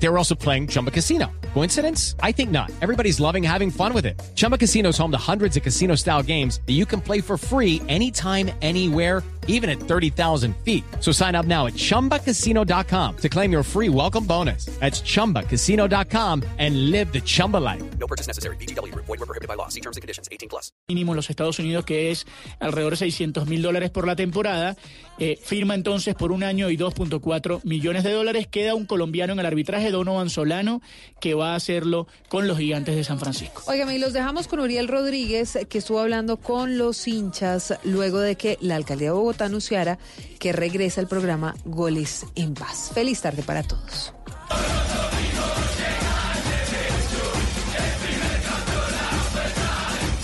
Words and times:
They 0.00 0.08
were 0.08 0.18
also 0.18 0.34
playing 0.34 0.68
Chumba 0.68 0.90
Casino. 0.90 1.30
Coincidence? 1.54 2.14
I 2.22 2.32
think 2.32 2.50
not. 2.50 2.70
Everybody's 2.80 3.18
loving 3.18 3.42
having 3.42 3.70
fun 3.70 3.92
with 3.92 4.06
it. 4.06 4.20
Chumba 4.36 4.56
Casino 4.56 4.90
is 4.90 4.98
home 4.98 5.10
to 5.10 5.18
hundreds 5.18 5.56
of 5.56 5.62
casino 5.62 5.96
style 5.96 6.22
games 6.22 6.60
that 6.66 6.74
you 6.74 6.86
can 6.86 7.00
play 7.00 7.20
for 7.20 7.36
free 7.36 7.82
anytime, 7.88 8.50
anywhere, 8.62 9.24
even 9.48 9.68
at 9.68 9.80
30,000 9.80 10.54
feet. 10.58 10.84
So 11.00 11.10
sign 11.10 11.34
up 11.34 11.46
now 11.46 11.66
at 11.66 11.72
chumbacasino.com 11.72 13.16
to 13.16 13.28
claim 13.28 13.50
your 13.50 13.62
free 13.64 13.88
welcome 13.88 14.24
bonus. 14.24 14.66
That's 14.78 15.00
chumbacasino.com 15.00 16.44
and 16.58 16.90
live 16.90 17.12
the 17.12 17.20
Chumba 17.20 17.56
life. 17.56 17.82
No 17.98 18.06
purchase 18.06 18.28
necessary. 18.28 18.56
BGW. 18.56 18.94
Void 18.94 19.08
were 19.08 19.26
prohibited 19.26 19.48
by 19.48 19.54
law. 19.54 19.68
See 19.68 19.80
terms 19.80 19.96
and 19.96 20.02
conditions. 20.02 20.28
18 20.30 20.48
plus. 20.48 20.70
mínimo 20.88 21.12
en 21.12 21.16
los 21.16 21.28
Estados 21.28 21.58
Unidos, 21.58 21.84
que 21.84 22.10
es 22.10 22.24
alrededor 22.60 22.92
de 22.92 22.96
600 22.98 23.46
mil 23.46 23.62
dólares 23.62 23.90
por 23.90 24.06
la 24.06 24.16
temporada. 24.16 24.76
Eh, 25.18 25.38
firma 25.42 25.74
entonces 25.74 26.14
por 26.14 26.32
un 26.32 26.44
año 26.44 26.70
y 26.70 26.76
2.4 26.76 27.60
millones 27.64 28.04
de 28.04 28.12
dólares. 28.12 28.46
Queda 28.46 28.74
un 28.74 28.86
colombiano 28.86 29.32
en 29.32 29.40
el 29.40 29.46
arbitraje, 29.46 29.90
Donovan 29.90 30.30
Solano, 30.30 30.80
que 31.20 31.34
va 31.34 31.52
a 31.52 31.56
hacerlo 31.56 32.06
con 32.28 32.46
los 32.46 32.58
gigantes 32.58 32.94
de 32.94 33.04
San 33.04 33.18
Francisco. 33.18 33.62
Óigame, 33.66 33.96
y 33.96 33.98
los 33.98 34.12
dejamos 34.12 34.48
con 34.48 34.60
Uriel 34.60 34.88
Rodríguez, 34.88 35.58
que 35.68 35.78
estuvo 35.78 35.98
hablando 35.98 36.36
con 36.36 36.78
los 36.78 37.08
hinchas 37.08 37.74
luego 37.84 38.20
de 38.20 38.36
que 38.36 38.58
la 38.60 38.76
alcaldía 38.76 39.08
de 39.08 39.14
Bogotá 39.14 39.46
anunciara 39.46 39.98
que 40.38 40.52
regresa 40.52 41.00
el 41.00 41.08
programa 41.08 41.54
Goles 41.64 42.26
en 42.34 42.54
Paz. 42.54 42.90
Feliz 42.94 43.20
tarde 43.20 43.42
para 43.42 43.62
todos. 43.62 44.12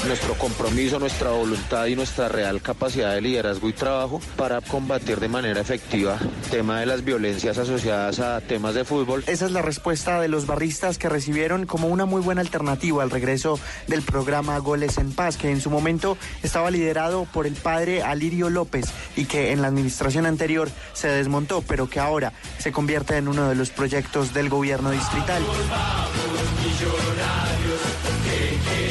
Nuestro 0.06 0.34
compromiso, 0.34 0.98
nuestra 0.98 1.30
voluntad 1.30 1.86
y 1.86 1.96
nuestra 1.96 2.28
real 2.28 2.60
capacidad 2.60 3.14
de 3.14 3.20
liderazgo 3.20 3.68
y 3.68 3.72
trabajo 3.72 4.20
para 4.36 4.60
combatir 4.60 5.18
de 5.18 5.28
manera 5.28 5.60
efectiva 5.60 6.18
el 6.20 6.50
tema 6.50 6.80
de 6.80 6.86
las 6.86 7.04
violencias 7.04 7.58
asociadas 7.58 8.20
a 8.20 8.40
temas 8.40 8.74
de 8.74 8.84
fútbol. 8.84 9.24
Esa 9.26 9.46
es 9.46 9.52
la 9.52 9.62
respuesta 9.62 10.20
de 10.20 10.28
los 10.28 10.46
barristas 10.46 10.98
que 10.98 11.08
recibieron 11.08 11.66
como 11.66 11.88
una 11.88 12.04
muy 12.04 12.20
buena 12.20 12.40
alternativa 12.40 13.02
al 13.02 13.10
regreso 13.10 13.58
del 13.86 14.02
programa 14.02 14.58
Goles 14.58 14.98
en 14.98 15.12
Paz, 15.12 15.36
que 15.36 15.50
en 15.50 15.60
su 15.60 15.70
momento 15.70 16.18
estaba 16.42 16.70
liderado 16.70 17.26
por 17.32 17.46
el 17.46 17.54
padre 17.54 18.02
Alirio 18.02 18.50
López 18.50 18.86
y 19.16 19.24
que 19.24 19.52
en 19.52 19.62
la 19.62 19.68
administración 19.68 20.26
anterior 20.26 20.70
se 20.92 21.08
desmontó, 21.08 21.62
pero 21.62 21.88
que 21.88 22.00
ahora 22.00 22.32
se 22.58 22.72
convierte 22.72 23.16
en 23.16 23.28
uno 23.28 23.48
de 23.48 23.54
los 23.54 23.70
proyectos 23.70 24.34
del 24.34 24.48
gobierno 24.48 24.90
distrital. 24.90 25.42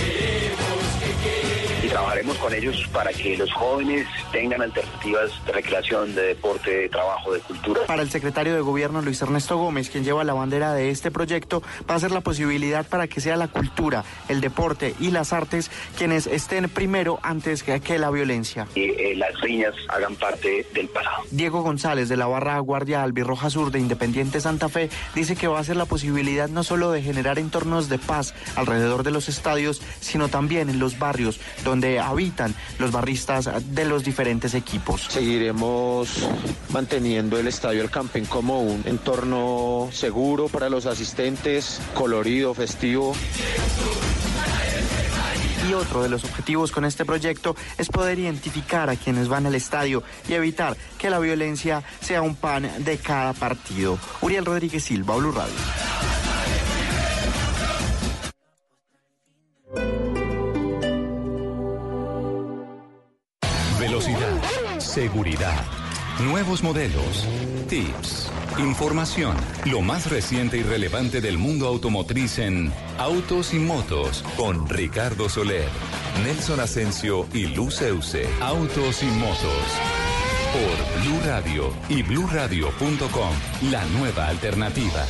y 0.10 0.13
trabajaremos 2.14 2.38
con 2.38 2.54
ellos 2.54 2.88
para 2.94 3.12
que 3.12 3.36
los 3.38 3.52
jóvenes 3.54 4.08
tengan 4.32 4.62
alternativas 4.62 5.32
de 5.46 5.52
recreación, 5.52 6.14
de 6.14 6.22
deporte, 6.22 6.70
de 6.70 6.90
trabajo, 6.90 7.34
de 7.34 7.40
cultura. 7.40 7.82
Para 7.88 8.04
el 8.04 8.10
secretario 8.12 8.54
de 8.54 8.62
gobierno 8.62 9.02
Luis 9.02 9.22
Ernesto 9.22 9.58
Gómez, 9.58 9.90
quien 9.90 10.04
lleva 10.04 10.24
la 10.24 10.34
bandera 10.34 10.74
de 10.74 10.90
este 10.92 11.10
proyecto, 11.10 11.64
va 11.90 11.96
a 11.96 12.00
ser 12.00 12.12
la 12.12 12.22
posibilidad 12.22 12.86
para 12.86 13.08
que 13.08 13.20
sea 13.20 13.36
la 13.36 13.48
cultura, 13.48 14.04
el 14.30 14.42
deporte 14.42 14.94
y 15.00 15.10
las 15.10 15.34
artes 15.34 15.72
quienes 15.98 16.28
estén 16.28 16.70
primero 16.70 17.20
antes 17.24 17.64
que, 17.64 17.80
que 17.82 17.98
la 17.98 18.12
violencia. 18.12 18.68
Y 18.76 18.90
eh, 18.92 19.16
las 19.16 19.40
riñas 19.42 19.74
hagan 19.90 20.16
parte 20.16 20.68
del 20.74 20.90
pasado. 20.90 21.24
Diego 21.32 21.64
González 21.64 22.10
de 22.10 22.18
la 22.18 22.28
barra 22.28 22.60
Guardia 22.60 23.02
Albirroja 23.02 23.50
Sur 23.50 23.72
de 23.72 23.80
Independiente 23.80 24.40
Santa 24.40 24.70
Fe 24.70 24.90
dice 25.16 25.36
que 25.36 25.48
va 25.48 25.60
a 25.60 25.64
ser 25.64 25.78
la 25.78 25.86
posibilidad 25.86 26.48
no 26.48 26.64
solo 26.64 26.92
de 26.92 27.02
generar 27.02 27.40
entornos 27.40 27.90
de 27.90 27.98
paz 27.98 28.36
alrededor 28.56 29.02
de 29.04 29.12
los 29.12 29.30
estadios, 29.30 29.82
sino 30.00 30.28
también 30.28 30.70
en 30.70 30.78
los 30.78 31.00
barrios 31.00 31.40
donde 31.64 32.03
habitan 32.10 32.54
los 32.80 32.92
barristas 32.92 33.50
de 33.74 33.86
los 33.86 34.04
diferentes 34.04 34.54
equipos. 34.54 35.08
Seguiremos 35.10 36.28
manteniendo 36.70 37.40
el 37.40 37.48
estadio 37.48 37.82
El 37.82 37.90
Campín 37.90 38.26
como 38.26 38.62
un 38.62 38.84
entorno 38.86 39.90
seguro 39.92 40.48
para 40.48 40.70
los 40.70 40.86
asistentes, 40.86 41.80
colorido, 41.94 42.54
festivo. 42.54 43.14
Y 45.70 45.74
otro 45.74 46.04
de 46.04 46.10
los 46.10 46.26
objetivos 46.26 46.72
con 46.72 46.84
este 46.84 47.06
proyecto 47.06 47.56
es 47.78 47.88
poder 47.88 48.20
identificar 48.20 48.90
a 48.90 48.98
quienes 48.98 49.30
van 49.30 49.46
al 49.46 49.56
estadio 49.56 50.04
y 50.28 50.34
evitar 50.34 50.76
que 50.98 51.10
la 51.10 51.20
violencia 51.20 51.84
sea 52.02 52.22
un 52.22 52.36
pan 52.36 52.70
de 52.80 52.98
cada 52.98 53.32
partido. 53.34 53.98
Uriel 54.22 54.46
Rodríguez 54.46 54.84
Silva, 54.84 55.16
Blue 55.16 55.32
Radio. 55.32 55.54
Velocidad, 63.94 64.80
seguridad, 64.80 65.64
nuevos 66.20 66.64
modelos, 66.64 67.28
tips, 67.70 68.28
información, 68.58 69.38
lo 69.66 69.82
más 69.82 70.10
reciente 70.10 70.58
y 70.58 70.64
relevante 70.64 71.22
del 71.22 71.38
mundo 71.38 71.68
automotriz 71.68 72.40
en 72.40 72.74
Autos 72.98 73.54
y 73.54 73.60
Motos 73.60 74.24
con 74.36 74.68
Ricardo 74.68 75.30
Soler, 75.30 75.68
Nelson 76.24 76.60
Asensio 76.60 77.28
y 77.36 77.46
Luceuse. 77.46 78.28
Autos 78.42 79.04
y 79.04 79.06
Motos 79.06 79.64
por 80.54 81.04
Blue 81.04 81.20
Radio 81.24 81.72
y 81.88 82.02
bluradio.com, 82.02 83.70
la 83.70 83.86
nueva 83.86 84.28
alternativa. 84.28 85.06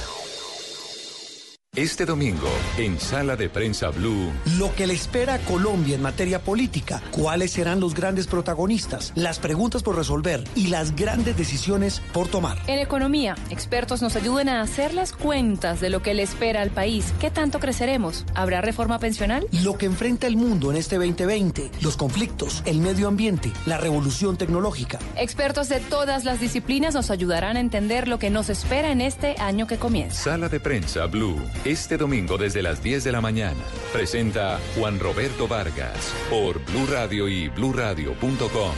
Este 1.76 2.06
domingo, 2.06 2.48
en 2.78 3.00
Sala 3.00 3.36
de 3.36 3.50
Prensa 3.50 3.90
Blue, 3.90 4.32
Lo 4.60 4.76
que 4.76 4.86
le 4.86 4.94
espera 4.94 5.34
a 5.34 5.40
Colombia 5.40 5.96
en 5.96 6.04
materia 6.04 6.38
política, 6.38 7.02
cuáles 7.10 7.54
serán 7.54 7.80
los 7.80 7.96
grandes 7.96 8.28
protagonistas, 8.28 9.12
las 9.16 9.40
preguntas 9.40 9.82
por 9.82 9.96
resolver 9.96 10.44
y 10.54 10.68
las 10.68 10.96
grandes 10.96 11.36
decisiones 11.36 12.00
por 12.14 12.28
tomar. 12.28 12.60
En 12.68 12.78
economía, 12.78 13.36
expertos 13.50 14.04
nos 14.04 14.16
ayudan 14.16 14.50
a 14.50 14.62
hacer 14.62 14.94
las 14.94 15.14
cuentas 15.14 15.82
de 15.82 15.90
lo 15.90 16.04
que 16.04 16.14
le 16.14 16.22
espera 16.22 16.62
al 16.62 16.70
país. 16.70 17.12
¿Qué 17.20 17.32
tanto 17.32 17.60
creceremos? 17.60 18.24
¿Habrá 18.36 18.62
reforma 18.62 19.00
pensional? 19.00 19.48
Lo 19.64 19.76
que 19.76 19.88
enfrenta 19.88 20.28
el 20.28 20.36
mundo 20.36 20.70
en 20.70 20.78
este 20.78 20.98
2020, 20.98 21.72
los 21.82 21.98
conflictos, 21.98 22.62
el 22.68 22.82
medio 22.82 23.08
ambiente, 23.08 23.52
la 23.66 23.80
revolución 23.80 24.38
tecnológica. 24.38 25.00
Expertos 25.18 25.70
de 25.70 25.80
todas 25.80 26.24
las 26.24 26.40
disciplinas 26.40 26.94
nos 26.94 27.10
ayudarán 27.10 27.58
a 27.58 27.62
entender 27.62 28.08
lo 28.08 28.20
que 28.20 28.30
nos 28.30 28.52
espera 28.52 28.92
en 28.92 29.02
este 29.02 29.34
año 29.40 29.66
que 29.66 29.78
comienza. 29.78 30.22
Sala 30.22 30.50
de 30.50 30.60
Prensa 30.60 31.08
Blue, 31.08 31.42
este 31.66 31.98
domingo 31.98 32.38
desde 32.38 32.62
las 32.62 32.84
10 32.84 33.06
de 33.06 33.12
la 33.12 33.22
mañana. 33.22 33.64
Presenta 33.94 34.60
Juan 34.76 35.00
Roberto 35.00 35.48
Vargas 35.48 36.14
por 36.30 36.64
Blue 36.66 36.88
Radio 36.88 37.28
y 37.30 37.48
bluradio.com. 37.50 38.74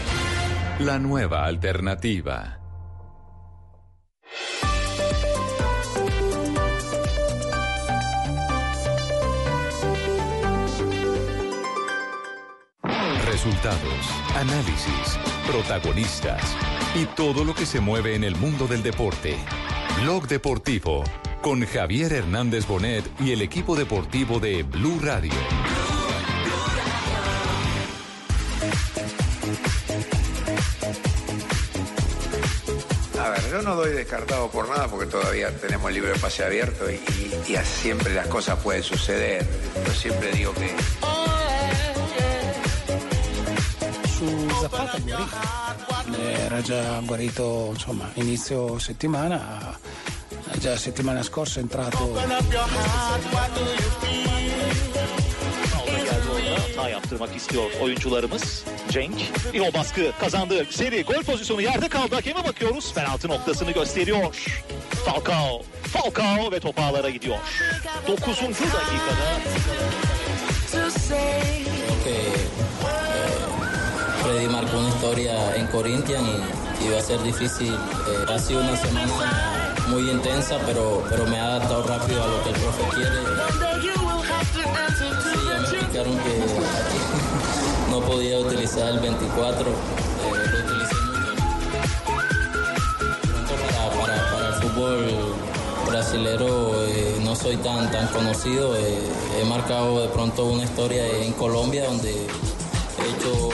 La 0.80 1.00
nueva 1.00 1.46
alternativa. 1.46 2.60
Resultados, 13.26 13.82
análisis, 14.36 15.20
protagonistas 15.48 16.56
y 16.96 17.06
todo 17.16 17.44
lo 17.44 17.54
que 17.54 17.66
se 17.66 17.80
mueve 17.80 18.16
en 18.16 18.24
el 18.24 18.36
mundo 18.36 18.68
del 18.68 18.82
deporte. 18.82 19.36
Blog 20.02 20.28
Deportivo 20.28 21.04
con 21.46 21.64
Javier 21.64 22.12
Hernández 22.12 22.66
Bonet 22.66 23.06
y 23.20 23.30
el 23.32 23.44
equipo 23.44 23.76
deportivo 23.76 24.40
de 24.40 24.64
Blue 24.64 24.98
Radio. 25.00 25.32
A 33.24 33.30
ver, 33.30 33.50
yo 33.50 33.62
no 33.62 33.76
doy 33.76 33.94
descartado 33.94 34.50
por 34.50 34.68
nada 34.70 34.88
porque 34.88 35.06
todavía 35.08 35.50
tenemos 35.58 35.88
el 35.90 35.96
libro 35.96 36.12
de 36.12 36.20
pase 36.20 36.44
abierto 36.44 36.90
y, 36.90 36.96
y- 36.96 37.54
y 37.54 37.58
siempre 37.66 38.14
las 38.14 38.28
cosas 38.28 38.60
pueden 38.60 38.84
suceder. 38.84 39.46
Yo 39.86 39.94
siempre 39.94 40.32
digo 40.34 40.54
que 40.54 40.76
su 44.18 44.50
Zapata. 44.62 44.98
Era 46.14 46.62
già 46.62 47.02
guarito 47.06 47.70
insomma 47.74 48.10
inizio 48.16 48.78
settimana, 48.78 49.78
già 50.60 50.76
settimana 50.78 51.24
scorsa 51.24 51.60
è 51.60 51.64
entrato. 51.64 52.14
hata 56.86 56.90
yaptırmak 56.90 57.36
istiyor 57.36 57.72
oyuncularımız. 57.82 58.64
Cenk 58.90 59.16
bir 59.54 59.60
o 59.60 59.74
baskı 59.74 60.12
kazandı. 60.20 60.66
Seri 60.70 61.04
gol 61.04 61.24
pozisyonu 61.24 61.62
yerde 61.62 61.90
kaldı. 61.90 62.16
Hakeme 62.16 62.44
bakıyoruz. 62.44 62.94
Penaltı 62.94 63.28
noktasını 63.28 63.72
gösteriyor. 63.72 64.36
Falcao. 65.06 65.62
Falcao 65.84 66.52
ve 66.52 66.60
top 66.60 66.80
ağlara 66.80 67.10
gidiyor. 67.10 67.38
9. 68.08 68.28
dakikada 68.28 69.40
eh, 72.08 73.05
Freddy 74.36 74.50
marcó 74.50 74.78
una 74.80 74.90
historia 74.90 75.56
en 75.56 75.66
Corinthians 75.68 76.28
y, 76.82 76.86
y 76.86 76.90
va 76.90 76.98
a 77.00 77.02
ser 77.02 77.24
difícil. 77.24 77.74
Eh, 77.74 78.26
ha 78.28 78.38
sido 78.38 78.60
una 78.60 78.76
semana 78.76 79.74
muy 79.88 80.10
intensa, 80.10 80.58
pero, 80.66 81.04
pero 81.10 81.26
me 81.28 81.40
ha 81.40 81.46
adaptado 81.56 81.84
rápido 81.84 82.22
a 82.22 82.28
lo 82.28 82.44
que 82.44 82.50
el 82.50 82.56
profe 82.56 82.84
quiere. 82.96 83.12
Sí, 84.98 85.40
ya 85.48 85.60
me 85.60 85.68
explicaron 85.68 86.18
que 86.18 86.44
podía 88.02 88.40
utilizar 88.40 88.90
el 88.90 89.00
24, 89.00 89.70
eh, 89.70 89.74
lo 90.52 90.60
utilicé 90.60 90.96
mucho. 91.06 91.34
Para 94.34 94.48
el 94.50 94.54
fútbol 94.56 95.00
brasilero 95.88 96.84
eh, 96.88 97.20
no 97.24 97.36
soy 97.38 97.56
tan, 97.58 97.90
tan 97.90 98.08
conocido. 98.10 98.76
eh, 98.76 99.00
he 99.42 99.46
marcado 99.46 100.02
de 100.02 100.10
pronto 100.10 100.46
una 100.46 100.66
historia 100.66 101.08
en 101.08 101.32
Colombia 101.34 101.86
donde 101.86 102.12
he 102.12 103.10
hecho 103.18 103.50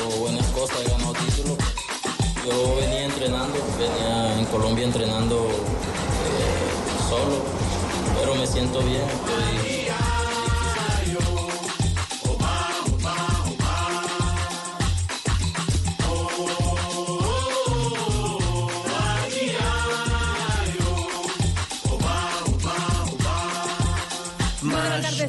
Yo 2.46 2.76
venía 2.76 3.06
entrenando, 3.06 3.56
venía 3.80 4.38
en 4.38 4.46
Colombia 4.46 4.86
entrenando 4.86 5.38
eh, 5.38 7.10
solo, 7.10 7.42
pero 8.20 8.36
me 8.36 8.46
siento 8.46 8.80
bien. 8.82 9.02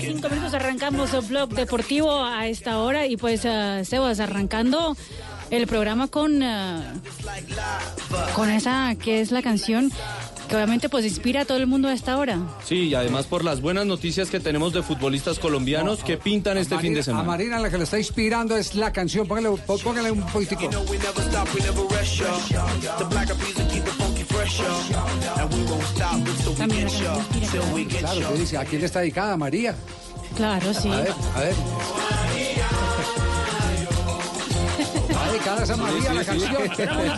Cinco 0.02 0.28
minutos, 0.28 0.54
arrancamos 0.54 1.14
el 1.14 1.20
blog 1.22 1.50
deportivo 1.50 2.22
a 2.24 2.46
esta 2.46 2.78
hora 2.78 3.06
y 3.06 3.16
pues 3.16 3.42
eh, 3.44 3.82
Sebas 3.84 4.20
arrancando 4.20 4.96
el 5.50 5.66
programa 5.66 6.08
con, 6.08 6.42
eh, 6.42 6.82
con 8.34 8.50
esa 8.50 8.94
que 8.96 9.20
es 9.20 9.30
la 9.30 9.42
canción 9.42 9.90
que 10.48 10.56
obviamente 10.56 10.88
pues 10.88 11.04
inspira 11.06 11.42
a 11.42 11.44
todo 11.46 11.56
el 11.58 11.66
mundo 11.66 11.88
a 11.88 11.94
esta 11.94 12.18
hora. 12.18 12.38
Sí, 12.64 12.88
y 12.88 12.94
además 12.94 13.26
por 13.26 13.42
las 13.44 13.60
buenas 13.62 13.86
noticias 13.86 14.28
que 14.28 14.38
tenemos 14.40 14.72
de 14.74 14.82
futbolistas 14.82 15.38
colombianos 15.38 16.02
que 16.04 16.16
pintan 16.18 16.58
este 16.58 16.78
fin 16.78 16.92
de 16.92 17.00
A 17.00 17.04
semana. 17.04 17.24
Marina 17.24 17.58
la 17.58 17.70
que 17.70 17.78
le 17.78 17.84
está 17.84 17.98
inspirando 17.98 18.56
es 18.56 18.74
la 18.74 18.92
canción. 18.92 19.26
Póngale, 19.26 19.48
pó- 19.66 19.78
póngale 19.78 20.10
un 20.10 20.22
poquitico. 20.26 20.68
Claro, 27.98 28.18
usted 28.20 28.34
dice, 28.36 28.58
¿a 28.58 28.64
quién 28.64 28.84
está 28.84 29.00
dedicada? 29.00 29.36
María. 29.36 29.74
Claro, 30.36 30.72
sí. 30.74 30.88
A 30.90 30.96
ver, 30.96 31.12
a 31.36 31.40
ver. 31.40 31.54
¿Va 35.14 35.28
dedicada 35.30 35.60
a 35.60 35.64
esa 35.64 35.76
María 35.76 36.14
la 36.14 36.24
canción? 36.24 36.52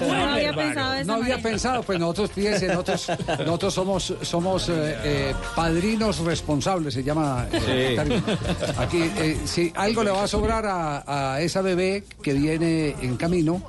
No 0.09 0.25
había 0.35 0.53
pensado 0.55 0.95
esa 0.95 1.05
No 1.05 1.15
había 1.15 1.39
pensado, 1.43 1.83
pues 1.83 1.99
nosotros, 1.99 2.31
fíjense, 2.33 2.69
nosotros, 2.69 3.07
nosotros 3.39 3.75
somos, 3.75 4.15
somos 4.23 4.69
eh, 4.69 4.97
eh, 5.05 5.35
padrinos 5.55 6.19
responsables, 6.19 6.95
se 6.95 7.03
llama 7.05 7.47
eh, 7.53 7.97
Sí. 7.97 8.13
el. 8.13 8.23
Aquí, 8.79 9.03
eh, 9.17 9.41
si 9.45 9.73
algo 9.77 10.03
le 10.05 10.11
va 10.11 10.25
a 10.25 10.29
sobrar 10.29 10.67
a, 10.67 11.35
a 11.35 11.41
esa 11.41 11.63
bebé 11.63 12.05
que 12.23 12.33
viene 12.35 12.97
en 13.01 13.17
camino, 13.17 13.63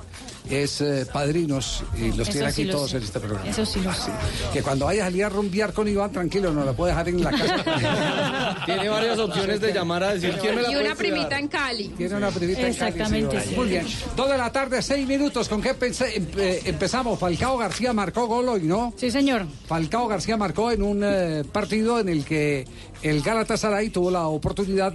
es 0.50 0.80
eh, 0.80 1.06
padrinos, 1.12 1.82
y 1.96 2.08
los 2.12 2.20
Eso 2.28 2.32
tiene 2.32 2.52
sí 2.52 2.62
aquí 2.62 2.64
lo 2.64 2.72
todos 2.74 2.90
sé. 2.90 2.96
en 2.98 3.02
este 3.02 3.20
programa. 3.20 3.48
Eso 3.48 3.66
sí 3.66 3.80
lo 3.80 3.92
sé. 3.92 4.10
Que 4.52 4.62
cuando 4.62 4.86
vaya 4.86 5.02
a 5.02 5.06
salir 5.06 5.24
a 5.24 5.28
rumbear 5.28 5.72
con 5.72 5.88
Iván, 5.88 6.12
tranquilo, 6.12 6.52
no 6.52 6.64
la 6.64 6.72
puede 6.72 6.92
dejar 6.92 7.08
en 7.08 7.22
la 7.24 7.30
casa. 7.30 8.62
Tiene 8.66 8.88
varias 8.88 9.18
opciones 9.18 9.60
de 9.60 9.72
llamar 9.72 10.02
a 10.04 10.14
decir 10.14 10.36
quién 10.40 10.54
me 10.54 10.62
la 10.62 10.72
Y 10.72 10.76
una 10.76 10.94
primita 10.94 11.38
en 11.38 11.48
Cali. 11.48 11.88
Tiene 11.88 12.14
una 12.16 12.30
primita 12.30 12.60
en 12.66 12.74
Cali, 12.74 12.88
Exactamente, 12.90 13.40
sí, 13.40 13.48
sí. 13.50 13.54
Muy 13.56 13.68
bien. 13.68 13.86
Dos 14.16 14.28
de 14.30 14.38
la 14.38 14.50
tarde, 14.52 14.82
seis 14.82 15.06
minutos. 15.06 15.48
¿Con 15.48 15.60
qué 15.62 15.74
pense- 15.74 16.14
empe- 16.16 16.60
empezamos? 16.64 17.18
Falcao 17.18 17.56
García 17.58 17.92
marcó 17.92 18.26
gol 18.26 18.48
hoy, 18.48 18.62
¿no? 18.62 18.92
Sí, 18.96 19.10
señor. 19.10 19.46
Falcao 19.66 20.06
García 20.08 20.36
marcó 20.36 20.70
en 20.70 20.82
un 20.82 21.02
eh, 21.04 21.42
partido 21.52 21.98
en 22.00 22.08
el 22.08 22.24
que 22.24 22.66
el 23.02 23.22
Galatasaray 23.22 23.90
tuvo 23.90 24.10
la 24.10 24.26
oportunidad 24.26 24.92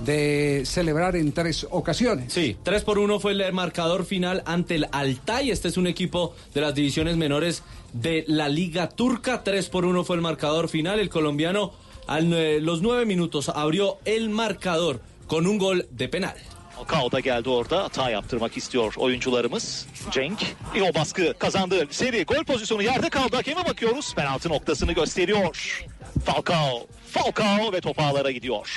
de 0.00 0.62
celebrar 0.64 1.16
en 1.16 1.32
tres 1.32 1.66
ocasiones. 1.70 2.32
Sí, 2.32 2.56
3 2.62 2.84
por 2.84 2.98
1 2.98 3.20
fue 3.20 3.32
el 3.32 3.52
marcador 3.52 4.04
final 4.04 4.42
ante 4.46 4.76
el 4.76 4.86
Altay. 4.92 5.50
Este 5.50 5.68
es 5.68 5.76
un 5.76 5.86
equipo 5.86 6.34
de 6.54 6.60
las 6.60 6.74
divisiones 6.74 7.16
menores 7.16 7.62
de 7.92 8.24
la 8.26 8.48
Liga 8.48 8.88
Turca. 8.88 9.44
3 9.44 9.68
por 9.68 9.84
1 9.84 10.04
fue 10.04 10.16
el 10.16 10.22
marcador 10.22 10.68
final. 10.68 11.00
El 11.00 11.08
colombiano 11.10 11.72
a 12.06 12.20
los 12.20 12.82
nueve 12.82 13.06
minutos 13.06 13.48
abrió 13.48 13.98
el 14.04 14.28
marcador 14.30 15.00
con 15.26 15.46
un 15.46 15.58
gol 15.58 15.86
de 15.90 16.08
penal. 16.08 16.34
Falcao 16.74 17.08
da 17.10 17.20
geldi 17.20 17.48
orada. 17.48 17.84
Hata 17.84 18.10
yaptırmak 18.10 18.56
istiyor 18.56 18.94
oyuncularımız. 18.96 19.86
Cenk. 20.10 20.38
İyi 20.74 20.82
o 20.82 20.94
baskı 20.94 21.34
kazandı. 21.38 21.86
Seri 21.90 22.24
gol 22.24 22.44
pozisyonu 22.44 22.82
yerde 22.82 23.08
kaldı. 23.08 23.36
Hakeme 23.36 23.64
bakıyoruz. 23.64 24.14
Penaltı 24.14 24.48
noktasını 24.48 24.92
gösteriyor. 24.92 25.76
Falcao. 26.24 26.86
Falcao 27.12 27.72
ve 27.72 27.80
top 27.80 27.98
ağlara 28.00 28.30
gidiyor. 28.30 28.68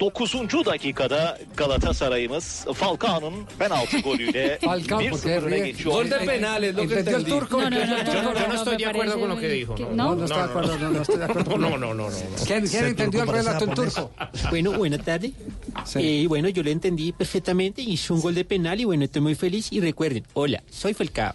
9. 0.00 0.64
dakikada 0.66 1.38
Galatasaray'ımız 1.56 2.64
Falcao'nun 2.74 3.34
penaltı 3.58 3.98
golüyle 4.00 4.58
Falcao, 4.64 5.00
porque 5.10 5.28
1-0 5.28 5.42
öne 5.42 5.56
ríe. 5.56 5.66
geçiyor. 5.66 5.92
Gol 5.94 6.10
de 6.10 6.18
penal 6.26 6.64
es 6.64 6.74
lo 6.74 6.88
que 6.88 6.94
¿Entendió 6.98 7.16
el 7.16 7.24
turco? 7.24 7.60
No, 7.62 7.70
no, 7.70 7.76
¿Entendió 7.76 8.14
no, 8.14 8.22
no, 8.22 8.32
no, 8.32 8.40
Yo 8.40 8.48
no 8.48 8.54
estoy 8.54 8.76
de 8.76 8.86
acuerdo 8.86 9.20
con 9.20 9.28
lo 9.28 9.36
que 9.36 9.48
dijo. 9.48 9.74
No, 9.78 9.90
No, 9.94 10.14
no 10.16 10.24
está 10.24 10.36
de 10.36 10.42
acuerdo, 10.44 10.78
no, 10.78 10.90
no 10.90 11.02
estoy 11.02 11.18
de 11.18 11.24
acuerdo. 11.24 11.58
No, 11.58 11.70
no, 11.70 11.78
no, 11.78 11.94
no. 11.94 12.10
no. 12.10 12.16
¿Quién, 12.46 12.66
quién 12.66 12.84
entendió 12.86 13.22
el 13.22 13.28
relato 13.28 13.64
en 13.64 13.74
turco? 13.74 14.10
Bueno, 14.50 14.72
buena 14.72 14.98
tarde. 14.98 15.32
Sí. 15.84 15.98
Eh, 16.02 16.26
bueno, 16.28 16.48
yo 16.48 16.62
lo 16.62 16.70
entendí 16.70 17.12
perfectamente, 17.12 17.82
hizo 17.82 18.14
un 18.14 18.20
gol 18.20 18.34
de 18.34 18.44
penal 18.44 18.80
y 18.80 18.84
bueno, 18.84 19.04
estoy 19.04 19.22
muy 19.22 19.34
feliz. 19.34 19.68
Y 19.72 19.80
recuerden, 19.80 20.24
hola, 20.34 20.62
soy 20.70 20.94
Falcao. 20.94 21.34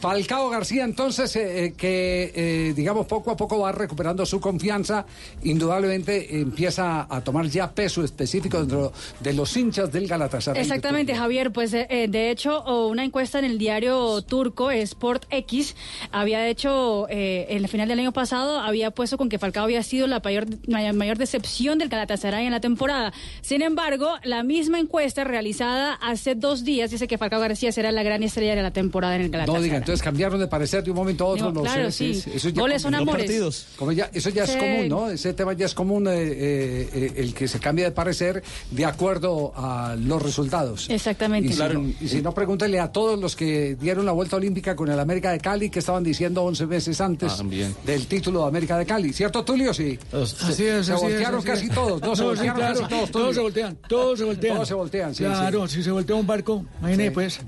Falcao 0.00 0.48
García, 0.48 0.84
entonces, 0.84 1.36
eh, 1.36 1.64
eh, 1.66 1.74
que 1.76 2.32
eh, 2.34 2.72
digamos 2.74 3.06
poco 3.06 3.30
a 3.30 3.36
poco 3.36 3.58
va 3.58 3.72
recuperando 3.72 4.24
su 4.24 4.40
confianza, 4.40 5.04
indudablemente 5.42 6.40
empieza 6.40 7.06
a 7.08 7.20
tomar 7.22 7.46
ya 7.46 7.70
peso 7.70 8.02
específico 8.02 8.60
dentro 8.60 8.92
de 9.20 9.32
los 9.34 9.54
hinchas 9.56 9.92
del 9.92 10.06
Galatasaray. 10.06 10.62
Exactamente, 10.62 11.14
Javier. 11.14 11.52
Pues 11.52 11.74
eh, 11.74 12.06
de 12.08 12.30
hecho, 12.30 12.64
una 12.86 13.04
encuesta 13.04 13.38
en 13.38 13.44
el 13.44 13.58
diario 13.58 14.22
turco 14.22 14.70
Sport 14.70 15.26
X 15.30 15.76
había 16.12 16.46
hecho 16.48 17.06
en 17.10 17.62
la 17.62 17.68
final 17.68 17.88
del 17.88 17.98
año 17.98 18.12
pasado 18.12 18.60
había 18.60 18.90
puesto 18.90 19.18
con 19.18 19.28
que 19.28 19.38
Falcao 19.38 19.64
había 19.64 19.82
sido 19.82 20.06
la 20.06 20.20
mayor, 20.20 20.46
mayor, 20.94 21.18
decepción 21.18 21.78
del 21.78 21.88
Galatasaray 21.88 22.46
en 22.46 22.52
la 22.52 22.60
temporada. 22.60 23.12
Sin 23.40 23.62
embargo, 23.62 24.14
la 24.22 24.42
misma 24.42 24.78
encuesta 24.78 25.24
realizada 25.24 25.94
hace 25.94 26.34
dos 26.34 26.64
días 26.64 26.90
dice 26.90 27.06
que 27.08 27.18
Falcao 27.18 27.40
García 27.40 27.72
será 27.72 27.92
la 27.92 28.02
gran 28.02 28.22
estrella 28.22 28.54
de 28.54 28.62
la 28.62 28.70
temporada 28.70 29.16
en 29.16 29.22
el 29.22 29.46
No 29.46 29.60
Entonces 29.76 30.02
cambiaron 30.02 30.38
de 30.40 30.46
parecer 30.48 30.82
de 30.84 30.90
un 30.90 30.96
momento 30.96 31.24
a 31.24 31.28
otro. 31.28 31.46
No, 31.46 31.52
no 31.52 31.62
claro, 31.62 31.90
sé, 31.90 32.14
sí. 32.14 32.30
Eso 32.34 32.48
ya 32.50 32.60
Goles 32.60 32.82
son 32.82 32.94
amores. 32.94 33.66
Como 33.76 33.92
ya, 33.92 34.10
eso 34.12 34.30
ya 34.30 34.44
es 34.44 34.56
común, 34.56 34.88
¿no? 34.88 35.10
Ese 35.10 35.32
tema 35.34 35.52
ya 35.52 35.66
es 35.66 35.74
común, 35.74 36.06
eh, 36.08 36.12
eh, 36.14 36.88
eh, 36.92 37.12
el 37.16 37.34
que 37.34 37.48
se 37.48 37.58
cambia 37.60 37.84
de 37.86 37.90
parecer 37.92 38.42
de 38.70 38.84
acuerdo 38.84 39.52
a 39.56 39.96
los 39.98 40.22
resultados. 40.22 40.88
Exactamente. 40.90 41.48
Y 41.48 41.52
si, 41.52 41.56
Claro. 41.56 41.80
no, 41.82 41.92
y 42.00 42.08
si 42.08 42.22
no, 42.22 42.32
pregúntele 42.32 42.80
a 42.80 42.90
todos 42.92 43.18
los 43.18 43.36
que 43.36 43.76
dieron 43.80 44.06
la 44.06 44.12
vuelta 44.12 44.36
olímpica 44.36 44.74
con 44.76 44.88
el 44.90 44.98
América 44.98 45.30
de 45.32 45.38
Cali, 45.38 45.70
que 45.70 45.78
estaban 45.80 46.02
diciendo 46.02 46.42
11 46.44 46.66
meses 46.66 47.00
antes 47.00 47.36
También. 47.36 47.74
del 47.84 48.06
título 48.06 48.42
de 48.42 48.48
América 48.48 48.76
de 48.78 48.86
Cali. 48.86 49.12
¿Cierto, 49.12 49.44
Tulio? 49.44 49.72
Sí. 49.74 49.98
Así 50.12 50.64
es, 50.66 50.86
se 50.86 50.92
así 50.92 50.92
es, 50.92 51.00
voltearon 51.00 51.38
así 51.40 51.46
casi 51.48 51.66
es. 51.66 51.74
todos. 51.74 52.00
No, 52.02 52.14
se 52.16 52.22
sí, 52.22 52.28
voltearon 52.28 52.56
claro, 52.56 52.80
casi 52.80 52.90
todos. 52.90 53.10
Todos 53.10 53.34
se 53.34 53.40
voltean, 53.40 53.76
todos 53.88 54.18
se 54.18 54.24
voltean. 54.24 54.54
Todos 54.56 54.68
se 54.68 54.74
voltean, 54.74 55.14
sí, 55.14 55.24
Claro, 55.24 55.68
sí. 55.68 55.76
si 55.76 55.82
se 55.82 55.90
voltea 55.90 56.16
un 56.16 56.26
barco, 56.26 56.64
imagínate 56.80 57.10
pues. 57.12 57.40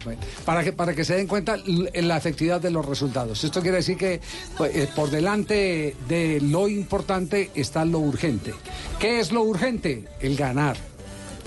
Para 0.44 0.62
que, 0.64 0.72
para 0.72 0.94
que 0.94 1.04
se 1.04 1.14
den 1.16 1.26
cuenta 1.26 1.54
l- 1.54 1.90
en 1.92 2.08
la 2.12 2.18
efectividad 2.18 2.60
de 2.60 2.70
los 2.70 2.84
resultados. 2.84 3.42
Esto 3.42 3.62
quiere 3.62 3.78
decir 3.78 3.96
que 3.96 4.20
pues, 4.58 4.76
eh, 4.76 4.88
por 4.94 5.10
delante 5.10 5.96
de 6.08 6.40
lo 6.42 6.68
importante 6.68 7.50
está 7.54 7.84
lo 7.86 8.00
urgente. 8.00 8.52
¿Qué 8.98 9.18
es 9.18 9.32
lo 9.32 9.42
urgente? 9.42 10.04
El 10.20 10.36
ganar. 10.36 10.76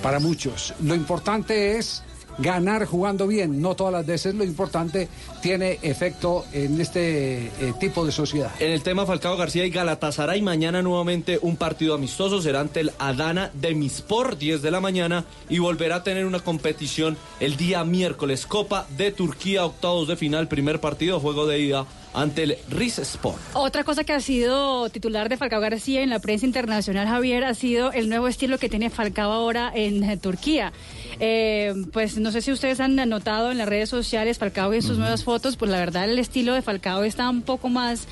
Para 0.02 0.20
muchos. 0.20 0.74
Lo 0.82 0.96
importante 0.96 1.78
es 1.78 2.04
ganar 2.38 2.86
jugando 2.86 3.28
bien. 3.28 3.62
No 3.62 3.76
todas 3.76 3.94
las 3.94 4.06
veces 4.06 4.36
lo 4.36 4.44
importante 4.44 5.08
tiene 5.42 5.80
efecto 5.82 6.46
en 6.52 6.80
este 6.82 7.48
eh, 7.48 7.74
tipo 7.80 8.06
de 8.06 8.12
sociedad. 8.12 8.52
En 8.60 8.72
el 8.72 8.82
tema 8.82 9.06
Falcao 9.06 9.38
García 9.38 9.66
y 9.66 9.70
Galatasaray, 9.70 10.42
mañana 10.42 10.82
nuevamente 10.82 11.40
un 11.42 11.56
partido 11.56 11.96
amistoso 11.96 12.42
será 12.42 12.62
ante 12.62 12.82
el 12.82 12.92
Adana 13.00 13.52
de 13.54 13.76
Mispor, 13.76 14.38
10 14.38 14.62
de 14.62 14.72
la 14.72 14.82
mañana, 14.82 15.26
y 15.50 15.60
volverá 15.60 15.98
a 15.98 16.04
tener 16.04 16.26
una 16.26 16.40
competición 16.40 17.18
el 17.40 17.58
día 17.58 17.84
miércoles, 17.84 18.46
Copa 18.46 18.88
de 18.98 19.12
Turquía, 19.12 19.66
octavos 19.66 20.08
de 20.08 20.16
final, 20.16 20.48
primer 20.48 20.80
partido, 20.80 21.20
juego 21.20 21.46
de 21.48 21.60
ida 21.60 21.86
ante 22.16 22.44
el 22.44 22.58
Rizespor. 22.70 23.36
Otra 23.54 23.84
cosa 23.84 24.04
que 24.04 24.14
ha 24.14 24.22
sido 24.22 24.90
titular 24.90 25.30
de 25.30 25.38
Falcao 25.38 25.60
García 25.60 26.02
en 26.02 26.10
la 26.10 26.20
prensa 26.20 26.46
internacional, 26.46 27.08
Javier, 27.08 27.44
ha 27.44 27.54
sido 27.54 27.92
el 27.92 28.10
nuevo 28.10 28.28
estilo 28.28 28.58
que 28.58 28.70
tiene 28.70 28.90
Falcao 28.90 29.32
ahora 29.32 29.72
en 29.76 30.18
Turquía. 30.20 30.72
Eh, 31.20 31.74
pues 31.94 32.18
no 32.18 32.32
sé 32.32 32.42
si 32.42 32.52
ustedes 32.52 32.80
han 32.80 32.96
notado 33.10 33.52
en 33.52 33.58
las 33.58 33.70
redes 33.70 33.90
sociales 33.90 34.38
Falcao 34.38 34.74
y 34.74 34.78
en 34.78 34.82
sus 34.82 34.98
nuevas 34.98 35.24
fotos, 35.24 35.56
pues 35.56 35.72
la 35.72 35.80
verdad 35.80 36.06
el 36.06 36.20
estilo 36.20 36.54
de 36.54 36.62
Falcao 36.62 37.04
está 37.04 37.30
un 37.30 37.42
poco 37.42 37.70
más 37.70 38.08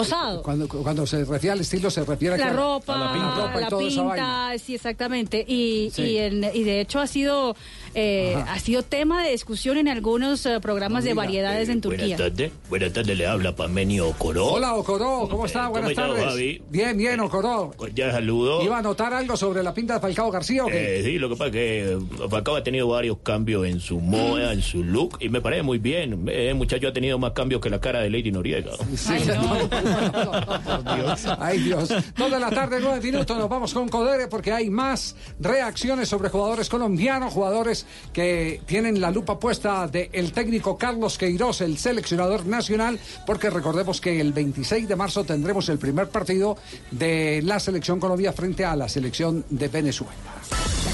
osado. 0.00 0.42
Cuando, 0.42 0.68
cuando 0.68 1.06
se 1.06 1.24
refiere 1.24 1.52
al 1.52 1.60
estilo, 1.60 1.90
se 1.90 2.04
refiere 2.04 2.34
a 2.34 2.38
La 2.38 2.46
que- 2.46 2.52
ropa, 2.52 2.94
a 2.94 2.98
la 2.98 3.12
pinta, 3.12 3.34
ropa 3.36 3.58
y 3.58 3.60
la 3.60 3.88
esa 3.88 4.02
vaina. 4.02 4.48
pinta, 4.50 4.64
sí, 4.64 4.74
exactamente. 4.74 5.44
Y, 5.46 5.90
Sí. 5.92 6.02
y, 6.02 6.18
en- 6.18 6.44
y 6.54 6.62
de 6.64 6.80
hecho 6.80 7.00
ha 7.00 7.06
sido 7.06 7.56
eh, 7.94 8.34
ha 8.46 8.58
sido 8.60 8.82
tema 8.82 9.24
de 9.24 9.30
discusión 9.32 9.76
en 9.78 9.88
algunos 9.88 10.44
eh, 10.46 10.60
programas 10.60 11.04
de 11.04 11.14
variedades 11.14 11.68
en 11.68 11.80
Turquía. 11.80 12.16
Buenas 12.16 12.18
tardes. 12.32 12.52
Buenas 12.68 12.92
tardes, 12.92 13.18
le 13.18 13.26
habla 13.26 13.56
Pamenio 13.56 14.12
Coró. 14.18 14.46
Hola, 14.52 14.74
Ocoró, 14.74 15.26
¿cómo 15.30 15.46
está? 15.46 15.60
¿cómo 15.62 15.70
Buenas 15.80 15.94
tardes. 15.94 16.24
Javi? 16.24 16.62
Bien, 16.70 16.96
bien, 16.96 17.18
Ocoró. 17.20 17.72
Cordial 17.76 18.12
saludo. 18.12 18.62
¿Iba 18.62 18.78
a 18.78 18.82
notar 18.82 19.12
algo 19.14 19.36
sobre 19.36 19.62
la 19.62 19.72
pinta 19.74 19.94
de 19.94 20.00
Falcao 20.00 20.30
García 20.30 20.64
o 20.64 20.68
qué? 20.68 21.00
Eh, 21.00 21.02
sí, 21.02 21.18
lo 21.18 21.28
que 21.28 21.34
pasa 21.36 21.46
es 21.46 21.52
que 21.52 21.92
eh, 21.92 21.98
Falcao 22.30 22.56
ha 22.56 22.62
tenido 22.62 22.88
varios 22.88 23.18
cambios 23.22 23.66
en 23.66 23.80
su 23.80 23.98
moda, 24.00 24.52
en 24.52 24.62
su 24.62 24.84
look, 24.84 25.16
y 25.20 25.28
me 25.30 25.40
parece 25.40 25.62
muy 25.62 25.78
bien. 25.78 26.28
Eh, 26.28 26.48
El 26.50 26.54
muchacho 26.56 26.88
ha 26.88 26.92
tenido 26.92 27.18
más 27.18 27.32
cambios 27.32 27.60
que 27.60 27.70
la 27.70 27.80
cara 27.80 28.00
de 28.00 28.10
Lady 28.10 28.30
Noriega. 28.30 28.72
Ay, 29.08 29.22
Dios. 31.58 31.88
Dos 32.16 32.30
de 32.30 32.40
la 32.40 32.50
tarde, 32.50 32.78
nueve 32.80 33.00
minutos. 33.00 33.36
Nos 33.36 33.48
vamos 33.48 33.74
con 33.74 33.88
Codere 33.88 34.28
porque 34.28 34.52
hay 34.52 34.70
más 34.70 35.16
reacciones 35.40 36.08
sobre 36.08 36.28
jugadores 36.28 36.68
colombianos, 36.68 37.32
jugadores 37.32 37.86
que 38.12 38.60
tienen 38.66 39.00
la 39.00 39.10
lupa 39.10 39.38
puesta 39.38 39.86
del 39.88 40.32
técnico 40.32 40.76
Carlos 40.78 41.18
Queiroz, 41.18 41.60
el 41.60 41.78
seleccionador 41.78 42.46
nacional, 42.46 42.98
porque 43.26 43.50
recordemos 43.50 44.00
que 44.00 44.20
el 44.20 44.32
26 44.32 44.88
de 44.88 44.96
marzo 44.96 45.24
tendremos 45.24 45.68
el 45.68 45.78
primer 45.78 46.08
partido 46.08 46.56
de 46.90 47.40
la 47.42 47.60
selección 47.60 48.00
Colombia 48.00 48.32
frente 48.32 48.64
a 48.64 48.76
la 48.76 48.88
selección 48.88 49.44
de 49.50 49.68
Venezuela. 49.68 50.14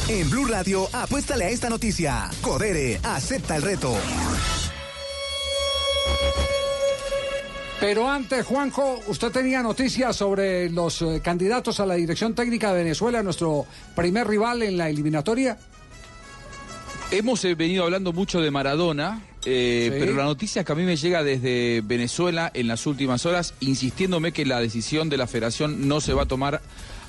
En 0.09 0.29
Blue 0.29 0.47
Radio, 0.47 0.87
apuéstale 0.93 1.45
a 1.47 1.49
esta 1.49 1.71
noticia. 1.71 2.31
Codere, 2.43 3.01
acepta 3.03 3.57
el 3.57 3.63
reto. 3.63 3.95
Pero 7.87 8.09
antes, 8.09 8.47
Juanjo, 8.47 8.99
usted 9.09 9.31
tenía 9.31 9.63
noticias 9.63 10.17
sobre 10.17 10.71
los 10.71 11.03
eh, 11.03 11.21
candidatos 11.23 11.81
a 11.81 11.85
la 11.85 11.97
dirección 11.97 12.35
técnica 12.35 12.73
de 12.73 12.83
Venezuela, 12.83 13.23
nuestro 13.23 13.67
primer 13.95 14.27
rival 14.27 14.63
en 14.63 14.79
la 14.79 14.89
eliminatoria. 14.89 15.59
Hemos 17.11 17.45
eh, 17.45 17.55
venido 17.55 17.85
hablando 17.85 18.15
mucho 18.15 18.41
de 18.41 18.51
Maradona, 18.51 19.21
eh, 19.45 19.91
Sí. 19.93 19.97
pero 20.01 20.17
la 20.17 20.25
noticia 20.25 20.65
que 20.65 20.73
a 20.73 20.75
mí 20.75 20.85
me 20.85 20.97
llega 20.97 21.23
desde 21.23 21.83
Venezuela 21.85 22.51
en 22.55 22.69
las 22.69 22.87
últimas 22.87 23.27
horas, 23.27 23.53
insistiéndome 23.61 24.33
que 24.33 24.47
la 24.47 24.61
decisión 24.61 25.11
de 25.11 25.19
la 25.19 25.27
federación 25.27 25.87
no 25.87 26.01
se 26.01 26.15
va 26.15 26.23
a 26.23 26.27
tomar 26.27 26.63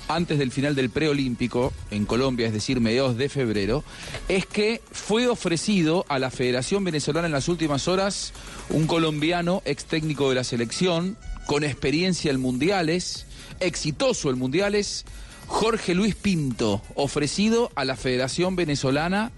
antes 0.08 0.38
del 0.38 0.52
final 0.52 0.74
del 0.74 0.90
preolímpico 0.90 1.72
en 1.90 2.06
Colombia, 2.06 2.46
es 2.46 2.52
decir, 2.52 2.80
mediados 2.80 3.16
de 3.16 3.28
febrero, 3.28 3.84
es 4.28 4.46
que 4.46 4.80
fue 4.92 5.28
ofrecido 5.28 6.04
a 6.08 6.18
la 6.18 6.30
Federación 6.30 6.84
Venezolana 6.84 7.26
en 7.26 7.32
las 7.32 7.48
últimas 7.48 7.88
horas 7.88 8.32
un 8.70 8.86
colombiano, 8.86 9.62
ex 9.64 9.84
técnico 9.84 10.28
de 10.28 10.36
la 10.36 10.44
selección, 10.44 11.16
con 11.46 11.64
experiencia 11.64 12.30
en 12.30 12.40
mundiales, 12.40 13.26
exitoso 13.60 14.30
en 14.30 14.38
mundiales, 14.38 15.04
Jorge 15.46 15.94
Luis 15.94 16.14
Pinto, 16.14 16.82
ofrecido 16.94 17.70
a 17.74 17.84
la 17.84 17.96
Federación 17.96 18.56
Venezolana 18.56 19.30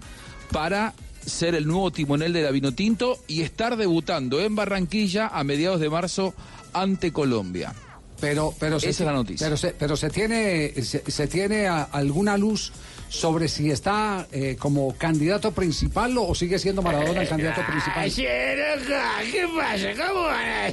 para 0.51 0.93
ser 1.25 1.53
el 1.53 1.67
nuevo 1.67 1.91
timonel 1.91 2.33
de 2.33 2.41
la 2.41 2.51
Vinotinto 2.51 3.19
y 3.27 3.41
estar 3.41 3.77
debutando 3.77 4.41
en 4.41 4.55
Barranquilla 4.55 5.27
a 5.27 5.43
mediados 5.43 5.79
de 5.79 5.89
marzo 5.89 6.33
ante 6.73 7.13
Colombia. 7.13 7.73
Pero, 8.21 8.53
pero 8.59 8.79
se, 8.79 8.89
Esa 8.89 9.03
es 9.03 9.07
la 9.07 9.13
noticia. 9.13 9.45
Pero 9.47 9.57
se, 9.57 9.69
pero 9.71 9.95
se 9.95 10.09
tiene, 10.09 10.73
se, 10.83 11.03
se 11.09 11.27
tiene 11.27 11.67
a- 11.67 11.83
alguna 11.83 12.37
luz 12.37 12.71
sobre 13.07 13.47
si 13.47 13.71
está 13.71 14.27
eh, 14.31 14.55
como 14.59 14.95
candidato 14.95 15.51
principal 15.51 16.15
o 16.17 16.35
sigue 16.35 16.59
siendo 16.59 16.81
Maradona 16.83 17.21
el 17.21 17.27
candidato 17.27 17.61
principal. 17.65 18.11
¿Qué 19.31 19.47
pasa? 19.55 20.07
¿Cómo 20.07 20.27
a? 20.27 20.69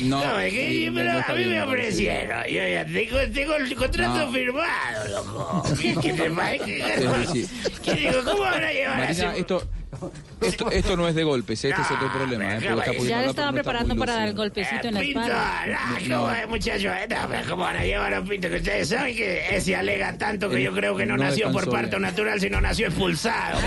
No, 0.00 0.24
No, 0.24 0.38
es 0.40 0.52
que- 0.52 0.90
no, 0.90 1.00
a 1.00 1.32
mí 1.34 1.44
me 1.46 1.62
ofrecieron. 1.62 2.44
Yo 2.44 2.68
ya 2.68 2.84
tengo, 2.86 3.18
tengo 3.32 3.54
el 3.56 3.74
contrato 3.74 4.32
firmado, 4.32 5.08
loco. 5.08 5.62
¿Qué, 5.80 5.96
qué 6.02 6.12
te 6.12 6.30
pasa? 6.30 6.64
¿Qué 6.64 7.94
digo? 7.94 8.24
¿Cómo 8.24 8.40
van 8.40 8.64
a 8.64 8.72
llevar 8.72 8.98
Marina, 8.98 9.30
así? 9.30 9.40
esto, 9.40 9.62
esto, 10.42 10.70
esto 10.70 10.96
no 10.96 11.08
es 11.08 11.14
de 11.14 11.24
golpes, 11.24 11.64
este 11.64 11.80
es 11.80 11.90
otro 11.90 12.12
problema. 12.12 12.56
¿eh? 12.56 12.60
Porque 12.60 12.68
está 12.68 12.84
pudiendo 12.84 13.08
Ya 13.08 13.20
le 13.22 13.26
estaba 13.28 13.46
no 13.48 13.54
preparando 13.54 13.96
para 13.96 14.12
dar 14.14 14.28
el 14.28 14.34
golpecito 14.34 14.88
en 14.88 14.94
la 14.94 15.00
Pinto, 15.00 15.20
espalda. 15.20 15.66
No. 16.08 16.20
¿cómo, 16.20 16.32
muchachos? 16.48 16.84
eh, 16.84 17.08
no, 17.08 17.48
¿Cómo 17.48 17.62
van 17.62 17.76
a 17.76 17.84
llevar 17.84 18.12
a 18.14 18.20
un 18.20 18.28
pinto? 18.28 18.48
Que 18.50 18.56
ustedes 18.56 18.88
saben 18.88 19.16
que 19.16 19.56
ese 19.56 19.76
alega 19.76 20.16
tanto 20.18 20.50
que 20.50 20.62
yo 20.62 20.72
creo 20.72 20.96
que 20.96 21.06
no, 21.06 21.16
no 21.16 21.24
nació 21.24 21.50
por 21.52 21.70
parto 21.70 21.90
bien. 21.98 22.02
natural, 22.02 22.40
sino 22.40 22.60
nació 22.60 22.88
expulsado. 22.88 23.58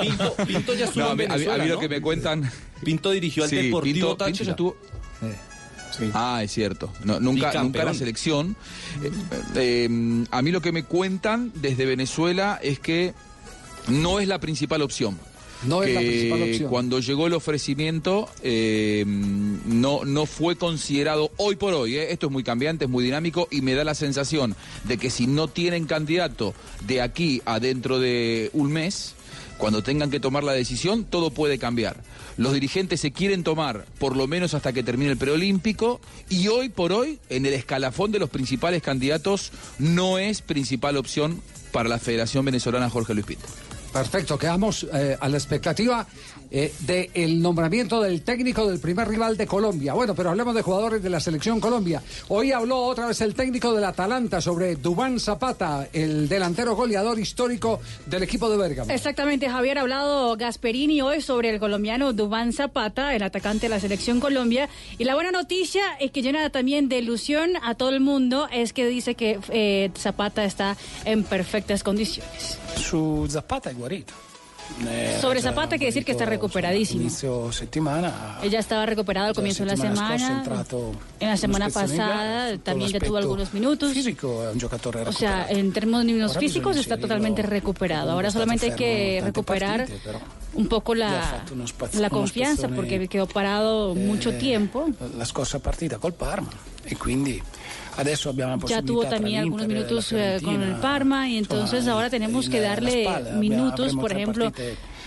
Pinto, 0.00 0.34
Pinto 0.46 0.74
ya 0.74 0.84
estuvo 0.86 1.04
No, 1.04 1.08
a 1.10 1.12
en 1.12 1.18
mí, 1.18 1.24
a 1.24 1.28
mí- 1.28 1.32
a 1.32 1.36
Venezuela, 1.36 1.64
mí 1.64 1.68
lo 1.70 1.74
¿no? 1.76 1.80
que 1.80 1.88
me 1.88 2.00
cuentan. 2.00 2.50
Pinto 2.84 3.10
dirigió 3.10 3.44
al 3.44 3.50
Sí, 3.50 3.56
Deportivo 3.56 3.94
Pinto, 3.94 4.08
Pinto 4.08 4.24
Táchira. 4.24 4.44
ya 4.44 4.50
estuvo. 4.52 4.76
Ah, 6.14 6.40
es 6.42 6.52
cierto. 6.52 6.92
No, 7.04 7.18
nunca, 7.20 7.52
nunca 7.62 7.84
la 7.84 7.94
selección. 7.94 8.56
Eh, 9.02 9.10
eh, 9.56 10.24
a 10.30 10.42
mí 10.42 10.50
lo 10.50 10.60
que 10.60 10.72
me 10.72 10.82
cuentan 10.84 11.52
desde 11.54 11.86
Venezuela 11.86 12.58
es 12.62 12.78
que 12.78 13.14
no 13.88 14.20
es 14.20 14.28
la 14.28 14.38
principal 14.38 14.82
opción. 14.82 15.18
No 15.64 15.82
es 15.82 15.92
la 15.92 16.00
principal 16.00 16.42
opción. 16.42 16.68
Cuando 16.70 17.00
llegó 17.00 17.26
el 17.26 17.32
ofrecimiento, 17.32 18.28
eh, 18.42 19.02
no, 19.06 20.04
no 20.04 20.24
fue 20.26 20.54
considerado 20.56 21.32
hoy 21.36 21.56
por 21.56 21.74
hoy. 21.74 21.96
eh, 21.96 22.12
Esto 22.12 22.26
es 22.26 22.32
muy 22.32 22.44
cambiante, 22.44 22.84
es 22.84 22.90
muy 22.90 23.02
dinámico 23.02 23.48
y 23.50 23.60
me 23.62 23.74
da 23.74 23.82
la 23.82 23.96
sensación 23.96 24.54
de 24.84 24.98
que 24.98 25.10
si 25.10 25.26
no 25.26 25.48
tienen 25.48 25.86
candidato 25.86 26.54
de 26.86 27.00
aquí 27.02 27.42
a 27.44 27.58
dentro 27.58 27.98
de 27.98 28.50
un 28.52 28.70
mes, 28.72 29.14
cuando 29.58 29.82
tengan 29.82 30.10
que 30.10 30.20
tomar 30.20 30.44
la 30.44 30.52
decisión, 30.52 31.04
todo 31.04 31.30
puede 31.30 31.58
cambiar. 31.58 31.96
Los 32.36 32.54
dirigentes 32.54 33.00
se 33.00 33.10
quieren 33.10 33.42
tomar 33.42 33.84
por 33.98 34.16
lo 34.16 34.26
menos 34.26 34.54
hasta 34.54 34.72
que 34.72 34.82
termine 34.82 35.10
el 35.10 35.18
preolímpico 35.18 36.00
y 36.30 36.48
hoy 36.48 36.68
por 36.68 36.92
hoy, 36.92 37.18
en 37.28 37.44
el 37.44 37.52
escalafón 37.52 38.12
de 38.12 38.20
los 38.20 38.30
principales 38.30 38.82
candidatos, 38.82 39.52
no 39.78 40.18
es 40.18 40.40
principal 40.40 40.96
opción 40.96 41.42
para 41.72 41.88
la 41.88 41.98
Federación 41.98 42.44
Venezolana 42.44 42.88
Jorge 42.88 43.14
Luis 43.14 43.26
Pinto. 43.26 43.46
Perfecto, 43.92 44.38
quedamos 44.38 44.86
eh, 44.92 45.16
a 45.18 45.28
la 45.28 45.36
expectativa 45.38 46.06
eh, 46.50 46.72
del 46.80 47.40
nombramiento 47.40 48.00
del 48.00 48.22
técnico 48.22 48.68
del 48.68 48.80
primer 48.80 49.08
rival 49.08 49.36
de 49.36 49.46
Colombia. 49.46 49.94
Bueno, 49.94 50.14
pero 50.14 50.30
hablemos 50.30 50.54
de 50.54 50.62
jugadores 50.62 51.02
de 51.02 51.10
la 51.10 51.20
selección 51.20 51.60
Colombia. 51.60 52.02
Hoy 52.28 52.52
habló 52.52 52.78
otra 52.84 53.06
vez 53.06 53.20
el 53.20 53.34
técnico 53.34 53.72
del 53.74 53.84
Atalanta 53.84 54.40
sobre 54.40 54.76
Dubán 54.76 55.20
Zapata, 55.20 55.88
el 55.92 56.28
delantero 56.28 56.74
goleador 56.74 57.18
histórico 57.18 57.80
del 58.06 58.22
equipo 58.22 58.48
de 58.50 58.56
Bérgamo. 58.56 58.90
Exactamente, 58.90 59.48
Javier 59.48 59.78
ha 59.78 59.82
hablado 59.82 60.36
Gasperini 60.36 61.00
hoy 61.00 61.20
sobre 61.20 61.50
el 61.50 61.60
colombiano 61.60 62.12
Dubán 62.12 62.52
Zapata, 62.52 63.14
el 63.14 63.22
atacante 63.22 63.66
de 63.66 63.70
la 63.70 63.80
selección 63.80 64.20
Colombia. 64.20 64.68
Y 64.98 65.04
la 65.04 65.14
buena 65.14 65.30
noticia 65.30 65.82
es 66.00 66.10
que 66.10 66.22
llena 66.22 66.50
también 66.50 66.88
de 66.88 66.98
ilusión 66.98 67.52
a 67.62 67.74
todo 67.74 67.90
el 67.90 68.00
mundo 68.00 68.48
es 68.52 68.72
que 68.72 68.86
dice 68.86 69.14
que 69.14 69.38
eh, 69.50 69.90
Zapata 69.96 70.44
está 70.44 70.76
en 71.04 71.24
perfectas 71.24 71.82
condiciones. 71.82 72.58
Su 72.76 73.26
Zapata 73.28 73.70
è 73.70 73.74
guarito. 73.74 74.28
Eh, 74.86 75.18
Sobre 75.20 75.40
già 75.40 75.50
Zapata 75.50 75.74
hay 75.74 75.78
que 75.80 75.86
decir 75.86 76.04
que 76.04 76.12
está 76.12 76.24
recuperadísimo. 76.24 77.00
Inizio 77.02 77.50
settimana. 77.52 78.38
Ella 78.42 78.60
estaba 78.60 78.86
recuperado 78.86 79.28
al 79.28 79.34
comienzo 79.34 79.64
de 79.64 79.70
la 79.70 79.76
semana. 79.76 80.44
En 81.20 81.28
la 81.28 81.36
semana 81.36 81.68
pasada 81.68 82.56
también 82.58 82.90
ya 82.90 83.00
tuvo 83.00 83.16
l'aspetto 83.16 83.16
algunos 83.18 83.54
minutos. 83.54 83.92
Fisico 83.92 84.44
è 84.44 84.52
un 84.52 84.58
giocatore 84.58 85.02
O 85.02 85.12
sea, 85.12 85.46
en 85.48 85.72
términos 85.72 86.36
físicos 86.38 86.76
está 86.76 86.96
totalmente 86.96 87.42
recuperado. 87.42 88.12
Ahora 88.12 88.30
solamente 88.30 88.66
hay 88.66 88.76
que 88.76 89.20
recuperar 89.24 89.86
un 90.54 90.66
poco 90.66 90.94
la, 90.94 91.44
la 91.94 92.10
confianza 92.10 92.68
porque 92.68 93.08
quedó 93.08 93.26
parado 93.26 93.94
mucho 93.94 94.30
eh, 94.30 94.38
tiempo. 94.38 94.88
La 95.16 95.24
scorsa 95.24 95.58
partita 95.58 95.98
col 95.98 96.14
Parma 96.14 96.50
e 96.84 96.96
quindi 96.96 97.40
adesso 97.98 98.32
Ya 98.68 98.80
tuvo 98.82 99.04
también 99.06 99.42
algunos 99.42 99.66
minutos 99.66 100.12
eh, 100.12 100.38
con 100.42 100.62
el 100.62 100.76
Parma 100.76 101.28
y 101.28 101.36
entonces 101.36 101.86
ahora 101.88 102.08
tenemos 102.08 102.48
que 102.48 102.60
darle 102.60 103.06
minutos, 103.34 103.94
por 103.94 104.12
ejemplo, 104.12 104.52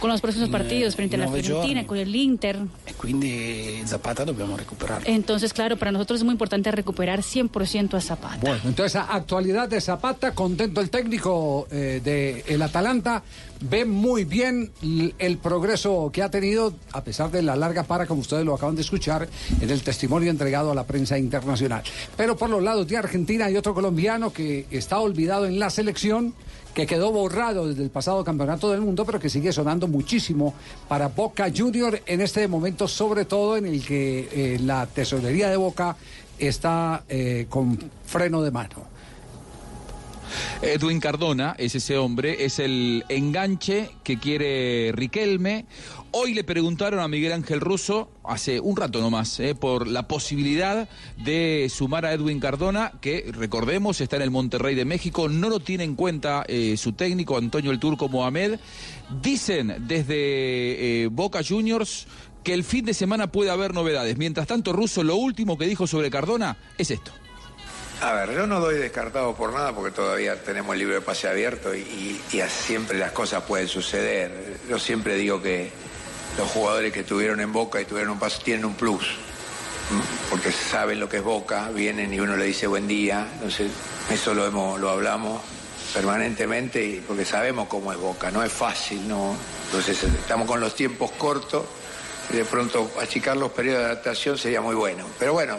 con 0.02 0.10
los 0.10 0.20
próximos 0.20 0.50
partidos 0.50 0.96
frente 0.96 1.16
a 1.16 1.20
la 1.20 1.28
Fiorentina, 1.28 1.62
giorni. 1.82 1.86
con 1.86 1.98
el 1.98 2.14
Inter. 2.16 2.58
e 2.86 2.94
quindi 2.96 3.82
Zapata 3.86 4.26
dobbiamo 4.26 4.58
recuperarlo. 4.58 5.08
Entonces, 5.08 5.54
claro, 5.54 5.78
para 5.78 5.92
nosotros 5.92 6.20
es 6.20 6.24
muy 6.26 6.34
importante 6.34 6.72
recuperar 6.72 7.22
100% 7.22 7.94
a 7.96 8.02
Zapata. 8.02 8.38
Bueno, 8.42 8.60
entonces, 8.66 8.96
a- 8.96 9.14
actualidad 9.14 9.70
de 9.70 9.80
Zapata, 9.80 10.34
contento 10.34 10.82
el 10.82 10.90
técnico 10.90 11.68
eh, 11.72 12.02
de 12.04 12.44
el 12.48 12.62
Atalanta, 12.64 13.22
ve 13.62 13.86
muy 13.86 14.26
bien 14.26 14.72
el 15.20 15.38
progreso 15.38 16.10
que 16.12 16.24
ha 16.24 16.32
tenido, 16.32 16.74
a 16.94 17.04
pesar 17.04 17.30
de 17.30 17.44
la 17.44 17.56
larga 17.56 17.84
para, 17.84 18.08
como 18.08 18.22
ustedes 18.22 18.44
lo 18.44 18.56
acaban 18.56 18.76
de 18.76 18.82
escuchar, 18.82 19.28
en 19.62 19.70
el 19.70 19.84
testimonio 19.84 20.32
entregado 20.32 20.72
a 20.72 20.76
la 20.76 20.86
prensa 20.88 21.18
internacional. 21.20 21.84
Pero 22.18 22.36
por 22.36 22.50
los 22.50 22.64
lados 22.64 22.88
de 22.88 22.98
Argentina 22.98 23.46
hay 23.46 23.56
otro 23.56 23.76
colombiano 23.76 24.34
que 24.34 24.66
está 24.72 24.98
olvidado 25.00 25.46
en 25.46 25.60
la 25.60 25.70
selección, 25.70 26.34
que 26.74 26.86
quedó 26.86 27.12
borrado 27.12 27.68
desde 27.68 27.84
el 27.84 27.90
pasado 27.90 28.24
campeonato 28.24 28.72
del 28.72 28.82
mundo, 28.82 29.06
pero 29.06 29.20
que 29.20 29.30
sigue 29.30 29.52
sonando 29.52 29.88
muchísimo 29.88 30.54
para 30.88 31.08
Boca 31.08 31.52
Junior 31.56 32.02
en 32.06 32.22
este 32.22 32.48
momento, 32.48 32.88
sobre 32.88 33.26
todo 33.26 33.58
en 33.58 33.66
el 33.66 33.86
que 33.86 34.30
eh, 34.32 34.60
la 34.60 34.86
tesorería 34.86 35.50
de 35.50 35.58
Boca 35.58 35.96
está 36.40 37.04
eh, 37.10 37.46
con 37.50 37.78
freno 38.06 38.42
de 38.42 38.52
mano. 38.52 38.92
Edwin 40.62 41.00
Cardona 41.00 41.56
es 41.58 41.76
ese 41.76 41.98
hombre, 41.98 42.46
es 42.46 42.60
el 42.60 43.04
enganche 43.10 43.92
que 44.04 44.18
quiere 44.18 44.92
Riquelme. 44.94 45.66
Hoy 46.14 46.34
le 46.34 46.44
preguntaron 46.44 47.00
a 47.00 47.08
Miguel 47.08 47.32
Ángel 47.32 47.62
Russo, 47.62 48.10
hace 48.26 48.60
un 48.60 48.76
rato 48.76 49.00
nomás, 49.00 49.40
eh, 49.40 49.56
por 49.56 49.88
la 49.88 50.10
posibilidad 50.10 50.90
de 51.16 51.72
sumar 51.74 52.06
a 52.06 52.12
Edwin 52.12 52.42
Cardona, 52.42 52.92
que 53.00 53.32
recordemos 53.32 54.02
está 54.02 54.18
en 54.18 54.24
el 54.24 54.30
Monterrey 54.30 54.76
de 54.76 54.84
México, 54.84 55.30
no 55.30 55.48
lo 55.48 55.62
tiene 55.62 55.86
en 55.86 55.96
cuenta 55.96 56.44
eh, 56.50 56.76
su 56.76 56.92
técnico 56.92 57.38
Antonio 57.38 57.72
el 57.72 57.80
Turco 57.80 58.10
Mohamed. 58.10 58.60
Dicen 59.22 59.86
desde 59.88 61.04
eh, 61.04 61.08
Boca 61.08 61.40
Juniors 61.48 62.08
que 62.44 62.54
el 62.54 62.66
fin 62.66 62.84
de 62.84 62.94
semana 62.94 63.32
puede 63.32 63.50
haber 63.50 63.74
novedades. 63.74 64.18
Mientras 64.18 64.48
tanto, 64.48 64.74
Russo 64.74 65.04
lo 65.04 65.16
último 65.16 65.58
que 65.58 65.66
dijo 65.66 65.88
sobre 65.88 66.12
Cardona 66.12 66.58
es 66.78 66.92
esto. 66.92 67.12
A 68.02 68.12
ver, 68.14 68.34
yo 68.34 68.48
no 68.48 68.60
doy 68.60 68.76
descartado 68.76 69.34
por 69.34 69.54
nada 69.54 69.74
porque 69.74 69.92
todavía 69.92 70.44
tenemos 70.44 70.74
el 70.74 70.80
libro 70.80 70.96
de 70.96 71.02
pase 71.02 71.30
abierto 71.30 71.74
y 71.74 72.20
siempre 72.50 72.98
las 72.98 73.14
cosas 73.14 73.44
pueden 73.44 73.70
suceder. 73.70 74.60
Yo 74.68 74.78
siempre 74.78 75.16
digo 75.16 75.42
que 75.42 75.72
los 76.38 76.50
jugadores 76.50 76.94
que 76.94 77.02
estuvieron 77.02 77.40
en 77.40 77.52
Boca 77.52 77.82
y 77.82 77.86
tuvieron 77.86 78.14
un 78.14 78.20
paso 78.20 78.42
tienen 78.44 78.66
un 78.66 78.76
plus, 78.76 79.06
porque 80.30 80.52
saben 80.52 81.00
lo 81.00 81.10
que 81.10 81.18
es 81.18 81.24
Boca, 81.24 81.70
vienen 81.70 82.14
y 82.14 82.20
uno 82.20 82.36
le 82.38 82.46
dice 82.46 82.68
buen 82.68 82.88
día, 82.88 83.28
entonces 83.34 83.72
eso 84.12 84.34
lo, 84.34 84.46
hemos, 84.46 84.80
lo 84.80 84.90
hablamos 84.90 85.42
permanentemente 85.94 87.04
porque 87.08 87.26
sabemos 87.26 87.68
cómo 87.68 87.92
es 87.92 87.98
Boca, 87.98 88.32
no 88.32 88.44
es 88.44 88.52
fácil, 88.52 89.08
¿no? 89.08 89.36
Entonces 89.66 90.04
estamos 90.04 90.48
con 90.48 90.60
los 90.60 90.76
tiempos 90.76 91.12
cortos 91.12 91.66
y 92.32 92.38
de 92.38 92.46
pronto 92.46 92.90
achicar 93.02 93.36
los 93.36 93.52
periodos 93.52 93.80
de 93.80 93.86
adaptación 93.88 94.38
sería 94.38 94.62
muy 94.62 94.76
bueno. 94.76 95.06
Pero 95.20 95.34
bueno, 95.34 95.58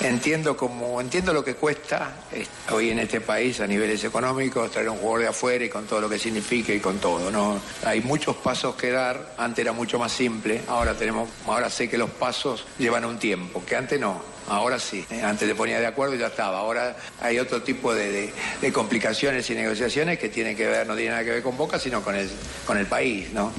Entiendo 0.00 0.56
como 0.56 1.00
entiendo 1.00 1.32
lo 1.32 1.44
que 1.44 1.54
cuesta 1.54 2.12
eh, 2.32 2.46
hoy 2.72 2.90
en 2.90 2.98
este 2.98 3.20
país 3.20 3.60
a 3.60 3.66
niveles 3.66 4.02
económicos 4.04 4.70
traer 4.70 4.88
un 4.88 4.98
jugador 4.98 5.20
de 5.22 5.28
afuera 5.28 5.64
y 5.64 5.68
con 5.68 5.86
todo 5.86 6.00
lo 6.00 6.08
que 6.08 6.18
significa 6.18 6.72
y 6.72 6.80
con 6.80 6.98
todo, 6.98 7.30
¿no? 7.30 7.60
Hay 7.84 8.00
muchos 8.00 8.36
pasos 8.36 8.74
que 8.74 8.90
dar, 8.90 9.34
antes 9.38 9.62
era 9.62 9.72
mucho 9.72 9.98
más 9.98 10.12
simple, 10.12 10.60
ahora 10.68 10.94
tenemos 10.94 11.28
ahora 11.46 11.70
sé 11.70 11.88
que 11.88 11.96
los 11.98 12.10
pasos 12.10 12.64
llevan 12.78 13.04
un 13.04 13.18
tiempo, 13.18 13.62
que 13.64 13.76
antes 13.76 13.98
no. 14.00 14.34
Ahora 14.46 14.78
sí, 14.78 15.02
eh, 15.10 15.22
antes 15.22 15.48
te 15.48 15.54
ponía 15.54 15.80
de 15.80 15.86
acuerdo 15.86 16.16
y 16.16 16.18
ya 16.18 16.26
estaba. 16.26 16.58
Ahora 16.58 16.94
hay 17.22 17.38
otro 17.38 17.62
tipo 17.62 17.94
de, 17.94 18.30
de- 18.60 18.72
complicaciones 18.74 19.48
y 19.48 19.54
negociaciones 19.54 20.18
que 20.18 20.28
tienen 20.28 20.54
que 20.54 20.66
ver, 20.66 20.86
no 20.86 20.94
tiene 20.94 21.12
nada 21.12 21.24
que 21.24 21.30
ver 21.30 21.42
con 21.42 21.56
Boca, 21.56 21.78
sino 21.78 22.02
con 22.02 22.14
el, 22.14 22.28
con 22.66 22.76
el 22.76 22.84
país, 22.86 23.32
¿no? 23.32 23.50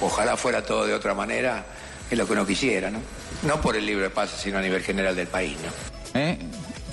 Ojalá 0.00 0.38
fuera 0.38 0.64
todo 0.64 0.86
de 0.86 0.94
otra 0.94 1.12
manera, 1.12 1.66
es 2.10 2.16
lo 2.16 2.26
que 2.26 2.32
uno 2.32 2.46
quisiera, 2.46 2.90
¿no? 2.90 3.00
No 3.42 3.60
por 3.60 3.76
el 3.76 3.86
libre 3.86 4.10
pase, 4.10 4.36
sino 4.36 4.58
a 4.58 4.62
nivel 4.62 4.82
general 4.82 5.16
del 5.16 5.26
país, 5.26 5.56
¿no? 5.64 6.20
¿eh? 6.20 6.38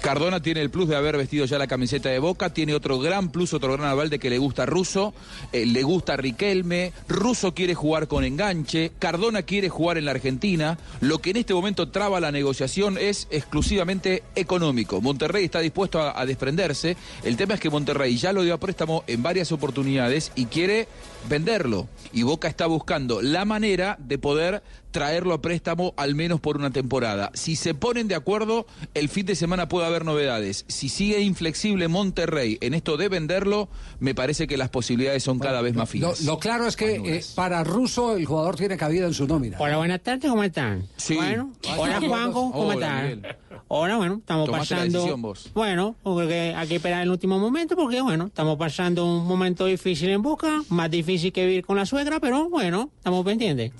Cardona 0.01 0.41
tiene 0.41 0.61
el 0.61 0.69
plus 0.69 0.87
de 0.87 0.95
haber 0.95 1.17
vestido 1.17 1.45
ya 1.45 1.57
la 1.57 1.67
camiseta 1.67 2.09
de 2.09 2.19
Boca, 2.19 2.53
tiene 2.53 2.73
otro 2.73 2.99
gran 2.99 3.29
plus, 3.29 3.53
otro 3.53 3.73
gran 3.73 3.89
aval 3.89 4.09
de 4.09 4.19
que 4.19 4.29
le 4.29 4.37
gusta 4.37 4.65
Russo, 4.65 5.13
eh, 5.51 5.65
le 5.65 5.83
gusta 5.83 6.15
Riquelme, 6.15 6.93
Russo 7.07 7.53
quiere 7.53 7.73
jugar 7.73 8.07
con 8.07 8.23
enganche, 8.23 8.91
Cardona 8.99 9.41
quiere 9.41 9.69
jugar 9.69 9.97
en 9.97 10.05
la 10.05 10.11
Argentina, 10.11 10.77
lo 11.01 11.19
que 11.19 11.31
en 11.31 11.37
este 11.37 11.53
momento 11.53 11.89
traba 11.89 12.19
la 12.19 12.31
negociación 12.31 12.97
es 12.97 13.27
exclusivamente 13.31 14.23
económico. 14.35 15.01
Monterrey 15.01 15.43
está 15.43 15.59
dispuesto 15.59 15.99
a, 15.99 16.19
a 16.19 16.25
desprenderse, 16.25 16.95
el 17.23 17.35
tema 17.35 17.55
es 17.55 17.59
que 17.59 17.69
Monterrey 17.69 18.15
ya 18.17 18.33
lo 18.33 18.43
dio 18.43 18.53
a 18.53 18.59
préstamo 18.59 19.03
en 19.07 19.23
varias 19.23 19.51
oportunidades 19.51 20.31
y 20.35 20.45
quiere 20.45 20.87
venderlo, 21.27 21.89
y 22.13 22.23
Boca 22.23 22.47
está 22.47 22.67
buscando 22.67 23.21
la 23.21 23.45
manera 23.45 23.97
de 23.99 24.17
poder 24.19 24.61
traerlo 24.91 25.33
a 25.33 25.41
préstamo 25.41 25.93
al 25.97 26.15
menos 26.15 26.39
por 26.39 26.57
una 26.57 26.71
temporada. 26.71 27.31
Si 27.33 27.55
se 27.55 27.73
ponen 27.73 28.07
de 28.07 28.15
acuerdo, 28.15 28.65
el 28.93 29.09
fin 29.09 29.25
de 29.25 29.35
semana 29.35 29.67
puede 29.67 29.85
haber 29.87 30.05
novedades. 30.05 30.65
Si 30.67 30.89
sigue 30.89 31.21
inflexible 31.21 31.87
Monterrey 31.87 32.57
en 32.61 32.73
esto 32.73 32.97
de 32.97 33.09
venderlo, 33.09 33.69
me 33.99 34.15
parece 34.15 34.47
que 34.47 34.57
las 34.57 34.69
posibilidades 34.69 35.23
son 35.23 35.39
cada 35.39 35.61
vez 35.61 35.75
más 35.75 35.87
Lo, 35.89 35.91
finas. 35.91 36.21
lo 36.21 36.39
claro 36.39 36.67
es 36.67 36.75
que 36.75 36.95
eh, 36.95 37.23
para 37.35 37.63
Russo 37.63 38.15
el 38.15 38.25
jugador 38.25 38.55
tiene 38.55 38.77
cabida 38.77 39.05
en 39.07 39.13
su 39.13 39.27
nómina. 39.27 39.57
Hola, 39.59 39.77
buenas 39.77 40.01
tardes, 40.01 40.29
¿cómo 40.29 40.43
están? 40.43 40.87
Sí. 40.97 41.15
Bueno, 41.15 41.51
hola. 41.77 41.99
Juanjo, 41.99 42.51
¿cómo 42.51 42.67
Hola, 42.69 43.09
están? 43.09 43.37
Ahora, 43.69 43.97
bueno, 43.97 44.15
estamos 44.19 44.45
Tomaste 44.45 44.73
la 44.75 44.79
pasando. 44.81 44.99
decisión 44.99 45.21
vos. 45.21 45.51
Bueno, 45.53 45.95
porque 46.03 46.53
hay 46.55 46.67
que 46.67 46.75
esperar 46.75 47.03
el 47.03 47.09
último 47.09 47.39
momento, 47.39 47.75
porque 47.75 48.01
bueno, 48.01 48.25
estamos 48.27 48.57
pasando 48.57 49.05
un 49.05 49.25
momento 49.27 49.65
difícil 49.65 50.09
en 50.09 50.21
Boca, 50.21 50.61
más 50.69 50.89
difícil 50.91 51.31
que 51.33 51.45
vivir 51.45 51.65
con 51.65 51.75
la 51.77 51.85
suegra, 51.85 52.19
pero 52.19 52.49
bueno, 52.49 52.89
estamos 52.97 53.25
pendientes. 53.25 53.71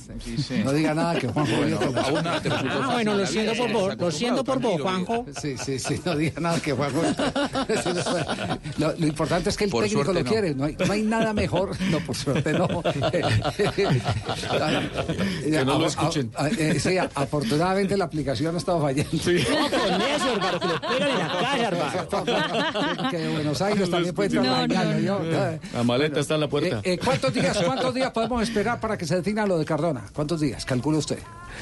No 0.63 0.71
diga 0.73 0.93
nada 0.93 1.17
que 1.19 1.27
Juanjo 1.27 1.51
la 1.65 2.19
a 2.19 2.21
nada 2.21 2.41
te 2.41 2.49
resultó 2.49 2.73
Ah, 2.73 2.77
fácil 2.79 2.93
bueno, 2.93 3.11
en 3.11 3.17
lo 3.17 3.23
la 3.23 3.29
siento 3.29 3.53
por 3.55 3.71
vos, 3.71 3.97
lo 3.97 4.11
siento 4.11 4.43
por 4.43 4.59
vos, 4.59 4.81
Juanjo. 4.81 5.25
Sí, 5.41 5.55
sí, 5.57 5.79
sí, 5.79 5.99
no 6.05 6.15
diga 6.15 6.39
nada 6.41 6.59
que 6.59 6.73
Juanjo. 6.73 7.01
lo, 8.77 8.93
lo 8.97 9.07
importante 9.07 9.49
es 9.49 9.57
que 9.57 9.65
el 9.65 9.69
Por 9.71 9.83
técnico 9.83 10.13
lo 10.13 10.23
no. 10.23 10.29
quiere. 10.29 10.53
No 10.55 10.65
hay, 10.65 10.75
no 10.85 10.91
hay 10.93 11.01
nada 11.03 11.33
mejor. 11.33 11.75
No, 11.91 11.99
por 11.99 12.15
suerte 12.15 12.53
no. 12.53 12.67
que 15.47 15.63
no 15.65 15.79
lo 15.79 15.87
escuchen. 15.87 16.31
sí, 16.79 16.97
afortunadamente 16.97 17.97
la 17.97 18.05
aplicación 18.05 18.55
ha 18.55 18.57
estado 18.57 18.81
fallando. 18.81 19.11
No, 19.13 19.66
con 19.69 20.01
eso, 20.01 20.31
hermano, 20.33 20.59
que 20.59 20.67
lo 20.67 20.81
pegan 20.81 21.09
en 21.11 21.17
la 21.19 21.27
casa, 21.27 21.67
hermano. 21.67 23.09
que 23.11 23.17
de 23.17 23.29
Buenos 23.29 23.61
Aires 23.61 23.89
también 23.89 24.15
puede 24.15 24.27
estar 24.29 24.43
No, 24.43 24.51
no, 24.51 24.61
mañana. 24.67 24.93
no. 24.93 24.99
yo- 24.99 25.19
La 25.73 25.83
maleta 25.83 26.19
está 26.19 26.35
en 26.35 26.41
la 26.41 26.47
puerta. 26.47 26.77
Eh, 26.83 26.93
eh, 26.93 26.99
¿cuántos, 27.03 27.33
días, 27.33 27.57
¿Cuántos 27.65 27.93
días 27.93 28.11
podemos 28.11 28.41
esperar 28.43 28.79
para 28.79 28.97
que 28.97 29.05
se 29.05 29.15
defina 29.15 29.45
lo 29.45 29.57
de 29.57 29.65
Cardona? 29.65 30.03
¿Cuántos 30.13 30.39
días? 30.39 30.65
Calcula 30.65 30.97
usted. 30.97 31.19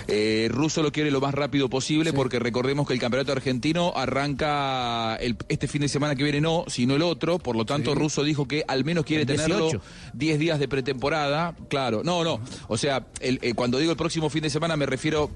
Eh, 0.08 0.48
Russo 0.52 0.82
lo 0.84 0.92
quiere 0.92 1.12
lo 1.12 1.22
más 1.22 1.34
rápido 1.34 1.70
posible 1.70 2.14
porque 2.14 2.40
recordemos 2.40 2.88
que 2.88 2.94
el 2.94 3.00
campeonato 3.00 3.32
argentino 3.32 3.94
arranca 3.96 5.16
el- 5.18 5.38
este 5.50 5.68
fin 5.68 5.82
de 5.82 5.88
semana 5.90 6.16
que 6.16 6.24
viene, 6.24 6.42
no, 6.42 6.66
sino 6.68 6.96
el 6.96 7.02
otro. 7.02 7.40
Por 7.40 7.56
lo 7.56 7.66
tanto, 7.66 7.96
Russo 7.96 8.24
dijo 8.24 8.48
que 8.48 8.64
al 8.68 8.84
menos 8.86 9.06
quiere 9.06 9.26
tenerlo 9.26 9.60
18. 9.70 9.82
10 10.14 10.40
días 10.40 10.60
de 10.60 10.68
pretemporada. 10.68 11.56
Claro, 11.70 12.02
no, 12.04 12.24
no. 12.24 12.40
O 12.68 12.78
sea, 12.78 13.06
el- 13.20 13.40
eh, 13.42 13.54
cuando 13.54 13.78
digo 13.80 13.92
el 13.92 13.98
próximo 13.98 14.30
fin 14.30 14.44
de 14.44 14.50
semana 14.50 14.76
me 14.78 14.86
refiero 14.86 15.30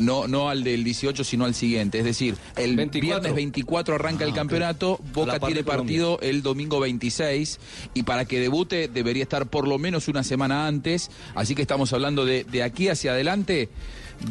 no, 0.00 0.26
no 0.28 0.48
al 0.48 0.64
del 0.64 0.84
18, 0.84 1.24
sino 1.24 1.44
al 1.44 1.54
siguiente. 1.54 1.98
Es 1.98 2.04
decir, 2.04 2.36
el 2.56 2.76
24. 2.76 3.00
viernes 3.20 3.34
24 3.34 3.94
arranca 3.94 4.24
el 4.24 4.32
campeonato, 4.32 4.98
Boca 5.12 5.38
tiene 5.46 5.62
partido 5.64 6.18
el 6.20 6.42
domingo 6.42 6.80
26 6.80 7.58
y 7.94 8.02
para 8.02 8.24
que 8.24 8.40
debute 8.40 8.88
debería 8.88 9.22
estar 9.22 9.46
por 9.46 9.66
lo 9.68 9.78
menos 9.78 10.08
una 10.08 10.22
semana 10.22 10.66
antes. 10.66 11.10
Así 11.34 11.54
que 11.54 11.62
estamos 11.62 11.92
hablando 11.92 12.24
de, 12.24 12.44
de 12.44 12.62
aquí 12.62 12.88
hacia 12.88 13.12
adelante. 13.12 13.68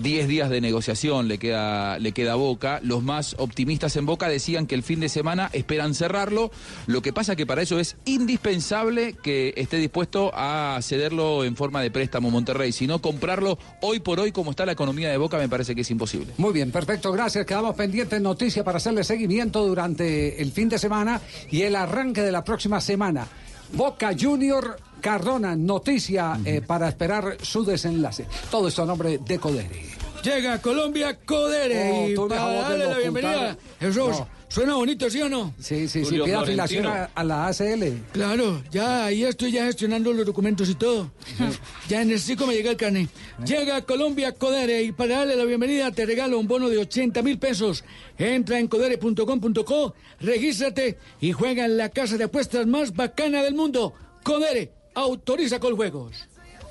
10 0.02 0.28
días 0.28 0.50
de 0.50 0.62
negociación 0.62 1.28
le 1.28 1.38
queda, 1.38 2.00
le 2.00 2.12
queda 2.12 2.36
Boca. 2.36 2.80
Los 2.84 3.04
más 3.04 3.36
optimistas 3.40 3.96
en 3.96 4.06
Boca 4.06 4.28
decían 4.28 4.68
que 4.68 4.76
el 4.76 4.84
fin 4.84 5.00
de 5.00 5.10
semana 5.10 5.50
esperan 5.54 5.94
cerrarlo. 5.94 6.52
Lo 6.88 7.02
que 7.02 7.14
pasa 7.14 7.36
que 7.36 7.46
para 7.46 7.62
eso 7.62 7.80
es 7.80 7.98
indispensable 8.06 9.14
que 9.14 9.54
esté 9.58 9.78
dispuesto 9.78 10.32
a 10.34 10.80
cederlo 10.82 11.44
en 11.44 11.56
forma 11.56 11.82
de 11.82 11.92
préstamo 11.92 12.32
Monterrey. 12.32 12.72
Si 12.72 12.88
no, 12.88 13.02
comprarlo 13.02 13.58
hoy 13.82 14.00
por 14.00 14.20
hoy, 14.20 14.32
como 14.32 14.52
está 14.52 14.66
la 14.66 14.74
economía 14.74 15.10
de 15.10 15.18
Boca, 15.18 15.38
me 15.38 15.50
parece 15.50 15.76
que 15.76 15.82
es 15.82 15.92
imposible. 15.92 16.34
Muy 16.38 16.54
bien, 16.54 16.72
perfecto, 16.72 17.12
gracias. 17.12 17.46
Quedamos 17.46 17.76
pendientes 17.76 18.22
noticia 18.22 18.64
para 18.64 18.78
hacerle 18.78 19.04
seguimiento 19.04 19.66
durante 19.66 20.42
el 20.42 20.52
fin 20.52 20.70
de 20.70 20.80
semana 20.80 21.22
y 21.52 21.62
el 21.62 21.76
arranque 21.76 22.22
de 22.22 22.32
la 22.32 22.44
próxima 22.44 22.82
semana. 22.82 23.28
Boca 23.74 24.12
Junior 24.20 24.78
Cardona, 25.10 25.56
noticia 25.56 26.40
eh, 26.46 26.62
para 26.66 26.90
esperar 26.90 27.38
su 27.44 27.64
desenlace. 27.64 28.26
Todo 28.50 28.70
esto 28.70 28.82
a 28.82 28.86
nombre 28.88 29.20
de 29.20 29.38
Codere. 29.38 29.86
Llega 30.24 30.54
a 30.54 30.60
Colombia 30.64 31.16
Codere 31.24 31.92
Oh, 31.94 32.10
y 32.26 32.28
para 32.28 32.52
darle 32.54 32.86
la 32.88 32.98
bienvenida. 32.98 33.56
Jesús, 33.80 33.98
No. 34.18 34.28
suena 34.48 34.74
bonito, 34.74 35.08
¿sí 35.08 35.22
o 35.22 35.30
no? 35.30 35.54
Sí, 35.60 35.88
sí, 35.88 36.04
sí, 36.06 36.10
pide 36.20 36.34
afiliación 36.34 36.88
a, 36.88 37.12
a 37.14 37.24
la 37.24 37.46
ACL. 37.46 37.84
Claro, 38.14 38.64
ya 38.72 39.06
ahí 39.06 39.24
estoy 39.26 39.52
ya 39.52 39.66
gestionando 39.66 40.12
los 40.12 40.26
documentos 40.26 40.68
y 40.70 40.74
todo. 40.74 41.12
Ya 41.88 42.02
en 42.02 42.10
el 42.10 42.20
CICO 42.20 42.48
me 42.48 42.56
llega 42.56 42.72
el 42.72 42.78
carnet. 42.78 43.08
Llega 43.46 43.76
a 43.76 43.82
Colombia 43.84 44.32
Codere 44.32 44.82
y 44.82 44.92
para 44.92 45.18
darle 45.20 45.36
la 45.36 45.46
bienvenida 45.46 45.92
te 45.92 46.08
regalo 46.08 46.40
un 46.40 46.48
bono 46.48 46.68
de 46.68 46.80
80 46.80 47.22
mil 47.22 47.38
pesos. 47.38 47.84
Entra 48.18 48.58
en 48.58 48.68
codere.com.co, 48.68 49.94
regístrate 50.20 50.98
y 51.22 51.32
juega 51.32 51.66
en 51.66 51.78
la 51.78 51.90
casa 51.90 52.18
de 52.18 52.24
apuestas 52.24 52.66
más 52.66 52.96
bacana 52.96 53.44
del 53.44 53.54
mundo. 53.54 53.94
Codere, 54.24 54.72
autoriza 54.96 55.60
con 55.60 55.76
juegos. 55.76 56.28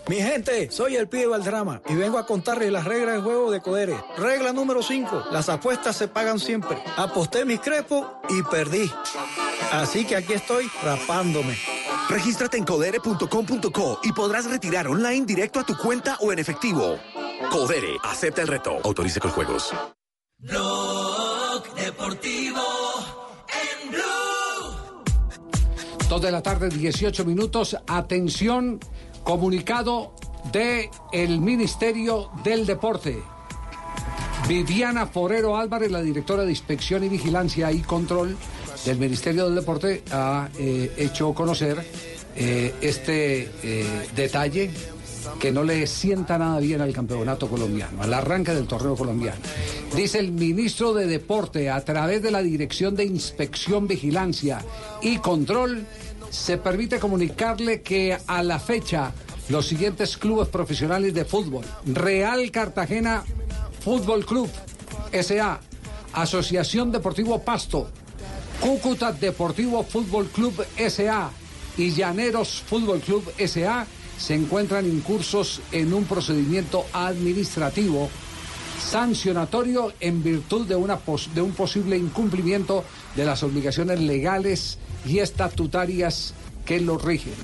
Mi 0.09 0.17
gente, 0.17 0.71
soy 0.71 0.97
el 0.97 1.09
pibe 1.09 1.29
Valdrama 1.29 1.81
y 1.89 1.95
vengo 1.95 2.19
a 2.19 2.27
contarles 2.27 2.71
las 2.71 2.85
reglas 2.85 3.15
del 3.15 3.23
juego 3.23 3.51
de 3.51 3.63
Codere. 3.63 3.97
Regla 4.19 4.53
número 4.53 4.83
5. 4.83 5.29
Las 5.31 5.49
apuestas 5.49 5.97
se 5.97 6.09
pagan 6.09 6.39
siempre. 6.39 6.77
Aposté 6.97 7.47
mis 7.47 7.61
crepos 7.61 8.07
y 8.29 8.43
perdí. 8.43 8.91
Así 9.73 10.05
que 10.05 10.17
aquí 10.17 10.35
estoy 10.35 10.71
rapándome. 10.83 11.57
Regístrate 12.11 12.59
en 12.59 12.65
codere.com.co 12.65 14.01
y 14.03 14.13
podrás 14.13 14.45
retirar 14.45 14.89
online 14.89 15.25
directo 15.25 15.61
a 15.61 15.65
tu 15.65 15.75
cuenta 15.75 16.19
o 16.21 16.33
en 16.33 16.39
efectivo. 16.39 16.99
Codere, 17.51 17.97
acepta 18.03 18.43
el 18.43 18.49
reto. 18.49 18.79
Autorice 18.85 19.21
con 19.21 19.31
juegos. 19.31 19.73
Blog 20.39 21.75
Deportivo 21.77 22.84
Dos 26.14 26.22
de 26.22 26.31
la 26.31 26.42
tarde, 26.42 26.68
18 26.68 27.24
minutos. 27.24 27.77
Atención, 27.88 28.79
comunicado 29.24 30.12
de 30.53 30.88
Ministerio 31.40 32.31
del 32.44 32.66
Deporte. 32.66 33.20
Viviana 34.46 35.07
Forero 35.07 35.57
Álvarez, 35.57 35.90
la 35.90 36.03
directora 36.03 36.44
de 36.44 36.50
Inspección 36.50 37.03
y 37.03 37.09
Vigilancia 37.09 37.72
y 37.72 37.81
Control, 37.81 38.37
del 38.85 38.96
Ministerio 38.96 39.46
del 39.46 39.57
Deporte 39.57 40.05
ha 40.12 40.50
eh, 40.57 40.92
hecho 40.98 41.35
conocer 41.35 41.85
eh, 42.37 42.72
este 42.81 43.50
eh, 43.64 44.09
detalle 44.14 44.70
que 45.39 45.53
no 45.53 45.63
le 45.63 45.87
sienta 45.87 46.39
nada 46.39 46.61
bien 46.61 46.81
al 46.81 46.93
campeonato 46.93 47.49
colombiano, 47.49 48.03
al 48.03 48.15
arranque 48.15 48.55
del 48.55 48.67
torneo 48.67 48.97
colombiano. 48.97 49.41
Dice 49.95 50.19
el 50.19 50.33
ministro 50.33 50.93
de 50.95 51.07
Deporte, 51.07 51.71
a 51.71 51.85
través 51.85 52.23
de 52.23 52.31
la 52.31 52.43
Dirección 52.43 52.97
de 52.97 53.05
Inspección, 53.05 53.87
Vigilancia 53.87 54.65
y 55.03 55.19
Control, 55.19 55.87
se 56.31 56.59
permite 56.59 56.99
comunicarle 56.99 57.83
que 57.83 58.19
a 58.27 58.43
la 58.43 58.59
fecha 58.59 59.13
los 59.49 59.67
siguientes 59.67 60.17
clubes 60.17 60.49
profesionales 60.49 61.15
de 61.15 61.25
fútbol, 61.25 61.65
Real 61.87 62.51
Cartagena 62.51 63.25
Fútbol 63.81 64.25
Club, 64.25 64.49
SA, 65.13 65.61
Asociación 66.15 66.91
Deportivo 66.91 67.39
Pasto, 67.41 67.89
Cúcuta 68.61 69.13
Deportivo 69.13 69.85
Fútbol 69.85 70.29
Club 70.29 70.65
SA 70.77 71.31
y 71.77 71.93
Llaneros 71.93 72.63
Fútbol 72.67 73.01
Club 73.01 73.31
SA 73.47 73.87
se 74.18 74.35
encuentran 74.35 74.87
incursos 74.87 75.61
en 75.72 75.92
un 75.92 76.05
procedimiento 76.05 76.85
administrativo 76.92 78.09
sancionatorio 78.90 79.92
en 80.00 80.22
virtud 80.22 80.66
de, 80.66 80.77
una 80.77 80.98
pos- 80.98 81.31
de 81.35 81.40
un 81.42 81.53
posible 81.53 81.96
incumplimiento 81.96 82.85
de 83.16 83.24
las 83.24 83.42
obligaciones 83.42 84.00
legales 84.00 84.79
y 85.07 85.18
estatutarias 85.18 86.35
que 86.64 86.81
lo 86.81 86.96
rigen. 86.96 87.35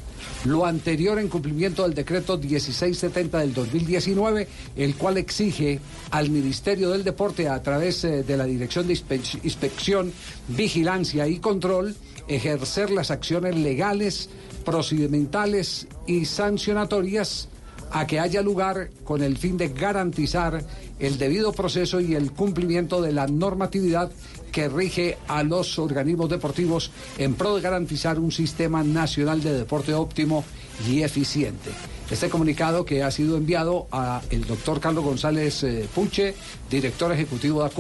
Lo 0.46 0.64
anterior 0.64 1.18
en 1.18 1.28
cumplimiento 1.28 1.82
del 1.82 1.92
decreto 1.94 2.38
1670 2.38 3.38
del 3.40 3.52
2019, 3.52 4.48
el 4.76 4.94
cual 4.94 5.18
exige 5.18 5.78
al 6.10 6.30
Ministerio 6.30 6.90
del 6.90 7.04
Deporte 7.04 7.46
a 7.48 7.62
través 7.62 8.02
eh, 8.04 8.22
de 8.22 8.36
la 8.38 8.44
Dirección 8.44 8.86
de 8.86 8.94
Inspe- 8.94 9.40
Inspección, 9.44 10.12
Vigilancia 10.48 11.26
y 11.28 11.38
Control 11.38 11.94
ejercer 12.30 12.90
las 12.90 13.10
acciones 13.10 13.56
legales, 13.56 14.30
procedimentales 14.64 15.88
y 16.06 16.24
sancionatorias 16.24 17.48
a 17.92 18.06
que 18.06 18.20
haya 18.20 18.40
lugar 18.40 18.90
con 19.02 19.22
el 19.22 19.36
fin 19.36 19.56
de 19.56 19.68
garantizar 19.68 20.64
el 21.00 21.18
debido 21.18 21.52
proceso 21.52 22.00
y 22.00 22.14
el 22.14 22.30
cumplimiento 22.30 23.02
de 23.02 23.12
la 23.12 23.26
normatividad 23.26 24.12
que 24.52 24.68
rige 24.68 25.18
a 25.26 25.42
los 25.42 25.78
organismos 25.78 26.30
deportivos 26.30 26.92
en 27.18 27.34
pro 27.34 27.56
de 27.56 27.62
garantizar 27.62 28.18
un 28.18 28.30
sistema 28.30 28.84
nacional 28.84 29.42
de 29.42 29.52
deporte 29.52 29.92
óptimo 29.92 30.44
y 30.88 31.02
eficiente. 31.02 31.70
Este 32.10 32.28
comunicado 32.28 32.84
que 32.84 33.02
ha 33.02 33.10
sido 33.10 33.36
enviado 33.36 33.86
a 33.92 34.20
el 34.30 34.44
doctor 34.44 34.80
Carlos 34.80 35.04
González 35.04 35.62
eh, 35.62 35.88
Puche, 35.94 36.34
director 36.68 37.12
ejecutivo 37.12 37.62
de 37.62 37.70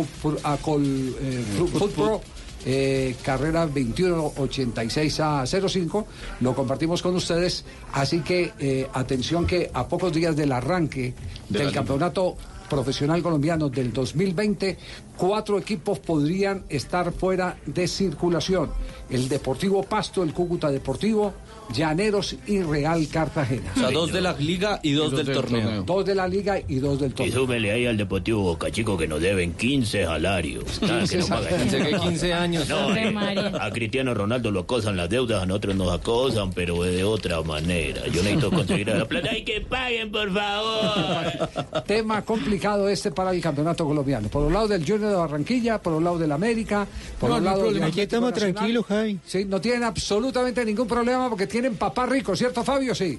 Acol, 0.44 1.16
eh, 1.20 1.44
Futpro, 1.72 2.20
eh, 2.64 3.16
carrera 3.22 3.66
2186 3.66 5.20
a 5.20 5.44
05. 5.46 6.06
Lo 6.40 6.54
compartimos 6.54 7.02
con 7.02 7.14
ustedes. 7.14 7.64
Así 7.92 8.20
que 8.20 8.52
eh, 8.58 8.88
atención 8.92 9.46
que 9.46 9.70
a 9.72 9.86
pocos 9.88 10.12
días 10.12 10.36
del 10.36 10.52
arranque 10.52 11.14
De 11.48 11.58
del 11.58 11.72
campeonato 11.72 12.36
profesional 12.70 13.20
colombiano 13.22 13.68
del 13.68 13.92
2020, 13.92 14.78
cuatro 15.16 15.58
equipos 15.58 15.98
podrían 15.98 16.64
estar 16.68 17.12
fuera 17.12 17.58
de 17.66 17.88
circulación. 17.88 18.70
El 19.10 19.28
Deportivo 19.28 19.82
Pasto, 19.82 20.22
el 20.22 20.32
Cúcuta 20.32 20.70
Deportivo, 20.70 21.34
Llaneros 21.72 22.36
y 22.46 22.62
Real 22.62 23.06
Cartagena. 23.08 23.72
O 23.76 23.78
sea, 23.80 23.90
dos 23.90 24.12
de 24.12 24.20
la 24.20 24.32
liga 24.34 24.80
y 24.82 24.92
dos, 24.92 25.12
del, 25.12 25.30
torneo. 25.32 25.82
Dos 25.82 26.04
de 26.04 26.14
la 26.14 26.26
liga 26.28 26.58
y 26.66 26.76
dos 26.76 26.98
del 27.00 27.10
Y 27.10 27.14
torneo. 27.14 27.34
súmele 27.34 27.70
ahí 27.70 27.86
al 27.86 27.96
Deportivo 27.96 28.42
Boca 28.42 28.70
Chico 28.70 28.96
que 28.96 29.06
nos 29.06 29.20
deben 29.20 29.52
15 29.54 30.04
salarios. 30.10 30.80
Nada, 30.82 31.06
que 31.06 31.16
no 31.18 31.26
pagan. 31.26 31.48
Pensé 31.50 31.78
que 31.78 31.96
15 31.98 32.32
años. 32.34 32.68
No, 32.68 32.94
eh, 32.96 33.14
a 33.60 33.70
Cristiano 33.70 34.14
Ronaldo 34.14 34.50
lo 34.50 34.60
acosan 34.60 34.96
las 34.96 35.08
deudas, 35.08 35.42
a 35.42 35.46
nosotros 35.46 35.76
nos 35.76 35.92
acosan, 35.92 36.52
pero 36.52 36.82
de 36.82 37.04
otra 37.04 37.42
manera. 37.42 38.06
Yo 38.06 38.22
necesito 38.22 38.50
conseguir 38.50 38.88
la 38.88 39.04
plata. 39.06 39.28
¡Ay, 39.30 39.44
que 39.44 39.60
paguen, 39.60 40.10
por 40.10 40.32
favor! 40.32 41.82
Tema 41.86 42.22
complicado 42.22 42.88
este 42.88 43.10
para 43.10 43.30
el 43.32 43.40
campeonato 43.40 43.84
colombiano. 43.84 44.28
Por 44.28 44.44
un 44.44 44.52
lado 44.52 44.68
del 44.68 44.80
Junior 44.84 45.10
de 45.10 45.16
Barranquilla, 45.16 45.80
por 45.80 45.92
un 45.94 46.04
lado 46.04 46.18
del 46.18 46.32
América, 46.32 46.86
por 47.18 47.30
No, 47.30 47.36
un 47.36 47.44
lado 47.44 47.60
problema. 47.60 47.84
del 47.86 47.92
Aquí 47.92 48.00
estamos 48.00 48.32
tranquilos, 48.32 48.86
Javi. 48.86 49.18
Sí, 49.24 49.44
no 49.44 49.60
tienen 49.60 49.84
absolutamente 49.84 50.64
ningún 50.64 50.86
problema 50.88 51.28
porque 51.28 51.46
tienen 51.46 51.59
papá 51.76 52.06
rico, 52.06 52.34
¿cierto, 52.34 52.64
Fabio? 52.64 52.94
Sí. 52.94 53.18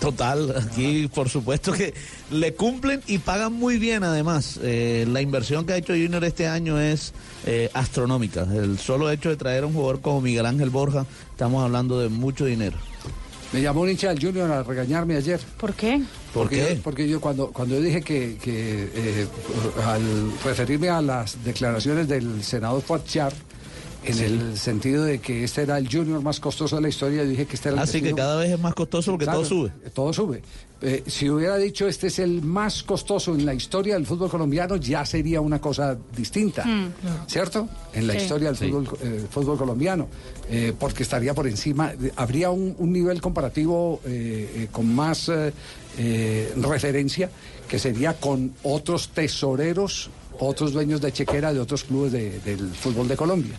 Total, 0.00 0.52
aquí 0.56 1.08
por 1.14 1.28
supuesto 1.28 1.72
que 1.72 1.94
le 2.32 2.54
cumplen 2.54 3.00
y 3.06 3.18
pagan 3.18 3.52
muy 3.52 3.78
bien 3.78 4.02
además. 4.02 4.58
Eh, 4.60 5.06
la 5.08 5.20
inversión 5.22 5.64
que 5.64 5.74
ha 5.74 5.76
hecho 5.76 5.92
Junior 5.92 6.24
este 6.24 6.48
año 6.48 6.80
es 6.80 7.12
eh, 7.46 7.70
astronómica. 7.72 8.42
El 8.42 8.78
solo 8.80 9.10
hecho 9.12 9.28
de 9.28 9.36
traer 9.36 9.62
a 9.62 9.66
un 9.68 9.74
jugador 9.74 10.00
como 10.00 10.20
Miguel 10.20 10.46
Ángel 10.46 10.70
Borja, 10.70 11.06
estamos 11.30 11.62
hablando 11.62 12.00
de 12.00 12.08
mucho 12.08 12.44
dinero. 12.44 12.78
Me 13.52 13.60
llamó 13.60 13.82
un 13.82 13.90
hincha 13.90 14.08
del 14.08 14.20
Junior 14.20 14.50
a 14.50 14.62
regañarme 14.64 15.14
ayer. 15.14 15.38
¿Por 15.58 15.74
qué? 15.74 16.02
¿Por 16.32 16.48
porque 16.48 16.56
qué? 16.56 16.74
Yo, 16.74 16.82
porque 16.82 17.08
yo 17.08 17.20
cuando, 17.20 17.52
cuando 17.52 17.76
yo 17.76 17.82
dije 17.82 18.02
que, 18.02 18.38
que, 18.42 18.90
eh, 18.94 19.26
al 19.84 20.32
referirme 20.42 20.88
a 20.88 21.00
las 21.00 21.44
declaraciones 21.44 22.08
del 22.08 22.42
senador 22.42 22.82
Pochar, 22.82 23.32
en 24.04 24.18
el 24.18 24.58
sentido 24.58 25.04
de 25.04 25.20
que 25.20 25.44
este 25.44 25.62
era 25.62 25.78
el 25.78 25.88
Junior 25.88 26.20
más 26.22 26.40
costoso 26.40 26.76
de 26.76 26.82
la 26.82 26.88
historia, 26.88 27.22
yo 27.22 27.28
dije 27.30 27.46
que 27.46 27.54
este 27.56 27.68
era 27.68 27.76
el 27.78 27.82
Así 27.84 27.98
que 28.00 28.08
destino- 28.08 28.16
cada 28.16 28.36
vez 28.36 28.50
es 28.50 28.58
más 28.60 28.74
costoso 28.74 29.12
porque 29.12 29.24
Claro, 29.26 29.40
todo 29.40 29.48
sube. 29.48 29.72
Todo 29.94 30.12
sube. 30.12 30.42
Eh, 30.84 31.04
si 31.06 31.30
hubiera 31.30 31.56
dicho 31.58 31.86
este 31.86 32.08
es 32.08 32.18
el 32.18 32.42
más 32.42 32.82
costoso 32.82 33.32
en 33.34 33.46
la 33.46 33.54
historia 33.54 33.94
del 33.94 34.04
fútbol 34.04 34.28
colombiano, 34.28 34.74
ya 34.76 35.06
sería 35.06 35.40
una 35.40 35.60
cosa 35.60 35.96
distinta, 36.16 36.64
¿cierto? 37.28 37.68
En 37.94 38.08
la 38.08 38.14
Sí. 38.14 38.18
historia 38.20 38.48
del 38.48 38.56
Sí. 38.56 38.66
fútbol, 38.68 38.88
eh, 39.00 39.24
fútbol 39.30 39.56
colombiano, 39.58 40.08
eh, 40.50 40.72
porque 40.76 41.04
estaría 41.04 41.34
por 41.34 41.46
encima, 41.46 41.92
habría 42.16 42.50
un, 42.50 42.74
un 42.78 42.92
nivel 42.92 43.20
comparativo 43.20 44.00
eh, 44.04 44.50
eh, 44.64 44.68
con 44.72 44.92
más 44.92 45.28
eh, 45.28 45.52
eh, 45.98 46.52
referencia, 46.56 47.30
que 47.68 47.78
sería 47.78 48.14
con 48.18 48.52
otros 48.64 49.10
tesoreros, 49.10 50.10
otros 50.40 50.72
dueños 50.72 51.00
de 51.00 51.12
chequera 51.12 51.52
de 51.52 51.60
otros 51.60 51.84
clubes 51.84 52.10
de- 52.10 52.40
del 52.40 52.70
fútbol 52.70 53.06
de 53.06 53.16
Colombia. 53.16 53.54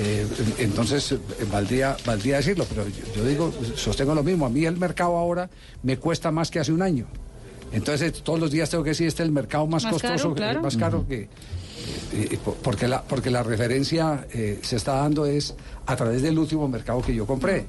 Eh, 0.00 0.26
entonces, 0.58 1.12
eh, 1.12 1.18
valdría, 1.50 1.96
valdría 2.06 2.36
decirlo, 2.38 2.64
pero 2.68 2.86
yo, 2.88 3.14
yo 3.16 3.24
digo, 3.26 3.52
sostengo 3.76 4.14
lo 4.14 4.22
mismo. 4.22 4.46
A 4.46 4.48
mí 4.48 4.64
el 4.64 4.76
mercado 4.78 5.16
ahora 5.16 5.50
me 5.82 5.98
cuesta 5.98 6.30
más 6.30 6.50
que 6.50 6.60
hace 6.60 6.72
un 6.72 6.82
año. 6.82 7.06
Entonces, 7.72 8.22
todos 8.22 8.38
los 8.38 8.50
días 8.50 8.68
tengo 8.70 8.84
que 8.84 8.90
decir, 8.90 9.06
este 9.06 9.22
es 9.22 9.26
el 9.26 9.32
mercado 9.32 9.66
más, 9.66 9.84
Más 9.84 9.92
costoso, 9.94 10.14
caro, 10.16 10.30
eh, 10.30 10.34
claro. 10.34 10.62
más 10.62 10.76
caro 10.76 11.06
que... 11.08 11.22
eh, 11.22 11.28
eh, 12.12 12.38
por- 12.44 12.54
porque, 12.56 12.86
la, 12.88 13.02
porque 13.02 13.30
la 13.30 13.42
referencia 13.42 14.26
eh, 14.32 14.58
se 14.62 14.76
está 14.76 14.94
dando 14.96 15.24
es 15.26 15.54
a 15.86 15.96
través 15.96 16.20
del 16.22 16.38
último 16.38 16.68
mercado 16.68 17.00
que 17.02 17.14
yo 17.14 17.26
compré. 17.26 17.64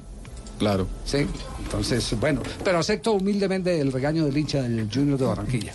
Claro. 0.58 0.86
Sí, 1.04 1.26
entonces, 1.62 2.14
bueno, 2.20 2.42
pero 2.62 2.78
acepto 2.78 3.12
humildemente 3.12 3.80
el 3.80 3.90
regaño 3.92 4.24
del 4.24 4.36
hincha 4.36 4.62
del 4.62 4.88
Junior 4.92 5.18
de 5.18 5.24
Barranquilla, 5.26 5.72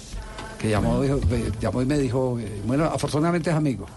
que 0.59 0.69
llamó, 0.69 1.01
dijo- 1.01 1.19
eh, 1.31 1.51
llamó 1.59 1.81
y 1.81 1.85
me 1.85 1.97
dijo, 1.97 2.39
eh, 2.39 2.61
bueno, 2.65 2.85
afortunadamente 2.85 3.49
es 3.49 3.55
amigo, 3.55 3.87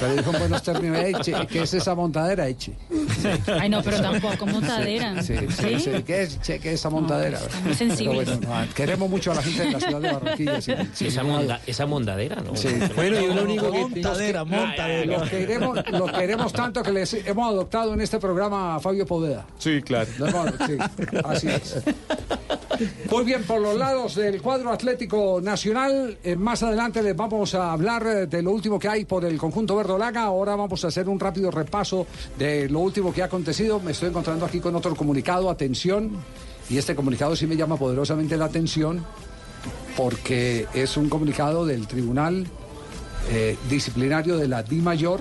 pero 0.00 0.14
dijo 0.16 0.30
en 0.32 0.38
buenos 0.38 0.62
términos, 0.62 0.98
"Ey, 0.98 1.12
che, 1.22 1.34
¿qué 1.48 1.62
es 1.62 1.74
esa 1.74 1.94
montadera, 1.94 2.46
Eche? 2.48 2.72
Ay, 3.60 3.68
no, 3.68 3.82
pero 3.82 4.00
tampoco 4.00 4.46
montadera. 4.46 5.22
Sí, 5.22 5.34
sí, 5.48 5.80
sí, 5.80 5.90
¿Qué 6.06 6.22
es, 6.22 6.40
che, 6.40 6.58
qué 6.58 6.68
es 6.70 6.74
esa 6.80 6.90
montadera? 6.90 7.38
muy 7.96 8.06
bueno, 8.06 8.32
no, 8.40 8.74
queremos 8.74 9.08
mucho 9.10 9.32
a 9.32 9.36
la 9.36 9.42
gente 9.42 9.64
de 9.64 9.70
la 9.72 9.80
ciudad 9.80 10.00
de 10.00 10.12
Barranquilla. 10.12 10.58
esa, 10.58 11.22
monda- 11.22 11.60
esa 11.66 11.86
mondadera, 11.86 12.36
¿no? 12.42 12.54
Sí. 12.56 12.68
Bueno, 12.94 13.20
y 13.20 13.32
lo 13.34 13.42
único 13.42 13.70
que- 13.70 13.78
Montadera, 13.80 14.44
montadera. 14.44 15.18
Los 15.18 15.28
queremos, 15.30 15.78
los 15.90 16.12
queremos 16.12 16.52
tanto 16.52 16.82
que 16.82 16.92
les 16.92 17.14
hemos 17.14 17.48
adoptado 17.50 17.94
en 17.94 18.00
este 18.00 18.18
programa 18.18 18.76
a 18.76 18.80
Fabio 18.80 19.06
Poveda. 19.06 19.46
Sí, 19.58 19.80
claro. 19.82 20.08
Sí, 20.66 20.76
así 21.24 21.48
es. 21.48 21.76
Muy 23.10 23.24
bien, 23.24 23.44
por 23.44 23.60
los 23.60 23.76
lados 23.76 24.16
del 24.16 24.42
cuadro 24.42 24.72
Atlético 24.72 25.40
Nacional, 25.40 26.18
eh, 26.24 26.34
más 26.34 26.62
adelante 26.64 27.02
les 27.02 27.14
vamos 27.14 27.54
a 27.54 27.72
hablar 27.72 28.04
eh, 28.06 28.26
de 28.26 28.42
lo 28.42 28.50
último 28.50 28.78
que 28.80 28.88
hay 28.88 29.04
por 29.04 29.24
el 29.24 29.38
conjunto 29.54 29.76
verdolaga. 29.76 30.22
Ahora 30.22 30.56
vamos 30.56 30.84
a 30.84 30.88
hacer 30.88 31.08
un 31.08 31.20
rápido 31.20 31.48
repaso 31.48 32.08
de 32.36 32.68
lo 32.68 32.80
último 32.80 33.14
que 33.14 33.22
ha 33.22 33.26
acontecido. 33.26 33.78
Me 33.78 33.92
estoy 33.92 34.08
encontrando 34.08 34.44
aquí 34.44 34.58
con 34.58 34.74
otro 34.74 34.96
comunicado, 34.96 35.48
atención, 35.48 36.10
y 36.68 36.76
este 36.76 36.96
comunicado 36.96 37.36
sí 37.36 37.46
me 37.46 37.56
llama 37.56 37.76
poderosamente 37.76 38.36
la 38.36 38.46
atención 38.46 39.06
porque 39.96 40.66
es 40.74 40.96
un 40.96 41.08
comunicado 41.08 41.64
del 41.64 41.86
Tribunal 41.86 42.48
eh, 43.30 43.56
Disciplinario 43.70 44.36
de 44.38 44.48
la 44.48 44.64
Di 44.64 44.80
Mayor. 44.80 45.20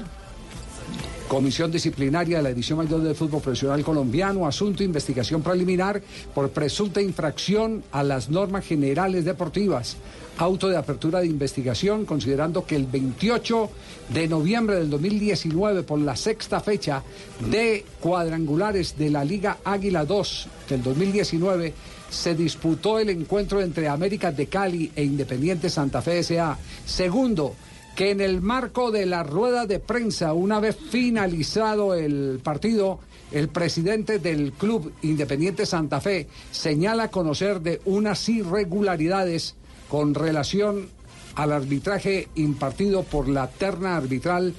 Comisión 1.28 1.72
Disciplinaria 1.72 2.38
de 2.38 2.44
la 2.44 2.50
División 2.50 2.80
Mayor 2.80 3.02
del 3.02 3.14
Fútbol 3.14 3.42
Profesional 3.42 3.84
Colombiano, 3.84 4.48
asunto 4.48 4.84
investigación 4.84 5.44
preliminar 5.44 6.02
por 6.34 6.50
presunta 6.50 7.04
infracción 7.04 7.84
a 7.92 8.02
las 8.02 8.32
normas 8.32 8.66
generales 8.66 9.26
deportivas. 9.26 9.96
Auto 10.38 10.68
de 10.68 10.78
apertura 10.78 11.20
de 11.20 11.28
investigación, 11.28 12.06
considerando 12.06 12.66
que 12.66 12.76
el 12.76 12.88
28 12.88 13.70
de 14.10 14.28
noviembre 14.28 14.78
del 14.78 14.90
2019, 14.90 15.84
por 15.84 16.00
la 16.00 16.16
sexta 16.16 16.60
fecha 16.60 17.04
de 17.52 17.86
cuadrangulares 18.00 18.98
de 18.98 19.12
la 19.12 19.24
Liga 19.24 19.60
Águila 19.64 20.06
2 20.06 20.48
del 20.70 20.82
2019, 20.82 21.74
se 22.10 22.34
disputó 22.34 22.98
el 22.98 23.10
encuentro 23.10 23.62
entre 23.62 23.88
América 23.88 24.32
de 24.32 24.48
Cali 24.48 24.92
e 24.96 25.04
Independiente 25.04 25.70
Santa 25.70 26.02
Fe 26.02 26.20
S.A. 26.20 26.58
Segundo, 26.84 27.56
que 27.96 28.10
en 28.10 28.20
el 28.20 28.42
marco 28.42 28.92
de 28.92 29.06
la 29.06 29.22
rueda 29.22 29.68
de 29.68 29.80
prensa, 29.80 30.34
una 30.34 30.60
vez 30.60 30.76
finalizado 30.76 31.94
el 31.94 32.40
partido, 32.44 33.00
el 33.32 33.50
presidente 33.50 34.18
del 34.18 34.52
club 34.54 34.92
Independiente 35.04 35.66
Santa 35.66 36.02
Fe 36.02 36.28
señala 36.52 37.10
conocer 37.10 37.62
de 37.62 37.82
unas 37.86 38.28
irregularidades 38.30 39.56
con 39.94 40.16
relación 40.16 40.88
al 41.36 41.52
arbitraje 41.52 42.28
impartido 42.34 43.04
por 43.04 43.30
la 43.30 43.48
terna 43.48 43.96
arbitral 43.96 44.52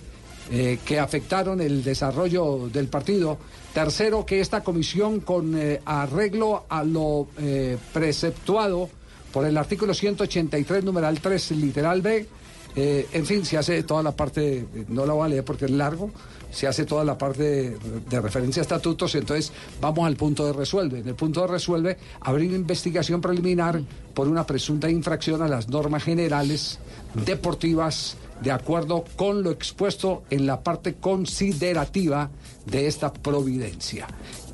eh, 0.49 0.79
que 0.87 1.01
afectaron 1.01 1.61
el 1.61 1.83
desarrollo 1.83 2.68
del 2.73 2.87
partido. 2.87 3.37
Tercero, 3.73 4.25
que 4.25 4.38
esta 4.38 4.62
comisión 4.62 5.18
con 5.18 5.59
eh, 5.59 5.81
arreglo 5.85 6.66
a 6.68 6.85
lo 6.85 7.27
eh, 7.37 7.77
preceptuado 7.92 8.88
por 9.33 9.44
el 9.44 9.57
artículo 9.57 9.92
183, 9.92 10.85
numeral 10.85 11.18
3, 11.18 11.51
literal 11.51 12.01
B, 12.01 12.29
en 12.77 13.27
fin, 13.27 13.44
se 13.44 13.59
hace 13.59 13.83
toda 13.83 14.05
la 14.05 14.12
parte, 14.12 14.64
no 14.88 15.05
la 15.05 15.14
voy 15.14 15.27
a 15.27 15.29
leer 15.31 15.44
porque 15.44 15.64
es 15.64 15.73
largo, 15.73 16.12
se 16.54 16.66
hace 16.66 16.84
toda 16.84 17.04
la 17.04 17.18
parte 17.18 17.76
de, 18.08 18.20
referencia 18.20 18.60
a 18.60 18.64
estatutos, 18.64 19.14
entonces 19.14 19.52
vamos 19.80 20.06
al 20.06 20.16
punto 20.16 20.46
de 20.46 20.52
resuelve. 20.52 21.00
En 21.00 21.08
el 21.08 21.14
punto 21.14 21.42
de 21.42 21.48
resuelve, 21.48 21.98
abrir 22.20 22.52
investigación 22.52 23.20
preliminar 23.20 23.82
por 24.14 24.28
una 24.28 24.46
presunta 24.46 24.88
infracción 24.88 25.42
a 25.42 25.48
las 25.48 25.68
normas 25.68 26.04
generales 26.04 26.78
deportivas 27.26 28.16
de 28.40 28.52
acuerdo 28.52 29.04
con 29.16 29.42
lo 29.42 29.50
expuesto 29.50 30.22
en 30.30 30.46
la 30.46 30.62
parte 30.62 30.94
considerativa 30.94 32.30
de 32.66 32.86
esta 32.86 33.12
providencia. 33.12 34.06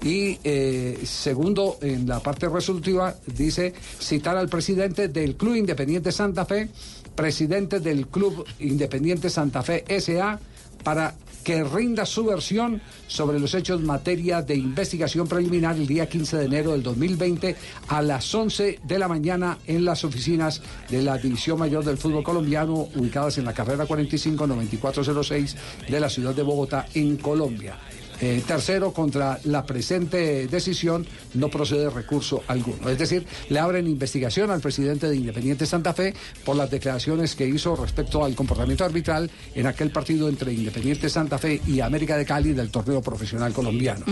Y 0.02 0.38
eh, 0.44 0.98
segundo, 1.04 1.78
en 1.82 2.08
la 2.08 2.20
parte 2.20 2.48
resolutiva, 2.48 3.14
dice 3.26 3.74
citar 3.98 4.36
al 4.36 4.48
presidente 4.48 5.08
del 5.08 5.36
Club 5.36 5.56
Independiente 5.56 6.12
Santa 6.12 6.46
Fe, 6.46 6.68
presidente 7.14 7.80
del 7.80 8.06
Club 8.06 8.46
Independiente 8.60 9.28
Santa 9.28 9.62
Fe 9.62 9.84
SA, 10.00 10.40
para 10.82 11.14
que 11.44 11.64
rinda 11.64 12.04
su 12.04 12.24
versión 12.24 12.80
sobre 13.06 13.38
los 13.38 13.54
hechos 13.54 13.80
en 13.80 13.86
materia 13.86 14.42
de 14.42 14.54
investigación 14.54 15.26
preliminar 15.26 15.76
el 15.76 15.86
día 15.86 16.08
15 16.08 16.36
de 16.36 16.44
enero 16.44 16.72
del 16.72 16.82
2020 16.82 17.56
a 17.88 18.02
las 18.02 18.34
11 18.34 18.80
de 18.82 18.98
la 18.98 19.08
mañana 19.08 19.58
en 19.66 19.84
las 19.84 20.04
oficinas 20.04 20.60
de 20.88 21.02
la 21.02 21.18
División 21.18 21.58
Mayor 21.58 21.84
del 21.84 21.98
Fútbol 21.98 22.22
Colombiano 22.22 22.88
ubicadas 22.94 23.38
en 23.38 23.46
la 23.46 23.54
carrera 23.54 23.86
45-9406 23.86 25.54
de 25.88 26.00
la 26.00 26.08
ciudad 26.08 26.34
de 26.34 26.42
Bogotá 26.42 26.86
en 26.94 27.16
Colombia. 27.16 27.76
Eh, 28.20 28.42
tercero, 28.46 28.92
contra 28.92 29.38
la 29.44 29.64
presente 29.64 30.46
decisión 30.46 31.06
no 31.34 31.48
procede 31.48 31.88
recurso 31.90 32.42
alguno. 32.46 32.88
Es 32.88 32.98
decir, 32.98 33.26
le 33.48 33.58
abren 33.58 33.86
investigación 33.86 34.50
al 34.50 34.60
presidente 34.60 35.08
de 35.08 35.16
Independiente 35.16 35.66
Santa 35.66 35.92
Fe 35.92 36.14
por 36.44 36.56
las 36.56 36.70
declaraciones 36.70 37.34
que 37.34 37.46
hizo 37.46 37.76
respecto 37.76 38.24
al 38.24 38.34
comportamiento 38.34 38.84
arbitral 38.84 39.30
en 39.54 39.66
aquel 39.66 39.90
partido 39.90 40.28
entre 40.28 40.52
Independiente 40.52 41.08
Santa 41.08 41.38
Fe 41.38 41.60
y 41.66 41.80
América 41.80 42.16
de 42.16 42.24
Cali 42.24 42.52
del 42.52 42.70
torneo 42.70 43.00
profesional 43.00 43.52
colombiano. 43.52 44.04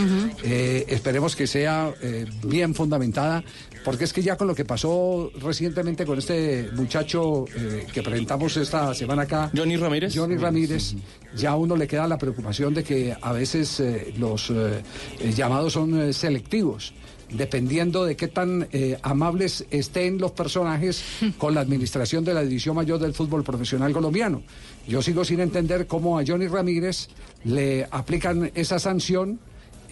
Eh, 0.42 0.85
esperemos 0.88 1.37
que 1.37 1.47
sea 1.47 1.92
eh, 2.03 2.27
bien 2.44 2.75
fundamentada, 2.75 3.42
porque 3.85 4.05
es 4.05 4.12
que 4.12 4.23
ya 4.23 4.37
con 4.37 4.47
lo 4.49 4.55
que 4.55 4.64
pasó 4.64 5.31
recientemente 5.40 6.05
con 6.05 6.18
este 6.18 6.68
muchacho 6.75 7.44
eh, 7.57 7.87
que 7.92 8.03
presentamos 8.03 8.57
esta 8.57 8.94
semana 8.94 9.23
acá, 9.23 9.51
Johnny 9.57 9.77
Ramírez. 9.77 10.14
Johnny 10.14 10.37
Ramírez, 10.37 10.94
ya 11.37 11.51
a 11.51 11.57
uno 11.57 11.77
le 11.77 11.87
queda 11.87 12.07
la 12.07 12.18
preocupación 12.18 12.75
de 12.75 12.85
que 12.85 13.16
a 13.21 13.33
veces 13.33 13.83
eh, 13.99 14.15
los 14.19 14.51
eh, 14.51 14.83
eh, 15.21 15.33
llamados 15.33 15.73
son 15.73 16.01
eh, 16.01 16.13
selectivos. 16.13 16.93
Dependiendo 17.31 18.07
de 18.07 18.17
qué 18.17 18.29
tan 18.29 18.69
eh, 18.73 18.99
amables 19.03 19.67
estén 19.71 20.17
los 20.17 20.33
personajes 20.33 21.05
con 21.39 21.55
la 21.55 21.61
administración 21.61 22.25
de 22.25 22.33
la 22.33 22.43
División 22.43 22.75
Mayor 22.75 22.99
del 22.99 23.13
Fútbol 23.13 23.45
Profesional 23.45 23.93
Colombiano. 23.93 24.43
Yo 24.87 25.03
sigo 25.03 25.25
sin 25.27 25.41
entender 25.41 25.87
cómo 25.87 26.19
a 26.19 26.25
Johnny 26.27 26.47
Ramírez 26.47 27.09
le 27.45 27.87
aplican 27.91 28.51
esa 28.55 28.79
sanción 28.79 29.39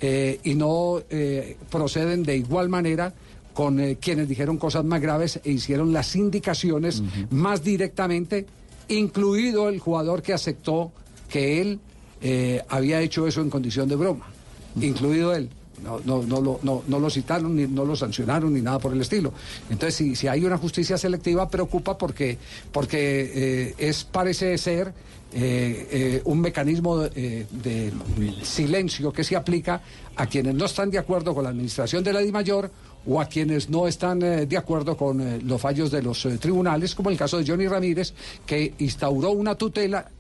eh, 0.01 0.41
y 0.45 0.55
no 0.55 1.03
eh, 1.11 1.59
proceden 1.71 2.23
de 2.23 2.39
igual 2.39 2.71
manera 2.71 3.13
con 3.53 3.95
quienes 3.97 4.29
dijeron 4.29 4.59
cosas 4.59 4.85
más 4.85 5.01
graves 5.01 5.41
e 5.43 5.51
hicieron 5.51 5.91
las 5.91 6.15
indicaciones 6.15 7.03
más 7.31 7.65
directamente, 7.65 8.45
incluido 8.89 9.71
el 9.71 9.79
jugador 9.79 10.21
que 10.23 10.35
aceptó 10.35 10.93
que 11.31 11.63
él 11.63 11.81
eh, 12.21 12.63
había 12.69 13.01
hecho 13.01 13.27
eso 13.27 13.41
en 13.41 13.51
condición 13.51 13.89
de 13.89 13.97
broma, 13.97 14.27
incluido 14.81 15.35
él. 15.35 15.51
No, 15.83 16.01
no, 16.05 16.23
no, 16.23 16.41
lo, 16.41 16.61
no, 16.63 16.83
no 16.87 16.99
lo 16.99 17.11
citaron, 17.11 17.55
ni 17.55 17.67
no 17.67 17.85
lo 17.85 17.95
sancionaron, 17.95 18.53
ni 18.55 18.61
nada 18.61 18.79
por 18.79 18.93
el 18.93 19.01
estilo. 19.01 19.33
Entonces, 19.69 19.95
si, 19.95 20.17
si 20.17 20.29
hay 20.29 20.45
una 20.45 20.57
justicia 20.57 20.97
selectiva, 20.97 21.49
preocupa 21.49 21.99
porque, 21.99 22.39
porque 22.73 23.33
eh, 23.35 23.75
es, 23.79 24.05
parece 24.05 24.57
ser 24.57 24.95
eh, 25.33 25.89
eh, 25.91 26.23
un 26.25 26.41
mecanismo 26.41 27.01
de, 27.01 27.93
silencio 28.43 29.13
que 29.13 29.25
se 29.25 29.37
aplica 29.37 29.83
a 30.15 30.27
quienes 30.27 30.55
no 30.55 30.65
están 30.65 30.91
de 30.91 30.99
acuerdo 30.99 31.35
con 31.35 31.45
la 31.45 31.51
administración 31.51 32.03
de 32.03 32.13
la 32.13 32.21
DIMAYOR 32.21 32.71
o 33.07 33.21
a 33.21 33.27
quienes 33.27 33.69
no 33.69 33.87
están 33.87 34.19
de 34.21 34.57
acuerdo 34.57 34.97
con 34.97 35.47
los 35.47 35.61
fallos 35.61 35.91
de 35.91 36.03
los 36.03 36.27
tribunales, 36.41 36.95
como 36.95 37.11
el 37.11 37.17
caso 37.17 37.39
de 37.39 37.47
Johnny 37.47 37.69
Ramírez, 37.69 38.15
que 38.47 38.73
instauró 38.79 39.31
una 39.31 39.55
tutela 39.55 40.11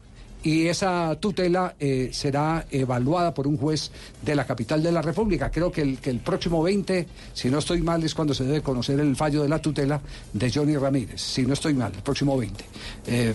y 0.42 0.66
esa 0.68 1.16
tutela 1.18 1.75
eh, 1.81 2.11
será 2.12 2.66
evaluada 2.70 3.35
por 3.35 3.46
un 3.49 3.57
juez 3.57 3.90
de 4.22 4.37
la 4.37 4.46
capital 4.46 4.83
de 4.83 4.92
la 4.92 5.03
República. 5.03 5.51
Creo 5.51 5.72
que 5.72 5.81
el, 5.83 5.99
que 5.99 6.11
el 6.11 6.20
próximo 6.20 6.62
20, 6.62 7.07
si 7.35 7.51
no 7.51 7.59
estoy 7.59 7.83
mal, 7.83 8.03
es 8.05 8.14
cuando 8.14 8.33
se 8.33 8.44
debe 8.44 8.61
conocer 8.62 9.01
el 9.01 9.16
fallo 9.16 9.42
de 9.42 9.49
la 9.49 9.61
tutela 9.61 10.01
de 10.33 10.51
Johnny 10.53 10.77
Ramírez. 10.77 11.20
Si 11.20 11.44
no 11.44 11.55
estoy 11.55 11.75
mal, 11.75 11.92
el 11.96 12.03
próximo 12.03 12.37
20. 12.38 12.64
Eh, 13.09 13.35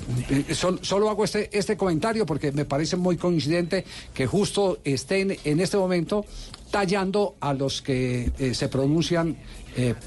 sol- 0.54 0.80
solo 0.84 1.10
hago 1.10 1.26
este, 1.26 1.50
este 1.58 1.76
comentario 1.76 2.26
porque 2.26 2.52
me 2.54 2.64
parece 2.66 2.96
muy 2.96 3.18
coincidente 3.18 3.84
que 4.14 4.26
justo 4.26 4.80
estén 4.86 5.36
en 5.44 5.60
este 5.60 5.76
momento 5.78 6.26
tallando 6.72 7.36
a 7.42 7.54
los 7.54 7.82
que 7.82 8.32
eh, 8.40 8.54
se 8.54 8.70
pronuncian 8.70 9.36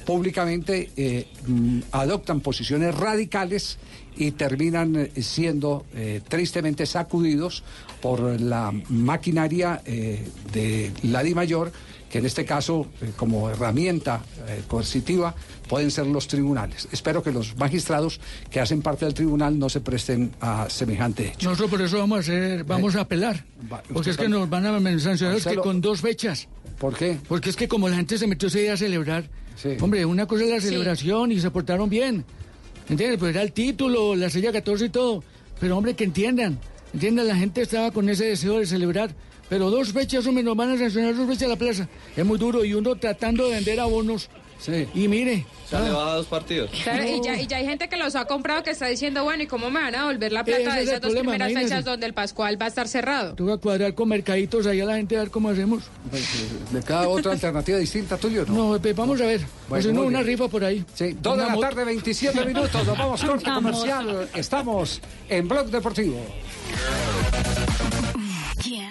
públicamente, 0.05 1.27
mm, 1.47 1.81
adoptan 1.93 2.41
posiciones 2.41 2.95
radicales 2.95 3.79
y 4.17 4.31
terminan 4.33 4.97
eh, 4.97 5.11
siendo 5.23 5.87
eh, 5.95 6.21
tristemente 6.29 6.87
sacudidos 6.87 7.63
por 8.01 8.41
la 8.41 8.73
maquinaria 8.89 9.83
eh, 9.87 10.27
de 10.53 10.93
la 11.05 11.23
Di 11.23 11.35
Mayor, 11.35 11.73
que 12.11 12.19
en 12.19 12.27
este 12.27 12.45
caso, 12.45 12.87
eh, 13.03 13.11
como 13.17 13.51
herramienta 13.51 14.23
eh, 14.47 14.63
coercitiva, 14.69 15.35
pueden 15.69 15.91
ser 15.91 16.07
los 16.07 16.29
tribunales. 16.29 16.87
Espero 16.93 17.23
que 17.23 17.33
los 17.33 17.57
magistrados 17.57 18.21
que 18.51 18.61
hacen 18.61 18.83
parte 18.83 19.05
del 19.05 19.15
tribunal 19.15 19.59
no 19.59 19.69
se 19.69 19.81
presten 19.81 20.31
a 20.41 20.69
semejante 20.71 21.29
hecho. 21.29 21.49
Nosotros 21.49 21.71
por 21.71 21.83
eso 21.83 21.99
vamos 21.99 22.19
a 22.19 22.21
hacer, 22.21 22.63
vamos 22.65 22.95
a 22.95 23.01
apelar. 23.01 23.45
Porque 23.93 24.11
es 24.11 24.17
que 24.17 24.29
nos 24.29 24.49
van 24.49 24.67
a 24.67 25.01
sancionar 25.01 25.37
es 25.37 25.45
que 25.45 25.57
con 25.57 25.81
dos 25.81 26.03
fechas. 26.03 26.47
¿Por 26.79 26.95
qué? 26.97 27.19
Porque 27.27 27.51
es 27.51 27.57
que 27.57 27.67
como 27.67 27.89
la 27.89 27.97
gente 27.97 28.17
se 28.19 28.27
metió 28.27 28.47
ese 28.49 28.61
día 28.61 28.75
a 28.75 28.77
celebrar, 28.77 29.29
hombre, 29.81 30.05
una 30.05 30.27
cosa 30.27 30.45
es 30.45 30.51
la 30.51 30.61
Sí. 30.61 30.69
celebración 30.69 31.33
y 31.33 31.41
se 31.41 31.51
portaron 31.51 31.89
bien. 31.89 32.25
¿Entiendes? 32.89 33.19
Pues 33.19 33.35
era 33.35 33.43
el 33.43 33.53
título, 33.53 34.15
la 34.15 34.29
sella 34.31 34.53
14 34.53 34.87
y 34.87 34.89
todo. 34.91 35.23
Pero 35.61 35.77
hombre, 35.77 35.95
que 35.95 36.05
entiendan. 36.05 36.59
Entiendan, 36.93 37.29
la 37.29 37.37
gente 37.37 37.63
estaba 37.63 37.91
con 37.91 38.09
ese 38.09 38.27
deseo 38.27 38.59
de 38.59 38.67
celebrar. 38.67 39.11
Pero 39.49 39.71
dos 39.71 39.93
fechas, 39.93 40.27
hombre, 40.27 40.43
nos 40.43 40.57
van 40.57 40.71
a 40.71 40.79
sancionar 40.79 41.17
dos 41.17 41.27
fechas 41.27 41.45
a 41.45 41.49
la 41.49 41.57
plaza. 41.57 41.89
Es 42.17 42.25
muy 42.25 42.39
duro. 42.39 42.65
Y 42.65 42.75
uno 42.75 42.97
tratando 42.97 43.47
de 43.49 43.55
vender 43.55 43.81
abonos. 43.81 44.29
Y 44.95 45.09
mire. 45.09 45.47
O 45.67 45.69
sea, 45.69 45.81
le 45.81 45.91
baja 45.91 46.15
dos 46.15 46.27
partidos. 46.27 46.71
Claro, 46.83 47.05
y, 47.05 47.21
ya, 47.23 47.41
y 47.41 47.47
ya 47.47 47.57
hay 47.57 47.67
gente 47.67 47.89
que 47.89 47.97
los 47.97 48.15
ha 48.17 48.27
comprado 48.27 48.63
que 48.63 48.71
está 48.71 48.87
diciendo, 48.87 49.25
bueno, 49.25 49.43
¿y 49.43 49.47
cómo 49.47 49.71
me 49.71 49.81
van 49.81 49.95
a 49.95 50.01
devolver 50.01 50.33
la 50.33 50.45
plata 50.45 50.61
Ese 50.61 50.71
de 50.71 50.83
esas 50.83 51.01
dos 51.01 51.01
problema, 51.01 51.23
primeras 51.33 51.51
imagínese. 51.51 51.75
fechas 51.75 51.85
donde 51.85 52.07
el 52.07 52.15
Pascual 52.15 52.61
va 52.61 52.67
a 52.67 52.69
estar 52.69 52.87
cerrado? 52.89 53.35
Tú 53.35 53.47
vas 53.47 53.57
a 53.57 53.61
cuadrar 53.61 53.95
con 53.95 54.09
mercaditos 54.09 54.67
ahí 54.67 54.81
a 54.81 54.85
la 54.85 54.97
gente 54.97 55.17
a 55.17 55.21
ver 55.21 55.31
cómo 55.31 55.49
hacemos. 55.49 55.85
¿Le 56.73 56.81
queda 56.81 57.09
otra 57.09 57.33
alternativa 57.33 57.79
distinta 57.79 58.17
tuyo? 58.17 58.45
No, 58.47 58.73
no 58.75 58.81
pues 58.81 58.95
vamos 58.97 59.21
a 59.21 59.27
ver. 59.27 59.41
Bueno, 59.69 59.83
si 59.83 59.89
no, 59.89 60.01
muy 60.01 60.09
una 60.09 60.23
rifa 60.23 60.49
por 60.49 60.65
ahí. 60.65 60.85
Sí, 60.95 61.17
dos 61.21 61.37
de 61.39 61.47
la 61.47 61.59
tarde, 61.59 61.85
27 61.85 62.45
minutos. 62.45 62.87
Nos 62.87 62.99
vamos 62.99 63.25
corte 63.25 63.51
comercial. 63.51 64.29
Estamos 64.35 65.01
en 65.29 65.49
Blog 65.49 65.67
Deportivo. 65.67 66.21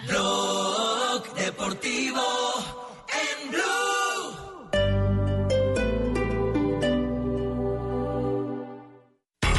Blog 0.07 1.33
Deportivo 1.35 2.21
en 3.09 3.51
Blue. 3.51 3.92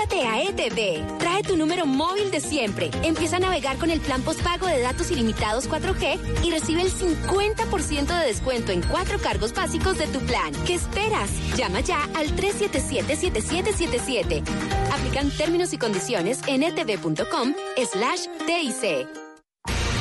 Pásate 0.00 0.26
a 0.26 0.42
ETV. 0.42 1.18
Trae 1.18 1.42
tu 1.42 1.58
número 1.58 1.84
móvil 1.84 2.30
de 2.30 2.40
siempre. 2.40 2.90
Empieza 3.02 3.36
a 3.36 3.40
navegar 3.40 3.76
con 3.76 3.90
el 3.90 4.00
plan 4.00 4.22
postpago 4.22 4.66
de 4.66 4.80
datos 4.80 5.10
ilimitados 5.10 5.68
4G 5.68 6.42
y 6.42 6.50
recibe 6.50 6.80
el 6.80 6.90
50% 6.90 8.06
de 8.06 8.26
descuento 8.26 8.72
en 8.72 8.80
cuatro 8.82 9.18
cargos 9.18 9.52
básicos 9.52 9.98
de 9.98 10.06
tu 10.06 10.20
plan. 10.20 10.54
¿Qué 10.66 10.76
esperas? 10.76 11.30
Llama 11.54 11.80
ya 11.80 12.02
al 12.14 12.34
377-7777. 12.34 14.42
Aplican 14.90 15.30
términos 15.32 15.74
y 15.74 15.78
condiciones 15.78 16.40
en 16.46 16.62
etv.com 16.62 17.52
slash 17.76 18.24
TIC. 18.46 19.29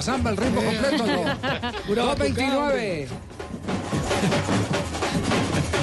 La 0.00 0.04
samba 0.04 0.30
el 0.30 0.38
ritmo 0.38 0.62
completo. 0.62 1.04
Pura 1.86 2.02
229. 2.16 3.08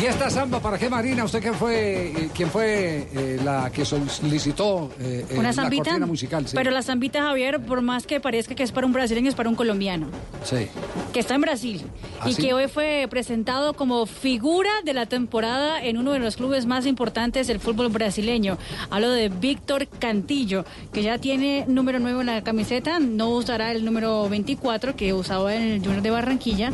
¿Y 0.02 0.06
esta 0.06 0.30
samba 0.32 0.60
para 0.60 0.80
qué, 0.80 0.90
Marina? 0.90 1.24
¿Usted 1.24 1.40
quién 1.40 1.54
fue, 1.54 2.08
eh, 2.08 2.30
quién 2.34 2.50
fue 2.50 3.08
eh, 3.14 3.40
la 3.44 3.70
que 3.72 3.86
solicitó 3.86 4.92
eh, 5.00 5.24
eh, 5.30 5.38
Una 5.38 5.52
la 5.52 5.70
cortina 5.70 6.06
musical? 6.08 6.48
sí? 6.48 6.56
Pero 6.56 6.72
la 6.72 6.82
zambita, 6.82 7.22
Javier, 7.22 7.60
por 7.60 7.82
más 7.82 8.08
que 8.08 8.20
parezca 8.20 8.56
que 8.56 8.64
es 8.64 8.72
para 8.72 8.88
un 8.88 8.94
brasileño, 8.94 9.30
es 9.30 9.36
para 9.36 9.50
un 9.50 9.56
colombiano. 9.56 10.08
Sí. 10.44 10.68
Que 11.14 11.20
está 11.20 11.36
en 11.36 11.42
Brasil 11.42 11.82
¿Ah, 12.20 12.30
y 12.30 12.34
sí? 12.34 12.42
que 12.42 12.54
hoy 12.54 12.68
fue 12.68 13.08
presentado 13.10 13.74
como 13.74 14.06
figura 14.06 14.70
de 14.84 14.94
la 14.94 15.06
temporada 15.06 15.84
en 15.84 15.98
uno 15.98 16.14
de 16.14 16.20
los 16.20 16.36
clubes 16.36 16.66
más 16.66 16.86
importantes 16.86 17.48
del 17.48 17.60
fútbol 17.60 17.90
brasileño. 17.90 18.58
Hablo 18.90 19.12
de 19.12 19.30
Víctor 19.30 19.88
Cantillo, 19.88 20.66
que 20.92 21.04
ya 21.04 21.18
tiene 21.18 21.66
número 21.68 22.00
9 22.00 22.22
en 22.22 22.26
la 22.26 22.44
camiseta, 22.44 23.00
no 23.00 23.30
usará 23.30 23.72
el 23.72 23.86
número 23.86 24.28
24 24.30 24.96
que 24.96 25.14
usaba 25.14 25.56
en 25.56 25.64
el 25.64 25.80
Junior 25.82 26.02
de 26.02 26.10
Barranquilla, 26.10 26.72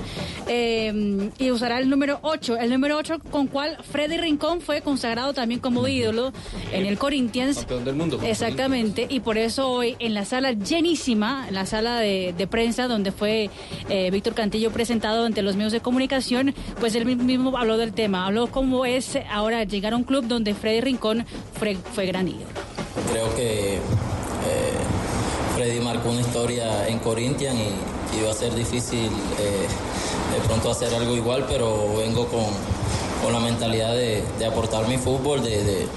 eh, 0.47 1.29
y 1.37 1.51
usará 1.51 1.79
el 1.79 1.89
número 1.89 2.19
8, 2.21 2.57
el 2.57 2.69
número 2.71 2.97
8 2.97 3.19
con 3.31 3.47
cual 3.47 3.77
Freddy 3.83 4.17
Rincón 4.17 4.61
fue 4.61 4.81
consagrado 4.81 5.33
también 5.33 5.59
como 5.59 5.87
ídolo 5.87 6.33
en 6.71 6.85
el 6.85 6.97
Corinthians. 6.97 7.59
Campeón 7.59 7.85
del 7.85 7.95
mundo. 7.95 8.19
Exactamente, 8.23 9.07
y 9.09 9.19
por 9.19 9.37
eso 9.37 9.69
hoy 9.69 9.95
en 9.99 10.13
la 10.13 10.25
sala 10.25 10.51
llenísima, 10.53 11.47
en 11.47 11.55
la 11.55 11.65
sala 11.65 11.99
de, 11.99 12.33
de 12.37 12.47
prensa 12.47 12.87
donde 12.87 13.11
fue 13.11 13.49
eh, 13.89 14.11
Víctor 14.11 14.32
Cantillo 14.33 14.71
presentado 14.71 15.25
ante 15.25 15.41
los 15.41 15.55
medios 15.55 15.71
de 15.71 15.79
comunicación, 15.81 16.53
pues 16.79 16.95
él 16.95 17.05
mismo 17.05 17.57
habló 17.57 17.77
del 17.77 17.93
tema, 17.93 18.25
habló 18.25 18.47
cómo 18.47 18.85
es 18.85 19.17
ahora 19.31 19.63
llegar 19.63 19.93
a 19.93 19.97
un 19.97 20.03
club 20.03 20.25
donde 20.27 20.53
Freddy 20.53 20.81
Rincón 20.81 21.25
fue, 21.57 21.75
fue 21.93 22.05
gran 22.05 22.27
ídolo. 22.27 22.45
Creo 23.11 23.35
que 23.35 23.75
eh, 23.75 23.79
Freddy 25.55 25.79
marcó 25.79 26.09
una 26.09 26.21
historia 26.21 26.87
en 26.87 26.99
Corinthians 26.99 27.57
y, 27.59 28.17
y 28.19 28.23
va 28.23 28.31
a 28.31 28.33
ser 28.33 28.53
difícil 28.55 29.05
eh, 29.39 29.67
de 30.33 30.47
pronto 30.47 30.71
hacer 30.71 30.93
algo 30.93 31.15
igual, 31.15 31.45
pero 31.47 31.95
vengo 31.97 32.27
con, 32.27 32.45
con 33.23 33.33
la 33.33 33.39
mentalidad 33.39 33.93
de, 33.93 34.23
de 34.39 34.45
aportar 34.45 34.87
mi 34.87 34.97
fútbol, 34.97 35.43
de, 35.43 35.63
de- 35.63 35.87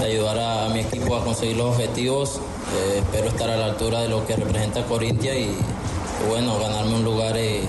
de 0.00 0.04
ayudar 0.06 0.38
a, 0.38 0.66
a 0.66 0.68
mi 0.70 0.80
equipo 0.80 1.14
a 1.16 1.24
conseguir 1.24 1.56
los 1.56 1.68
objetivos. 1.74 2.40
Eh, 2.76 2.98
espero 2.98 3.28
estar 3.28 3.48
a 3.48 3.56
la 3.56 3.66
altura 3.66 4.00
de 4.02 4.08
lo 4.08 4.26
que 4.26 4.36
representa 4.36 4.82
Corinthians 4.84 5.36
y, 5.36 5.40
y 5.40 5.56
bueno, 6.26 6.58
ganarme 6.58 6.94
un 6.94 7.04
lugar 7.04 7.36
eh, 7.36 7.62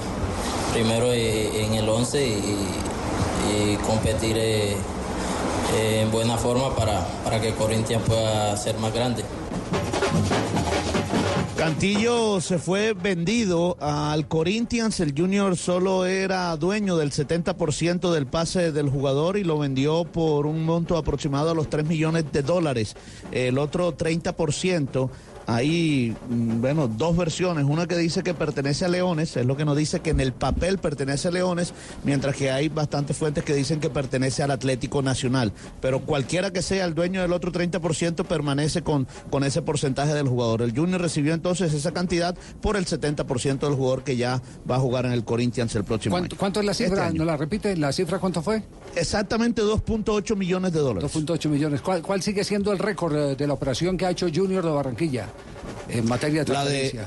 primero 0.73 1.11
eh, 1.11 1.65
en 1.65 1.73
el 1.73 1.87
11 1.87 2.27
y, 2.27 2.89
competir 3.85 4.35
eh, 4.37 4.75
en 5.73 6.11
buena 6.11 6.37
forma 6.37 6.75
para, 6.75 7.05
para 7.23 7.41
que 7.41 7.53
Corinthians 7.53 8.03
pueda 8.03 8.55
ser 8.57 8.77
más 8.77 8.93
grande. 8.93 9.23
Cantillo 11.59 12.39
se 12.39 12.57
fue 12.57 12.93
vendido 12.93 13.75
al 13.81 14.29
Corinthians, 14.29 15.01
el 15.01 15.13
Junior 15.13 15.57
solo 15.57 16.05
era 16.05 16.55
dueño 16.55 16.95
del 16.95 17.11
70% 17.11 18.11
del 18.13 18.27
pase 18.27 18.71
del 18.71 18.89
jugador 18.89 19.35
y 19.35 19.43
lo 19.43 19.59
vendió 19.59 20.05
por 20.05 20.45
un 20.45 20.63
monto 20.63 20.95
aproximado 20.95 21.49
a 21.49 21.53
los 21.53 21.69
3 21.69 21.85
millones 21.85 22.31
de 22.31 22.43
dólares. 22.43 22.95
El 23.33 23.57
otro 23.57 23.97
30%, 23.97 25.09
hay, 25.49 26.15
mm, 26.29 26.61
bueno, 26.61 26.87
dos 26.87 27.17
versiones, 27.17 27.65
una 27.65 27.87
que 27.87 27.97
dice 27.97 28.21
que 28.21 28.35
pertenece 28.35 28.85
a 28.85 28.87
Leones, 28.87 29.35
es 29.35 29.45
lo 29.47 29.57
que 29.57 29.65
nos 29.65 29.75
dice 29.75 29.99
que 29.99 30.11
en 30.11 30.19
el 30.19 30.31
papel 30.31 30.77
pertenece 30.77 31.27
a 31.27 31.31
Leones, 31.31 31.73
mientras 32.03 32.35
que 32.35 32.51
hay 32.51 32.69
bastantes 32.69 33.17
fuentes 33.17 33.43
que 33.43 33.55
dicen 33.55 33.79
que 33.79 33.89
pertenece 33.89 34.43
al 34.43 34.51
Atlético 34.51 35.01
Nacional. 35.01 35.51
Pero 35.81 36.01
cualquiera 36.01 36.51
que 36.53 36.61
sea 36.61 36.85
el 36.85 36.93
dueño 36.93 37.21
del 37.21 37.33
otro 37.33 37.51
30% 37.51 38.25
permanece 38.25 38.83
con, 38.83 39.07
con 39.31 39.43
ese 39.43 39.63
porcentaje 39.63 40.13
del 40.13 40.27
jugador. 40.27 40.61
El 40.61 40.75
Junior 40.77 41.01
recibió 41.01 41.33
entonces 41.33 41.73
esa 41.73 41.91
cantidad 41.93 42.35
por 42.61 42.77
el 42.77 42.85
70% 42.85 43.59
del 43.59 43.73
jugador 43.73 44.03
que 44.03 44.17
ya 44.17 44.43
va 44.69 44.75
a 44.75 44.79
jugar 44.79 45.07
en 45.07 45.13
el 45.13 45.23
Corinthians 45.23 45.73
el 45.73 45.83
próximo 45.83 46.13
¿Cuánto, 46.13 46.35
año. 46.35 46.39
cuánto 46.39 46.59
es 46.59 46.65
la 46.67 46.71
Este 46.73 46.85
cifra? 46.85 47.11
¿No 47.11 47.25
la 47.25 47.37
repite? 47.37 47.75
¿La 47.75 47.91
cifra 47.91 48.19
cuánto 48.19 48.43
fue? 48.43 48.61
Exactamente 48.95 49.63
2.8 49.63 50.35
millones 50.35 50.73
de 50.73 50.79
dólares. 50.79 51.11
2.8 51.11 51.49
millones. 51.49 51.81
¿Cuál, 51.81 52.03
cuál 52.03 52.21
sigue 52.21 52.43
siendo 52.43 52.71
el 52.71 52.77
récord 52.77 53.15
eh, 53.15 53.35
de 53.35 53.47
la 53.47 53.53
operación 53.53 53.97
que 53.97 54.05
ha 54.05 54.11
hecho 54.11 54.27
Junior 54.33 54.63
de 54.63 54.71
Barranquilla 54.71 55.27
en 55.89 56.07
materia 56.07 56.43
de 56.43 56.53
La 56.53 56.65
de, 56.65 56.99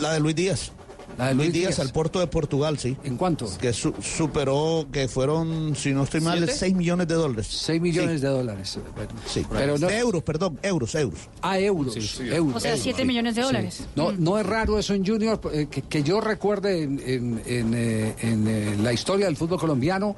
la 0.00 0.12
de 0.14 0.20
Luis 0.20 0.34
Díaz. 0.34 0.72
La 1.16 1.28
de 1.28 1.34
Luis, 1.34 1.46
Luis 1.50 1.54
Díaz, 1.60 1.76
Díaz. 1.76 1.86
al 1.86 1.92
puerto 1.92 2.18
de 2.18 2.26
Portugal, 2.26 2.76
sí. 2.76 2.96
¿En 3.04 3.16
cuánto? 3.16 3.46
Que 3.58 3.72
su- 3.72 3.94
superó, 4.02 4.86
que 4.90 5.06
fueron, 5.06 5.76
si 5.76 5.92
no 5.92 6.02
estoy 6.02 6.20
mal, 6.20 6.38
¿Siete? 6.38 6.52
6 6.54 6.74
millones 6.74 7.06
de 7.06 7.14
dólares. 7.14 7.46
6 7.46 7.80
millones 7.80 8.20
de 8.20 8.26
dólares. 8.28 8.78
Bueno, 8.96 9.12
Sí, 9.24 9.46
pero 9.48 9.78
no- 9.78 9.86
de 9.86 9.96
euros, 9.98 10.24
perdón, 10.24 10.58
euros, 10.60 10.92
euros. 10.96 11.20
Ah, 11.40 11.56
euros. 11.60 12.18
euros. 12.20 12.56
O 12.56 12.58
sea, 12.58 12.76
7 12.76 13.04
millones 13.04 13.36
de 13.36 13.42
dólares. 13.42 13.84
No, 13.94 14.10
no 14.10 14.38
es 14.40 14.46
raro 14.46 14.76
eso 14.76 14.92
en 14.94 15.06
Junior, 15.06 15.40
eh, 15.52 15.68
que, 15.70 15.82
que 15.82 16.02
yo 16.02 16.20
recuerde 16.20 16.82
en, 16.82 17.00
en- 17.06 17.42
en, 17.46 17.74
eh, 17.74 18.14
en, 18.20 18.48
eh, 18.48 18.76
la 18.82 18.92
historia 18.92 19.26
del 19.26 19.36
fútbol 19.36 19.60
colombiano, 19.60 20.16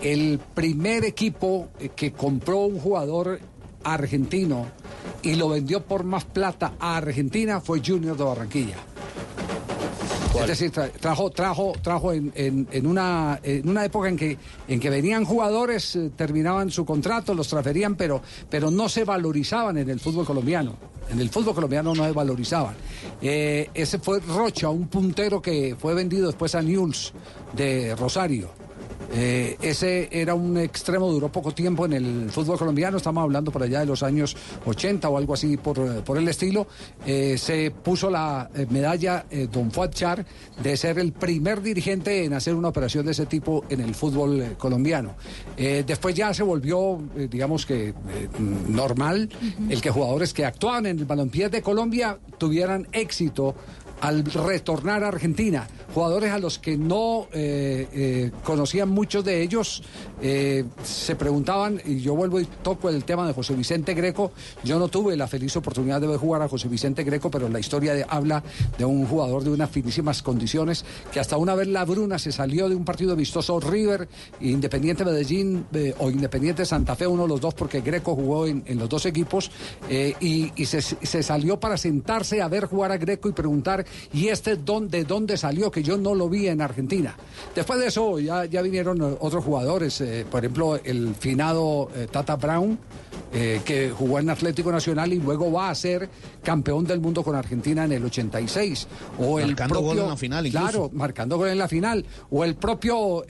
el 0.00 0.38
primer 0.54 1.04
equipo 1.04 1.70
eh, 1.80 1.88
que 1.96 2.12
compró 2.12 2.58
un 2.60 2.78
jugador 2.78 3.40
argentino 3.94 4.66
y 5.22 5.34
lo 5.34 5.48
vendió 5.48 5.82
por 5.82 6.04
más 6.04 6.24
plata 6.24 6.74
a 6.78 6.96
Argentina 6.96 7.60
fue 7.60 7.80
Junior 7.84 8.16
de 8.16 8.24
Barranquilla. 8.24 8.76
Es 10.38 10.46
decir, 10.48 10.70
tra- 10.70 10.90
trajo, 10.92 11.30
trajo, 11.30 11.72
trajo 11.82 12.12
en, 12.12 12.30
en- 12.34 12.68
en 12.70 12.86
una, 12.86 13.40
en 13.42 13.66
una 13.68 13.84
época 13.86 14.08
en 14.10 14.16
que, 14.18 14.36
en 14.68 14.78
que 14.80 14.90
venían 14.90 15.24
jugadores, 15.24 15.96
eh, 15.96 16.10
terminaban 16.14 16.70
su 16.70 16.84
contrato, 16.84 17.32
los 17.32 17.48
transferían, 17.48 17.94
pero, 17.96 18.20
pero 18.50 18.70
no 18.70 18.88
se 18.90 19.04
valorizaban 19.04 19.78
en 19.78 19.88
el 19.88 19.98
fútbol 19.98 20.26
colombiano. 20.26 20.74
En 21.10 21.20
el 21.20 21.30
fútbol 21.30 21.54
colombiano 21.54 21.94
no 21.94 22.04
se 22.04 22.12
valorizaban. 22.12 22.74
Eh, 23.22 23.70
ese 23.72 23.98
fue 23.98 24.20
Rocha, 24.20 24.68
un 24.68 24.88
puntero 24.88 25.40
que 25.40 25.74
fue 25.78 25.94
vendido 25.94 26.26
después 26.26 26.54
a 26.54 26.60
Newell's 26.60 27.14
de 27.54 27.94
Rosario. 27.96 28.50
Eh, 29.12 29.56
ese 29.62 30.08
era 30.10 30.34
un 30.34 30.56
extremo, 30.56 31.10
duró 31.10 31.30
poco 31.30 31.52
tiempo 31.52 31.86
en 31.86 31.92
el 31.92 32.30
fútbol 32.30 32.58
colombiano, 32.58 32.96
estamos 32.96 33.22
hablando 33.22 33.50
por 33.50 33.62
allá 33.62 33.80
de 33.80 33.86
los 33.86 34.02
años 34.02 34.36
80 34.64 35.08
o 35.08 35.16
algo 35.16 35.34
así 35.34 35.56
por, 35.56 35.78
eh, 35.78 36.02
por 36.04 36.18
el 36.18 36.28
estilo. 36.28 36.66
Eh, 37.06 37.36
se 37.38 37.70
puso 37.70 38.10
la 38.10 38.50
medalla 38.70 39.26
eh, 39.30 39.48
Don 39.50 39.70
Fuad 39.70 39.90
Char 39.90 40.24
de 40.62 40.76
ser 40.76 40.98
el 40.98 41.12
primer 41.12 41.62
dirigente 41.62 42.24
en 42.24 42.34
hacer 42.34 42.54
una 42.54 42.68
operación 42.68 43.06
de 43.06 43.12
ese 43.12 43.26
tipo 43.26 43.64
en 43.68 43.80
el 43.80 43.94
fútbol 43.94 44.56
colombiano. 44.58 45.14
Después 45.56 46.14
ya 46.14 46.32
se 46.34 46.42
volvió, 46.42 46.98
digamos 47.30 47.66
que, 47.66 47.94
normal 48.68 49.28
el 49.68 49.80
que 49.80 49.90
jugadores 49.90 50.32
que 50.32 50.44
actuaban 50.44 50.86
en 50.86 50.98
el 50.98 51.04
balompié 51.04 51.48
de 51.48 51.62
Colombia 51.62 52.18
tuvieran 52.38 52.86
éxito 52.92 53.54
al 54.00 54.24
retornar 54.24 55.04
a 55.04 55.08
Argentina. 55.08 55.66
Jugadores 55.94 56.30
a 56.30 56.38
los 56.38 56.58
que 56.58 56.76
no 56.76 57.26
eh, 57.32 57.88
eh, 57.92 58.30
conocían 58.44 58.90
muchos 58.90 59.24
de 59.24 59.40
ellos, 59.40 59.82
eh, 60.20 60.64
se 60.84 61.16
preguntaban, 61.16 61.80
y 61.86 62.00
yo 62.00 62.14
vuelvo 62.14 62.38
y 62.38 62.44
toco 62.44 62.90
el 62.90 63.04
tema 63.04 63.26
de 63.26 63.32
José 63.32 63.54
Vicente 63.54 63.94
Greco. 63.94 64.32
Yo 64.62 64.78
no 64.78 64.88
tuve 64.88 65.16
la 65.16 65.26
feliz 65.26 65.56
oportunidad 65.56 66.00
de 66.00 66.06
ver 66.06 66.18
jugar 66.18 66.42
a 66.42 66.48
José 66.48 66.68
Vicente 66.68 67.02
Greco, 67.02 67.30
pero 67.30 67.48
la 67.48 67.60
historia 67.60 67.94
habla 68.10 68.42
de 68.76 68.84
un 68.84 69.06
jugador 69.06 69.42
de 69.42 69.50
unas 69.50 69.70
finísimas 69.70 70.22
condiciones, 70.22 70.84
que 71.10 71.18
hasta 71.18 71.38
una 71.38 71.54
vez 71.54 71.68
la 71.68 71.84
Bruna 71.86 72.18
se 72.18 72.30
salió 72.30 72.68
de 72.68 72.74
un 72.74 72.84
partido 72.84 73.14
amistoso 73.14 73.58
River, 73.58 74.06
Independiente 74.40 75.02
Medellín 75.02 75.64
o 75.98 76.10
Independiente 76.10 76.66
Santa 76.66 76.94
Fe, 76.94 77.06
uno 77.06 77.22
de 77.22 77.28
los 77.28 77.40
dos, 77.40 77.54
porque 77.54 77.80
Greco 77.80 78.14
jugó 78.14 78.46
en, 78.46 78.64
los 78.76 78.88
dos 78.88 79.06
equipos, 79.06 79.50
y, 80.20 80.52
se 80.66 81.22
salió 81.22 81.58
para 81.58 81.78
sentarse 81.78 82.42
a 82.42 82.48
ver 82.48 82.66
jugar 82.66 82.92
a 82.92 82.98
Greco 82.98 83.28
y 83.30 83.32
preguntar, 83.32 83.85
¿y 84.12 84.28
este 84.28 84.56
don- 84.56 84.88
de 84.88 85.04
dónde 85.04 85.36
salió? 85.36 85.70
Que 85.70 85.82
yo 85.82 85.96
no 85.96 86.14
lo 86.14 86.28
vi 86.28 86.48
en 86.48 86.60
Argentina. 86.60 87.16
Después 87.54 87.78
de 87.80 87.86
eso 87.86 88.18
ya, 88.18 88.44
ya 88.44 88.62
vinieron 88.62 89.00
eh, 89.00 89.16
otros 89.20 89.44
jugadores, 89.44 90.00
eh, 90.00 90.24
por 90.30 90.40
ejemplo, 90.44 90.76
el 90.82 91.14
finado 91.14 91.88
eh, 91.94 92.06
Tata 92.10 92.36
Brown, 92.36 92.78
eh, 93.32 93.60
que 93.64 93.90
jugó 93.90 94.18
en 94.18 94.30
Atlético 94.30 94.70
Nacional 94.72 95.12
y 95.12 95.18
luego 95.20 95.50
va 95.50 95.70
a 95.70 95.74
ser 95.74 96.08
campeón 96.42 96.84
del 96.84 97.00
mundo 97.00 97.22
con 97.22 97.34
Argentina 97.34 97.84
en 97.84 97.92
el 97.92 98.04
86. 98.04 98.86
O 99.18 99.38
el 99.40 99.48
Marcando 99.48 99.74
propio, 99.74 99.88
gol 99.88 99.98
en 99.98 100.08
la 100.08 100.16
final, 100.16 100.46
incluso. 100.46 100.64
Claro, 100.66 100.90
marcando 100.92 101.36
gol 101.38 101.48
en 101.48 101.58
la 101.58 101.68
final. 101.68 102.04
O 102.30 102.44
el 102.44 102.54
propio 102.54 103.24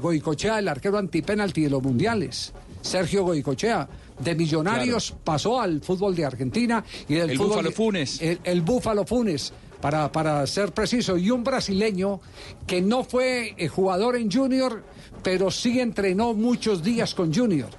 Goicochea, 0.00 0.58
el 0.58 0.68
arquero 0.68 0.98
antipenalti 0.98 1.62
de 1.62 1.70
los 1.70 1.82
mundiales. 1.82 2.52
Sergio 2.82 3.24
Goicochea. 3.24 3.88
De 4.18 4.34
Millonarios 4.34 5.14
pasó 5.22 5.60
al 5.60 5.80
fútbol 5.80 6.16
de 6.16 6.24
Argentina 6.24 6.84
y 7.08 7.14
del 7.14 7.30
El 7.30 7.36
fútbol 7.36 7.50
Búfalo 7.58 7.70
Funes. 7.72 8.20
El, 8.20 8.40
el 8.42 8.62
Búfalo 8.62 9.04
Funes. 9.06 9.52
Para, 9.80 10.10
para 10.10 10.44
ser 10.46 10.72
preciso, 10.72 11.16
y 11.16 11.30
un 11.30 11.44
brasileño 11.44 12.20
que 12.66 12.80
no 12.80 13.04
fue 13.04 13.54
eh, 13.56 13.68
jugador 13.68 14.16
en 14.16 14.30
Junior, 14.30 14.82
pero 15.22 15.50
sí 15.50 15.80
entrenó 15.80 16.34
muchos 16.34 16.82
días 16.82 17.14
con 17.14 17.32
Junior. 17.32 17.70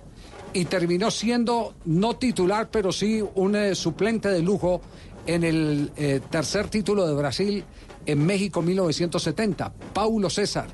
Y 0.53 0.65
terminó 0.65 1.11
siendo 1.11 1.75
no 1.85 2.15
titular, 2.15 2.69
pero 2.71 2.91
sí 2.91 3.23
un 3.35 3.55
eh, 3.55 3.75
suplente 3.75 4.29
de 4.29 4.41
lujo 4.41 4.81
en 5.25 5.43
el 5.43 5.91
eh, 5.97 6.21
tercer 6.29 6.69
título 6.69 7.05
de 7.05 7.13
Brasil 7.13 7.63
en 8.05 8.25
México 8.25 8.61
1970, 8.61 9.71
Paulo 9.93 10.29
César, 10.29 10.67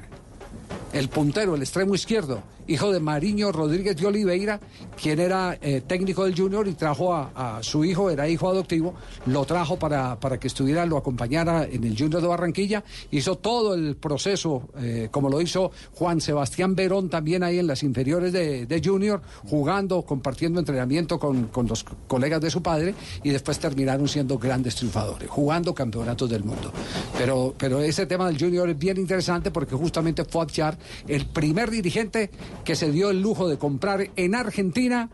el 0.94 1.10
puntero, 1.10 1.56
el 1.56 1.62
extremo 1.62 1.96
izquierdo, 1.96 2.42
hijo 2.68 2.92
de 2.92 3.00
Mariño 3.00 3.52
Rodríguez 3.52 3.96
de 3.98 4.08
Oliveira, 4.08 4.60
quien 5.02 5.20
era 5.20 5.58
eh, 5.62 5.82
técnico 5.86 6.26
del 6.26 6.36
Junior 6.36 6.68
y 6.68 6.74
trajo 6.74 7.14
a, 7.14 7.58
a 7.58 7.64
su 7.64 7.86
hijo, 7.86 8.10
era 8.10 8.28
hijo 8.28 8.50
adoptivo, 8.50 8.96
lo 9.26 9.46
trajo 9.46 9.78
para, 9.78 10.20
para 10.20 10.40
que 10.40 10.48
estuviera, 10.48 10.86
lo 10.86 10.98
acompañara 10.98 11.66
en 11.66 11.84
el 11.84 11.98
Junior 11.98 12.22
de 12.22 12.28
Barranquilla, 12.28 12.84
hizo 13.12 13.38
todo 13.38 13.74
el 13.74 13.96
proceso, 13.96 14.70
eh, 14.78 15.10
como 15.12 15.30
lo 15.30 15.42
hizo 15.42 15.72
Juan 15.94 16.22
Sebastián 16.22 16.76
Verón 16.76 17.10
también 17.10 17.44
ahí 17.44 17.60
en 17.60 17.68
las 17.68 17.84
inferiores 17.84 18.34
de, 18.34 18.66
de 18.66 18.82
Junior, 18.84 19.22
jugando, 19.48 20.02
compartiendo 20.04 20.60
entrenamiento 20.60 21.20
con, 21.20 21.48
con 21.48 21.68
los 21.68 21.84
colegas 22.08 22.42
de 22.42 22.50
su 22.50 22.62
padre 22.62 22.96
y 23.24 23.30
después 23.30 23.60
terminaron 23.60 24.08
siendo 24.08 24.38
grandes 24.38 24.76
triunfadores, 24.76 25.30
jugando 25.30 25.74
campeonatos 25.74 26.30
del 26.30 26.44
mundo. 26.44 26.72
Pero, 27.18 27.54
pero 27.58 27.82
ese 27.82 28.06
tema 28.06 28.28
del 28.28 28.40
Junior 28.40 28.70
es 28.70 28.78
bien 28.78 28.98
interesante 28.98 29.52
porque 29.52 29.76
justamente 29.76 30.26
fue 30.26 30.42
Abchar 30.46 30.78
el 31.08 31.26
primer 31.26 31.72
dirigente 31.72 32.30
que 32.66 32.76
se 32.76 32.92
dio 32.92 33.12
el 33.12 33.22
lujo 33.22 33.48
de 33.48 33.58
comprar 33.58 34.10
en 34.18 34.36
Argentina 34.36 35.10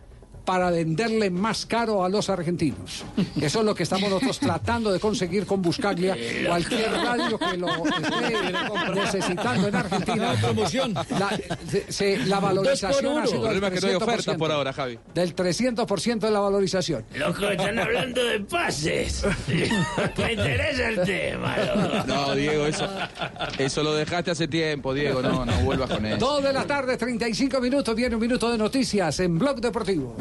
para 0.45 0.69
venderle 0.71 1.29
más 1.29 1.65
caro 1.65 2.03
a 2.03 2.09
los 2.09 2.29
argentinos. 2.29 3.03
Eso 3.39 3.59
es 3.59 3.65
lo 3.65 3.75
que 3.75 3.83
estamos 3.83 4.09
nosotros 4.09 4.39
tratando 4.39 4.91
de 4.91 4.99
conseguir 4.99 5.45
con 5.45 5.61
Buscaglia. 5.61 6.15
Cualquier 6.47 6.91
radio 6.91 7.37
que 7.37 7.57
lo 7.57 7.67
esté 7.69 8.93
necesitando 8.95 9.67
en 9.67 9.75
Argentina. 9.75 10.31
Ah, 10.31 10.35
promoción. 10.41 10.93
La, 10.93 11.39
se- 11.69 11.91
se- 11.91 12.17
la 12.25 12.39
valorización 12.39 13.17
ha 13.19 13.21
El 13.23 13.27
sido 13.27 13.41
del 13.43 13.59
problema 13.59 13.67
es 13.67 13.73
que 13.73 13.81
no 13.81 13.87
hay 13.87 13.93
300%. 13.95 14.03
ofertas 14.03 14.35
por 14.37 14.51
ahora, 14.51 14.73
Javi. 14.73 14.99
Del 15.13 15.35
300% 15.35 16.19
de 16.19 16.31
la 16.31 16.39
valorización. 16.39 17.05
Loco, 17.15 17.47
están 17.49 17.79
hablando 17.79 18.23
de 18.23 18.39
pases. 18.41 19.23
Me 19.47 20.33
interesa 20.33 20.89
el 20.89 21.01
tema, 21.03 21.55
loco. 21.57 22.07
No, 22.07 22.35
Diego, 22.35 22.65
eso, 22.65 22.87
eso 23.57 23.83
lo 23.83 23.93
dejaste 23.93 24.31
hace 24.31 24.47
tiempo, 24.47 24.93
Diego. 24.93 25.21
No, 25.21 25.45
no 25.45 25.53
vuelvas 25.63 25.89
con 25.89 26.05
eso. 26.05 26.17
Dos 26.17 26.43
de 26.43 26.53
la 26.53 26.65
tarde, 26.65 26.97
35 26.97 27.59
minutos. 27.59 27.95
Viene 27.95 28.15
un 28.15 28.21
minuto 28.21 28.49
de 28.51 28.57
noticias 28.57 29.19
en 29.19 29.37
Blog 29.37 29.59
Deportivo. 29.61 30.15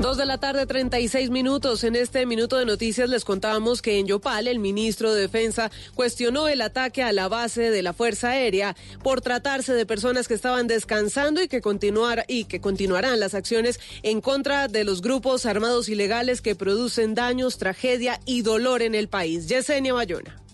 Dos 0.00 0.18
de 0.18 0.26
la 0.26 0.38
tarde, 0.38 0.66
36 0.66 1.30
minutos. 1.30 1.82
En 1.82 1.96
este 1.96 2.26
minuto 2.26 2.58
de 2.58 2.66
noticias 2.66 3.08
les 3.08 3.24
contábamos 3.24 3.80
que 3.80 3.98
en 3.98 4.06
Yopal, 4.06 4.46
el 4.46 4.58
ministro 4.58 5.12
de 5.12 5.22
Defensa 5.22 5.70
cuestionó 5.94 6.48
el 6.48 6.60
ataque 6.60 7.02
a 7.02 7.12
la 7.12 7.28
base 7.28 7.70
de 7.70 7.82
la 7.82 7.94
Fuerza 7.94 8.30
Aérea 8.30 8.76
por 9.02 9.22
tratarse 9.22 9.72
de 9.72 9.86
personas 9.86 10.28
que 10.28 10.34
estaban 10.34 10.66
descansando 10.66 11.42
y 11.42 11.48
que, 11.48 11.62
continuar, 11.62 12.24
y 12.28 12.44
que 12.44 12.60
continuarán 12.60 13.20
las 13.20 13.34
acciones 13.34 13.80
en 14.02 14.20
contra 14.20 14.68
de 14.68 14.84
los 14.84 15.00
grupos 15.00 15.46
armados 15.46 15.88
ilegales 15.88 16.42
que 16.42 16.54
producen 16.54 17.14
daños, 17.14 17.56
tragedia 17.56 18.20
y 18.26 18.42
dolor 18.42 18.82
en 18.82 18.94
el 18.94 19.08
país. 19.08 19.48
Yesenia 19.48 19.94
Bayona. 19.94 20.45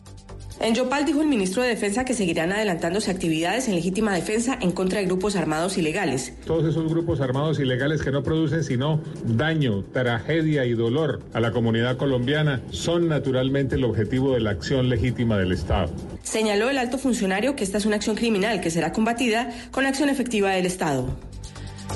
En 0.63 0.77
Yopal 0.77 1.05
dijo 1.05 1.21
el 1.21 1.27
ministro 1.27 1.61
de 1.61 1.71
Defensa 1.71 2.05
que 2.05 2.15
seguirán 2.15 2.53
adelantándose 2.53 3.11
actividades 3.11 3.67
en 3.67 3.75
legítima 3.75 4.15
defensa 4.15 4.57
en 4.61 4.71
contra 4.71 5.01
de 5.01 5.07
grupos 5.07 5.35
armados 5.35 5.77
ilegales. 5.77 6.35
Todos 6.47 6.65
esos 6.65 6.89
grupos 6.89 7.21
armados 7.21 7.59
ilegales 7.59 8.01
que 8.01 8.13
no 8.13 8.23
producen 8.23 8.63
sino 8.63 9.01
daño, 9.25 9.83
tragedia 9.93 10.65
y 10.65 10.75
dolor 10.75 11.21
a 11.33 11.41
la 11.41 11.51
comunidad 11.51 11.97
colombiana 11.97 12.63
son 12.71 13.09
naturalmente 13.09 13.75
el 13.75 13.83
objetivo 13.83 14.35
de 14.35 14.41
la 14.41 14.51
acción 14.51 14.89
legítima 14.89 15.37
del 15.37 15.51
Estado. 15.51 15.91
Señaló 16.23 16.71
el 16.71 16.79
alto 16.79 16.97
funcionario 16.97 17.57
que 17.57 17.65
esta 17.65 17.79
es 17.79 17.85
una 17.85 17.97
acción 17.97 18.15
criminal 18.15 18.61
que 18.61 18.71
será 18.71 18.93
combatida 18.93 19.51
con 19.73 19.83
la 19.83 19.89
acción 19.89 20.11
efectiva 20.11 20.53
del 20.53 20.67
Estado. 20.67 21.09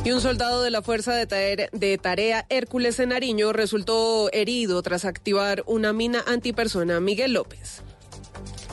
Y 0.05 0.11
un 0.11 0.21
soldado 0.21 0.65
de 0.65 0.73
la 0.73 0.83
Fuerza 0.83 1.15
de 1.15 1.29
Tarea, 1.29 1.69
de 1.71 1.99
Tarea 1.99 2.45
Hércules 2.49 2.99
en 2.99 3.11
Nariño 3.11 3.53
resultó 3.53 4.29
herido 4.33 4.83
tras 4.83 5.05
activar 5.05 5.63
una 5.69 5.93
mina 5.93 6.25
antipersona. 6.27 6.99
Miguel 6.99 7.35
López. 7.35 7.85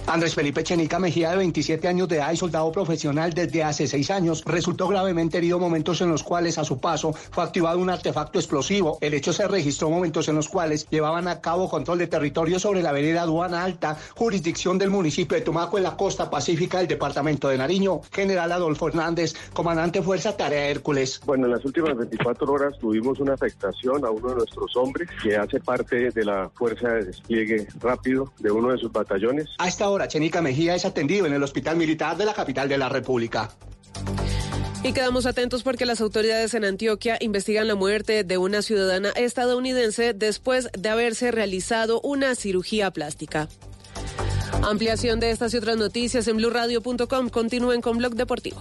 Andrés 0.06 0.36
Felipe 0.36 0.64
Chenica 0.64 1.00
Mejía, 1.00 1.32
de 1.32 1.38
27 1.38 1.88
años 1.88 2.10
de 2.10 2.18
edad 2.18 2.32
y 2.32 2.38
soldado 2.38 2.72
profesional 2.72 3.34
desde 3.34 3.64
hace 3.64 3.88
seis 3.88 4.12
años, 4.12 4.44
resultó 4.46 4.90
gravemente 4.90 5.38
herido 5.38 5.60
momentos 5.60 6.02
en 6.02 6.10
los 6.10 6.24
cuales 6.24 6.58
a 6.58 6.66
su 6.66 6.80
paso 6.80 7.14
fue 7.14 7.44
activado 7.44 7.80
un 7.80 7.90
artefacto 7.90 8.38
explosivo. 8.38 8.98
El 9.00 9.14
hecho 9.14 9.32
se 9.32 9.48
registró 9.48 9.90
momentos 9.90 10.28
en 10.28 10.36
los 10.36 10.50
cuales 10.50 10.88
llevaban 10.90 11.28
a 11.30 11.40
cabo 11.40 11.70
control 11.70 12.00
de 12.00 12.08
territorio 12.08 12.60
sobre 12.60 12.84
la 12.84 12.92
vereda 12.92 13.22
Aduana 13.22 13.64
Alta, 13.64 13.98
jurisdicción 14.16 14.78
del 14.78 14.90
municipio 14.90 15.38
de 15.38 15.44
Tumaco 15.44 15.78
en 15.78 15.84
la 15.84 15.96
costa 15.96 16.30
pacífica 16.30 16.80
del 16.80 16.88
departamento 16.88 17.48
de 17.48 17.58
Nariño. 17.58 18.02
General 18.12 18.52
Adolfo 18.52 18.90
Hernández, 18.90 19.34
comandante 19.54 20.02
Fuerza 20.02 20.36
Tarea 20.36 20.68
Hércules. 20.68 21.22
Bueno, 21.26 21.46
en 21.46 21.54
las 21.54 21.64
últimas 21.64 21.96
24 21.96 22.52
horas 22.52 22.78
tuvimos 22.78 23.20
una 23.20 23.34
afectación 23.34 24.06
a 24.06 24.12
uno 24.12 24.30
de 24.30 24.36
nuestros 24.36 24.76
hombres 24.76 25.10
que 25.24 25.38
hace 25.38 25.62
parte 25.62 26.12
de 26.12 26.26
la 26.26 26.50
fuerza 26.54 26.90
de 26.90 27.06
despliegue 27.06 27.68
rápido 27.80 28.34
de 28.40 28.52
uno 28.52 28.72
de 28.72 28.78
sus 28.78 28.92
batallones. 28.92 29.48
A 29.60 29.70
esta 29.70 29.90
Chenica 30.08 30.42
Mejía 30.42 30.76
es 30.76 30.86
atendido 30.86 31.26
en 31.26 31.34
el 31.34 31.44
Hospital 31.44 31.78
Militar 31.78 32.18
de 32.18 32.26
la 32.26 32.34
capital 32.34 32.68
de 32.68 32.78
la 32.78 32.90
República. 32.90 33.50
Y 34.84 34.92
quedamos 34.92 35.26
atentos 35.26 35.64
porque 35.64 35.86
las 35.86 36.02
autoridades 36.02 36.54
en 36.54 36.66
Antioquia 36.66 37.18
investigan 37.22 37.68
la 37.68 37.76
muerte 37.76 38.26
de 38.26 38.38
una 38.38 38.62
ciudadana 38.62 39.12
estadounidense 39.12 40.14
después 40.14 40.70
de 40.78 40.90
haberse 40.90 41.32
realizado 41.32 42.02
una 42.02 42.36
cirugía 42.36 42.92
plástica. 42.92 43.48
Ampliación 44.62 45.22
de 45.22 45.32
estas 45.32 45.54
y 45.54 45.58
otras 45.58 45.78
noticias 45.78 46.28
en 46.28 46.38
blurradio.com. 46.38 47.30
Continúen 47.30 47.82
con 47.82 47.98
Blog 47.98 48.16
Deportivo. 48.16 48.60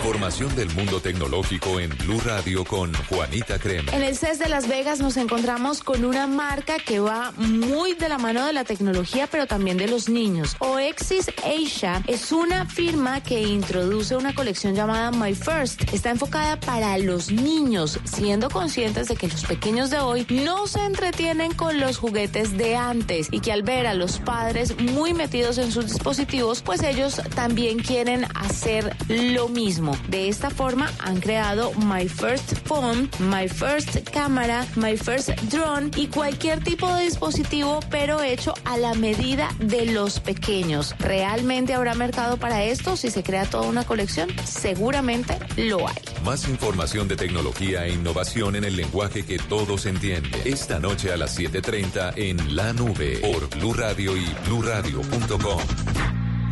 Información 0.00 0.56
del 0.56 0.70
mundo 0.70 0.98
tecnológico 1.02 1.78
en 1.78 1.90
Blue 1.90 2.20
Radio 2.24 2.64
con 2.64 2.90
Juanita 3.10 3.58
Crema. 3.58 3.92
En 3.92 4.02
el 4.02 4.16
CES 4.16 4.38
de 4.38 4.48
Las 4.48 4.66
Vegas 4.66 4.98
nos 4.98 5.18
encontramos 5.18 5.82
con 5.82 6.06
una 6.06 6.26
marca 6.26 6.78
que 6.78 7.00
va 7.00 7.32
muy 7.36 7.92
de 7.92 8.08
la 8.08 8.16
mano 8.16 8.46
de 8.46 8.54
la 8.54 8.64
tecnología, 8.64 9.28
pero 9.30 9.46
también 9.46 9.76
de 9.76 9.88
los 9.88 10.08
niños. 10.08 10.56
Oexis 10.60 11.26
Asia 11.44 12.02
es 12.06 12.32
una 12.32 12.64
firma 12.64 13.22
que 13.22 13.42
introduce 13.42 14.16
una 14.16 14.34
colección 14.34 14.74
llamada 14.74 15.10
My 15.10 15.34
First. 15.34 15.92
Está 15.92 16.08
enfocada 16.08 16.58
para 16.58 16.96
los 16.96 17.30
niños, 17.30 18.00
siendo 18.04 18.48
conscientes 18.48 19.06
de 19.08 19.16
que 19.16 19.28
los 19.28 19.44
pequeños 19.44 19.90
de 19.90 19.98
hoy 19.98 20.26
no 20.30 20.66
se 20.66 20.82
entretienen 20.82 21.52
con 21.52 21.78
los 21.78 21.98
juguetes 21.98 22.56
de 22.56 22.74
antes 22.74 23.28
y 23.30 23.40
que 23.40 23.52
al 23.52 23.62
ver 23.62 23.86
a 23.86 23.92
los 23.92 24.18
padres 24.18 24.80
muy 24.80 25.12
metidos 25.12 25.58
en 25.58 25.70
sus 25.70 25.92
dispositivos, 25.92 26.62
pues 26.62 26.82
ellos 26.82 27.20
también 27.34 27.80
quieren 27.80 28.24
hacer 28.34 28.96
lo 29.08 29.48
mismo. 29.50 29.89
De 30.08 30.28
esta 30.28 30.50
forma 30.50 30.90
han 31.00 31.20
creado 31.20 31.72
My 31.74 32.08
First 32.08 32.54
Phone, 32.64 33.08
My 33.18 33.48
First 33.48 34.10
Cámara, 34.10 34.66
My 34.76 34.96
First 34.96 35.30
Drone 35.50 35.90
y 35.96 36.08
cualquier 36.08 36.62
tipo 36.62 36.92
de 36.94 37.04
dispositivo, 37.04 37.80
pero 37.90 38.22
hecho 38.22 38.54
a 38.64 38.76
la 38.76 38.94
medida 38.94 39.48
de 39.58 39.86
los 39.86 40.20
pequeños. 40.20 40.94
¿Realmente 40.98 41.74
habrá 41.74 41.94
mercado 41.94 42.36
para 42.36 42.64
esto 42.64 42.96
si 42.96 43.10
se 43.10 43.22
crea 43.22 43.44
toda 43.44 43.68
una 43.68 43.84
colección? 43.84 44.28
Seguramente 44.44 45.38
lo 45.56 45.88
hay. 45.88 45.96
Más 46.24 46.48
información 46.48 47.08
de 47.08 47.16
tecnología 47.16 47.86
e 47.86 47.92
innovación 47.92 48.56
en 48.56 48.64
el 48.64 48.76
lenguaje 48.76 49.24
que 49.24 49.38
todos 49.38 49.86
entienden. 49.86 50.40
Esta 50.44 50.78
noche 50.78 51.12
a 51.12 51.16
las 51.16 51.38
7:30 51.38 52.12
en 52.16 52.56
La 52.56 52.72
Nube 52.72 53.18
por 53.18 53.48
Blue 53.50 53.74
Radio 53.74 54.16
y 54.16 54.26
bluradio.com. 54.46 55.60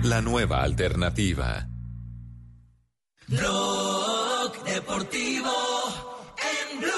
La 0.02 0.22
nueva 0.22 0.62
alternativa. 0.62 1.68
Blog 3.28 4.64
Deportivo 4.64 5.52
en 6.38 6.80
Blue. 6.80 6.90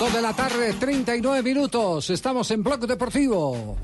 Dos 0.00 0.12
de 0.12 0.22
la 0.22 0.32
tarde, 0.34 0.72
39 0.72 1.42
minutos. 1.44 2.10
Estamos 2.10 2.50
en 2.50 2.64
Bloque 2.64 2.88
Deportivo. 2.88 3.76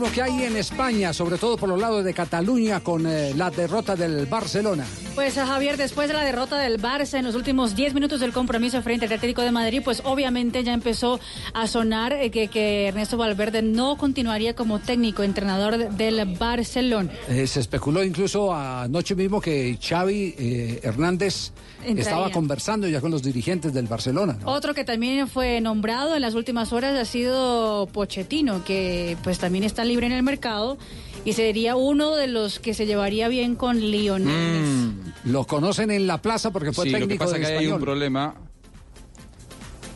¿Qué 0.00 0.06
es 0.06 0.16
lo 0.16 0.16
último 0.16 0.26
que 0.26 0.32
hay 0.32 0.44
en 0.44 0.56
España, 0.56 1.12
sobre 1.12 1.36
todo 1.36 1.58
por 1.58 1.68
los 1.68 1.78
lados 1.78 2.02
de 2.02 2.14
Cataluña, 2.14 2.80
con 2.80 3.06
eh, 3.06 3.34
la 3.34 3.50
derrota 3.50 3.94
del 3.96 4.24
Barcelona? 4.24 4.86
Pues 5.14 5.36
a 5.38 5.46
Javier, 5.46 5.76
después 5.76 6.08
de 6.08 6.14
la 6.14 6.24
derrota 6.24 6.56
del 6.58 6.80
Barça 6.80 7.18
en 7.18 7.24
los 7.24 7.34
últimos 7.34 7.74
10 7.74 7.94
minutos 7.94 8.20
del 8.20 8.32
compromiso 8.32 8.80
frente 8.80 9.06
al 9.06 9.12
Atlético 9.12 9.42
de 9.42 9.50
Madrid, 9.50 9.82
pues 9.84 10.02
obviamente 10.04 10.62
ya 10.64 10.72
empezó 10.72 11.20
a 11.52 11.66
sonar 11.66 12.12
eh, 12.12 12.30
que, 12.30 12.48
que 12.48 12.88
Ernesto 12.88 13.16
Valverde 13.16 13.60
no 13.60 13.96
continuaría 13.96 14.54
como 14.54 14.78
técnico, 14.78 15.22
entrenador 15.22 15.90
del 15.90 16.36
Barcelona. 16.38 17.10
Eh, 17.28 17.46
se 17.46 17.60
especuló 17.60 18.02
incluso 18.02 18.54
anoche 18.54 19.14
mismo 19.14 19.40
que 19.40 19.78
Xavi 19.82 20.34
eh, 20.38 20.80
Hernández 20.82 21.50
Entraría. 21.80 22.02
estaba 22.02 22.30
conversando 22.30 22.88
ya 22.88 23.00
con 23.00 23.10
los 23.10 23.22
dirigentes 23.22 23.74
del 23.74 23.86
Barcelona. 23.86 24.38
¿no? 24.40 24.50
Otro 24.50 24.74
que 24.74 24.84
también 24.84 25.28
fue 25.28 25.60
nombrado 25.60 26.14
en 26.14 26.22
las 26.22 26.34
últimas 26.34 26.72
horas 26.72 26.98
ha 26.98 27.04
sido 27.04 27.88
Pochettino, 27.92 28.64
que 28.64 29.16
pues 29.22 29.38
también 29.38 29.64
está 29.64 29.84
libre 29.84 30.06
en 30.06 30.12
el 30.12 30.22
mercado 30.22 30.78
y 31.24 31.32
sería 31.34 31.76
uno 31.76 32.16
de 32.16 32.26
los 32.26 32.58
que 32.60 32.74
se 32.74 32.86
llevaría 32.86 33.28
bien 33.28 33.54
con 33.56 33.78
Lionel 33.80 34.26
Messi. 34.26 35.12
Lo 35.24 35.46
conocen 35.46 35.90
en 35.90 36.06
la 36.06 36.22
plaza 36.22 36.50
porque 36.50 36.72
fue 36.72 36.86
sí, 36.86 36.90
lo 36.90 37.06
que 37.06 37.16
pasa 37.16 37.32
del 37.32 37.42
que 37.42 37.46
ahí 37.48 37.52
hay 37.52 37.58
un 37.58 37.62
español. 37.74 37.80
problema. 37.84 38.34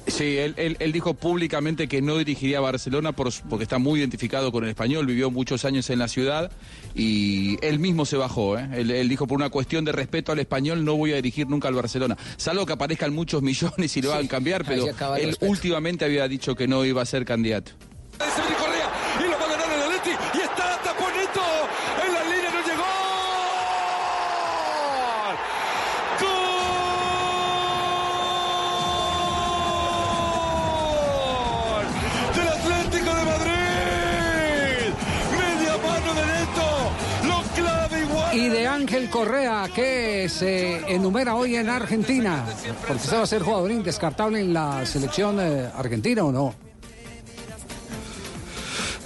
Sí, 0.07 0.37
él, 0.37 0.53
él- 0.59 0.77
él 0.81 0.93
dijo 0.93 1.15
públicamente 1.15 1.89
que 1.89 2.03
no 2.03 2.19
dirigiría 2.19 2.59
a 2.59 2.61
Barcelona 2.61 3.13
por- 3.13 3.33
porque 3.49 3.63
está 3.63 3.79
muy 3.79 4.01
identificado 4.01 4.53
con 4.53 4.63
el 4.63 4.71
español, 4.71 5.07
vivió 5.07 5.31
muchos 5.31 5.65
años 5.65 5.89
en 5.89 5.99
la 5.99 6.09
ciudad 6.09 6.53
y 6.95 7.57
él 7.67 7.79
mismo 7.79 8.05
se 8.05 8.19
bajó. 8.19 8.59
¿eh? 8.59 8.69
Él, 8.75 8.91
él 8.91 9.09
dijo 9.09 9.27
por 9.27 9.37
una 9.37 9.49
cuestión 9.49 9.83
de 9.87 9.93
respeto 9.93 10.31
al 10.31 10.39
español 10.41 10.85
no 10.85 10.95
voy 10.97 11.13
a 11.13 11.17
dirigir 11.17 11.49
nunca 11.49 11.69
al 11.69 11.75
Barcelona. 11.75 12.19
Salvo 12.37 12.67
que 12.67 12.75
aparezcan 12.75 13.15
muchos 13.15 13.43
millones 13.43 13.97
y 13.97 14.03
lo 14.03 14.13
hagan 14.13 14.29
cambiar, 14.29 14.65
pero 14.67 14.87
él 15.17 15.27
respeto. 15.29 15.47
últimamente 15.51 16.05
había 16.05 16.29
dicho 16.29 16.55
que 16.55 16.69
no 16.69 16.85
iba 16.85 17.01
a 17.01 17.07
ser 17.07 17.25
candidato. 17.25 17.73
Ángel 38.75 39.09
Correa, 39.09 39.69
que 39.73 40.29
se 40.29 40.79
enumera 40.93 41.37
hoy 41.37 41.55
en 41.55 41.69
Argentina. 41.69 42.45
Porque 42.81 43.05
usted 43.05 43.17
va 43.17 43.23
a 43.23 43.27
ser 43.27 43.41
jugador 43.41 43.71
indescartable 43.71 44.41
en 44.41 44.53
la 44.53 44.85
selección 44.85 45.39
eh, 45.41 45.71
argentina 45.77 46.25
o 46.25 46.33
no. 46.33 46.64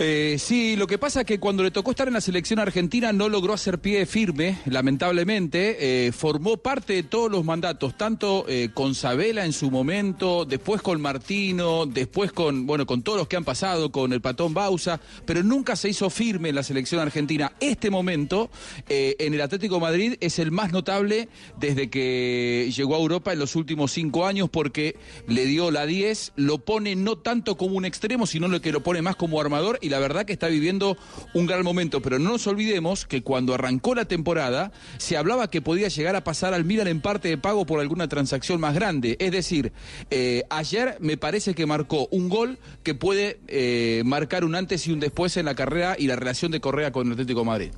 Eh, 0.00 0.36
sí, 0.38 0.76
lo 0.76 0.86
que 0.86 0.96
pasa 0.96 1.22
es 1.22 1.26
que 1.26 1.40
cuando 1.40 1.64
le 1.64 1.72
tocó 1.72 1.90
estar 1.90 2.06
en 2.06 2.14
la 2.14 2.20
selección 2.20 2.60
argentina 2.60 3.12
no 3.12 3.28
logró 3.28 3.52
hacer 3.52 3.80
pie 3.80 4.06
firme, 4.06 4.58
lamentablemente. 4.66 6.06
Eh, 6.06 6.12
formó 6.12 6.56
parte 6.56 6.92
de 6.92 7.02
todos 7.02 7.28
los 7.28 7.44
mandatos, 7.44 7.96
tanto 7.96 8.44
eh, 8.48 8.70
con 8.72 8.94
Sabela 8.94 9.44
en 9.44 9.52
su 9.52 9.72
momento, 9.72 10.44
después 10.44 10.82
con 10.82 11.00
Martino, 11.00 11.84
después 11.84 12.30
con, 12.30 12.64
bueno, 12.64 12.86
con 12.86 13.02
todos 13.02 13.18
los 13.18 13.26
que 13.26 13.36
han 13.36 13.44
pasado, 13.44 13.90
con 13.90 14.12
el 14.12 14.20
Patón 14.20 14.54
Bausa, 14.54 15.00
pero 15.26 15.42
nunca 15.42 15.74
se 15.74 15.88
hizo 15.88 16.10
firme 16.10 16.50
en 16.50 16.54
la 16.54 16.62
selección 16.62 17.00
argentina. 17.00 17.54
Este 17.58 17.90
momento 17.90 18.50
eh, 18.88 19.16
en 19.18 19.34
el 19.34 19.40
Atlético 19.40 19.80
Madrid 19.80 20.14
es 20.20 20.38
el 20.38 20.52
más 20.52 20.70
notable 20.70 21.28
desde 21.58 21.90
que 21.90 22.72
llegó 22.72 22.94
a 22.94 23.00
Europa 23.00 23.32
en 23.32 23.40
los 23.40 23.56
últimos 23.56 23.90
cinco 23.90 24.26
años 24.26 24.48
porque 24.48 24.94
le 25.26 25.44
dio 25.46 25.72
la 25.72 25.86
10, 25.86 26.34
lo 26.36 26.58
pone 26.58 26.94
no 26.94 27.18
tanto 27.18 27.56
como 27.56 27.76
un 27.76 27.84
extremo, 27.84 28.28
sino 28.28 28.46
lo 28.46 28.60
que 28.60 28.70
lo 28.70 28.84
pone 28.84 29.02
más 29.02 29.16
como 29.16 29.40
armador 29.40 29.80
la 29.88 29.98
verdad 29.98 30.24
que 30.24 30.32
está 30.32 30.48
viviendo 30.48 30.96
un 31.34 31.46
gran 31.46 31.62
momento. 31.64 32.00
Pero 32.02 32.18
no 32.18 32.30
nos 32.30 32.46
olvidemos 32.46 33.06
que 33.06 33.22
cuando 33.22 33.54
arrancó 33.54 33.94
la 33.94 34.04
temporada 34.04 34.72
se 34.98 35.16
hablaba 35.16 35.50
que 35.50 35.62
podía 35.62 35.88
llegar 35.88 36.16
a 36.16 36.24
pasar 36.24 36.54
al 36.54 36.64
Milan 36.64 36.88
en 36.88 37.00
parte 37.00 37.28
de 37.28 37.38
pago 37.38 37.66
por 37.66 37.80
alguna 37.80 38.08
transacción 38.08 38.60
más 38.60 38.74
grande. 38.74 39.16
Es 39.20 39.32
decir, 39.32 39.72
eh, 40.10 40.44
ayer 40.50 40.96
me 41.00 41.16
parece 41.16 41.54
que 41.54 41.66
marcó 41.66 42.08
un 42.10 42.28
gol 42.28 42.58
que 42.82 42.94
puede 42.94 43.40
eh, 43.48 44.02
marcar 44.04 44.44
un 44.44 44.54
antes 44.54 44.86
y 44.86 44.92
un 44.92 45.00
después 45.00 45.36
en 45.36 45.46
la 45.46 45.54
carrera 45.54 45.96
y 45.98 46.06
la 46.06 46.16
relación 46.16 46.50
de 46.50 46.60
Correa 46.60 46.92
con 46.92 47.06
el 47.06 47.12
Atlético 47.12 47.40
de 47.40 47.46
Madrid. 47.46 47.70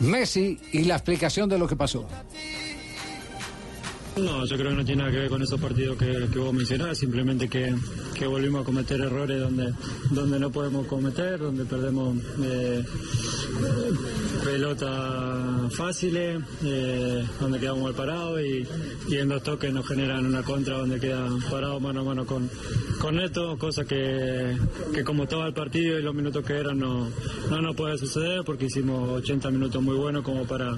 Messi 0.00 0.58
y 0.72 0.84
la 0.84 0.94
explicación 0.94 1.48
de 1.48 1.58
lo 1.58 1.66
que 1.66 1.76
pasó. 1.76 2.06
No, 4.18 4.44
yo 4.44 4.56
creo 4.56 4.70
que 4.70 4.76
no 4.76 4.84
tiene 4.84 5.02
nada 5.02 5.12
que 5.12 5.18
ver 5.18 5.28
con 5.28 5.42
esos 5.42 5.60
partidos 5.60 5.96
que, 5.96 6.28
que 6.32 6.38
vos 6.38 6.52
mencionás, 6.52 6.98
simplemente 6.98 7.48
que, 7.48 7.72
que 8.14 8.26
volvimos 8.26 8.62
a 8.62 8.64
cometer 8.64 9.00
errores 9.00 9.40
donde, 9.40 9.72
donde 10.10 10.40
no 10.40 10.50
podemos 10.50 10.86
cometer, 10.86 11.38
donde 11.38 11.64
perdemos 11.64 12.16
eh, 12.42 12.84
pelotas 14.42 15.72
fáciles, 15.74 16.42
eh, 16.64 17.24
donde 17.38 17.60
quedamos 17.60 17.84
mal 17.84 17.94
parados 17.94 18.40
y, 18.40 18.66
y 19.08 19.18
en 19.18 19.28
dos 19.28 19.42
toques 19.44 19.72
nos 19.72 19.86
generan 19.86 20.26
una 20.26 20.42
contra 20.42 20.78
donde 20.78 20.98
queda 20.98 21.28
parado 21.48 21.78
mano 21.78 22.00
a 22.00 22.04
mano 22.04 22.26
con, 22.26 22.50
con 23.00 23.16
Neto, 23.16 23.56
cosa 23.56 23.84
que, 23.84 24.56
que 24.92 25.04
como 25.04 25.24
estaba 25.24 25.46
el 25.46 25.54
partido 25.54 25.96
y 25.96 26.02
los 26.02 26.14
minutos 26.14 26.44
que 26.44 26.54
eran 26.54 26.78
no, 26.78 27.08
no 27.50 27.62
nos 27.62 27.76
puede 27.76 27.96
suceder 27.96 28.42
porque 28.44 28.66
hicimos 28.66 29.10
80 29.10 29.50
minutos 29.50 29.80
muy 29.80 29.94
buenos 29.94 30.24
como 30.24 30.44
para, 30.44 30.76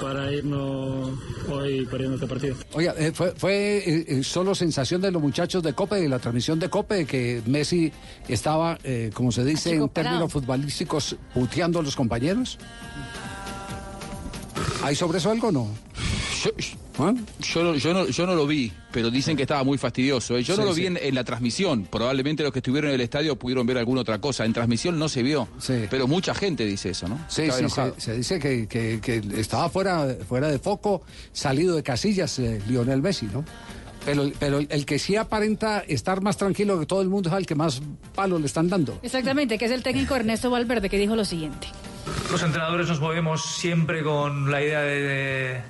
para 0.00 0.32
irnos 0.32 1.10
hoy 1.50 1.84
perdiendo 1.86 2.14
este 2.14 2.26
partido. 2.26 2.61
Oiga, 2.74 2.94
eh, 2.96 3.12
fue, 3.12 3.32
fue 3.32 3.78
eh, 3.78 4.04
eh, 4.08 4.22
solo 4.22 4.54
sensación 4.54 5.00
de 5.00 5.10
los 5.10 5.20
muchachos 5.20 5.62
de 5.62 5.72
Cope, 5.74 5.96
de 5.96 6.08
la 6.08 6.18
transmisión 6.18 6.58
de 6.58 6.70
Cope, 6.70 7.04
que 7.04 7.42
Messi 7.46 7.92
estaba, 8.28 8.78
eh, 8.84 9.10
como 9.12 9.30
se 9.32 9.44
dice 9.44 9.74
en 9.74 9.88
términos 9.90 10.32
futbolísticos, 10.32 11.16
puteando 11.34 11.80
a 11.80 11.82
los 11.82 11.96
compañeros. 11.96 12.58
¿Hay 14.82 14.96
sobre 14.96 15.18
eso 15.18 15.30
algo 15.30 15.48
o 15.48 15.52
no? 15.52 15.68
Yo, 16.42 16.50
yo, 17.40 17.62
no, 17.62 17.74
yo, 17.76 17.92
no, 17.94 18.06
yo 18.06 18.26
no 18.26 18.34
lo 18.34 18.46
vi, 18.46 18.72
pero 18.90 19.10
dicen 19.10 19.36
que 19.36 19.42
estaba 19.42 19.62
muy 19.64 19.78
fastidioso. 19.78 20.36
¿eh? 20.36 20.42
Yo 20.42 20.56
no 20.56 20.62
Sí, 20.62 20.68
lo 20.68 20.74
vi 20.74 20.80
sí. 20.82 20.86
en, 20.86 20.96
en 21.00 21.14
la 21.14 21.24
transmisión. 21.24 21.84
Probablemente 21.90 22.42
los 22.42 22.52
que 22.52 22.58
estuvieron 22.58 22.88
en 22.90 22.94
el 22.96 23.00
estadio 23.00 23.36
pudieron 23.36 23.66
ver 23.66 23.78
alguna 23.78 24.00
otra 24.00 24.20
cosa. 24.20 24.44
En 24.44 24.52
transmisión 24.52 24.98
no 24.98 25.08
se 25.08 25.22
vio. 25.22 25.46
Pero 25.90 26.06
mucha 26.08 26.34
gente 26.34 26.64
dice 26.64 26.90
eso, 26.90 27.06
¿no? 27.08 27.18
Sí, 27.28 27.48
se, 27.50 28.00
se 28.00 28.16
dice 28.16 28.38
que, 28.38 28.66
que- 28.66 29.00
que 29.00 29.22
estaba 29.40 29.68
fuera, 29.68 30.16
fuera 30.28 30.48
de 30.48 30.58
foco, 30.58 31.02
salido 31.32 31.76
de 31.76 31.82
casillas 31.82 32.38
eh, 32.38 32.60
Lionel 32.68 33.02
Messi, 33.02 33.26
¿no? 33.26 33.44
Pero, 34.04 34.32
pero 34.40 34.58
el 34.58 34.84
que 34.84 34.98
sí 34.98 35.14
aparenta 35.14 35.78
estar 35.86 36.22
más 36.22 36.36
tranquilo 36.36 36.80
que 36.80 36.86
todo 36.86 37.02
el 37.02 37.08
mundo 37.08 37.28
es 37.28 37.34
al 37.36 37.46
que 37.46 37.54
más 37.54 37.80
palos 38.16 38.40
le 38.40 38.46
están 38.46 38.68
dando. 38.68 38.98
Exactamente, 39.02 39.58
que 39.58 39.66
es 39.66 39.70
el 39.70 39.84
técnico 39.84 40.16
Ernesto 40.16 40.50
Valverde 40.50 40.90
que 40.90 40.98
dijo 40.98 41.14
lo 41.14 41.24
siguiente. 41.24 41.68
Los 42.32 42.42
entrenadores 42.42 42.88
nos 42.88 42.98
movemos 43.00 43.44
siempre 43.44 44.02
con 44.02 44.50
la 44.50 44.60
idea 44.60 44.80
de, 44.80 45.60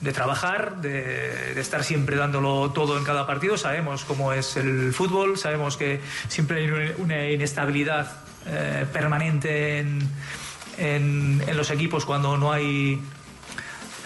de- 0.00 0.12
trabajar, 0.12 0.76
de, 0.80 1.58
estar 1.60 1.84
siempre 1.84 2.16
dándolo 2.16 2.70
todo 2.72 2.96
en 2.98 3.04
cada 3.04 3.26
partido. 3.26 3.56
Sabemos 3.56 4.04
cómo 4.04 4.32
es 4.32 4.56
el 4.56 4.92
fútbol, 4.92 5.38
sabemos 5.38 5.76
que 5.76 6.00
siempre 6.28 6.60
hay 6.64 6.92
una- 6.98 7.28
inestabilidad 7.30 8.10
eh, 8.46 8.84
permanente 8.92 9.78
en, 9.78 10.08
en- 10.78 11.56
los 11.56 11.70
equipos 11.70 12.04
cuando 12.04 12.36
no 12.36 12.52
hay 12.52 13.00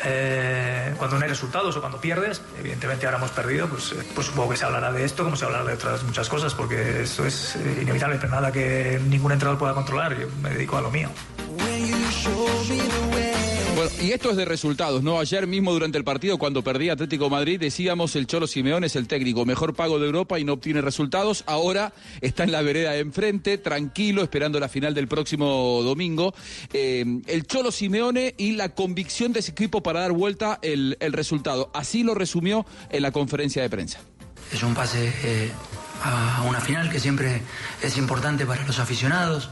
eh, 0.05 0.95
cuando 0.97 1.19
no 1.19 1.25
hay 1.25 1.29
resultados 1.29 1.77
o 1.77 1.81
cuando 1.81 2.01
pierdes, 2.01 2.41
evidentemente 2.61 3.05
ahora 3.07 3.19
hemos 3.19 3.33
perdido, 3.33 3.67
pues, 3.69 3.91
eh, 3.93 3.97
pues 4.15 4.29
supongo 4.29 4.51
que 4.51 4.57
se 4.57 4.65
hablará 4.65 4.93
de 4.93 5.05
esto 5.05 5.25
como 5.25 5.35
se 5.35 5.45
hablará 5.45 5.65
de 5.65 5.73
otras 5.75 6.05
muchas 6.05 6.29
cosas, 6.29 6.55
porque 6.55 7.03
esto 7.03 7.27
es 7.27 7.57
inevitable, 7.81 8.17
pero 8.21 8.31
nada 8.33 8.53
que 8.53 9.01
ningún 9.09 9.33
entrenador 9.33 9.59
pueda 9.59 9.75
controlar. 9.75 10.17
Yo 10.17 10.29
me 10.41 10.51
dedico 10.51 10.77
a 10.77 10.83
lo 10.83 10.91
mío. 10.93 11.11
Y 14.09 14.13
esto 14.13 14.31
es 14.31 14.39
de 14.39 14.47
resultados, 14.47 15.03
¿no? 15.03 15.21
Ayer 15.21 15.47
mismo 15.47 15.71
durante 15.71 15.99
el 15.99 16.05
partido, 16.05 16.39
cuando 16.39 16.65
perdía 16.65 16.95
Atlético 16.95 17.29
Madrid, 17.29 17.61
decíamos 17.61 18.17
el 18.17 18.27
Cholo 18.27 18.47
Simeone 18.47 18.87
es 18.87 18.97
el 18.97 19.07
técnico 19.07 19.45
mejor 19.45 19.75
pago 19.75 19.99
de 19.99 20.07
Europa 20.07 20.39
y 20.39 20.45
no 20.45 20.55
obtiene 20.55 20.81
resultados. 20.81 21.45
Ahora 21.47 21.93
está 22.23 22.43
en 22.45 22.53
la 22.53 22.63
vereda 22.63 22.93
de 22.93 23.01
enfrente, 23.01 23.59
tranquilo, 23.59 24.23
esperando 24.23 24.59
la 24.61 24.71
final 24.71 24.95
del 24.95 25.09
próximo 25.09 25.83
domingo. 25.83 26.33
Eh, 26.73 27.05
el 27.27 27.47
Cholo 27.47 27.71
Simeone 27.71 28.35
y 28.39 28.53
la 28.53 28.71
convicción 28.71 29.35
de 29.35 29.41
ese 29.41 29.51
equipo 29.51 29.83
para 29.83 30.01
dar 30.01 30.13
vuelta 30.13 30.59
el, 30.63 30.97
el 31.01 31.13
resultado. 31.13 31.71
Así 31.75 32.03
lo 32.03 32.15
resumió 32.15 32.65
en 32.89 33.03
la 33.03 33.13
conferencia 33.13 33.61
de 33.61 33.69
prensa. 33.69 34.01
Es 34.51 34.63
un 34.63 34.73
pase 34.73 35.13
eh, 35.23 35.51
a 36.03 36.47
una 36.49 36.63
final 36.63 36.91
que 36.91 36.99
siempre 36.99 37.43
es 37.83 37.99
importante 37.99 38.47
para 38.47 38.67
los 38.67 38.79
aficionados, 38.79 39.51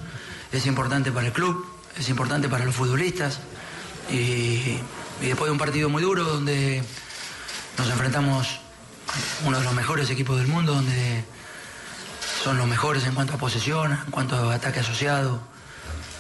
es 0.51 0.65
importante 0.65 1.13
para 1.13 1.27
el 1.27 1.35
club, 1.35 1.63
es 1.99 2.09
importante 2.09 2.49
para 2.49 2.65
los 2.65 2.75
futbolistas. 2.75 3.39
Y, 4.11 4.79
después 5.21 5.49
de 5.49 5.53
un 5.53 5.59
partido 5.59 5.89
muy 5.89 6.03
duro 6.03 6.25
donde 6.25 6.83
nos 7.79 7.89
enfrentamos 7.89 8.61
a 9.09 9.47
uno 9.47 9.59
de 9.59 9.65
los 9.65 9.75
mejores 9.75 10.11
equipos 10.11 10.39
del 10.39 10.47
mundo, 10.47 10.75
donde 10.75 11.25
son 12.43 12.59
los 12.59 12.67
mejores 12.67 13.07
en 13.07 13.15
cuanto 13.15 13.35
a 13.35 13.39
posesión, 13.39 13.93
en 13.93 14.11
cuanto 14.11 14.37
a 14.37 14.55
ataque 14.55 14.81
asociado. 14.81 15.41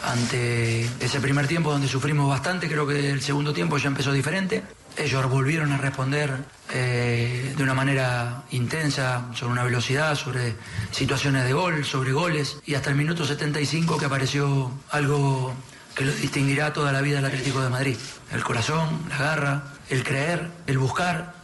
Ante 0.05 0.89
ese 1.01 1.21
primer 1.21 1.47
tiempo 1.47 1.71
donde 1.71 1.89
sufrimos 1.89 2.29
bastante, 2.29 2.69
creo 2.69 2.87
que 2.87 3.11
el 3.11 3.23
segundo 3.23 3.53
tiempo 3.53 3.77
ya 3.79 3.89
empezó 3.89 4.13
diferente. 4.13 4.63
Ellos 4.97 5.29
volvieron 5.29 5.73
a 5.73 5.79
responder 5.79 6.33
eh, 6.73 7.55
de 7.57 7.63
una 7.63 7.75
manera 7.75 8.45
intensa, 8.51 9.27
sobre 9.35 9.53
una 9.53 9.65
velocidad, 9.65 10.15
sobre 10.15 10.55
situaciones 10.91 11.45
de 11.45 11.53
gol, 11.53 11.85
sobre 11.85 12.13
goles, 12.13 12.59
y 12.67 12.75
hasta 12.75 12.91
el 12.91 12.97
minuto 12.97 13.25
75 13.25 13.99
que 13.99 14.05
apareció 14.07 14.71
algo 14.91 15.55
que 15.97 16.05
lo 16.05 16.13
distinguirá 16.13 16.73
toda 16.73 16.93
la 16.93 17.01
vida 17.01 17.17
del 17.17 17.25
Atlético 17.25 17.63
de 17.63 17.71
Madrid. 17.71 17.97
El 18.33 18.45
corazón, 18.45 19.07
la 19.09 19.19
garra, 19.19 19.63
el 19.89 20.05
creer, 20.05 20.49
el 20.67 20.79
buscar, 20.79 21.35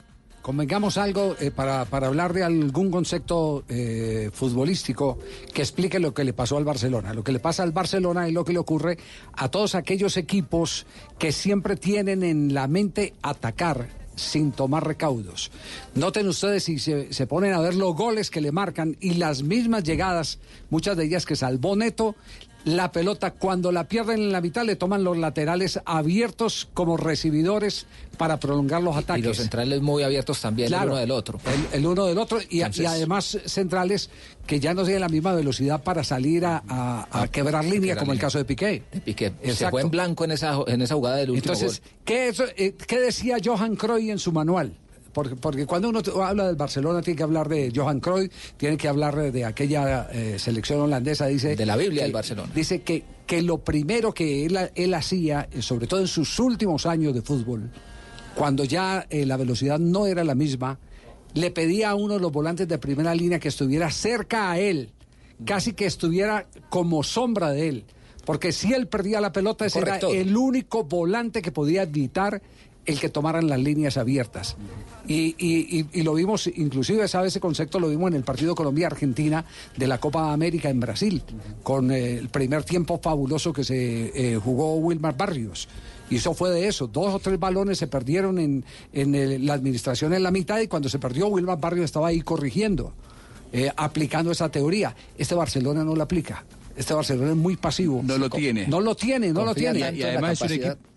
Convengamos 0.43 0.99
algo 0.99 1.37
eh, 1.39 1.53
para, 1.53 1.85
para 1.85 2.09
hablar 2.09 2.33
de 2.33 2.43
algún 2.43 2.91
concepto 2.91 3.63
eh, 3.69 4.29
futbolístico 4.33 5.21
que 5.55 5.63
explique 5.63 6.01
lo 6.01 6.13
que 6.13 6.25
le 6.25 6.33
pasó 6.33 6.57
al 6.57 6.65
Barcelona. 6.65 7.15
Lo 7.15 7.23
que 7.23 7.31
le 7.31 7.39
pasa 7.39 7.63
al 7.63 7.71
Barcelona 7.71 8.27
es 8.27 8.33
lo 8.33 8.45
que 8.45 8.53
le 8.53 8.59
ocurre 8.59 8.99
a 9.35 9.49
todos 9.49 9.77
aquellos 9.77 10.17
equipos 10.17 10.85
que 11.17 11.31
siempre 11.31 11.77
tienen 11.77 12.25
en 12.25 12.55
la 12.55 12.67
mente 12.67 13.15
atacar 13.23 13.87
sin 14.17 14.51
tomar 14.51 14.85
recaudos. 14.85 15.53
Noten 15.95 16.27
ustedes 16.27 16.65
si 16.65 16.81
se, 16.81 17.13
se 17.13 17.27
ponen 17.29 17.55
a 17.55 17.61
ver 17.61 17.77
los 17.77 17.95
goles 17.95 18.29
que 18.29 18.41
le 18.41 18.51
marcan 18.51 18.97
y 19.01 19.15
las 19.15 19.45
mismas 19.45 19.85
llegadas, 19.85 20.41
muchas 20.71 20.97
de 20.97 21.05
ellas 21.05 21.25
que 21.25 21.37
salvó 21.37 21.77
Neto, 21.77 22.17
la 22.65 22.93
pelota 22.93 23.33
cuando 23.33 23.73
la 23.73 23.85
pierden 23.89 24.21
en 24.21 24.33
la 24.33 24.41
mitad 24.41 24.65
le 24.65 24.77
toman 24.77 25.03
los 25.05 25.17
laterales 25.19 25.81
abiertos 25.85 26.69
como 26.75 26.97
recibidores 26.97 27.87
para 28.19 28.39
prolongar 28.39 28.83
los 28.83 28.97
ataques. 28.97 29.25
Y 29.25 29.27
los 29.29 29.37
centrales 29.37 29.81
muy 29.83 30.03
abiertos 30.03 30.41
también 30.41 30.73
el 30.73 30.81
uno 30.83 30.97
del 30.97 31.11
otro. 31.11 31.41
El, 31.73 31.81
el 31.81 31.87
uno 31.87 32.07
del 32.07 32.19
otro 32.19 32.39
y, 32.49 32.59
Entonces- 32.61 32.83
y 32.83 32.87
además 32.87 33.39
centrales 33.47 34.11
que 34.47 34.61
ya 34.61 34.75
no 34.75 34.83
tienen 34.85 35.01
la 35.01 35.09
misma 35.09 35.33
velocidad 35.33 35.83
para 35.83 36.05
salir 36.05 36.45
a, 36.47 36.63
a- 36.69 37.23
a 37.23 37.29
quebrar 37.29 37.65
línea, 37.65 37.81
quebrar 37.81 37.99
como 37.99 38.13
el 38.13 38.17
línea. 38.19 38.27
caso 38.27 38.39
de 38.39 38.45
Piqué. 38.45 38.83
Piqué 39.05 39.33
se 39.43 39.51
Exacto. 39.51 39.71
fue 39.71 39.81
en 39.83 39.91
blanco 39.91 40.25
en 40.25 40.31
esa, 40.33 40.59
en 40.67 40.83
esa 40.83 40.95
jugada 40.95 41.17
del 41.17 41.31
último 41.31 41.55
Entonces, 41.55 41.81
gol. 41.81 41.91
¿qué, 42.05 42.29
es- 42.29 42.41
eh, 42.57 42.75
qué 42.87 43.01
decía 43.01 43.39
Johan 43.45 43.77
Cruyff 43.77 44.11
en 44.11 44.19
su 44.19 44.31
manual? 44.33 44.75
Porque, 45.13 45.37
porque 45.37 45.67
cuando 45.67 45.91
uno 45.91 46.01
habla 46.23 46.47
del 46.47 46.57
Barcelona 46.57 47.03
tiene 47.03 47.17
que 47.17 47.23
hablar 47.23 47.49
de 47.49 47.73
Johan 47.75 48.01
Cruyff, 48.01 48.33
tiene 48.57 48.77
que 48.77 48.89
hablar 48.89 49.33
de, 49.33 49.45
aquella 49.45 50.09
eh, 50.13 50.39
selección 50.39 50.81
holandesa, 50.81 51.27
dice... 51.27 51.55
De 51.55 51.67
la 51.67 51.77
Biblia 51.77 52.01
que- 52.01 52.05
del 52.05 52.13
Barcelona. 52.13 52.51
Dice 52.55 52.81
que, 52.83 53.05
que 53.27 53.43
lo 53.43 53.59
primero 53.59 54.15
que 54.15 54.47
él, 54.47 54.59
él 54.75 54.95
hacía, 54.95 55.49
sobre 55.61 55.87
todo 55.87 56.01
en 56.01 56.09
sus 56.09 56.39
últimos 56.39 56.87
años 56.87 57.13
de 57.15 57.21
fútbol, 57.21 57.71
cuando 58.35 58.65
ya 58.65 59.07
eh, 59.11 59.27
la 59.27 59.37
velocidad 59.37 59.79
no 59.79 60.07
era 60.07 60.25
la 60.25 60.35
misma, 60.35 60.79
le 61.35 61.51
pedía 61.51 61.91
a 61.91 61.95
uno 61.95 62.15
de 62.15 62.21
los 62.21 62.33
volantes 62.33 62.67
de 62.69 62.79
primera 62.79 63.15
línea 63.15 63.39
que 63.39 63.49
estuviera 63.49 63.91
cerca 63.91 64.51
a 64.51 64.59
él, 64.59 64.91
casi 65.45 65.73
que 65.73 65.87
estuviera 65.87 66.47
como 66.71 67.03
sombra 67.03 67.51
de 67.51 67.69
él. 67.69 67.85
Porque 68.25 68.53
si 68.53 68.73
él 68.73 68.87
perdía 68.87 69.21
la 69.21 69.33
pelota, 69.33 69.67
ese 69.67 69.81
era 69.81 69.99
el 69.99 70.37
único 70.37 70.85
volante 70.85 71.43
que 71.43 71.51
podía 71.51 71.83
evitar 71.83 72.41
el 72.87 72.99
que 72.99 73.09
tomaran 73.09 73.49
las 73.49 73.61
líneas 73.61 73.97
abiertas. 73.97 74.57
Y, 75.07 75.35
y- 75.39 75.79
y- 75.81 75.87
y 75.93 76.03
lo 76.03 76.15
vimos, 76.15 76.47
inclusive, 76.47 77.07
¿sabe? 77.09 77.29
Ese 77.29 77.41
concepto 77.41 77.79
lo 77.81 77.89
vimos 77.89 78.11
en 78.11 78.17
el 78.17 78.23
partido 78.25 78.55
Colombia-Argentina 78.55 79.45
de 79.77 79.87
la 79.87 79.99
Copa 79.99 80.33
América 80.33 80.69
en 80.71 80.81
Brasil, 80.81 81.23
con 81.63 81.91
eh, 81.91 82.19
el 82.19 82.29
primer 82.29 82.63
tiempo 82.65 83.01
fabuloso 83.03 83.53
que 83.53 83.65
se 83.65 84.13
eh, 84.35 84.37
jugó 84.37 84.77
Wilmar 84.77 85.17
Barrios. 85.17 85.69
Y 86.11 86.17
eso 86.17 86.35
fue 86.35 86.51
de 86.51 86.69
eso. 86.69 86.87
Dos 86.89 87.15
o 87.15 87.19
tres 87.19 87.39
balones 87.41 87.79
se 87.79 87.87
perdieron 87.87 88.39
en, 88.39 88.65
en 88.93 89.15
el- 89.15 89.47
la 89.47 89.55
administración 89.55 90.13
en 90.15 90.23
la 90.23 90.31
mitad 90.31 90.61
y 90.61 90.67
cuando 90.69 90.89
se 90.89 90.99
perdió, 90.99 91.27
Wilmar 91.29 91.59
Barrios 91.61 91.85
estaba 91.87 92.09
ahí 92.09 92.21
corrigiendo, 92.21 92.93
eh, 93.53 93.71
aplicando 93.77 94.31
esa 94.31 94.49
teoría. 94.51 94.95
Este 95.19 95.35
Barcelona 95.35 95.85
no 95.85 95.97
la 95.97 96.05
aplica. 96.05 96.45
Este 96.77 96.95
Barcelona 96.95 97.31
es 97.31 97.37
muy 97.37 97.57
pasivo. 97.57 98.03
No 98.05 98.19
lo 98.19 98.29
tiene. 98.31 98.67
No 98.67 98.81
lo 98.81 98.95
tiene, 98.95 99.33
no 99.33 99.45
lo 99.45 99.55
tiene. 99.55 99.79
Y 99.97 100.03
además 100.03 100.33
es 100.33 100.41
un 100.43 100.47
capacidad. 100.49 100.73
equipo- 100.73 100.89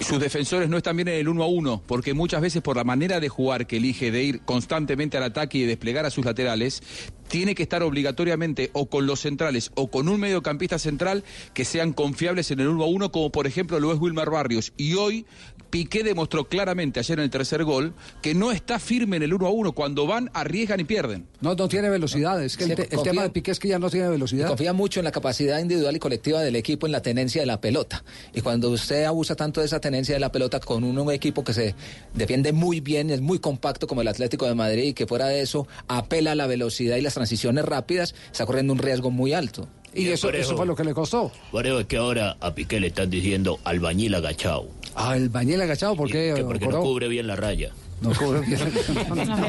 sus 0.00 0.18
defensores 0.18 0.68
no 0.68 0.76
están 0.76 0.96
bien 0.96 1.08
en 1.08 1.14
el 1.14 1.28
uno 1.28 1.44
a 1.44 1.46
uno, 1.46 1.82
porque 1.86 2.14
muchas 2.14 2.40
veces 2.40 2.62
por 2.62 2.76
la 2.76 2.84
manera 2.84 3.20
de 3.20 3.28
jugar 3.28 3.66
que 3.66 3.76
elige 3.76 4.10
de 4.10 4.22
ir 4.24 4.40
constantemente 4.40 5.16
al 5.16 5.22
ataque 5.22 5.58
y 5.58 5.64
desplegar 5.64 6.06
a 6.06 6.10
sus 6.10 6.24
laterales, 6.24 6.82
tiene 7.28 7.54
que 7.54 7.62
estar 7.62 7.82
obligatoriamente 7.82 8.70
o 8.72 8.88
con 8.88 9.06
los 9.06 9.20
centrales 9.20 9.70
o 9.74 9.90
con 9.90 10.08
un 10.08 10.18
mediocampista 10.18 10.78
central 10.78 11.22
que 11.54 11.64
sean 11.64 11.92
confiables 11.92 12.50
en 12.50 12.60
el 12.60 12.68
uno 12.68 12.84
a 12.84 12.88
uno, 12.88 13.12
como 13.12 13.30
por 13.30 13.46
ejemplo 13.46 13.78
lo 13.78 13.92
es 13.92 14.00
Wilmar 14.00 14.30
Barrios. 14.30 14.72
Y 14.76 14.94
hoy 14.94 15.26
Piqué 15.70 16.02
demostró 16.02 16.44
claramente 16.48 16.98
ayer 17.00 17.18
en 17.18 17.24
el 17.24 17.30
tercer 17.30 17.64
gol 17.64 17.94
que 18.22 18.34
no 18.34 18.50
está 18.52 18.78
firme 18.78 19.16
en 19.16 19.22
el 19.22 19.32
uno 19.34 19.46
a 19.46 19.50
uno. 19.50 19.72
Cuando 19.72 20.06
van, 20.06 20.30
arriesgan 20.34 20.80
y 20.80 20.84
pierden. 20.84 21.26
No, 21.40 21.54
no 21.54 21.68
tiene 21.68 21.88
velocidad. 21.88 22.42
Es 22.42 22.56
que 22.56 22.64
el, 22.64 22.70
Sí, 22.70 22.76
te- 22.76 22.82
el 22.82 22.88
confía- 22.90 23.12
tema 23.12 23.22
de 23.22 23.30
Piqué 23.30 23.52
es 23.52 23.58
que 23.60 23.68
ya 23.68 23.78
no 23.78 23.88
tiene 23.88 24.08
velocidad. 24.08 24.48
Confía 24.48 24.72
mucho 24.72 25.00
en 25.00 25.04
la 25.04 25.12
capacidad 25.12 25.58
individual 25.60 25.94
y 25.94 25.98
colectiva 25.98 26.40
del 26.42 26.56
equipo 26.56 26.86
en 26.86 26.92
la 26.92 27.02
tenencia 27.02 27.40
de 27.40 27.46
la 27.46 27.60
pelota. 27.60 28.02
Y 28.34 28.40
cuando 28.40 28.68
usted 28.70 29.04
abusa 29.04 29.36
tanto 29.36 29.60
de 29.60 29.66
esa 29.66 29.80
tenencia 29.80 30.14
de 30.14 30.20
la 30.20 30.32
pelota 30.32 30.58
con 30.60 30.82
un, 30.84 30.98
un 30.98 31.12
equipo 31.12 31.44
que 31.44 31.52
se 31.54 31.74
defiende 32.14 32.52
muy 32.52 32.80
bien, 32.80 33.10
es 33.10 33.20
muy 33.20 33.38
compacto 33.38 33.86
como 33.86 34.00
el 34.02 34.08
Atlético 34.08 34.46
de 34.46 34.54
Madrid 34.54 34.84
y 34.88 34.92
que 34.94 35.06
fuera 35.06 35.26
de 35.28 35.40
eso 35.40 35.66
apela 35.88 36.32
a 36.32 36.34
la 36.34 36.46
velocidad 36.46 36.96
y 36.96 37.00
las 37.00 37.14
transiciones 37.14 37.64
rápidas, 37.64 38.14
está 38.30 38.44
corriendo 38.46 38.72
un 38.72 38.78
riesgo 38.80 39.10
muy 39.10 39.32
alto. 39.32 39.68
Y 39.92 40.06
eso, 40.08 40.30
eso 40.30 40.56
fue 40.56 40.66
lo 40.66 40.76
que 40.76 40.84
le 40.84 40.94
costó. 40.94 41.32
Creo 41.52 41.80
es 41.80 41.86
que 41.86 41.96
ahora 41.96 42.36
a 42.40 42.54
Piqué 42.54 42.78
le 42.78 42.86
están 42.88 43.10
diciendo 43.10 43.58
albañil 43.64 44.14
agachado. 44.14 44.68
Ah, 44.94 45.16
el 45.16 45.28
bañel 45.28 45.60
agachado, 45.60 45.96
¿por 45.96 46.10
qué? 46.10 46.32
Que 46.34 46.44
porque 46.44 46.66
no 46.66 46.80
cubre 46.82 47.08
bien 47.08 47.26
la 47.26 47.36
raya. 47.36 47.72
No 48.00 48.12
cubre 48.14 48.40
bien. 48.40 48.58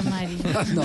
María. 0.09 0.37
No. 0.73 0.83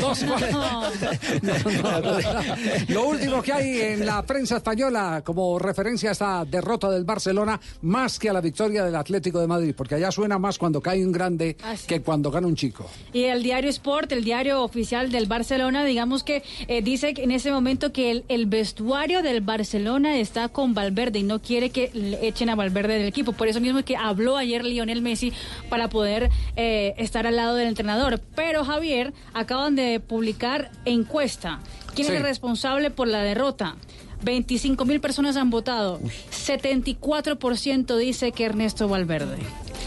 Dos, 0.00 0.22
Lo 2.88 3.08
último 3.08 3.42
que 3.42 3.52
hay 3.52 3.80
en 3.80 4.06
la 4.06 4.22
prensa 4.22 4.56
española 4.56 5.22
como 5.24 5.58
referencia 5.58 6.10
a 6.10 6.12
esta 6.12 6.44
derrota 6.44 6.90
del 6.90 7.04
Barcelona, 7.04 7.60
más 7.82 8.18
que 8.18 8.28
a 8.28 8.32
la 8.32 8.40
victoria 8.40 8.84
del 8.84 8.96
Atlético 8.96 9.40
de 9.40 9.46
Madrid, 9.46 9.74
porque 9.76 9.94
allá 9.94 10.10
suena 10.10 10.38
más 10.38 10.58
cuando 10.58 10.80
cae 10.80 11.04
un 11.04 11.12
grande 11.12 11.56
que 11.86 12.00
cuando 12.02 12.30
gana 12.30 12.46
un 12.46 12.56
chico. 12.56 12.86
Y 13.12 13.24
el 13.24 13.42
diario 13.42 13.70
Sport, 13.70 14.12
el 14.12 14.24
diario 14.24 14.62
oficial 14.62 15.12
del 15.12 15.26
Barcelona, 15.26 15.84
digamos 15.84 16.24
que 16.24 16.42
eh, 16.66 16.82
dice 16.82 17.14
que 17.14 17.22
en 17.22 17.30
ese 17.30 17.52
momento 17.52 17.92
que 17.92 18.10
el, 18.10 18.24
el 18.28 18.46
vestuario 18.46 19.22
del 19.22 19.40
Barcelona 19.42 20.18
está 20.18 20.48
con 20.48 20.74
Valverde 20.74 21.20
y 21.20 21.22
no 21.22 21.40
quiere 21.40 21.70
que 21.70 21.90
le 21.92 22.26
echen 22.26 22.50
a 22.50 22.54
Valverde 22.54 22.98
del 22.98 23.06
equipo. 23.06 23.32
Por 23.32 23.48
eso 23.48 23.60
mismo 23.60 23.82
que 23.84 23.96
habló 23.96 24.36
ayer 24.36 24.64
Lionel 24.64 25.02
Messi 25.02 25.32
para 25.68 25.88
poder 25.88 26.30
eh, 26.56 26.94
estar 26.98 27.26
al 27.26 27.36
lado 27.36 27.54
del 27.54 27.68
entrenador. 27.68 28.20
Pero 28.34 28.64
Javier, 28.64 29.12
acaban 29.34 29.76
de 29.76 30.00
publicar 30.00 30.70
encuesta. 30.84 31.60
¿Quién 31.94 32.06
Sí. 32.08 32.12
es 32.12 32.18
el 32.18 32.24
responsable 32.24 32.90
por 32.90 33.08
la 33.08 33.22
derrota? 33.22 33.76
25 34.22 34.84
mil 34.84 35.00
personas 35.00 35.36
han 35.36 35.50
votado. 35.50 36.00
74% 36.30 37.96
dice 37.96 38.32
que 38.32 38.44
Ernesto 38.44 38.88
Valverde. 38.88 39.38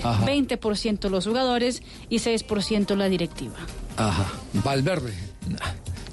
Ajá. 0.04 0.26
20% 0.26 1.10
los 1.10 1.28
jugadores 1.28 1.84
y 2.10 2.20
6% 2.20 2.96
la 2.96 3.10
directiva. 3.10 3.56
Ajá. 3.98 4.32
Valverde. 4.64 5.14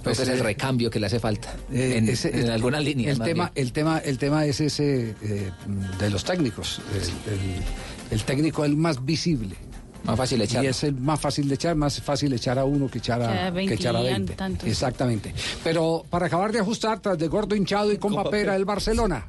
Creo 0.03 0.15
que 0.17 0.23
es 0.23 0.29
el 0.29 0.41
recambio 0.41 0.91
que 0.91 1.01
le 1.01 1.07
hace 1.07 1.21
falta 1.21 1.55
Eh, 1.73 1.95
en, 1.99 2.09
ese- 2.09 2.39
en 2.41 2.51
algunas 2.51 2.83
líneas. 2.83 3.19
El 3.19 3.25
tema, 3.25 3.51
bien. 3.55 3.67
el 3.67 3.73
tema, 3.73 3.99
el 3.99 4.19
tema 4.19 4.45
es 4.47 4.61
ese 4.61 5.15
eh, 5.23 5.51
de 5.99 6.11
los 6.11 6.25
técnicos. 6.25 6.81
El, 6.95 7.33
el- 7.35 7.63
el 8.11 8.25
técnico 8.25 8.65
es 8.65 8.71
el 8.71 8.77
más 8.77 9.05
visible. 9.05 9.57
Más 10.05 10.17
fácil 10.17 10.41
echar. 10.41 10.65
Y 10.65 10.69
es 10.69 10.85
el 10.85 10.95
más 10.95 11.21
fácil 11.21 11.49
de 11.49 11.55
echar, 11.55 11.77
más 11.77 12.01
fácil 12.01 12.33
echar 12.33 12.59
a 12.59 12.65
uno 12.65 12.89
que 12.89 12.99
echar 12.99 13.19
Que 13.21 13.27
a, 13.27 13.47
a 13.47 13.51
20 13.51 13.75
que 13.75 13.81
echar 13.81 13.97
a 13.97 14.01
y 14.01 14.05
20. 14.05 14.35
tantos. 14.35 14.69
Exactamente. 14.69 15.35
Pero 15.65 16.05
para 16.09 16.27
acabar 16.27 16.53
de 16.53 16.61
ajustar, 16.61 17.01
tras 17.01 17.19
de 17.19 17.29
gordo 17.29 17.55
hinchado 17.55 17.93
y 17.93 17.99
con 17.99 18.15
papera, 18.15 18.57
el 18.57 18.65
Barcelona. 18.65 19.27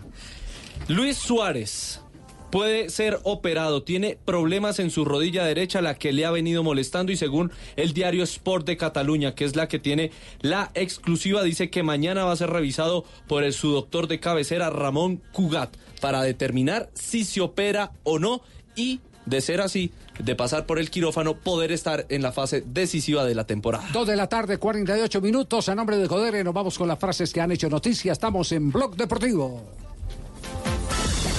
Luis 0.87 1.17
Suárez 1.17 1.99
puede 2.49 2.89
ser 2.89 3.19
operado. 3.23 3.83
Tiene 3.83 4.17
problemas 4.25 4.79
en 4.79 4.89
su 4.89 5.05
rodilla 5.05 5.45
derecha, 5.45 5.81
la 5.81 5.95
que 5.95 6.11
le 6.13 6.25
ha 6.25 6.31
venido 6.31 6.63
molestando. 6.63 7.11
Y 7.11 7.17
según 7.17 7.51
el 7.75 7.93
diario 7.93 8.23
Sport 8.23 8.65
de 8.65 8.77
Cataluña, 8.77 9.35
que 9.35 9.45
es 9.45 9.55
la 9.55 9.67
que 9.67 9.79
tiene 9.79 10.11
la 10.41 10.71
exclusiva, 10.73 11.43
dice 11.43 11.69
que 11.69 11.83
mañana 11.83 12.25
va 12.25 12.31
a 12.31 12.35
ser 12.37 12.49
revisado 12.49 13.05
por 13.27 13.43
el, 13.43 13.53
su 13.53 13.71
doctor 13.71 14.07
de 14.07 14.19
cabecera, 14.19 14.69
Ramón 14.69 15.21
Cugat, 15.31 15.75
para 16.01 16.21
determinar 16.23 16.89
si 16.93 17.23
se 17.23 17.41
opera 17.41 17.91
o 18.03 18.19
no. 18.19 18.41
Y 18.75 19.01
de 19.25 19.41
ser 19.41 19.61
así, 19.61 19.91
de 20.19 20.35
pasar 20.35 20.65
por 20.65 20.79
el 20.79 20.89
quirófano, 20.89 21.35
poder 21.35 21.71
estar 21.71 22.05
en 22.09 22.21
la 22.21 22.31
fase 22.31 22.63
decisiva 22.65 23.25
de 23.25 23.35
la 23.35 23.45
temporada. 23.45 23.87
Dos 23.91 24.07
de 24.07 24.15
la 24.15 24.27
tarde, 24.27 24.57
48 24.57 25.21
minutos. 25.21 25.69
A 25.69 25.75
nombre 25.75 25.97
de 25.97 26.07
Codere, 26.07 26.43
nos 26.43 26.53
vamos 26.53 26.77
con 26.77 26.87
las 26.87 26.99
frases 26.99 27.33
que 27.33 27.41
han 27.41 27.51
hecho 27.51 27.69
noticia. 27.69 28.11
Estamos 28.11 28.51
en 28.51 28.71
Blog 28.71 28.95
Deportivo. 28.95 29.63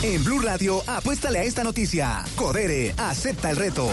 En 0.03 0.24
Blue 0.24 0.41
Radio, 0.41 0.83
apuéstale 0.87 1.41
a 1.41 1.45
esta 1.45 1.62
noticia. 1.62 2.24
Codere, 2.35 2.95
acepta 2.97 3.51
el 3.51 3.57
reto. 3.57 3.89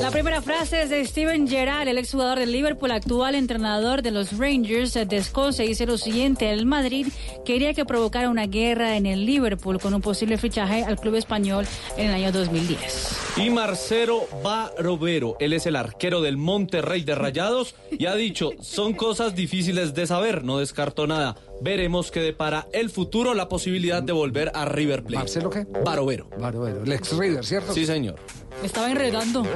La 0.00 0.10
primera 0.10 0.42
frase 0.42 0.82
es 0.82 0.90
de 0.90 1.04
Steven 1.04 1.48
Gerrard, 1.48 1.88
el 1.88 1.98
exjugador 1.98 2.38
del 2.38 2.52
Liverpool, 2.52 2.90
actual 2.90 3.34
entrenador 3.34 4.02
de 4.02 4.10
los 4.10 4.36
Rangers 4.36 4.94
de 4.94 5.16
Escocia. 5.16 5.64
Dice 5.64 5.86
lo 5.86 5.98
siguiente, 5.98 6.50
el 6.50 6.66
Madrid 6.66 7.08
quería 7.44 7.74
que 7.74 7.84
provocara 7.84 8.30
una 8.30 8.46
guerra 8.46 8.96
en 8.96 9.06
el 9.06 9.24
Liverpool 9.24 9.80
con 9.80 9.94
un 9.94 10.00
posible 10.00 10.38
fichaje 10.38 10.84
al 10.84 10.98
club 10.98 11.14
español 11.14 11.66
en 11.96 12.08
el 12.08 12.14
año 12.14 12.32
2010. 12.32 13.16
Y 13.38 13.50
Marcelo 13.50 14.26
Barovero, 14.42 15.36
él 15.40 15.52
es 15.52 15.66
el 15.66 15.76
arquero 15.76 16.22
del 16.22 16.36
Monterrey 16.36 17.02
de 17.02 17.14
Rayados 17.14 17.74
y 17.90 18.06
ha 18.06 18.14
dicho, 18.14 18.50
son 18.60 18.94
cosas 18.94 19.34
difíciles 19.34 19.94
de 19.94 20.06
saber, 20.06 20.44
no 20.44 20.58
descarto 20.58 21.06
nada. 21.06 21.36
Veremos 21.60 22.10
que 22.10 22.20
depara 22.20 22.66
el 22.72 22.90
futuro 22.90 23.34
la 23.34 23.48
posibilidad 23.48 24.02
de 24.02 24.12
volver 24.12 24.52
a 24.54 24.66
River 24.66 25.02
Plate. 25.02 25.16
¿Marcelo 25.16 25.50
qué? 25.50 25.66
Barovero. 25.84 26.28
Barovero, 26.38 26.82
el 26.84 26.92
ex 26.92 27.16
River, 27.16 27.44
¿cierto? 27.44 27.72
Sí, 27.72 27.86
señor. 27.86 28.16
Me 28.60 28.66
estaba 28.66 28.90
enredando. 28.90 29.42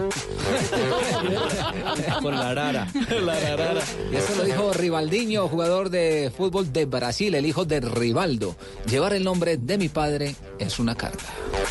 Con 2.22 2.34
la 2.34 2.54
rara. 2.54 2.88
La 3.22 3.56
rara. 3.56 3.82
Y 4.12 4.16
eso 4.16 4.34
lo 4.36 4.44
dijo 4.44 4.72
Rivaldiño, 4.72 5.48
jugador 5.48 5.90
de 5.90 6.32
fútbol 6.36 6.72
de 6.72 6.84
Brasil, 6.84 7.34
el 7.34 7.46
hijo 7.46 7.64
de 7.64 7.80
Rivaldo. 7.80 8.56
Llevar 8.88 9.14
el 9.14 9.24
nombre 9.24 9.56
de 9.56 9.78
mi 9.78 9.88
padre 9.88 10.36
es 10.58 10.78
una 10.78 10.94
carga. 10.94 11.18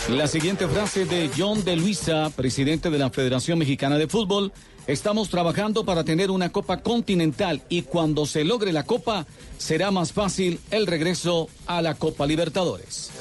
La 0.09 0.27
siguiente 0.27 0.67
frase 0.67 1.05
de 1.05 1.30
John 1.38 1.63
de 1.63 1.75
Luisa, 1.75 2.32
presidente 2.36 2.89
de 2.89 2.97
la 2.97 3.09
Federación 3.09 3.59
Mexicana 3.59 3.97
de 3.97 4.07
Fútbol. 4.07 4.51
Estamos 4.88 5.30
trabajando 5.30 5.86
para 5.86 6.03
tener 6.03 6.32
una 6.32 6.51
Copa 6.51 6.77
Continental 6.77 7.61
y 7.69 7.84
cuando 7.84 8.25
se 8.25 8.43
logre 8.43 8.73
la 8.73 8.88
Copa 8.88 9.27
será 9.59 9.91
más 9.91 10.13
fácil 10.13 10.59
el 10.71 10.88
regreso 10.88 11.47
a 11.67 11.84
la 11.84 11.93
Copa 11.93 12.25
Libertadores. 12.25 13.11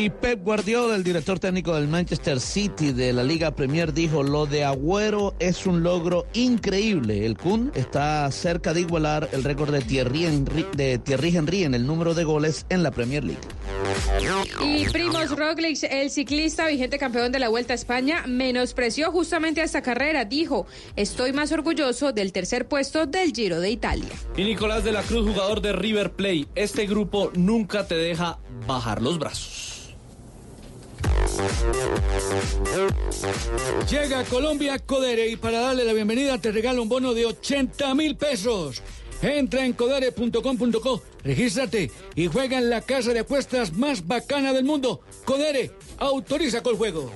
Y 0.00 0.08
Pep 0.08 0.42
Guardiola, 0.42 0.96
el 0.96 1.04
director 1.04 1.38
técnico 1.38 1.74
del 1.74 1.86
Manchester 1.86 2.40
City 2.40 2.92
de 2.92 3.12
la 3.12 3.22
Liga 3.22 3.50
Premier, 3.54 3.92
dijo, 3.92 4.22
lo 4.22 4.46
de 4.46 4.64
Agüero 4.64 5.34
es 5.38 5.66
un 5.66 5.82
logro 5.82 6.26
increíble. 6.32 7.26
El 7.26 7.36
Kun 7.36 7.70
está 7.74 8.30
cerca 8.30 8.72
de 8.72 8.80
igualar 8.80 9.28
el 9.32 9.44
récord 9.44 9.70
de 9.70 9.82
Thierry 9.82 10.24
Henry, 10.24 10.64
de 10.74 10.96
Thierry 10.96 11.36
Henry 11.36 11.64
en 11.64 11.74
el 11.74 11.86
número 11.86 12.14
de 12.14 12.24
goles 12.24 12.64
en 12.70 12.82
la 12.82 12.92
Premier 12.92 13.24
League. 13.24 13.42
Y 14.64 14.88
Primoz 14.88 15.36
Roglic, 15.36 15.82
el 15.82 16.10
ciclista 16.10 16.66
vigente 16.66 16.98
campeón 16.98 17.30
de 17.30 17.38
la 17.38 17.50
Vuelta 17.50 17.74
a 17.74 17.76
España, 17.76 18.24
menospreció 18.26 19.12
justamente 19.12 19.60
a 19.60 19.64
esta 19.64 19.82
carrera. 19.82 20.24
Dijo, 20.24 20.66
estoy 20.96 21.34
más 21.34 21.52
orgulloso 21.52 22.12
del 22.12 22.32
tercer 22.32 22.66
puesto 22.68 23.04
del 23.04 23.34
Giro 23.34 23.60
de 23.60 23.68
Italia. 23.68 24.08
Y 24.34 24.44
Nicolás 24.44 24.82
de 24.82 24.92
la 24.92 25.02
Cruz, 25.02 25.28
jugador 25.28 25.60
de 25.60 25.74
River 25.74 26.12
Plate. 26.12 26.48
Este 26.54 26.86
grupo 26.86 27.30
nunca 27.34 27.86
te 27.86 27.96
deja 27.96 28.38
bajar 28.66 29.02
los 29.02 29.18
brazos. 29.18 29.69
Llega 33.88 34.20
a 34.20 34.24
Colombia 34.24 34.78
Codere 34.78 35.28
y 35.28 35.36
para 35.36 35.60
darle 35.60 35.84
la 35.84 35.92
bienvenida 35.92 36.38
te 36.38 36.52
regalo 36.52 36.82
un 36.82 36.88
bono 36.88 37.14
de 37.14 37.26
80 37.26 37.94
mil 37.94 38.16
pesos. 38.16 38.82
Entra 39.22 39.66
en 39.66 39.74
codere.com.co, 39.74 41.02
regístrate 41.22 41.90
y 42.14 42.26
juega 42.26 42.58
en 42.58 42.70
la 42.70 42.80
casa 42.80 43.12
de 43.12 43.20
apuestas 43.20 43.72
más 43.72 44.06
bacana 44.06 44.52
del 44.52 44.64
mundo. 44.64 45.02
Codere, 45.24 45.72
autoriza 45.98 46.62
con 46.62 46.72
el 46.72 46.78
juego. 46.78 47.12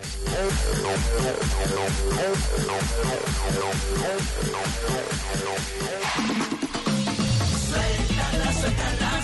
Suéltala, 7.69 8.53
suéltala. 8.53 9.24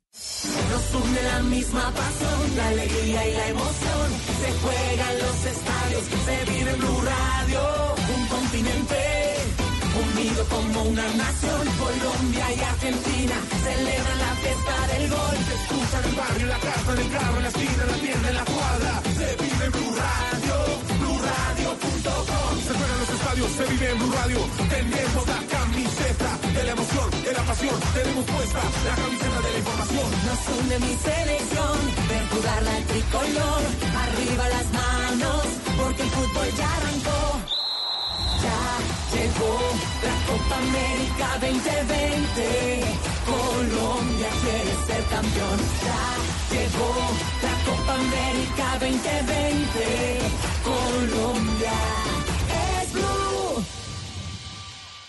Nos 0.21 1.03
une 1.03 1.21
la 1.23 1.39
misma 1.43 1.91
pasión, 1.91 2.55
la 2.55 2.67
alegría 2.69 3.27
y 3.27 3.33
la 3.33 3.47
emoción. 3.47 4.07
Se 4.41 4.49
juega 4.61 5.11
en 5.13 5.17
los 5.19 5.39
estadios, 5.53 6.03
se 6.25 6.51
vive 6.51 6.71
en 6.71 6.79
Blue 6.79 7.01
Radio. 7.01 7.61
Un 8.15 8.27
continente 8.27 8.99
unido 10.03 10.45
como 10.45 10.83
una 10.83 11.07
nación. 11.13 11.63
Colombia 11.77 12.45
y 12.55 12.59
Argentina 12.59 13.35
celebran 13.63 14.17
la 14.25 14.33
fiesta 14.41 14.75
del 14.93 15.09
gol. 15.09 15.37
Se 15.47 15.53
escucha 15.61 15.99
en 15.99 16.05
el 16.09 16.15
barrio, 16.15 16.45
la 16.47 16.59
casa, 16.59 16.91
en 16.93 16.99
el 16.99 17.11
carro, 17.11 17.37
en 17.37 17.43
la 17.43 17.49
esquina, 17.49 17.83
en 17.83 17.91
la 17.91 17.97
tienda, 17.97 18.29
en 18.29 18.35
la 18.35 18.45
cuadra. 18.45 18.93
Se 19.17 19.27
vive 19.43 19.60
se 23.57 23.65
vive 23.65 23.91
en 23.91 23.97
Blue 23.99 24.11
Radio. 24.11 24.39
Tenemos 24.69 25.27
la 25.27 25.39
camiseta 25.55 26.29
de 26.55 26.63
la 26.63 26.71
emoción, 26.71 27.09
de 27.23 27.33
la 27.33 27.43
pasión. 27.43 27.75
Tenemos 27.93 28.25
puesta 28.25 28.61
la 28.87 28.95
camiseta 28.95 29.39
de 29.45 29.51
la 29.51 29.57
información. 29.57 30.07
Nos 30.25 30.41
une 30.59 30.79
mi 30.79 30.93
selección, 30.95 31.75
ver 32.09 32.23
jugar 32.31 32.63
la 32.63 32.77
tricolor. 32.91 33.61
Arriba 34.05 34.43
las 34.55 34.67
manos, 34.81 35.43
porque 35.77 36.01
el 36.03 36.09
fútbol 36.09 36.47
ya 36.57 36.69
arrancó. 36.77 37.21
Ya 38.45 38.61
llegó 39.15 39.53
la 40.07 40.15
Copa 40.27 40.55
América 40.65 41.27
2020. 41.41 42.39
Colombia 43.31 44.29
quiere 44.41 44.73
ser 44.87 45.03
campeón. 45.15 45.59
Ya 45.85 46.03
llegó 46.55 46.91
la 47.45 47.55
Copa 47.67 47.93
América 48.05 48.65
2020. 48.79 49.79
Colombia 50.63 51.77
es 52.81 52.93
blue. 52.93 53.20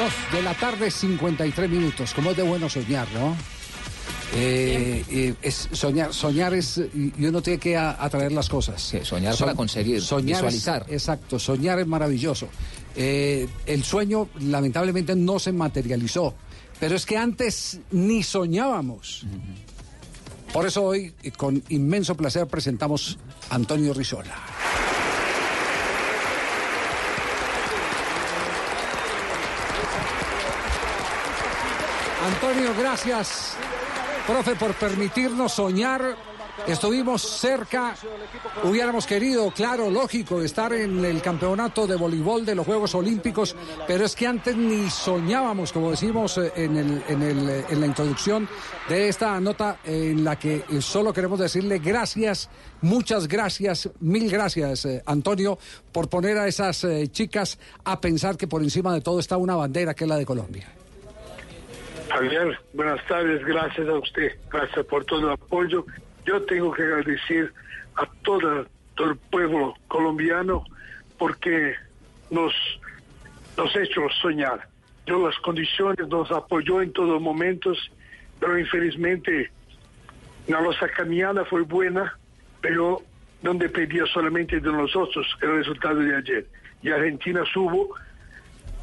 Dos 0.00 0.12
de 0.32 0.42
la 0.42 0.54
tarde, 0.54 0.90
53 0.90 1.68
minutos. 1.68 2.14
Como 2.14 2.30
es 2.30 2.36
de 2.38 2.42
bueno 2.42 2.70
soñar, 2.70 3.06
¿no? 3.12 3.36
Eh, 4.34 5.04
eh, 5.10 5.34
es 5.42 5.68
soñar, 5.72 6.14
soñar 6.14 6.54
es 6.54 6.78
y 6.94 7.12
uno 7.26 7.42
tiene 7.42 7.58
que 7.58 7.76
a- 7.76 7.96
atraer 8.02 8.32
las 8.32 8.48
cosas. 8.48 8.80
soñar 9.02 9.36
para 9.36 9.54
conseguir, 9.54 10.00
soñar 10.00 10.38
es- 10.46 10.54
visualizar. 10.54 10.86
exacto, 10.88 11.38
soñar 11.38 11.80
es 11.80 11.86
maravilloso. 11.86 12.48
Eh, 12.96 13.46
el 13.66 13.84
sueño 13.84 14.28
lamentablemente 14.38 15.14
no 15.16 15.38
se 15.38 15.52
materializó, 15.52 16.34
pero 16.78 16.96
es 16.96 17.04
que 17.04 17.18
antes 17.18 17.80
ni 17.90 18.22
soñábamos. 18.22 19.26
Por 20.52 20.66
eso 20.66 20.82
hoy, 20.84 21.12
con 21.36 21.62
inmenso 21.68 22.14
placer, 22.16 22.46
presentamos 22.46 23.18
a 23.50 23.56
Antonio 23.56 23.92
Rizola. 23.92 24.34
Antonio, 32.34 32.74
gracias, 32.78 33.54
profe, 34.26 34.54
por 34.54 34.74
permitirnos 34.74 35.52
soñar. 35.52 36.16
Estuvimos 36.66 37.22
cerca, 37.22 37.94
hubiéramos 38.64 39.06
querido, 39.06 39.50
claro, 39.50 39.88
lógico, 39.90 40.42
estar 40.42 40.70
en 40.74 41.02
el 41.06 41.22
campeonato 41.22 41.86
de 41.86 41.96
voleibol 41.96 42.44
de 42.44 42.54
los 42.54 42.66
Juegos 42.66 42.94
Olímpicos, 42.94 43.56
pero 43.86 44.04
es 44.04 44.14
que 44.14 44.26
antes 44.26 44.54
ni 44.54 44.90
soñábamos, 44.90 45.72
como 45.72 45.90
decimos 45.90 46.36
eh, 46.36 46.52
en, 46.56 46.76
el- 46.76 47.02
en 47.08 47.22
el, 47.22 47.48
eh, 47.48 47.64
en 47.70 47.80
la 47.80 47.86
introducción 47.86 48.46
de 48.90 49.08
esta 49.08 49.40
nota, 49.40 49.78
en 49.84 50.22
la 50.22 50.38
que 50.38 50.56
eh, 50.68 50.82
solo 50.82 51.14
queremos 51.14 51.38
decirle 51.38 51.78
gracias, 51.78 52.50
muchas 52.82 53.26
gracias, 53.26 53.88
mil 54.00 54.30
gracias, 54.30 54.86
Antonio, 55.06 55.58
por 55.92 56.10
poner 56.10 56.36
a 56.36 56.46
esas 56.46 56.86
chicas 57.10 57.58
a 57.84 57.98
pensar 58.02 58.36
que 58.36 58.46
por 58.46 58.62
encima 58.62 58.92
de 58.92 59.00
todo 59.00 59.18
está 59.18 59.38
una 59.38 59.56
bandera 59.56 59.94
que 59.94 60.04
es 60.04 60.08
la 60.10 60.16
de 60.16 60.26
Colombia. 60.26 60.68
Javier, 62.10 62.58
buenas 62.72 63.04
tardes, 63.06 63.44
gracias 63.44 63.88
a 63.88 63.92
usted, 63.94 64.32
gracias 64.50 64.84
por 64.86 65.04
todo 65.04 65.28
el 65.28 65.32
apoyo. 65.34 65.86
Yo 66.26 66.42
tengo 66.42 66.72
que 66.72 66.82
agradecer 66.82 67.52
a 67.94 68.06
todo, 68.22 68.66
el 68.98 69.16
pueblo 69.30 69.74
colombiano 69.86 70.64
porque 71.18 71.74
nos, 72.30 72.52
nos 73.56 73.74
hecho 73.76 74.08
soñar. 74.20 74.68
Yo 75.06 75.24
las 75.24 75.38
condiciones 75.38 76.08
nos 76.08 76.30
apoyó 76.32 76.82
en 76.82 76.92
todos 76.92 77.22
momentos, 77.22 77.78
pero 78.40 78.58
infelizmente 78.58 79.50
la 80.48 80.60
nuestra 80.60 80.88
caminada 80.88 81.44
fue 81.44 81.62
buena, 81.62 82.18
pero 82.60 83.02
no 83.42 83.54
dependía 83.54 84.04
solamente 84.06 84.58
de 84.58 84.72
nosotros 84.72 85.26
el 85.42 85.58
resultado 85.58 86.00
de 86.00 86.16
ayer. 86.16 86.46
Y 86.82 86.90
Argentina 86.90 87.44
supo 87.52 87.94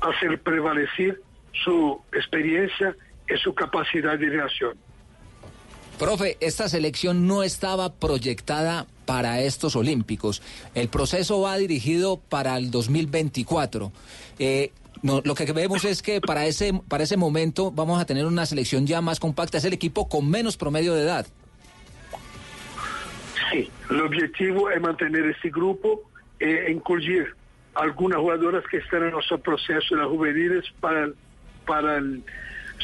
hacer 0.02 0.40
prevalecer 0.40 1.20
su 1.52 2.02
experiencia 2.14 2.96
y 3.28 3.38
su 3.38 3.54
capacidad 3.54 4.18
de 4.18 4.30
reacción. 4.30 4.78
Profe, 6.00 6.38
esta 6.42 6.70
selección 6.70 7.26
no 7.28 7.42
estaba 7.42 7.94
proyectada 7.94 8.86
para 9.06 9.42
estos 9.42 9.76
Olímpicos. 9.76 10.44
El 10.76 10.90
proceso 10.90 11.42
va 11.42 11.58
dirigido 11.58 12.18
para 12.18 12.56
el 12.58 12.70
2024. 12.70 13.92
Eh, 14.38 14.72
no, 15.02 15.22
lo 15.24 15.34
que 15.34 15.52
vemos 15.54 15.86
es 15.86 16.04
que 16.04 16.22
para 16.22 16.46
ese, 16.46 16.80
para 16.88 17.04
ese 17.04 17.18
momento 17.18 17.72
vamos 17.72 18.00
a 18.00 18.06
tener 18.06 18.26
una 18.26 18.46
selección 18.46 18.86
ya 18.86 19.02
más 19.02 19.20
compacta. 19.20 19.58
Es 19.58 19.66
el 19.66 19.74
equipo 19.74 20.08
con 20.08 20.30
menos 20.30 20.56
promedio 20.56 20.94
de 20.94 21.02
edad. 21.02 21.26
Sí, 23.52 23.70
el 23.90 24.02
objetivo 24.02 24.70
es 24.70 24.80
mantener 24.82 25.26
este 25.26 25.50
grupo 25.50 26.04
e 26.40 26.72
incluir 26.72 27.34
algunas 27.74 28.20
jugadoras 28.20 28.64
que 28.70 28.78
están 28.78 29.04
en 29.04 29.12
nuestro 29.12 29.40
proceso 29.40 29.96
de 29.96 30.02
las 30.02 30.10
juveniles 30.10 30.66
para, 30.80 31.10
para 31.66 31.98
el 31.98 32.24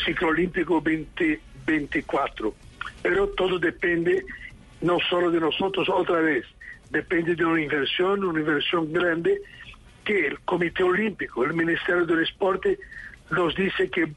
ciclo 0.05 0.29
olímpico 0.29 0.75
2024. 0.75 2.53
Pero 3.01 3.27
todo 3.29 3.59
depende 3.59 4.25
no 4.81 4.97
solo 5.09 5.31
de 5.31 5.39
nosotros 5.39 5.87
otra 5.89 6.19
vez, 6.19 6.45
depende 6.89 7.35
de 7.35 7.45
una 7.45 7.61
inversión, 7.61 8.23
una 8.23 8.39
inversión 8.39 8.91
grande 8.91 9.41
que 10.03 10.27
el 10.27 10.39
Comité 10.41 10.83
Olímpico, 10.83 11.43
el 11.43 11.53
Ministerio 11.53 12.05
del 12.05 12.25
Deporte 12.25 12.77
nos 13.31 13.55
dice 13.55 13.89
que 13.89 14.11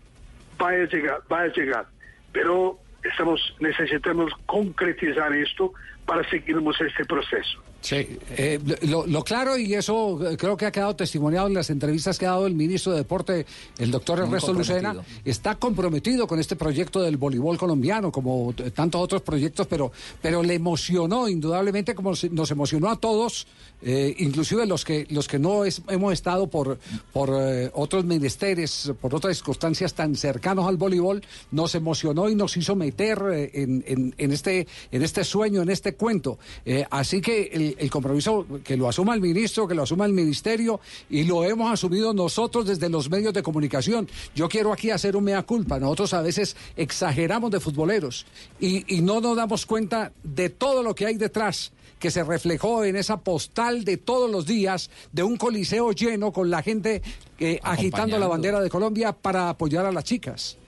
va 0.61 0.71
a 0.71 0.85
llegar, 0.85 1.21
va 1.31 1.43
a 1.43 1.47
llegar. 1.49 1.87
Pero 2.33 2.79
estamos 3.03 3.57
necesitamos 3.61 4.33
concretizar 4.47 5.33
esto 5.33 5.73
para 6.07 6.29
seguirnos 6.31 6.77
este 6.81 7.05
proceso. 7.05 7.59
Sí, 7.83 8.19
eh, 8.37 8.59
lo, 8.83 9.07
lo 9.07 9.23
claro 9.23 9.57
y 9.57 9.75
eso 9.75 10.19
eh, 10.33 10.37
creo 10.37 10.57
que 10.57 10.67
ha 10.67 10.73
quedado 10.73 10.97
testimoniado 10.97 11.47
en 11.47 11.55
las 11.55 11.71
entrevistas 11.71 12.19
que 12.19 12.27
ha 12.27 12.31
dado 12.31 12.47
el 12.47 12.55
ministro 12.55 12.93
de 12.93 12.99
Deporte, 12.99 13.47
el 13.79 13.91
doctor 13.93 14.19
Muy 14.19 14.27
Ernesto 14.27 14.53
Lucena, 14.53 14.97
está 15.25 15.55
comprometido 15.57 16.27
con 16.27 16.41
este 16.41 16.57
proyecto 16.57 17.01
del 17.03 17.17
voleibol 17.17 17.59
colombiano, 17.59 18.11
como 18.11 18.53
tantos 18.75 19.01
otros 19.01 19.23
proyectos, 19.23 19.67
pero, 19.69 19.93
pero 20.23 20.43
le 20.43 20.55
emocionó 20.55 21.29
indudablemente 21.29 21.95
como 21.95 22.13
nos 22.31 22.51
emocionó 22.51 22.91
a 22.91 22.97
todos, 22.99 23.47
eh, 23.83 24.15
inclusive 24.19 24.67
los 24.67 24.85
que 24.85 25.07
los 25.11 25.29
que 25.29 25.39
no 25.39 25.65
es- 25.65 25.83
hemos 25.89 26.13
estado 26.13 26.49
por, 26.49 26.79
por 27.13 27.31
eh, 27.41 27.71
otros 27.75 28.05
menesteres, 28.05 28.91
por 29.01 29.15
otras 29.15 29.37
circunstancias 29.37 29.95
tan 29.95 30.17
cercanos 30.17 30.67
al 30.67 30.77
voleibol, 30.77 31.23
nos 31.53 31.75
emocionó 31.75 32.29
y 32.29 32.35
nos 32.35 32.57
hizo 32.57 32.75
meter 32.75 33.23
eh, 33.33 33.51
en, 33.55 33.85
en- 33.87 34.15
en 34.19 34.33
este, 34.33 34.67
en 34.91 35.03
este 35.03 35.23
sueño, 35.25 35.63
en 35.63 35.69
este 35.71 35.95
cuento. 35.97 36.39
Eh, 36.65 36.85
así 36.91 37.21
que 37.21 37.51
el, 37.53 37.77
el 37.79 37.91
compromiso 37.91 38.47
que 38.65 38.77
lo 38.77 38.89
asuma 38.89 39.15
el 39.15 39.21
ministro, 39.21 39.67
que 39.67 39.75
lo 39.75 39.83
asuma 39.83 40.07
el 40.07 40.13
ministerio 40.13 40.81
y 41.11 41.25
lo 41.25 41.45
hemos 41.45 41.73
asumido 41.73 42.13
nosotros 42.15 42.67
desde 42.67 42.89
los 42.89 43.11
medios 43.11 43.35
de 43.35 43.43
comunicación. 43.43 44.09
Yo 44.35 44.49
quiero 44.49 44.73
aquí 44.73 44.91
hacer 44.91 45.17
un 45.17 45.25
mea 45.25 45.43
culpa. 45.43 45.79
Nosotros 45.79 46.15
a 46.15 46.23
veces 46.23 46.57
exageramos 46.77 47.51
de 47.51 47.61
futboleros 47.61 48.27
y, 48.61 48.97
y 48.97 49.01
no 49.01 49.21
nos 49.21 49.37
damos 49.37 49.67
cuenta 49.67 50.13
de 50.23 50.51
todo 50.51 50.83
lo 50.83 50.95
que 50.95 51.07
hay 51.07 51.17
detrás 51.17 51.73
que 51.99 52.11
se 52.11 52.23
reflejó 52.25 52.85
en 52.85 52.97
esa 52.97 53.19
postal 53.19 53.85
de 53.85 53.97
todos 53.97 54.31
los 54.31 54.47
días 54.47 54.91
de 55.13 55.23
un 55.23 55.37
coliseo 55.37 55.93
lleno 55.93 56.33
con 56.33 56.51
la 56.51 56.63
gente 56.63 57.03
eh, 57.39 57.59
agitando 57.63 58.19
la 58.19 58.27
bandera 58.27 58.61
de 58.61 58.71
Colombia 58.71 59.13
para 59.13 59.49
apoyar 59.49 59.87
a 59.87 59.93
las 59.93 60.05
chicas. 60.05 60.59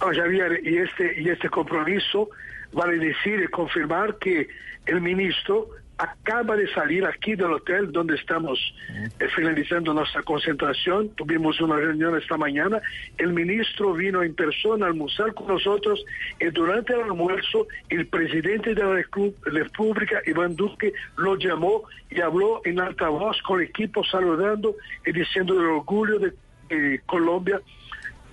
No, 0.00 0.06
Javier, 0.14 0.60
y 0.64 0.78
este, 0.78 1.20
y 1.20 1.28
este 1.28 1.48
compromiso 1.48 2.30
vale 2.72 2.98
decir 2.98 3.40
y 3.42 3.48
confirmar 3.48 4.16
que 4.18 4.48
el 4.86 5.00
ministro 5.00 5.70
acaba 5.98 6.56
de 6.56 6.72
salir 6.72 7.04
aquí 7.04 7.34
del 7.34 7.52
hotel 7.52 7.90
donde 7.90 8.14
estamos 8.14 8.58
eh, 9.18 9.28
finalizando 9.34 9.92
nuestra 9.92 10.22
concentración. 10.22 11.08
Tuvimos 11.16 11.60
una 11.60 11.76
reunión 11.76 12.16
esta 12.16 12.36
mañana. 12.36 12.80
El 13.16 13.32
ministro 13.32 13.92
vino 13.94 14.22
en 14.22 14.34
persona 14.34 14.86
a 14.86 14.88
almorzar 14.90 15.34
con 15.34 15.48
nosotros 15.48 16.04
y 16.38 16.46
durante 16.46 16.94
el 16.94 17.00
almuerzo 17.00 17.66
el 17.88 18.06
presidente 18.06 18.74
de 18.74 18.82
la 18.82 19.02
República, 19.44 20.22
Iván 20.26 20.54
Duque, 20.54 20.92
lo 21.16 21.36
llamó 21.36 21.82
y 22.10 22.20
habló 22.20 22.60
en 22.64 22.78
altavoz 22.78 23.42
con 23.42 23.60
el 23.60 23.66
equipo 23.66 24.04
saludando 24.04 24.76
y 25.04 25.10
diciendo 25.10 25.54
el 25.54 25.66
orgullo 25.66 26.20
de 26.20 26.32
de 26.68 27.00
Colombia 27.06 27.60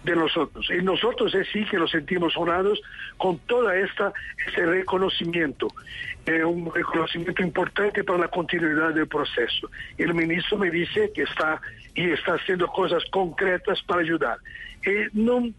de 0.06 0.16
nosotros. 0.16 0.68
Y 0.70 0.84
nosotros 0.84 1.34
es 1.36 1.48
sí 1.52 1.66
que 1.66 1.78
nos 1.78 1.92
sentimos 1.92 2.38
honrados 2.38 2.80
con 3.18 3.40
toda 3.40 3.76
esta 3.76 4.14
este 4.48 4.66
reconocimiento, 4.66 5.68
eh, 6.26 6.44
un 6.44 6.74
reconocimiento 6.74 7.42
importante 7.42 8.04
para 8.04 8.20
la 8.20 8.28
continuidad 8.28 8.94
del 8.94 9.08
proceso. 9.08 9.70
El 9.98 10.14
ministro 10.14 10.58
me 10.58 10.70
dice 10.70 11.12
que 11.14 11.24
está 11.24 11.60
y 11.96 12.12
está 12.12 12.36
haciendo 12.36 12.68
cosas 12.68 13.04
concretas 13.12 13.82
para 13.84 14.02
ayudar. 14.02 14.38
Eh, 14.86 15.10
no, 15.14 15.50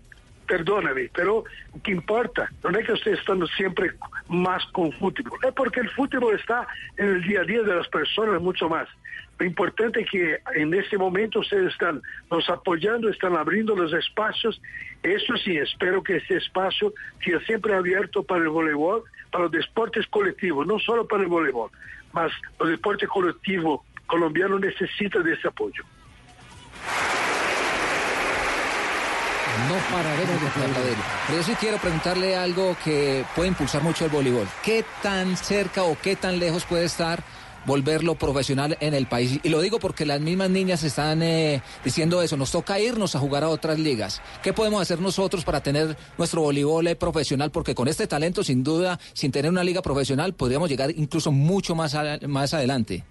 perdóname, 0.47 1.11
pero 1.13 1.45
que 1.83 1.91
importa 1.91 2.51
no 2.63 2.79
es 2.79 2.87
que 2.87 2.93
ustedes 2.93 3.19
están 3.19 3.45
siempre 3.57 3.91
más 4.29 4.65
con 4.67 4.93
fútbol, 4.93 5.39
es 5.43 5.53
porque 5.55 5.81
el 5.81 5.91
fútbol 5.91 6.39
está 6.39 6.67
en 6.97 7.07
el 7.07 7.23
día 7.23 7.41
a 7.41 7.45
día 7.45 7.63
de 7.63 7.75
las 7.75 7.89
personas 7.89 8.41
mucho 8.41 8.69
más. 8.69 8.89
Lo 9.39 9.45
importante 9.45 10.01
es 10.01 10.11
que 10.11 10.39
en 10.55 10.73
este 10.73 10.97
momento 10.97 11.41
ustedes 11.41 11.73
están 11.73 12.01
nos 12.31 12.49
apoyando, 12.49 13.11
están 13.11 13.37
abriendo 13.37 13.77
los 13.77 13.93
espacios. 13.93 14.61
Eso 15.03 15.37
sí, 15.37 15.59
espero 15.59 16.03
que 16.03 16.17
este 16.17 16.37
espacio 16.39 16.95
sea 17.23 17.39
siempre 17.41 17.75
abierto 17.75 18.23
para 18.23 18.43
el 18.43 18.49
voleibol, 18.49 19.05
para 19.31 19.45
los 19.45 19.53
deportes 19.53 20.07
colectivos, 20.07 20.67
no 20.67 20.79
solo 20.79 21.07
para 21.07 21.23
el 21.23 21.29
voleibol, 21.29 21.71
mas 22.13 22.33
los 22.59 22.71
deportes 22.71 23.09
colectivos 23.09 23.81
colombianos 24.07 24.61
necesitan 24.61 25.23
de 25.23 25.35
ese 25.35 25.49
apoyo. 25.49 25.85
No 29.69 29.75
pararemos 29.91 30.41
de 30.41 30.49
aplaudir. 30.49 30.97
Pero 31.27 31.39
yo 31.39 31.45
sí 31.45 31.55
quiero 31.59 31.79
preguntarle 31.79 32.37
algo 32.37 32.77
que 32.85 33.25
puede 33.35 33.49
impulsar 33.49 33.83
mucho 33.83 34.05
el 34.05 34.11
voleibol. 34.11 34.47
¿Qué 34.63 34.85
tan 35.03 35.37
cerca 35.37 35.83
o 35.83 35.97
qué 36.01 36.15
tan 36.15 36.39
lejos 36.39 36.65
puede 36.65 36.85
estar 36.85 37.23
volverlo 37.67 38.15
profesional 38.15 38.77
en 38.81 38.95
el 38.95 39.07
país? 39.07 39.41
Y 39.43 39.49
lo 39.49 39.61
digo 39.61 39.79
porque 39.79 40.07
las 40.07 40.21
mismas 40.21 40.51
niñas 40.51 40.83
están 40.83 41.23
eh, 41.23 41.63
diciendo 41.85 42.23
eso. 42.23 42.37
Nos 42.37 42.53
toca 42.53 42.81
irnos 42.81 43.15
a 43.15 43.19
jugar 43.19 43.45
a 43.45 43.49
otras 43.49 43.79
ligas. 43.79 44.23
¿Qué 44.43 44.53
podemos 44.53 44.81
hacer 44.81 45.01
nosotros 45.01 45.45
para 45.45 45.63
tener 45.63 45.97
nuestro 46.17 46.43
voleibol 46.43 46.87
eh, 46.87 46.97
profesional? 46.97 47.51
Porque 47.51 47.75
con 47.75 47.89
este 47.89 48.07
talento, 48.07 48.43
sin 48.43 48.65
duda, 48.65 48.99
sin 49.13 49.33
tener 49.33 49.51
una 49.51 49.65
liga 49.65 49.83
profesional, 49.83 50.35
podríamos 50.35 50.71
llegar 50.71 50.91
incluso 50.97 51.33
mucho 51.33 51.75
más, 51.75 51.97
más 52.27 52.55
adelante. 52.55 53.05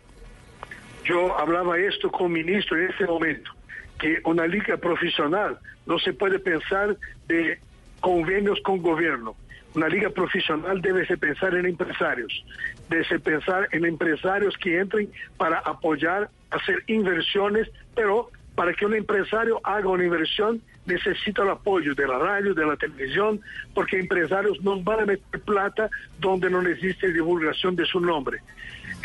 Yo 1.06 1.38
hablaba 1.38 1.78
esto 1.78 2.12
con 2.12 2.32
ministro 2.32 2.78
en 2.78 2.90
ese 2.90 3.06
momento, 3.06 3.52
que 4.00 4.20
una 4.26 4.48
liga 4.48 4.78
profesional 4.78 5.60
no 5.86 6.00
se 6.00 6.14
puede 6.14 6.40
pensar 6.40 6.98
de 7.28 7.60
convenios 8.00 8.60
con 8.62 8.82
gobierno. 8.82 9.36
Una 9.76 9.90
liga 9.90 10.10
profesional 10.10 10.82
debe 10.82 11.06
pensar 11.18 11.54
en 11.54 11.66
empresarios, 11.66 12.46
debe 12.90 13.20
pensar 13.20 13.68
en 13.72 13.86
empresarios 13.86 14.56
que 14.58 14.80
entren 14.80 15.10
para 15.38 15.60
apoyar, 15.60 16.30
hacer 16.50 16.82
inversiones, 16.88 17.70
pero 17.94 18.32
para 18.56 18.74
que 18.74 18.86
un 18.86 18.96
empresario 18.96 19.60
haga 19.66 19.90
una 19.90 20.06
inversión 20.06 20.62
necesita 20.86 21.44
el 21.44 21.50
apoyo 21.50 21.94
de 21.94 22.08
la 22.08 22.18
radio, 22.20 22.54
de 22.54 22.66
la 22.66 22.78
televisión, 22.78 23.42
porque 23.74 24.00
empresarios 24.00 24.62
no 24.64 24.82
van 24.82 25.02
a 25.02 25.06
meter 25.06 25.42
plata 25.42 25.90
donde 26.20 26.50
no 26.50 26.62
existe 26.62 27.12
divulgación 27.12 27.76
de 27.76 27.86
su 27.86 28.00
nombre. 28.00 28.40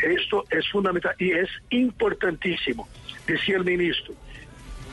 Esto 0.01 0.45
es 0.49 0.67
fundamental 0.69 1.15
y 1.17 1.31
es 1.31 1.49
importantísimo, 1.69 2.87
decía 3.27 3.57
el 3.57 3.65
ministro. 3.65 4.13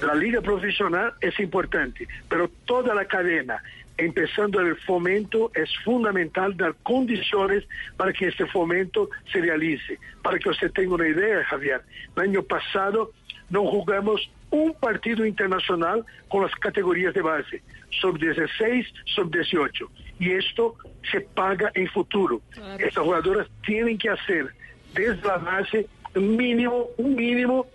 La 0.03 0.14
liga 0.14 0.41
profesional 0.41 1.12
es 1.20 1.39
importante, 1.41 2.07
pero 2.29 2.49
toda 2.64 2.95
la 2.95 3.05
cadena, 3.05 3.62
empezando 3.99 4.61
el 4.61 4.76
fomento, 4.76 5.51
es 5.55 5.68
fundamental 5.84 6.57
dar 6.57 6.74
condiciones 6.82 7.64
para 7.96 8.12
que 8.12 8.28
este 8.28 8.46
fomento 8.46 9.11
se 9.30 9.40
realice. 9.40 9.99
Para 10.22 10.38
que 10.38 10.49
usted 10.49 10.70
tenga 10.72 10.94
una 10.94 11.09
idea, 11.09 11.44
Javier, 11.44 11.82
el 12.16 12.22
año 12.22 12.42
pasado 12.42 13.12
no 13.51 13.64
jugamos 13.66 14.30
un 14.51 14.72
partido 14.74 15.26
internacional 15.26 16.05
con 16.28 16.42
las 16.42 16.55
categorías 16.55 17.12
de 17.12 17.22
base, 17.22 17.62
sub 18.01 18.18
16, 18.18 18.86
sub 19.05 19.30
18. 19.30 19.90
Y 20.20 20.32
esto 20.32 20.76
se 21.11 21.20
paga 21.20 21.70
en 21.74 21.88
futuro. 21.88 22.40
Estas 22.78 23.05
jugadoras 23.05 23.49
tienen 23.66 23.99
que 23.99 24.11
hacer 24.11 24.55
desde 24.94 25.26
la 25.26 25.38
base 25.38 25.86
un 26.14 26.36
mínimo, 26.36 26.86
un 26.96 27.14
mínimo, 27.14 27.66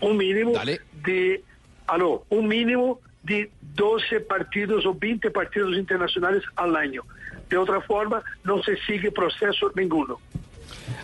un 0.00 0.16
mínimo 0.16 0.52
de, 1.04 1.42
aló, 1.86 2.24
un 2.30 2.48
mínimo 2.48 3.00
de 3.30 3.50
12 3.74 4.20
partidos 4.20 4.84
o 4.84 4.94
20 4.94 5.30
partidos 5.30 5.76
internacionales 5.76 6.42
al 6.56 6.74
año. 6.76 7.02
De 7.48 7.56
otra 7.56 7.80
forma, 7.80 8.22
no 8.44 8.60
se 8.62 8.76
sigue 8.86 9.10
proceso 9.12 9.70
ninguno. 9.76 10.18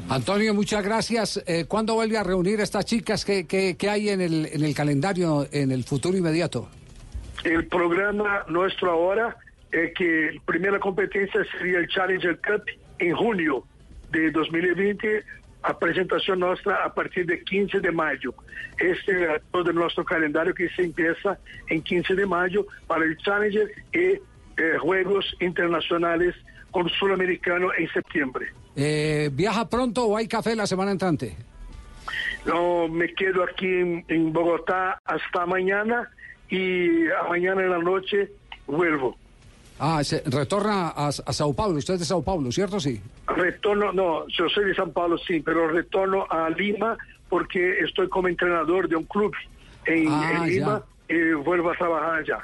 Antonio, 0.08 0.52
muchas 0.54 0.84
gracias. 0.84 1.42
Eh, 1.46 1.64
¿Cuándo 1.66 1.94
vuelve 1.94 2.18
a 2.18 2.22
reunir 2.24 2.60
a 2.60 2.64
estas 2.64 2.84
chicas 2.84 3.24
que, 3.24 3.46
que- 3.46 3.76
que 3.76 3.88
hay 3.88 4.08
en 4.10 4.20
el, 4.20 4.46
en 4.46 4.64
el 4.64 4.74
calendario 4.74 5.46
en 5.52 5.70
el 5.72 5.84
futuro 5.84 6.16
inmediato? 6.18 6.68
El 7.44 7.66
programa 7.66 8.44
nuestro 8.48 8.90
ahora 8.90 9.36
es 9.70 9.92
que 9.94 10.32
la 10.34 10.40
primera 10.44 10.78
competencia 10.80 11.40
sería 11.58 11.78
el 11.78 11.88
Challenger 11.88 12.38
Cup 12.38 12.62
en 12.98 13.14
junio 13.14 13.64
de 14.10 14.30
2020, 14.32 15.22
a 15.66 15.76
presentación 15.76 16.38
nuestra 16.38 16.84
a 16.84 16.94
partir 16.94 17.26
de 17.26 17.42
15 17.42 17.80
de 17.80 17.90
mayo. 17.90 18.32
Este 18.78 19.34
es 19.34 19.42
todo 19.50 19.72
nuestro 19.72 20.04
calendario 20.04 20.54
que 20.54 20.68
se 20.70 20.82
empieza 20.82 21.38
en 21.68 21.82
15 21.82 22.14
de 22.14 22.24
mayo 22.24 22.66
para 22.86 23.04
el 23.04 23.16
Challenger 23.18 23.68
y 23.92 23.98
eh, 23.98 24.20
Juegos 24.80 25.36
Internacionales 25.40 26.36
con 26.70 26.88
Sudamericano 26.88 27.70
en 27.76 27.88
septiembre. 27.88 28.46
Eh, 28.76 29.28
¿Viaja 29.32 29.68
pronto 29.68 30.06
o 30.06 30.16
hay 30.16 30.28
café 30.28 30.54
la 30.54 30.68
semana 30.68 30.92
entrante? 30.92 31.36
No, 32.44 32.86
me 32.86 33.12
quedo 33.12 33.42
aquí 33.42 33.66
en, 33.66 34.04
en 34.06 34.32
Bogotá 34.32 35.00
hasta 35.04 35.46
mañana 35.46 36.08
y 36.48 37.08
a 37.08 37.24
mañana 37.28 37.62
en 37.62 37.70
la 37.70 37.78
noche 37.78 38.30
vuelvo. 38.68 39.18
Ah, 39.78 40.02
se 40.02 40.22
retorna 40.26 40.88
a, 40.88 41.08
a 41.08 41.32
Sao 41.32 41.52
Paulo. 41.54 41.78
Usted 41.78 41.94
es 41.94 42.00
de 42.00 42.06
Sao 42.06 42.22
Paulo, 42.22 42.50
¿cierto? 42.50 42.80
Sí. 42.80 43.00
Retorno, 43.26 43.92
no, 43.92 44.26
yo 44.28 44.48
soy 44.48 44.66
de 44.66 44.74
San 44.74 44.92
Paulo, 44.92 45.18
sí, 45.18 45.40
pero 45.40 45.68
retorno 45.68 46.26
a 46.30 46.48
Lima 46.50 46.96
porque 47.28 47.80
estoy 47.80 48.08
como 48.08 48.28
entrenador 48.28 48.88
de 48.88 48.96
un 48.96 49.04
club 49.04 49.32
en, 49.84 50.06
Ah, 50.08 50.32
en 50.36 50.46
Lima 50.46 50.82
y 51.08 51.32
vuelvo 51.32 51.70
a 51.70 51.74
trabajar 51.76 52.20
allá. 52.20 52.38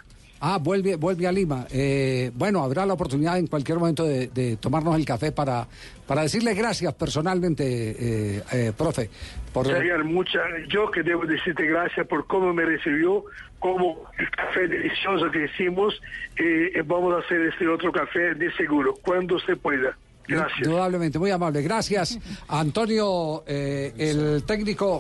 Ah, 0.45 0.59
vuelve, 0.59 0.97
vuelve 0.97 1.29
a 1.29 1.31
Lima. 1.31 1.69
Eh, 1.71 2.33
bueno, 2.35 2.65
habrá 2.65 2.85
la 2.85 2.95
oportunidad 2.95 3.39
en 3.39 3.47
cualquier 3.47 3.79
momento 3.79 4.03
de, 4.03 4.27
de 4.27 4.57
tomarnos 4.57 4.97
el 4.97 5.05
café 5.05 5.31
para, 5.31 5.69
para 6.05 6.23
decirle 6.23 6.53
gracias 6.53 6.93
personalmente, 6.95 7.65
eh, 7.65 8.43
eh, 8.53 8.73
profe. 8.77 9.09
Por, 9.53 9.71
Javier, 9.71 10.03
mucha, 10.03 10.41
yo 10.69 10.91
que 10.91 11.05
debo 11.05 11.27
decirte 11.27 11.65
gracias 11.65 12.09
por 12.09 12.27
cómo 12.27 12.53
me 12.53 12.65
recibió, 12.65 13.25
como 13.61 14.05
el 14.19 14.29
café 14.31 14.67
delicioso 14.67 15.31
que 15.31 15.45
hicimos, 15.45 16.03
eh, 16.37 16.83
vamos 16.87 17.15
a 17.15 17.25
hacer 17.25 17.41
este 17.43 17.69
otro 17.69 17.93
café 17.93 18.35
de 18.35 18.53
seguro, 18.55 18.95
cuando 19.01 19.39
se 19.39 19.55
pueda. 19.55 19.97
Gracias. 20.29 20.61
Indudablemente, 20.65 21.19
muy 21.19 21.31
amable. 21.31 21.63
Gracias, 21.63 22.19
Antonio, 22.49 23.43
eh, 23.47 23.93
el 23.99 24.45
técnico. 24.45 24.99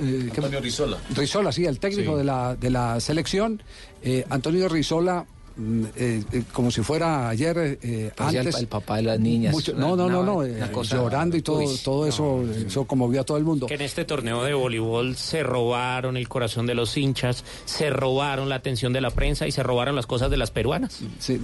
eh, 0.00 0.28
Antonio 0.34 0.60
Rizola. 0.60 0.98
Rizola, 1.14 1.52
sí, 1.52 1.64
el 1.64 1.78
técnico 1.78 2.12
Sí. 2.12 2.18
de, 2.18 2.24
la, 2.24 2.56
de 2.56 2.70
la 2.70 2.98
selección. 3.00 3.62
Eh, 4.02 4.24
Antonio 4.28 4.68
Rizola, 4.68 5.24
eh, 5.96 6.22
eh, 6.32 6.42
como 6.52 6.70
si 6.70 6.82
fuera 6.82 7.28
ayer, 7.28 7.56
eh, 7.82 8.12
el 8.16 8.36
antes. 8.38 8.56
el 8.56 8.66
papá 8.66 8.96
de 8.96 9.02
las 9.02 9.18
niñas. 9.20 9.52
mucho- 9.52 9.72
no, 9.74 9.96
no, 9.96 10.08
no, 10.08 10.22
no, 10.22 10.44
eh, 10.44 10.60
cosa- 10.72 10.96
llorando 10.96 11.36
y 11.36 11.42
todo, 11.42 11.58
Uy, 11.60 11.78
todo 11.82 12.06
eso, 12.06 12.42
eso 12.66 12.84
conmovió 12.84 13.22
a 13.22 13.24
todo 13.24 13.36
el 13.38 13.44
mundo. 13.44 13.66
Que 13.66 13.74
en 13.74 13.80
este 13.82 14.04
torneo 14.04 14.44
de 14.44 14.52
voleibol 14.54 15.16
se 15.16 15.42
robaron 15.42 16.16
el 16.16 16.28
corazón 16.28 16.66
de 16.66 16.74
los 16.74 16.96
hinchas, 16.96 17.44
se 17.64 17.90
robaron 17.90 18.48
la 18.48 18.56
atención 18.56 18.92
de 18.92 19.00
la 19.00 19.10
prensa 19.10 19.46
y 19.46 19.52
se 19.52 19.62
robaron 19.62 19.96
las 19.96 20.06
cosas 20.06 20.30
de 20.30 20.36
las 20.36 20.50
peruanas. 20.50 21.00
Sí, 21.18 21.40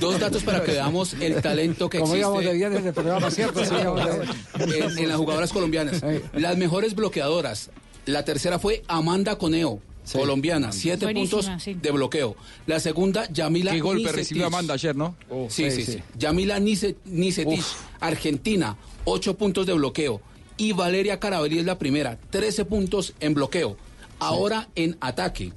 Dos 0.00 0.20
datos 0.20 0.42
para 0.42 0.62
que 0.62 0.72
veamos 0.72 1.14
el 1.14 1.40
talento 1.42 1.88
que 1.88 1.98
Como 1.98 2.14
existe 2.14 2.20
íbamos 2.28 2.44
de 2.44 2.52
bien 2.54 2.76
en 2.76 2.86
el 2.86 2.92
programa, 2.94 3.30
¿cierto? 3.30 3.64
Sí, 3.64 3.74
íbamos 3.80 4.04
de- 4.04 4.78
en, 4.78 4.98
en 4.98 5.08
las 5.08 5.16
jugadoras 5.16 5.52
colombianas. 5.52 6.02
Las 6.34 6.56
mejores 6.56 6.94
bloqueadoras. 6.94 7.70
La 8.06 8.24
tercera 8.24 8.58
fue 8.58 8.82
Amanda 8.88 9.36
Coneo, 9.36 9.80
colombiana, 10.12 10.72
siete 10.72 11.04
Buenísima, 11.06 11.40
puntos 11.42 11.62
sí. 11.62 11.74
de 11.74 11.90
bloqueo. 11.90 12.36
La 12.66 12.80
segunda, 12.80 13.28
Yamila 13.30 13.72
Qué 13.72 13.80
golpe 13.80 13.98
Nicetic. 14.02 14.16
recibió 14.18 14.46
Amanda 14.46 14.74
ayer, 14.74 14.96
¿no? 14.96 15.16
sí, 15.48 15.70
sí, 15.70 15.84
sí. 15.84 16.02
Yamila 16.16 16.58
Nice- 16.60 16.96
Nicetic, 17.04 17.62
Argentina, 18.00 18.76
ocho 19.04 19.36
puntos 19.36 19.66
de 19.66 19.72
bloqueo. 19.74 20.20
Y 20.56 20.72
Valeria 20.72 21.20
Carabalí 21.20 21.58
es 21.60 21.64
la 21.66 21.78
primera, 21.78 22.18
13 22.30 22.64
puntos 22.64 23.14
en 23.20 23.34
bloqueo. 23.34 23.76
Ahora 24.18 24.68
en 24.74 24.96
ataque. 25.00 25.52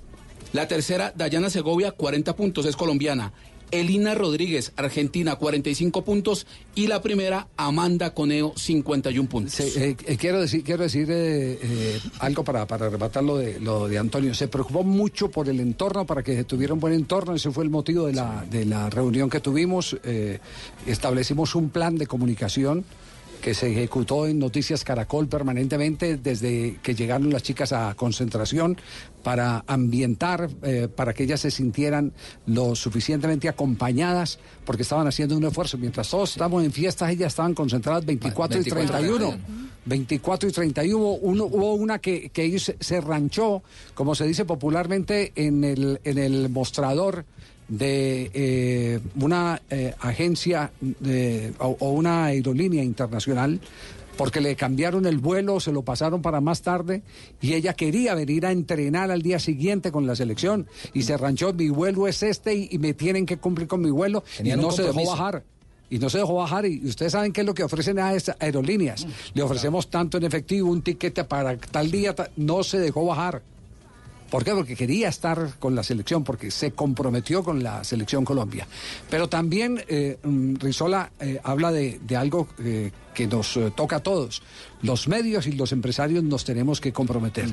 La 0.54 0.68
tercera, 0.68 1.14
Dayana 1.16 1.50
Segovia, 1.50 1.92
40 1.92 2.36
puntos, 2.36 2.66
es 2.66 2.76
colombiana. 2.76 3.32
Elina 3.72 4.16
Rodríguez, 4.16 4.74
Argentina, 4.76 5.36
45 5.36 6.04
puntos. 6.04 6.46
Y 6.76 6.88
la 6.88 7.02
primera, 7.02 7.48
Amanda 7.58 8.14
Coneo, 8.14 8.54
51 8.56 9.30
puntos. 9.30 9.54
Sí, 9.54 9.72
eh, 9.76 9.96
eh, 10.06 10.18
quiero 10.18 10.40
decir, 10.40 10.64
quiero 10.64 10.84
decir 10.84 11.10
eh, 11.10 11.60
eh, 11.62 12.00
algo 12.20 12.44
para, 12.44 12.66
para 12.68 12.90
lo 13.22 13.38
de, 13.38 13.60
lo 13.60 13.88
de 13.88 13.98
Antonio. 13.98 14.34
Se 14.34 14.48
preocupó 14.48 14.84
mucho 14.84 15.30
por 15.30 15.50
el 15.50 15.60
entorno, 15.60 16.06
para 16.06 16.24
que 16.24 16.44
tuviera 16.44 16.74
un 16.74 16.80
buen 16.80 16.94
entorno. 16.94 17.36
Ese 17.36 17.52
fue 17.52 17.64
el 17.64 17.70
motivo 17.70 18.08
de 18.08 18.14
la, 18.14 18.46
de 18.50 18.66
la 18.66 18.90
reunión 18.90 19.30
que 19.30 19.40
tuvimos. 19.40 19.98
Eh, 20.04 20.40
establecimos 20.86 21.56
un 21.56 21.70
plan 21.70 21.98
de 21.98 22.08
comunicación 22.08 22.86
que 23.42 23.54
se 23.54 23.72
ejecutó 23.72 24.28
en 24.28 24.40
Noticias 24.40 24.84
Caracol 24.84 25.28
permanentemente 25.28 26.18
desde 26.18 26.78
que 26.84 26.96
llegaron 26.96 27.32
las 27.32 27.44
chicas 27.44 27.74
a 27.74 27.94
concentración 27.96 28.78
para 29.24 29.64
ambientar, 29.68 30.50
eh, 30.64 30.88
para 30.96 31.14
que 31.14 31.24
ellas 31.24 31.42
se 31.42 31.52
sintieran 31.52 32.14
lo 32.46 32.76
suficientemente 32.76 33.50
acompañadas, 33.50 34.40
porque 34.66 34.84
estaban 34.84 35.08
haciendo 35.08 35.36
un 35.38 35.44
esfuerzo. 35.46 35.78
Mientras 35.78 36.10
todos 36.10 36.32
estábamos 36.32 36.64
en 36.64 36.72
fiestas, 36.72 37.10
ellas 37.12 37.34
estaban 37.34 37.54
concentradas 37.54 38.06
24, 38.06 38.56
24 38.60 38.84
y 38.84 38.98
31. 39.10 39.38
24 39.86 40.50
y 40.50 40.52
31. 40.52 40.98
Hubo, 40.98 41.16
uno- 41.16 41.46
hubo 41.46 41.74
una 41.74 42.00
que, 42.00 42.30
que 42.30 42.58
se 42.60 43.02
ranchó, 43.02 43.64
como 43.96 44.16
se 44.16 44.26
dice 44.28 44.46
popularmente, 44.46 45.32
en 45.36 45.64
el, 45.64 46.00
en 46.04 46.18
el 46.18 46.50
mostrador 46.50 47.26
de 47.72 48.30
eh, 48.34 49.00
una 49.20 49.62
eh, 49.70 49.94
agencia 50.02 50.72
de- 50.82 51.54
o, 51.60 51.78
o 51.80 51.92
una 51.92 52.26
aerolínea 52.26 52.84
internacional 52.84 53.60
porque 54.18 54.42
le 54.42 54.56
cambiaron 54.58 55.06
el 55.06 55.18
vuelo, 55.18 55.60
se 55.62 55.72
lo 55.72 55.82
pasaron 55.84 56.22
para 56.22 56.42
más 56.42 56.62
tarde 56.62 57.02
y 57.42 57.54
ella 57.54 57.74
quería 57.74 58.14
venir 58.14 58.46
a 58.46 58.52
entrenar 58.52 59.10
al 59.10 59.22
día 59.22 59.40
siguiente 59.40 59.90
con 59.92 60.06
la 60.06 60.16
selección 60.18 60.68
y 60.94 61.04
se 61.04 61.16
ranchó, 61.18 61.54
mi 61.54 61.70
vuelo 61.70 62.08
es 62.08 62.22
este 62.22 62.54
y, 62.54 62.68
y 62.72 62.78
me 62.78 62.94
tienen 62.94 63.26
que 63.26 63.38
cumplir 63.38 63.68
con 63.70 63.82
mi 63.82 63.90
vuelo 63.90 64.24
y 64.34 64.38
Tenían 64.38 64.60
no 64.62 64.70
se 64.72 64.84
dejó 64.84 65.06
bajar. 65.10 65.44
Y 65.90 65.98
no 66.00 66.10
se 66.10 66.20
dejó 66.20 66.36
bajar. 66.36 66.66
Y 66.66 66.86
ustedes 66.88 67.14
saben 67.14 67.34
qué 67.34 67.42
es 67.42 67.48
lo 67.48 67.54
que 67.54 67.64
ofrecen 67.64 68.00
a 68.00 68.14
estas 68.14 68.36
aerolíneas. 68.40 69.06
Le 69.34 69.42
ofrecemos 69.44 69.90
tanto 69.90 70.18
en 70.18 70.24
efectivo, 70.24 70.70
un 70.70 70.82
tiquete 70.82 71.24
para 71.26 71.58
tal 71.58 71.90
día. 71.92 72.16
No 72.38 72.64
se 72.64 72.80
dejó 72.80 73.06
bajar. 73.06 73.42
¿Por 74.32 74.46
qué? 74.46 74.54
Porque 74.54 74.78
quería 74.78 75.10
estar 75.10 75.60
con 75.60 75.76
la 75.76 75.84
selección, 75.84 76.24
porque 76.24 76.52
se 76.52 76.72
comprometió 76.72 77.44
con 77.44 77.62
la 77.62 77.84
selección 77.84 78.24
Colombia. 78.24 78.66
Pero 79.10 79.28
también 79.28 79.84
eh, 79.90 80.18
mm, 80.24 80.56
Rizola 80.56 81.12
eh, 81.20 81.42
habla 81.44 81.74
de, 81.74 82.00
de 82.02 82.16
algo 82.16 82.48
eh, 82.60 82.92
que 83.14 83.28
nos 83.28 83.58
eh, 83.58 83.74
toca 83.76 83.98
a 83.98 84.00
todos. 84.00 84.42
Los 84.84 85.10
medios 85.10 85.48
y 85.48 85.52
los 85.52 85.74
empresarios 85.74 86.24
nos 86.24 86.46
tenemos 86.46 86.80
que 86.80 86.94
comprometer. 86.94 87.50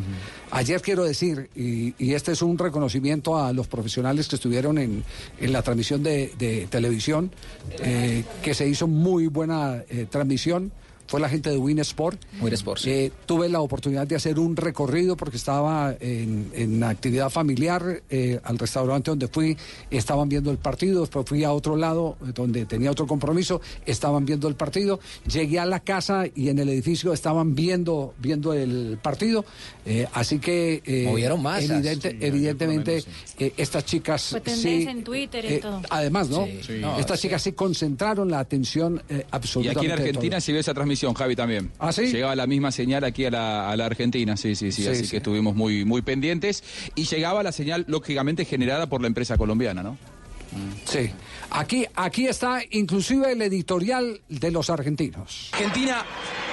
Ayer 0.53 0.81
quiero 0.81 1.03
decir, 1.03 1.51
y, 1.57 1.95
y 1.99 2.15
este 2.15 2.31
es 2.31 2.43
un 2.43 2.57
reconocimiento 2.57 3.37
a 3.37 3.53
los 3.53 3.67
profesionales 3.67 4.29
que 4.29 4.37
estuvieron 4.37 4.79
en, 4.79 5.03
en 5.41 5.53
la 5.53 5.63
transmisión 5.63 6.05
de, 6.05 6.33
de 6.39 6.69
televisión, 6.71 7.33
que 7.77 8.55
se 8.55 8.69
hizo 8.69 8.87
muy 8.87 9.27
buena 9.27 9.83
transmisión. 10.11 10.71
Fue 11.09 11.19
la 11.21 11.29
gente 11.29 11.51
de 11.51 11.57
Win 11.57 11.79
Sport. 11.81 12.23
Win 12.41 12.53
Sport, 12.53 12.81
sí. 12.83 12.91
Eh, 12.91 13.13
tuve 13.27 13.49
la 13.49 13.61
oportunidad 13.61 14.07
de 14.07 14.15
hacer 14.15 14.39
un 14.39 14.55
recorrido 14.57 15.17
porque 15.17 15.37
estaba 15.39 15.95
en, 15.99 16.51
en 16.55 16.85
actividad 16.85 17.31
familiar 17.31 18.03
eh, 18.11 18.39
al 18.45 18.59
restaurante 18.59 19.11
donde 19.11 19.27
fui, 19.27 19.57
estaban 19.91 20.29
viendo 20.29 20.51
el 20.51 20.59
partido, 20.59 21.01
después 21.01 21.27
fui 21.27 21.45
a 21.45 21.53
otro 21.53 21.77
lado 21.77 22.17
eh, 22.23 22.33
donde 22.35 22.67
tenía 22.67 22.91
otro 22.91 23.07
compromiso, 23.07 23.61
estaban 23.87 24.27
viendo 24.27 24.49
el 24.49 24.55
partido, 24.55 25.01
llegué 25.27 25.59
a 25.59 25.67
la 25.67 25.81
casa 25.81 26.25
y 26.35 26.51
en 26.51 26.59
el 26.59 26.69
edificio 26.69 27.13
estaban 27.13 27.55
viendo, 27.55 28.15
viendo 28.19 28.53
el 28.53 28.99
partido, 29.03 29.45
eh, 29.87 30.07
así 30.13 30.39
que 30.39 30.83
eh, 30.85 31.05
Movieron 31.09 31.43
masas. 31.43 31.71
evidente- 31.71 32.17
evidentemente 32.21 33.03
eh, 33.39 33.53
estas 33.57 33.85
chicas 33.87 34.29
Fue 34.31 34.43
sí, 34.55 34.83
en 34.89 35.03
Twitter 35.05 35.45
y 35.45 35.55
eh, 35.55 35.59
todo. 35.61 35.81
además, 35.91 36.29
¿no? 36.29 36.45
Sí. 36.45 36.59
Sí. 36.67 36.73
No, 36.81 36.99
estas 36.99 37.19
sí. 37.19 37.29
chicas 37.29 37.43
sí 37.43 37.53
concentraron 37.53 38.31
la 38.31 38.41
atención 38.41 39.03
eh, 39.09 39.23
Y 39.25 39.27
absolutamente 39.31 39.79
aquí 39.79 39.87
en 39.87 39.93
Argentina 39.93 40.41
se 40.41 40.53
vio 40.53 40.61
esa 40.61 40.75
transmisión, 40.75 40.98
Javi, 41.15 41.37
también. 41.37 41.71
¿Ah, 41.79 41.93
sí? 41.93 42.07
Llegaba 42.07 42.35
la 42.37 42.47
misma 42.47 42.71
señal 42.73 43.05
aquí 43.05 43.25
a 43.25 43.31
la, 43.31 43.71
a 43.71 43.77
la 43.77 43.87
Argentina, 43.87 44.37
sí, 44.37 44.55
sí, 44.55 44.73
sí, 44.73 44.83
Sí, 44.83 44.89
así 44.89 45.05
sí. 45.05 45.11
que 45.11 45.17
estuvimos 45.19 45.55
muy, 45.55 45.85
muy 45.85 46.03
pendientes. 46.03 46.65
Y 46.95 47.05
llegaba 47.05 47.43
la 47.43 47.53
señal, 47.53 47.85
lógicamente, 47.89 48.45
generada 48.45 48.89
por 48.89 49.01
la 49.01 49.07
empresa 49.07 49.37
colombiana, 49.37 49.83
¿no? 49.83 49.97
Sí. 50.87 51.11
Aquí, 51.51 51.85
aquí 51.95 52.27
está 52.27 52.61
inclusive 52.71 53.33
el 53.33 53.43
editorial 53.43 54.23
de 54.31 54.51
los 54.51 54.71
argentinos. 54.71 55.51
Argentina 55.53 56.03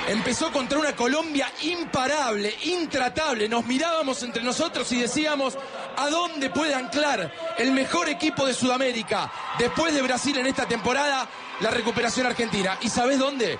empezó 0.09 0.51
contra 0.51 0.77
una 0.79 0.93
Colombia 0.97 1.47
imparable, 1.63 2.53
intratable. 2.65 3.47
Nos 3.47 3.65
mirábamos 3.65 4.21
entre 4.23 4.43
nosotros 4.43 4.91
y 4.91 4.99
decíamos, 4.99 5.57
¿a 5.97 6.09
dónde 6.09 6.49
puede 6.49 6.73
anclar 6.75 7.31
el 7.57 7.71
mejor 7.71 8.09
equipo 8.09 8.45
de 8.45 8.53
Sudamérica? 8.53 9.31
Después 9.57 9.93
de 9.93 10.01
Brasil 10.01 10.37
en 10.37 10.47
esta 10.47 10.67
temporada, 10.67 11.29
la 11.61 11.71
recuperación 11.71 12.25
argentina. 12.27 12.77
¿Y 12.81 12.89
sabes 12.89 13.17
dónde? 13.17 13.57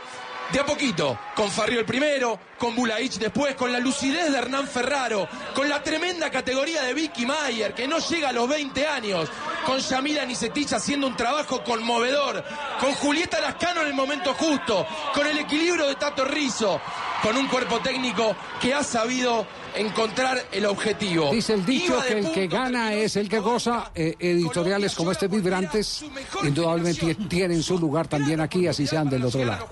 De 0.51 0.59
a 0.59 0.65
poquito, 0.65 1.17
con 1.35 1.49
Farrio 1.49 1.79
el 1.79 1.85
primero, 1.85 2.39
con 2.57 2.75
Bulaich 2.75 3.17
después, 3.17 3.55
con 3.55 3.71
la 3.71 3.79
lucidez 3.79 4.31
de 4.31 4.37
Hernán 4.37 4.67
Ferraro, 4.67 5.27
con 5.55 5.67
la 5.67 5.81
tremenda 5.81 6.29
categoría 6.29 6.83
de 6.83 6.93
Vicky 6.93 7.25
Mayer, 7.25 7.73
que 7.73 7.87
no 7.87 7.97
llega 7.97 8.29
a 8.29 8.31
los 8.31 8.47
20 8.47 8.87
años, 8.87 9.27
con 9.65 9.79
Yamila 9.79 10.23
Nisetich 10.23 10.71
haciendo 10.73 11.07
un 11.07 11.15
trabajo 11.17 11.63
conmovedor, 11.63 12.43
con 12.79 12.93
Julieta 12.93 13.41
Lascano 13.41 13.81
en 13.81 13.87
el 13.87 13.93
momento 13.95 14.33
justo, 14.35 14.85
con 15.13 15.25
el 15.25 15.39
equilibrio 15.39 15.87
de 15.87 15.95
Tato 15.95 16.23
Rizzo, 16.23 16.79
con 17.23 17.35
un 17.35 17.47
cuerpo 17.47 17.79
técnico 17.79 18.35
que 18.61 18.73
ha 18.73 18.83
sabido 18.83 19.47
encontrar 19.77 20.37
el 20.51 20.65
objetivo. 20.65 21.31
Dice 21.31 21.53
el 21.53 21.65
dicho 21.65 22.01
que 22.07 22.19
el 22.19 22.31
que 22.31 22.47
gana 22.47 22.93
es 22.93 23.15
el 23.15 23.29
que 23.29 23.39
goza. 23.39 23.91
Eh, 23.95 24.15
editoriales 24.19 24.95
como 24.95 25.11
este 25.11 25.27
Vibrantes 25.27 26.05
indudablemente 26.43 27.15
tienen 27.27 27.61
su 27.63 27.77
lugar 27.77 28.07
también 28.07 28.41
aquí, 28.41 28.67
así 28.67 28.87
sean 28.87 29.09
del 29.09 29.25
otro 29.25 29.43
lado. 29.45 29.69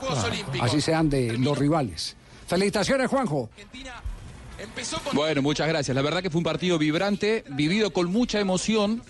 Así 0.62 0.82
sean 0.82 1.10
de 1.10 1.38
los 1.38 1.58
rivales. 1.58 2.16
Felicitaciones, 2.48 3.10
Juanjo. 3.10 3.50
Bueno, 5.14 5.42
muchas 5.42 5.68
gracias. 5.68 5.94
La 5.96 6.02
verdad 6.02 6.22
que 6.22 6.30
fue 6.30 6.40
un 6.40 6.44
partido 6.44 6.78
vibrante, 6.78 7.44
vivido 7.50 7.92
con 7.92 8.12
mucha 8.12 8.40
emoción, 8.40 9.02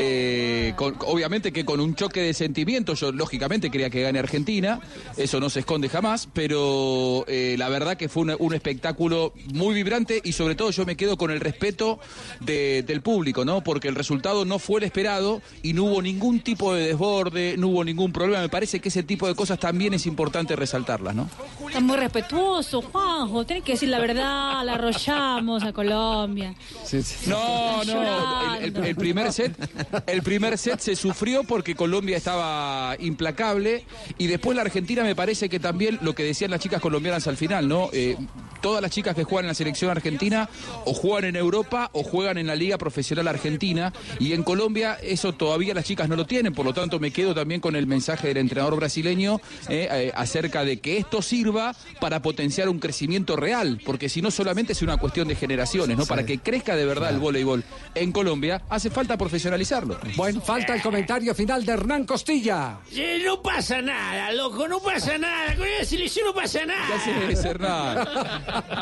eh, 0.00 0.72
con- 0.76 0.96
obviamente 1.06 1.52
que 1.52 1.64
con 1.64 1.80
un 1.80 1.94
choque 1.94 2.20
de 2.20 2.34
sentimientos. 2.34 3.00
Yo 3.00 3.12
lógicamente 3.12 3.70
quería 3.70 3.90
que 3.90 4.02
gane 4.02 4.18
Argentina, 4.18 4.80
eso 5.16 5.40
no 5.40 5.50
se 5.50 5.60
esconde 5.60 5.88
jamás, 5.88 6.28
pero 6.32 7.24
eh, 7.28 7.56
la 7.58 7.68
verdad 7.68 7.96
que 7.96 8.08
fue 8.08 8.22
un, 8.22 8.36
un 8.38 8.54
espectáculo 8.54 9.32
muy 9.52 9.74
vibrante 9.74 10.20
y 10.24 10.32
sobre 10.32 10.54
todo 10.54 10.70
yo 10.70 10.84
me 10.86 10.96
quedo 10.96 11.16
con 11.16 11.30
el 11.30 11.40
respeto 11.40 11.98
de- 12.40 12.82
del 12.82 13.00
público, 13.02 13.44
¿no? 13.44 13.62
Porque 13.62 13.88
el 13.88 13.94
resultado 13.94 14.44
no 14.44 14.58
fue 14.58 14.80
el 14.80 14.84
esperado 14.84 15.42
y 15.62 15.72
no 15.72 15.84
hubo 15.84 16.02
ningún 16.02 16.40
tipo 16.40 16.74
de 16.74 16.86
desborde, 16.88 17.56
no 17.58 17.68
hubo 17.68 17.84
ningún 17.84 18.12
problema. 18.12 18.42
Me 18.42 18.48
parece 18.48 18.80
que 18.80 18.88
ese 18.88 19.02
tipo 19.02 19.26
de 19.26 19.34
cosas 19.34 19.58
también 19.58 19.94
es 19.94 20.06
importante 20.06 20.54
resaltarlas, 20.56 21.14
¿no? 21.14 21.28
Está 21.66 21.80
muy 21.80 21.96
respetuoso, 21.96 22.82
Juanjo. 22.82 23.44
Tiene 23.44 23.62
que 23.62 23.72
decir 23.72 23.88
la 23.88 23.98
verdad, 23.98 24.64
la 24.64 24.76
arrollamos 25.06 25.62
a 25.62 25.72
Colombia. 25.72 26.54
No, 27.26 27.84
no, 27.84 28.54
el, 28.56 28.76
el- 28.76 28.84
el 28.84 28.96
primer 28.96 29.32
set, 29.32 29.54
el 30.06 30.22
primer 30.22 30.58
set 30.58 30.80
se 30.80 30.96
sufrió 30.96 31.44
porque 31.44 31.74
Colombia 31.74 32.16
estaba 32.16 32.96
implacable 32.98 33.84
y 34.18 34.26
después 34.26 34.56
la 34.56 34.62
Argentina 34.62 35.02
me 35.02 35.14
parece 35.14 35.48
que 35.48 35.60
también 35.60 35.98
lo 36.02 36.14
que 36.14 36.22
decían 36.24 36.50
las 36.50 36.60
chicas 36.60 36.80
colombianas 36.80 37.26
al 37.26 37.36
final, 37.36 37.68
¿no? 37.68 37.90
Eh, 37.92 38.16
todas 38.60 38.82
las 38.82 38.90
chicas 38.90 39.14
que 39.14 39.24
juegan 39.24 39.46
en 39.46 39.48
la 39.48 39.54
selección 39.54 39.90
argentina 39.90 40.48
o 40.84 40.94
juegan 40.94 41.24
en 41.24 41.36
Europa 41.36 41.90
o 41.92 42.02
juegan 42.02 42.38
en 42.38 42.46
la 42.46 42.54
liga 42.54 42.78
profesional 42.78 43.28
argentina 43.28 43.92
y 44.18 44.32
en 44.32 44.42
Colombia 44.42 44.98
eso 45.02 45.32
todavía 45.32 45.74
las 45.74 45.84
chicas 45.84 46.08
no 46.08 46.16
lo 46.16 46.26
tienen, 46.26 46.54
por 46.54 46.66
lo 46.66 46.74
tanto 46.74 46.98
me 46.98 47.10
quedo 47.10 47.34
también 47.34 47.60
con 47.60 47.76
el 47.76 47.86
mensaje 47.86 48.28
del 48.28 48.38
entrenador 48.38 48.76
brasileño 48.76 49.40
eh, 49.68 49.88
eh, 49.90 50.12
acerca 50.14 50.64
de 50.64 50.80
que 50.80 50.98
esto 50.98 51.22
sirva 51.22 51.74
para 52.00 52.22
potenciar 52.22 52.68
un 52.68 52.78
crecimiento 52.78 53.36
real, 53.36 53.80
porque 53.84 54.08
si 54.08 54.22
no 54.22 54.30
solamente 54.30 54.72
es 54.72 54.82
una 54.82 54.96
cuestión 54.96 55.28
de 55.28 55.34
generaciones, 55.34 55.96
¿no? 55.96 56.06
Para 56.06 56.24
que 56.24 56.38
crezca 56.38 56.76
de 56.76 56.84
verdad 56.84 57.10
el 57.10 57.18
voleibol 57.18 57.64
en 57.94 58.12
Colombia, 58.12 58.62
hace 58.68 58.90
falta 58.90 59.16
profesionalizarlo. 59.16 59.98
Bueno, 60.16 60.40
falta 60.40 60.74
el 60.74 60.82
comentario 60.82 61.34
final 61.34 61.64
de 61.64 61.72
Hernán 61.72 62.04
Costilla. 62.04 62.78
Sí, 62.90 63.04
no 63.24 63.42
pasa 63.42 63.80
nada, 63.82 64.32
loco, 64.32 64.68
no 64.68 64.80
pasa 64.80 65.18
nada. 65.18 65.56
Con 65.56 65.66
la 65.78 65.84
selección 65.84 66.26
no 66.26 66.34
pasa 66.34 66.64
nada. 66.64 66.86
¿Qué 66.86 67.12
haces, 67.32 67.44
Hernán? 67.44 68.08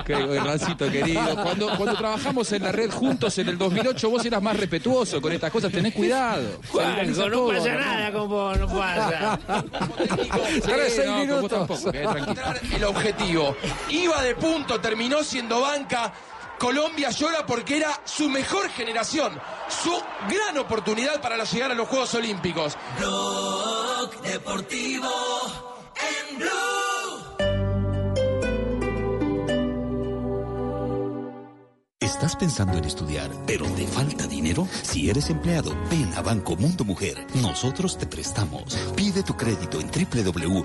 Qué 0.04 0.12
Hernancito 0.12 0.90
querido. 0.90 1.42
Cuando, 1.42 1.76
cuando 1.76 1.96
trabajamos 1.96 2.50
en 2.52 2.62
la 2.62 2.72
red 2.72 2.90
juntos 2.90 3.36
en 3.38 3.48
el 3.48 3.58
2008, 3.58 4.10
vos 4.10 4.24
eras 4.24 4.42
más 4.42 4.56
respetuoso 4.56 5.20
con 5.20 5.32
estas 5.32 5.50
cosas. 5.50 5.72
Tenés 5.72 5.94
cuidado. 5.94 6.60
Juanjo, 6.70 7.28
no 7.28 7.48
pasa 7.48 7.74
nada 7.74 8.12
con 8.12 8.28
vos, 8.28 8.58
no 8.58 8.68
pasa. 8.68 9.38
Tres, 10.62 10.92
seis 10.96 11.10
minutos. 11.10 11.82
tranquilo. 11.82 12.76
el 12.76 12.84
objetivo. 12.84 13.56
Iba 13.90 14.22
de 14.22 14.34
punto, 14.34 14.80
terminó 14.80 15.22
siendo 15.22 15.60
banca. 15.60 16.12
Colombia 16.58 17.10
llora 17.10 17.44
porque 17.44 17.76
era 17.76 18.00
su 18.04 18.30
mejor 18.30 18.70
generación, 18.70 19.38
su 19.68 19.92
gran 20.28 20.56
oportunidad 20.58 21.20
para 21.20 21.42
llegar 21.44 21.70
a 21.70 21.74
los 21.74 21.86
Juegos 21.86 22.14
Olímpicos. 22.14 22.76
Blog 22.98 24.22
Deportivo 24.22 25.10
en 26.30 26.38
Blue. 26.38 26.95
¿Estás 32.06 32.36
pensando 32.36 32.78
en 32.78 32.84
estudiar, 32.84 33.32
pero 33.48 33.66
te 33.74 33.84
falta 33.84 34.28
dinero? 34.28 34.68
Si 34.82 35.10
eres 35.10 35.28
empleado, 35.28 35.76
ven 35.90 36.14
a 36.14 36.22
Banco 36.22 36.54
Mundo 36.54 36.84
Mujer. 36.84 37.26
Nosotros 37.42 37.98
te 37.98 38.06
prestamos. 38.06 38.76
Pide 38.94 39.24
tu 39.24 39.36
crédito 39.36 39.80
en 39.80 39.90
www.pmm.com.co. 39.90 40.56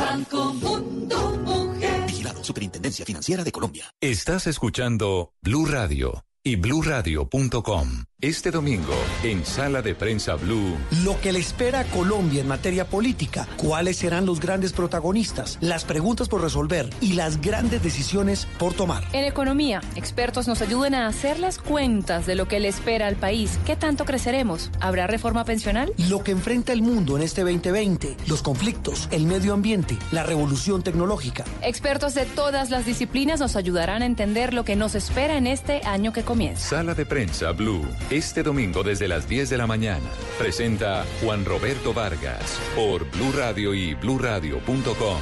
Banco 0.00 0.54
Mundo 0.54 1.36
Mujer. 1.44 2.06
Vigilado 2.06 2.44
Superintendencia 2.44 3.04
Financiera 3.04 3.42
de 3.42 3.50
Colombia. 3.50 3.92
Estás 4.00 4.46
escuchando 4.46 5.32
Blue 5.42 5.66
Radio 5.66 6.24
y 6.44 6.54
bluradio.com. 6.54 8.09
Este 8.22 8.50
domingo, 8.50 8.92
en 9.22 9.46
Sala 9.46 9.80
de 9.80 9.94
Prensa 9.94 10.34
Blue, 10.34 10.76
Lo 11.04 11.18
que 11.22 11.32
le 11.32 11.38
espera 11.38 11.80
a 11.80 11.84
Colombia 11.84 12.42
en 12.42 12.48
materia 12.48 12.84
política, 12.84 13.48
cuáles 13.56 13.96
serán 13.96 14.26
los 14.26 14.40
grandes 14.40 14.74
protagonistas, 14.74 15.56
las 15.62 15.86
preguntas 15.86 16.28
por 16.28 16.42
resolver 16.42 16.90
y 17.00 17.14
las 17.14 17.40
grandes 17.40 17.82
decisiones 17.82 18.46
por 18.58 18.74
tomar. 18.74 19.04
En 19.14 19.24
economía, 19.24 19.80
expertos 19.96 20.48
nos 20.48 20.60
ayudan 20.60 20.92
a 20.92 21.06
hacer 21.06 21.38
las 21.38 21.56
cuentas 21.56 22.26
de 22.26 22.34
lo 22.34 22.46
que 22.46 22.60
le 22.60 22.68
espera 22.68 23.06
al 23.06 23.16
país. 23.16 23.58
¿Qué 23.64 23.74
tanto 23.74 24.04
creceremos? 24.04 24.70
¿Habrá 24.80 25.06
reforma 25.06 25.46
pensional? 25.46 25.90
Lo 26.10 26.22
que 26.22 26.32
enfrenta 26.32 26.74
el 26.74 26.82
mundo 26.82 27.16
en 27.16 27.22
este 27.22 27.40
2020, 27.40 28.18
los 28.26 28.42
conflictos, 28.42 29.08
el 29.12 29.24
medio 29.24 29.54
ambiente, 29.54 29.96
la 30.12 30.24
revolución 30.24 30.82
tecnológica. 30.82 31.46
Expertos 31.62 32.12
de 32.12 32.26
todas 32.26 32.68
las 32.68 32.84
disciplinas 32.84 33.40
nos 33.40 33.56
ayudarán 33.56 34.02
a 34.02 34.06
entender 34.06 34.52
lo 34.52 34.66
que 34.66 34.76
nos 34.76 34.94
espera 34.94 35.38
en 35.38 35.46
este 35.46 35.80
año 35.86 36.12
que 36.12 36.22
comienza. 36.22 36.68
Sala 36.68 36.94
de 36.94 37.06
Prensa 37.06 37.52
Blue, 37.52 37.88
este 38.10 38.42
domingo 38.42 38.82
desde 38.82 39.06
las 39.06 39.28
10 39.28 39.50
de 39.50 39.56
la 39.56 39.66
mañana. 39.66 40.10
Presenta 40.38 41.04
Juan 41.22 41.44
Roberto 41.44 41.94
Vargas 41.94 42.60
por 42.74 43.08
Blue 43.10 43.32
Radio 43.32 43.72
y 43.72 43.94
bluradio.com. 43.94 45.20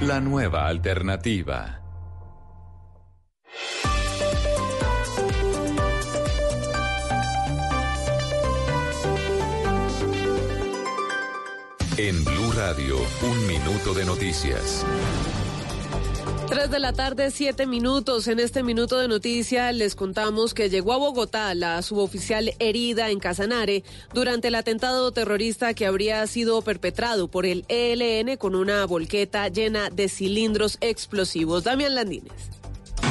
La 0.00 0.20
nueva 0.20 0.66
alternativa. 0.66 1.74
En 11.96 12.24
Blue 12.24 12.52
Radio, 12.52 12.96
un 13.22 13.46
minuto 13.48 13.92
de 13.92 14.04
noticias. 14.04 14.86
Tres 16.48 16.70
de 16.70 16.78
la 16.78 16.94
tarde, 16.94 17.30
siete 17.30 17.66
minutos. 17.66 18.26
En 18.26 18.40
este 18.40 18.62
minuto 18.62 18.98
de 18.98 19.06
noticia 19.06 19.70
les 19.70 19.94
contamos 19.94 20.54
que 20.54 20.70
llegó 20.70 20.94
a 20.94 20.96
Bogotá 20.96 21.54
la 21.54 21.82
suboficial 21.82 22.54
herida 22.58 23.10
en 23.10 23.18
Casanare 23.18 23.84
durante 24.14 24.48
el 24.48 24.54
atentado 24.54 25.12
terrorista 25.12 25.74
que 25.74 25.84
habría 25.84 26.26
sido 26.26 26.62
perpetrado 26.62 27.28
por 27.28 27.44
el 27.44 27.66
ELN 27.68 28.38
con 28.38 28.54
una 28.54 28.86
volqueta 28.86 29.48
llena 29.48 29.90
de 29.90 30.08
cilindros 30.08 30.78
explosivos. 30.80 31.64
Damián 31.64 31.94
Landines. 31.94 32.57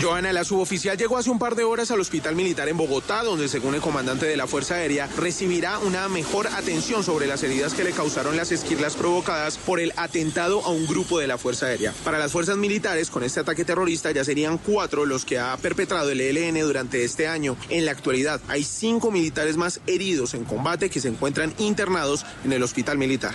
Joana, 0.02 0.32
la 0.32 0.44
suboficial 0.44 0.96
llegó 0.96 1.18
hace 1.18 1.32
un 1.32 1.40
par 1.40 1.56
de 1.56 1.64
horas 1.64 1.90
al 1.90 2.00
hospital 2.00 2.36
militar 2.36 2.70
en 2.70 2.78
Bogotá, 2.78 3.24
donde 3.24 3.48
según 3.48 3.74
el 3.74 3.82
comandante 3.82 4.28
de 4.28 4.38
la 4.38 4.46
Fuerza 4.46 4.76
Aérea 4.76 5.10
recibirá 5.18 5.80
una 5.80 6.08
mejor 6.08 6.48
atención 6.48 7.04
sobre 7.04 7.26
las 7.26 7.42
heridas 7.42 7.74
que 7.74 7.84
le 7.84 7.92
causaron 7.92 8.38
las 8.38 8.52
esquirlas 8.52 8.96
provocadas 8.96 9.58
por 9.58 9.80
el 9.80 9.94
atentado 9.96 10.64
a 10.66 10.70
un 10.70 10.86
grupo 10.86 11.20
de 11.20 11.28
la 11.28 11.40
Fuerza 11.40 11.68
Aérea. 11.68 11.94
Para 12.04 12.20
las 12.20 12.32
fuerzas 12.32 12.58
militares, 12.58 13.10
con 13.10 13.24
este 13.24 13.40
ataque 13.40 13.66
terrorista 13.66 14.12
ya 14.12 14.24
serían 14.24 14.60
cuatro 14.60 15.06
los 15.06 15.26
que 15.26 15.40
ha 15.40 15.58
perpetrado 15.58 16.12
el 16.12 16.22
ELN 16.22 16.60
durante 16.62 17.04
este 17.04 17.28
año. 17.28 17.58
En 17.70 17.86
la 17.86 17.92
actualidad 17.92 18.40
hay 18.48 18.64
cinco 18.64 19.10
militares 19.10 19.58
más 19.58 19.82
heridos 19.88 20.36
en 20.36 20.44
combate 20.46 20.92
que 20.92 21.02
se 21.02 21.08
encuentran 21.08 21.54
internados 21.58 22.24
en 22.46 22.54
el 22.54 22.62
hospital 22.62 23.00
militar. 23.00 23.34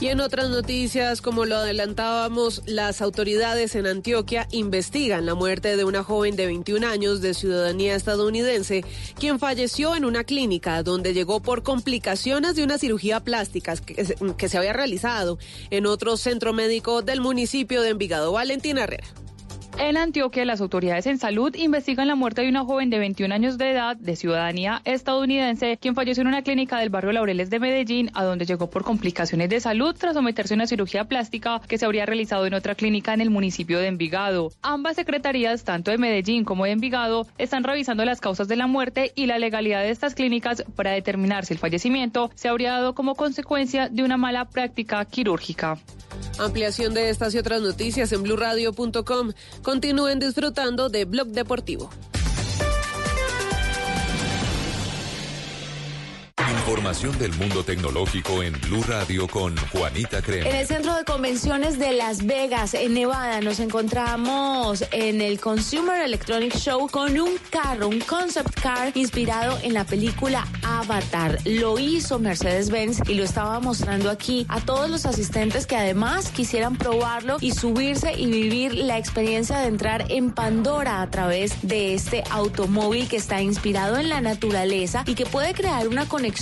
Y 0.00 0.08
en 0.08 0.20
otras 0.20 0.50
noticias, 0.50 1.20
como 1.22 1.44
lo 1.46 1.56
adelantábamos, 1.56 2.62
las 2.66 3.00
autoridades 3.00 3.74
en 3.74 3.86
Antioquia 3.86 4.46
investigan 4.50 5.24
la 5.24 5.34
muerte 5.34 5.76
de 5.76 5.84
una 5.84 6.02
joven 6.04 6.36
de 6.36 6.46
21 6.46 6.86
años 6.86 7.20
de 7.22 7.32
ciudadanía 7.32 7.94
estadounidense, 7.94 8.84
quien 9.18 9.38
falleció 9.38 9.96
en 9.96 10.04
una 10.04 10.24
clínica 10.24 10.82
donde 10.82 11.14
llegó 11.14 11.40
por 11.40 11.62
complicaciones 11.62 12.54
de 12.56 12.64
una 12.64 12.78
cirugía 12.78 13.20
plástica 13.20 13.76
que, 13.76 14.04
se- 14.48 14.58
había 14.58 14.72
realizado 14.72 15.38
en 15.70 15.86
otro 15.86 16.16
centro 16.16 16.52
médico 16.52 17.02
del 17.02 17.20
municipio 17.20 17.82
de 17.82 17.90
Envigado. 17.90 18.32
Valentina 18.32 18.84
Herrera. 18.84 19.06
En 19.76 19.96
Antioquia, 19.96 20.44
las 20.44 20.60
autoridades 20.60 21.06
en 21.06 21.18
salud 21.18 21.52
investigan 21.56 22.06
la 22.06 22.14
muerte 22.14 22.42
de 22.42 22.48
una 22.48 22.64
joven 22.64 22.90
de 22.90 23.00
21 23.00 23.34
años 23.34 23.58
de 23.58 23.72
edad, 23.72 23.96
de 23.96 24.14
ciudadanía 24.14 24.80
estadounidense, 24.84 25.78
quien 25.78 25.96
falleció 25.96 26.20
en 26.20 26.28
una 26.28 26.42
clínica 26.42 26.78
del 26.78 26.90
barrio 26.90 27.10
Laureles 27.10 27.50
de 27.50 27.58
Medellín, 27.58 28.10
a 28.14 28.22
donde 28.22 28.46
llegó 28.46 28.70
por 28.70 28.84
complicaciones 28.84 29.48
de 29.48 29.60
salud 29.60 29.94
tras 29.98 30.14
someterse 30.14 30.54
a 30.54 30.56
una 30.56 30.68
cirugía 30.68 31.06
plástica 31.06 31.60
que 31.66 31.76
se 31.76 31.86
habría 31.86 32.06
realizado 32.06 32.46
en 32.46 32.54
otra 32.54 32.76
clínica 32.76 33.14
en 33.14 33.20
el 33.20 33.30
municipio 33.30 33.80
de 33.80 33.88
Envigado. 33.88 34.52
Ambas 34.62 34.94
secretarías, 34.94 35.64
tanto 35.64 35.90
de 35.90 35.98
Medellín 35.98 36.44
como 36.44 36.66
de 36.66 36.70
Envigado, 36.70 37.26
están 37.36 37.64
revisando 37.64 38.04
las 38.04 38.20
causas 38.20 38.46
de 38.46 38.56
la 38.56 38.68
muerte 38.68 39.12
y 39.16 39.26
la 39.26 39.38
legalidad 39.38 39.82
de 39.82 39.90
estas 39.90 40.14
clínicas 40.14 40.64
para 40.76 40.92
determinar 40.92 41.46
si 41.46 41.54
el 41.54 41.58
fallecimiento 41.58 42.30
se 42.36 42.48
habría 42.48 42.72
dado 42.72 42.94
como 42.94 43.16
consecuencia 43.16 43.88
de 43.88 44.04
una 44.04 44.16
mala 44.16 44.44
práctica 44.44 45.04
quirúrgica. 45.04 45.78
Ampliación 46.38 46.94
de 46.94 47.10
estas 47.10 47.34
y 47.34 47.38
otras 47.38 47.62
noticias 47.62 48.12
en 48.12 48.22
blurradio.com. 48.22 49.32
Continúen 49.64 50.18
disfrutando 50.18 50.90
de 50.90 51.06
Blog 51.06 51.28
Deportivo. 51.28 51.88
Información 56.50 57.18
del 57.18 57.32
mundo 57.34 57.64
tecnológico 57.64 58.42
en 58.42 58.52
Blue 58.60 58.82
Radio 58.86 59.26
con 59.26 59.56
Juanita 59.56 60.18
En 60.18 60.22
Crema. 60.22 60.50
el 60.50 60.66
centro 60.66 60.94
de 60.94 61.04
convenciones 61.04 61.78
de 61.78 61.92
Las 61.92 62.26
Vegas, 62.26 62.74
en 62.74 62.92
Nevada, 62.92 63.40
nos 63.40 63.60
encontramos 63.60 64.84
en 64.92 65.22
el 65.22 65.40
Consumer 65.40 66.02
Electronic 66.02 66.54
Show 66.54 66.88
con 66.90 67.18
un 67.18 67.30
carro, 67.48 67.88
un 67.88 68.00
concept 68.00 68.60
car 68.60 68.92
inspirado 68.94 69.58
en 69.62 69.72
la 69.72 69.84
película 69.84 70.46
Avatar. 70.62 71.38
Lo 71.46 71.78
hizo 71.78 72.18
Mercedes-Benz 72.18 73.08
y 73.08 73.14
lo 73.14 73.24
estaba 73.24 73.58
mostrando 73.60 74.10
aquí 74.10 74.44
a 74.50 74.60
todos 74.60 74.90
los 74.90 75.06
asistentes 75.06 75.66
que 75.66 75.76
además 75.76 76.28
quisieran 76.28 76.76
probarlo 76.76 77.38
y 77.40 77.52
subirse 77.52 78.12
y 78.12 78.26
vivir 78.26 78.74
la 78.74 78.98
experiencia 78.98 79.58
de 79.60 79.68
entrar 79.68 80.06
en 80.10 80.30
Pandora 80.30 81.00
a 81.00 81.10
través 81.10 81.56
de 81.62 81.94
este 81.94 82.22
automóvil 82.30 83.08
que 83.08 83.16
está 83.16 83.40
inspirado 83.40 83.96
en 83.96 84.10
la 84.10 84.20
naturaleza 84.20 85.04
y 85.06 85.14
que 85.14 85.24
puede 85.24 85.54
crear 85.54 85.88
una 85.88 86.06
conexión 86.06 86.33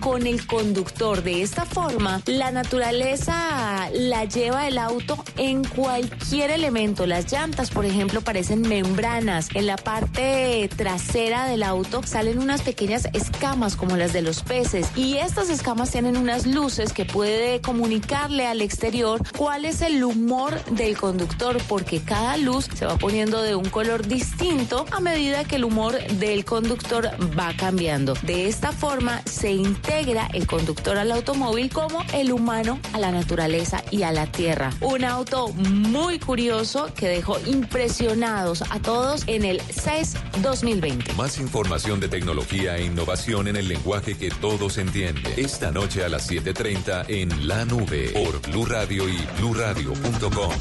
con 0.00 0.26
el 0.26 0.46
conductor. 0.46 1.22
De 1.22 1.42
esta 1.42 1.64
forma, 1.64 2.20
la 2.26 2.50
naturaleza 2.50 3.88
la 3.92 4.24
lleva 4.24 4.68
el 4.68 4.78
auto 4.78 5.22
en 5.36 5.64
cualquier 5.64 6.50
elemento. 6.50 7.06
Las 7.06 7.30
llantas, 7.32 7.70
por 7.70 7.84
ejemplo, 7.84 8.20
parecen 8.20 8.62
membranas. 8.62 9.48
En 9.54 9.66
la 9.66 9.76
parte 9.76 10.68
trasera 10.76 11.46
del 11.46 11.62
auto 11.62 12.02
salen 12.04 12.38
unas 12.38 12.62
pequeñas 12.62 13.08
escamas 13.12 13.74
como 13.74 13.96
las 13.96 14.12
de 14.12 14.22
los 14.22 14.42
peces 14.42 14.86
y 14.96 15.16
estas 15.16 15.48
escamas 15.48 15.90
tienen 15.90 16.16
unas 16.16 16.46
luces 16.46 16.92
que 16.92 17.04
puede 17.04 17.60
comunicarle 17.60 18.46
al 18.46 18.62
exterior 18.62 19.22
cuál 19.36 19.64
es 19.64 19.80
el 19.80 20.02
humor 20.04 20.62
del 20.66 20.96
conductor 20.96 21.58
porque 21.68 22.00
cada 22.00 22.36
luz 22.36 22.68
se 22.74 22.86
va 22.86 22.96
poniendo 22.96 23.42
de 23.42 23.54
un 23.54 23.68
color 23.70 24.06
distinto 24.06 24.86
a 24.90 25.00
medida 25.00 25.44
que 25.44 25.56
el 25.56 25.64
humor 25.64 25.98
del 26.18 26.44
conductor 26.44 27.10
va 27.38 27.52
cambiando. 27.56 28.14
De 28.22 28.48
esta 28.48 28.72
forma 28.72 29.22
se 29.32 29.50
integra 29.50 30.28
el 30.32 30.46
conductor 30.46 30.98
al 30.98 31.10
automóvil 31.10 31.70
como 31.70 32.04
el 32.12 32.32
humano 32.32 32.78
a 32.92 32.98
la 32.98 33.10
naturaleza 33.10 33.82
y 33.90 34.02
a 34.02 34.12
la 34.12 34.26
tierra. 34.26 34.70
Un 34.80 35.04
auto 35.04 35.48
muy 35.48 36.18
curioso 36.18 36.92
que 36.94 37.08
dejó 37.08 37.38
impresionados 37.46 38.62
a 38.70 38.80
todos 38.80 39.24
en 39.26 39.44
el 39.44 39.60
CES 39.60 40.16
2020. 40.42 41.14
Más 41.14 41.38
información 41.38 41.98
de 41.98 42.08
tecnología 42.08 42.76
e 42.76 42.84
innovación 42.84 43.48
en 43.48 43.56
el 43.56 43.68
lenguaje 43.68 44.16
que 44.16 44.30
todos 44.30 44.78
entienden. 44.78 45.32
Esta 45.36 45.70
noche 45.70 46.04
a 46.04 46.08
las 46.08 46.30
7:30 46.30 47.06
en 47.08 47.48
La 47.48 47.64
Nube 47.64 48.10
por 48.10 48.40
Blue 48.42 48.66
Radio 48.66 49.08
y 49.08 49.18
bluradio.com. 49.38 50.52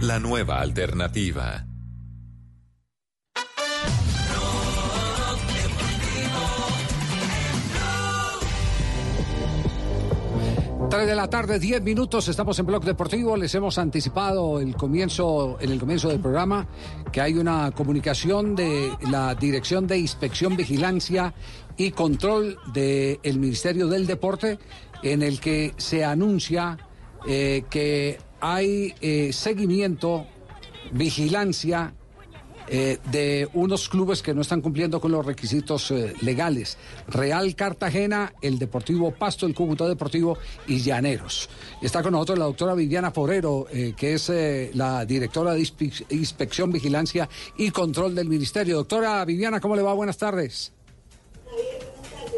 La 0.00 0.18
nueva 0.18 0.60
alternativa. 0.60 1.66
Tres 10.90 11.08
de 11.08 11.16
la 11.16 11.28
tarde, 11.28 11.58
10 11.58 11.82
minutos, 11.82 12.28
estamos 12.28 12.56
en 12.60 12.66
Blog 12.66 12.84
Deportivo. 12.84 13.36
Les 13.36 13.52
hemos 13.56 13.76
anticipado 13.76 14.60
el 14.60 14.76
comienzo, 14.76 15.56
en 15.60 15.70
el 15.72 15.80
comienzo 15.80 16.08
del 16.08 16.20
programa 16.20 16.68
que 17.10 17.20
hay 17.20 17.34
una 17.34 17.72
comunicación 17.72 18.54
de 18.54 18.92
la 19.10 19.34
Dirección 19.34 19.88
de 19.88 19.98
Inspección, 19.98 20.56
Vigilancia 20.56 21.34
y 21.76 21.90
Control 21.90 22.56
del 22.72 23.38
Ministerio 23.38 23.88
del 23.88 24.06
Deporte 24.06 24.60
en 25.02 25.22
el 25.22 25.40
que 25.40 25.74
se 25.76 26.04
anuncia 26.04 26.78
eh, 27.26 27.64
que 27.68 28.18
hay 28.40 28.94
eh, 29.00 29.32
seguimiento, 29.32 30.26
vigilancia 30.92 31.94
eh, 32.68 32.98
de 33.10 33.48
unos 33.54 33.88
clubes 33.88 34.22
que 34.22 34.34
no 34.34 34.40
están 34.42 34.60
cumpliendo 34.60 35.00
con 35.00 35.12
los 35.12 35.24
requisitos 35.24 35.90
eh, 35.90 36.14
legales. 36.22 36.78
Real 37.08 37.54
Cartagena, 37.54 38.32
el 38.42 38.58
Deportivo 38.58 39.10
Pasto, 39.12 39.46
el 39.46 39.54
Cúcuta 39.54 39.86
Deportivo 39.88 40.38
y 40.66 40.78
Llaneros. 40.80 41.48
Está 41.82 42.02
con 42.02 42.12
nosotros 42.12 42.38
la 42.38 42.44
doctora 42.46 42.74
Viviana 42.74 43.10
Forero, 43.10 43.66
eh, 43.70 43.94
que 43.96 44.14
es 44.14 44.28
eh, 44.30 44.70
la 44.74 45.04
directora 45.04 45.52
de 45.54 45.60
Inspe- 45.60 46.04
Inspección, 46.10 46.72
Vigilancia 46.72 47.28
y 47.56 47.70
Control 47.70 48.14
del 48.14 48.28
Ministerio. 48.28 48.76
Doctora 48.76 49.24
Viviana, 49.24 49.60
¿cómo 49.60 49.76
le 49.76 49.82
va? 49.82 49.92
Buenas 49.94 50.18
tardes. 50.18 50.72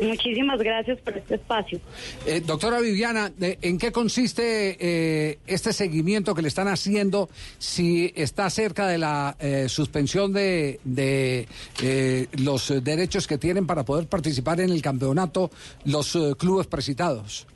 Muchísimas 0.01 0.61
gracias 0.61 0.99
por 1.01 1.16
este 1.16 1.35
espacio. 1.37 1.81
Eh, 2.27 2.41
doctora 2.45 2.81
Viviana, 2.81 3.33
eh, 3.41 3.59
¿en 3.62 3.79
qué 3.79 3.91
consiste 3.93 4.77
eh, 4.79 5.39
este 5.47 5.73
seguimiento 5.73 6.35
que 6.35 6.43
le 6.43 6.49
están 6.49 6.69
haciendo? 6.69 7.29
Si 7.59 8.12
está 8.15 8.49
cerca 8.51 8.87
de 8.87 8.99
la 8.99 9.37
eh, 9.41 9.66
suspensión 9.69 10.33
de, 10.33 10.81
de, 10.85 11.49
eh, 11.83 12.27
los 12.39 12.73
derechos 12.83 13.27
que 13.27 13.39
tienen 13.39 13.66
para 13.66 13.85
poder 13.85 14.07
participar 14.09 14.61
en 14.61 14.70
el 14.70 14.83
campeonato 14.83 15.51
los 15.85 16.16
clubes 16.39 16.66
precitados. 16.66 17.47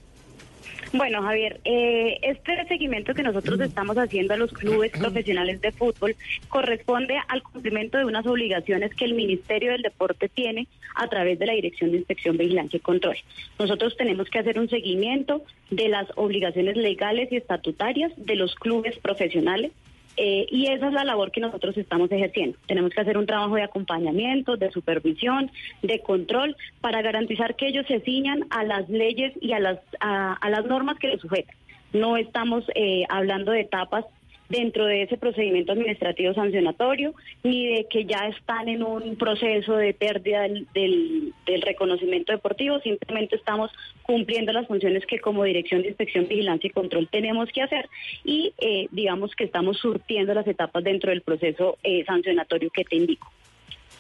Bueno, 0.93 1.23
Javier, 1.23 1.59
eh, 1.65 2.19
este 2.21 2.67
seguimiento 2.69 3.15
que 3.15 3.23
nosotros 3.23 3.59
estamos 3.61 3.97
haciendo 3.97 4.35
a 4.35 4.37
los 4.37 4.53
clubes 4.53 4.93
profesionales 4.93 5.59
de 5.63 5.73
fútbol 5.73 6.15
corresponde 6.49 7.19
al 7.29 7.43
cumplimiento 7.43 7.97
de 7.97 8.05
unas 8.05 8.27
obligaciones 8.27 8.95
que 8.95 9.07
el 9.07 9.15
Ministerio 9.15 9.73
del 9.73 9.81
Deporte 9.81 10.29
tiene 10.29 10.69
a 10.95 11.09
través 11.09 11.39
de 11.39 11.47
la 11.47 11.55
Dirección 11.55 11.93
de 11.93 11.99
Inspección, 11.99 12.37
Vigilancia 12.37 12.77
y 12.77 12.81
Control. 12.81 13.17
Nosotros 13.59 13.97
tenemos 13.97 14.29
que 14.29 14.41
hacer 14.41 14.59
un 14.59 14.69
seguimiento 14.69 15.43
de 15.71 15.89
las 15.89 16.09
obligaciones 16.17 16.77
legales 16.77 17.33
y 17.33 17.37
estatutarias 17.37 18.13
de 18.17 18.37
los 18.37 18.55
clubes 18.55 18.99
profesionales 18.99 19.73
Eh, 20.17 20.47
y 20.51 20.67
esa 20.67 20.89
es 20.89 20.93
la 20.93 21.05
labor 21.05 21.31
que 21.31 21.41
nosotros 21.41 21.77
estamos 21.77 22.11
ejerciendo. 22.13 22.59
Tenemos 22.67 22.93
que 22.93 23.01
hacer 23.01 23.17
un 23.17 23.27
trabajo 23.27 23.55
de 23.55 23.63
acompañamiento, 23.63 24.57
de 24.57 24.71
supervisión, 24.71 25.51
de 25.83 26.01
control, 26.01 26.57
para 26.81 27.03
garantizar 27.03 27.57
que 27.57 27.69
ellos 27.69 27.87
se 27.87 28.01
ciñan 28.01 28.45
a 28.51 28.65
las 28.65 28.89
leyes 28.89 29.33
y 29.41 29.53
a 29.53 29.61
las, 29.61 29.79
a, 30.01 30.35
a 30.35 30.51
las 30.51 30.67
normas 30.67 30.99
que 30.99 31.09
les 31.09 31.21
sujetan. 31.21 31.57
No 31.93 32.17
estamos 32.17 32.65
eh, 32.75 33.05
hablando 33.09 33.53
de 33.53 33.61
etapas 33.61 34.05
dentro 34.53 34.85
de 34.87 35.03
ese 35.03 35.17
procedimiento 35.17 35.73
administrativo 35.73 36.35
sancionatorio, 36.35 37.15
ni 37.43 37.67
de 37.75 37.87
que 37.91 38.05
ya 38.05 38.29
están 38.29 38.69
en 38.69 38.83
un 38.83 39.17
proceso 39.17 39.75
de 39.77 39.95
pérdida 39.95 40.43
del, 40.43 40.67
del- 40.75 41.33
reconocimiento 41.63 42.33
deportivo, 42.33 42.79
simplemente 42.81 43.37
estamos 43.37 43.71
cumpliendo 44.03 44.53
las 44.53 44.67
funciones 44.67 45.05
que 45.07 45.19
como 45.21 45.43
Dirección 45.45 45.81
de 45.83 45.89
Inspección, 45.89 46.29
Vigilancia 46.29 46.69
y 46.69 46.71
Control 46.71 47.09
tenemos 47.11 47.49
que 47.51 47.63
hacer 47.63 47.89
y 48.25 48.53
eh, 48.59 48.89
digamos 48.91 49.35
que 49.35 49.45
estamos 49.45 49.79
surtiendo 49.79 50.35
las 50.35 50.47
etapas 50.47 50.85
dentro 50.85 51.11
del 51.11 51.23
proceso 51.23 51.79
eh, 51.83 52.05
sancionatorio 52.05 52.71
que 52.71 52.85
te 52.85 52.97
indico. 52.97 53.31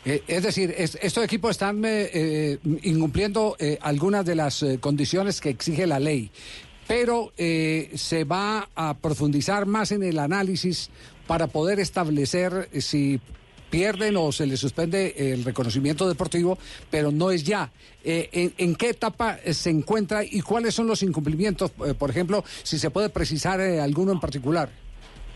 Eh, 0.05 0.21
es 0.27 0.43
decir, 0.43 0.75
es- 0.77 0.99
estos 1.01 1.25
equipos 1.25 1.53
están 1.53 1.85
eh, 1.85 2.11
eh, 2.13 2.59
incumpliendo 2.83 3.57
algunas 3.81 4.27
de 4.27 4.35
las 4.35 4.65
condiciones 4.81 5.41
que 5.41 5.49
exige 5.51 5.87
la 5.87 5.99
ley, 6.01 6.31
pero 6.87 7.33
eh, 7.37 7.91
se 7.95 8.25
va 8.25 8.69
a 8.75 8.95
profundizar 8.95 9.67
más 9.67 9.93
en 9.93 10.03
el 10.03 10.19
análisis 10.19 10.91
para 11.27 11.47
poder 11.47 11.81
establecer 11.81 12.69
eh, 12.73 12.81
si 12.81 13.21
pierden 13.73 14.17
o 14.19 14.31
se 14.33 14.47
les 14.47 14.61
suspende 14.61 15.15
el 15.17 15.45
reconocimiento 15.45 16.07
deportivo, 16.07 16.59
pero 16.91 17.11
no 17.11 17.31
es 17.31 17.43
ya. 17.43 17.73
Eh, 18.05 18.29
en, 18.33 18.53
en 18.59 18.75
qué 18.75 18.91
etapa 18.91 19.39
eh, 19.43 19.55
se 19.55 19.71
encuentra 19.71 20.23
y 20.23 20.43
cuáles 20.43 20.75
son 20.75 20.87
los 20.87 21.03
incumplimientos? 21.03 21.71
Por 21.71 22.11
ejemplo, 22.11 22.45
si 22.63 22.79
se 22.79 22.91
puede 22.91 23.09
precisar 23.09 23.61
eh, 23.61 23.81
alguno 23.81 24.13
en 24.13 24.21
particular. 24.21 24.69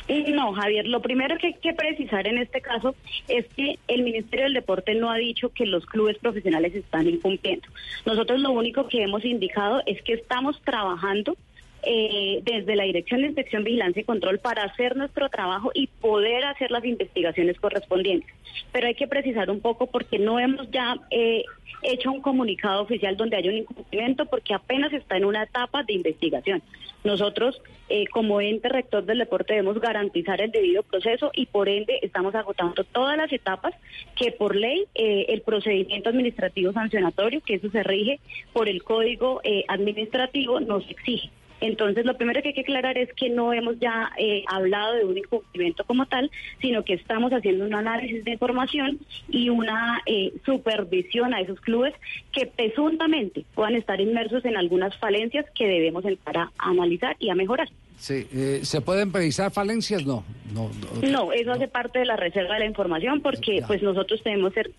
No, 0.09 0.53
Javier, 0.53 0.87
lo 0.87 1.03
primero 1.03 1.37
que 1.37 1.49
hay 1.49 1.55
que 1.55 1.73
precisar 1.73 2.29
en 2.29 2.39
este 2.39 2.61
caso 2.61 2.95
es 3.27 3.47
que 3.55 3.79
el 3.89 4.03
Ministerio 4.03 4.45
del 4.45 4.55
Deporte 4.55 4.95
no 4.95 5.11
ha 5.11 5.17
dicho 5.17 5.49
que 5.49 5.67
los 5.67 5.85
clubes 5.87 6.17
profesionales 6.19 6.75
están 6.75 7.09
incumpliendo. 7.09 7.67
Nosotros 8.05 8.41
lo 8.41 8.53
único 8.53 8.87
que 8.87 9.03
hemos 9.03 9.25
indicado 9.25 9.83
es 9.87 10.01
que 10.03 10.13
estamos 10.13 10.61
trabajando 10.63 11.37
eh, 11.83 12.41
desde 12.43 12.75
la 12.75 12.85
Dirección 12.85 13.21
de 13.21 13.29
Inspección, 13.29 13.63
Vigilancia 13.63 14.01
y 14.01 14.05
Control 14.05 14.39
para 14.39 14.65
hacer 14.65 14.97
nuestro 14.97 15.29
trabajo 15.29 15.71
y 15.73 15.87
poder 15.87 16.45
hacer 16.45 16.71
las 16.71 16.85
investigaciones 16.85 17.59
correspondientes. 17.61 18.29
Pero 18.73 18.89
hay 18.89 18.95
que 18.95 19.07
precisar 19.07 19.51
un 19.51 19.61
poco 19.61 19.87
porque 19.87 20.19
no 20.19 20.41
hemos 20.41 20.71
ya 20.71 20.97
eh, 21.11 21.45
hecho 21.83 22.11
un 22.11 22.23
comunicado 22.23 22.83
oficial 22.83 23.17
donde 23.17 23.37
haya 23.37 23.51
un 23.51 23.59
incumplimiento 23.59 24.27
porque 24.27 24.55
apenas 24.55 24.93
está 24.93 25.17
en 25.17 25.25
una 25.25 25.45
etapa 25.45 25.83
de 25.85 25.93
investigación. 25.93 26.63
Nosotros, 27.05 27.61
eh, 27.89 28.07
como 28.09 28.41
ente 28.41 28.69
rector 28.69 29.05
del 29.05 29.19
deporte, 29.19 29.55
debemos 29.55 29.81
garantizar 29.81 30.41
el 30.41 30.51
debido 30.51 30.83
proceso 30.83 31.31
y 31.35 31.47
por 31.47 31.69
ende 31.69 31.99
estamos 32.03 32.35
agotando 32.35 32.85
todas 32.85 33.17
las 33.17 33.33
etapas 33.33 33.75
que 34.17 34.33
por 34.33 34.57
ley 34.57 34.87
eh, 34.95 35.27
el 35.29 35.43
procedimiento 35.43 36.09
administrativo 36.09 36.73
sancionatorio, 36.73 37.41
que 37.41 37.55
eso 37.55 37.71
se 37.71 37.83
rige 37.83 38.19
por 38.53 38.69
el 38.69 38.83
código 38.83 39.41
eh, 39.45 39.65
administrativo, 39.69 40.61
nos 40.61 40.89
exige. 40.91 41.31
Entonces, 41.61 42.05
lo 42.05 42.17
primero 42.17 42.43
que 42.43 42.49
hay 42.49 42.55
que 42.55 42.61
aclarar 42.63 42.99
es 42.99 43.13
que 43.15 43.31
no 43.31 43.53
hemos 43.53 43.79
ya 43.79 44.11
eh, 44.19 44.45
hablado 44.49 44.95
de 44.95 45.05
un 45.05 45.17
incumplimiento 45.17 45.85
como 45.85 46.07
tal, 46.07 46.31
sino 46.61 46.85
que 46.85 46.95
estamos 46.95 47.33
haciendo 47.33 47.65
un 47.65 47.75
análisis 47.75 48.25
de 48.25 48.33
información 48.33 48.99
y 49.29 49.49
una 49.49 50.03
eh, 50.07 50.33
supervisión 50.45 51.35
a 51.35 51.41
esos 51.41 51.61
clubes 51.61 51.95
que 52.33 52.47
presuntamente 52.47 53.45
puedan 53.55 53.77
estar 53.77 54.01
inmersos 54.01 54.45
en 54.45 54.57
algunas 54.57 54.97
falencias 54.99 55.47
que 55.55 55.67
debemos 55.67 56.05
entrar 56.05 56.37
a 56.37 56.51
analizar 56.59 57.17
y 57.19 57.31
a 57.31 57.35
mejorar. 57.35 57.69
Sí, 57.99 58.27
eh, 58.33 58.61
¿Se 58.63 58.83
pueden 58.83 59.11
precisar 59.11 59.51
falencias? 59.51 60.05
No, 60.05 60.23
no, 60.53 60.71
no. 61.03 61.09
No, 61.09 61.33
eso 61.33 61.53
hace 61.53 61.67
parte 61.67 61.99
de 61.99 62.05
la 62.05 62.17
reserva 62.17 62.55
de 62.55 62.61
la 62.61 62.67
información 62.67 63.23
porque 63.23 63.63
pues 63.67 63.83
nosotros 63.83 64.23
tenemos 64.23 64.53
que 64.53 64.71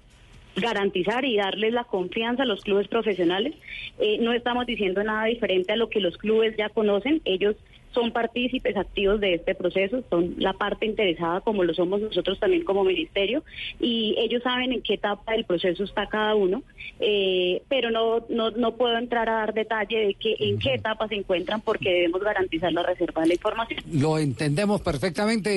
garantizar 0.57 1.25
y 1.25 1.37
darles 1.37 1.73
la 1.73 1.83
confianza 1.83 2.43
a 2.43 2.45
los 2.45 2.61
clubes 2.61 2.87
profesionales. 2.87 3.55
Eh, 3.99 4.17
no 4.19 4.33
estamos 4.33 4.65
diciendo 4.65 5.03
nada 5.03 5.25
diferente 5.25 5.73
a 5.73 5.75
lo 5.75 5.89
que 5.89 5.99
los 5.99 6.17
clubes 6.17 6.55
ya 6.57 6.69
conocen. 6.69 7.21
Ellos 7.25 7.55
son 7.97 8.11
partícipes 8.11 8.77
activos 8.77 9.19
de 9.19 9.33
este 9.33 9.55
proceso, 9.55 10.03
son 10.11 10.35
la 10.37 10.53
parte 10.53 10.85
interesada 10.85 11.41
como 11.41 11.63
lo 11.63 11.73
somos 11.73 11.99
nosotros 11.99 12.39
también 12.39 12.63
como 12.63 12.83
ministerio 12.83 13.43
y 13.79 14.13
ellos 14.19 14.43
saben 14.43 14.71
en 14.71 14.83
qué 14.83 14.93
etapa 14.93 15.31
del 15.31 15.45
proceso 15.45 15.83
está 15.83 16.05
cada 16.07 16.35
uno, 16.35 16.61
eh, 16.99 17.63
pero 17.67 17.89
no, 17.89 18.23
no, 18.29 18.51
no 18.51 18.75
puedo 18.75 18.95
entrar 18.99 19.27
a 19.29 19.33
dar 19.33 19.55
detalle 19.55 19.97
de 19.97 20.13
que 20.13 20.35
en 20.39 20.59
qué 20.59 20.75
etapa 20.75 21.07
se 21.07 21.15
encuentran 21.15 21.61
porque 21.61 21.89
debemos 21.91 22.21
garantizar 22.21 22.71
la 22.71 22.83
reserva 22.83 23.23
de 23.23 23.29
la 23.29 23.33
información. 23.33 23.79
Lo 23.91 24.19
entendemos 24.19 24.81
perfectamente. 24.81 25.47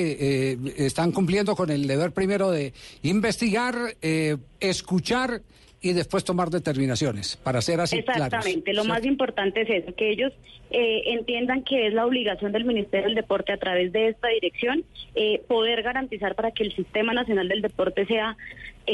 eh, 0.51 0.57
están 0.77 1.11
cumpliendo 1.11 1.55
con 1.55 1.69
el 1.69 1.85
deber 1.85 2.11
primero 2.11 2.49
de 2.49 2.73
investigar, 3.03 3.75
eh, 4.01 4.37
escuchar 4.59 5.41
y 5.81 5.93
después 5.93 6.23
tomar 6.23 6.49
determinaciones, 6.49 7.37
para 7.37 7.61
ser 7.61 7.81
así 7.81 8.03
claros. 8.03 8.27
Exactamente, 8.27 8.73
lo 8.73 8.85
más 8.85 9.03
importante 9.03 9.61
es 9.61 9.69
eso, 9.83 9.95
que 9.95 10.11
ellos 10.11 10.31
eh, 10.69 11.01
entiendan 11.07 11.63
que 11.63 11.87
es 11.87 11.93
la 11.93 12.05
obligación 12.05 12.51
del 12.51 12.65
Ministerio 12.65 13.07
del 13.07 13.15
Deporte 13.15 13.51
a 13.51 13.57
través 13.57 13.91
de 13.91 14.09
esta 14.09 14.27
dirección 14.27 14.85
eh, 15.15 15.41
poder 15.47 15.81
garantizar 15.81 16.35
para 16.35 16.51
que 16.51 16.63
el 16.63 16.75
Sistema 16.75 17.13
Nacional 17.13 17.47
del 17.47 17.61
Deporte 17.61 18.05
sea 18.05 18.37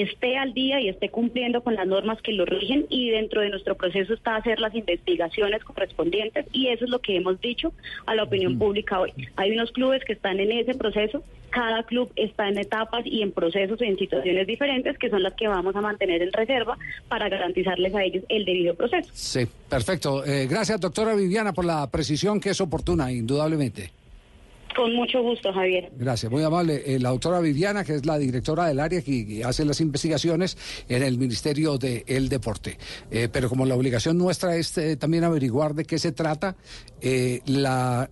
esté 0.01 0.37
al 0.37 0.53
día 0.53 0.79
y 0.79 0.89
esté 0.89 1.09
cumpliendo 1.09 1.61
con 1.61 1.75
las 1.75 1.87
normas 1.87 2.21
que 2.21 2.31
lo 2.31 2.45
rigen 2.45 2.85
y 2.89 3.09
dentro 3.09 3.41
de 3.41 3.49
nuestro 3.49 3.75
proceso 3.75 4.13
está 4.13 4.35
hacer 4.35 4.59
las 4.59 4.75
investigaciones 4.75 5.63
correspondientes 5.63 6.45
y 6.51 6.67
eso 6.67 6.85
es 6.85 6.91
lo 6.91 6.99
que 6.99 7.15
hemos 7.15 7.39
dicho 7.41 7.73
a 8.05 8.15
la 8.15 8.23
opinión 8.23 8.57
pública 8.57 8.99
hoy. 8.99 9.13
Hay 9.35 9.51
unos 9.51 9.71
clubes 9.71 10.03
que 10.05 10.13
están 10.13 10.39
en 10.39 10.51
ese 10.51 10.75
proceso, 10.75 11.23
cada 11.49 11.83
club 11.83 12.11
está 12.15 12.47
en 12.47 12.57
etapas 12.57 13.05
y 13.05 13.21
en 13.21 13.31
procesos 13.31 13.81
y 13.81 13.85
en 13.85 13.97
situaciones 13.97 14.45
diferentes 14.47 14.97
que 14.97 15.09
son 15.09 15.23
las 15.23 15.33
que 15.33 15.47
vamos 15.47 15.75
a 15.75 15.81
mantener 15.81 16.21
en 16.21 16.31
reserva 16.31 16.77
para 17.07 17.29
garantizarles 17.29 17.93
a 17.95 18.03
ellos 18.03 18.23
el 18.29 18.45
debido 18.45 18.75
proceso. 18.75 19.09
Sí, 19.13 19.47
perfecto. 19.69 20.25
Eh, 20.25 20.47
gracias, 20.47 20.79
doctora 20.79 21.15
Viviana, 21.15 21.53
por 21.53 21.65
la 21.65 21.89
precisión 21.89 22.39
que 22.39 22.49
es 22.49 22.61
oportuna, 22.61 23.11
indudablemente. 23.11 23.96
Con 24.77 24.93
mucho 24.93 25.23
gusto, 25.23 25.51
Javier. 25.51 25.91
Gracias, 25.97 26.31
muy 26.31 26.43
amable. 26.43 26.83
Eh, 26.85 26.99
la 26.99 27.09
doctora 27.09 27.39
Viviana, 27.39 27.83
que 27.83 27.95
es 27.95 28.05
la 28.05 28.19
directora 28.19 28.67
del 28.67 28.79
área 28.79 29.01
que, 29.01 29.41
hace 29.43 29.65
las 29.65 29.81
investigaciones 29.81 30.55
en 30.87 31.01
el 31.01 31.17
Ministerio 31.17 31.79
del 31.79 32.29
Deporte. 32.29 32.77
Eh, 33.09 33.27
pero 33.33 33.49
como 33.49 33.65
la 33.65 33.73
obligación 33.73 34.19
nuestra 34.19 34.55
es 34.55 34.77
eh, 34.77 34.95
también 34.95 35.23
averiguar 35.23 35.73
de 35.73 35.83
qué 35.83 35.97
se 35.97 36.11
trata, 36.11 36.55
la 37.47 38.07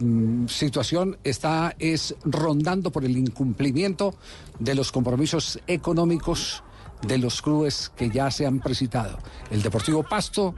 mm, 0.00 0.48
situación 0.48 1.18
está 1.22 1.76
es 1.78 2.16
rondando 2.24 2.90
por 2.90 3.04
el 3.04 3.16
incumplimiento 3.16 4.16
de 4.58 4.74
los 4.74 4.90
compromisos 4.90 5.60
económicos 5.68 6.64
de 7.06 7.18
los 7.18 7.42
clubes 7.42 7.92
que 7.94 8.10
ya 8.10 8.32
se 8.32 8.44
han 8.44 8.58
presentado. 8.58 9.18
El 9.52 9.62
Deportivo 9.62 10.02
Pasto, 10.02 10.52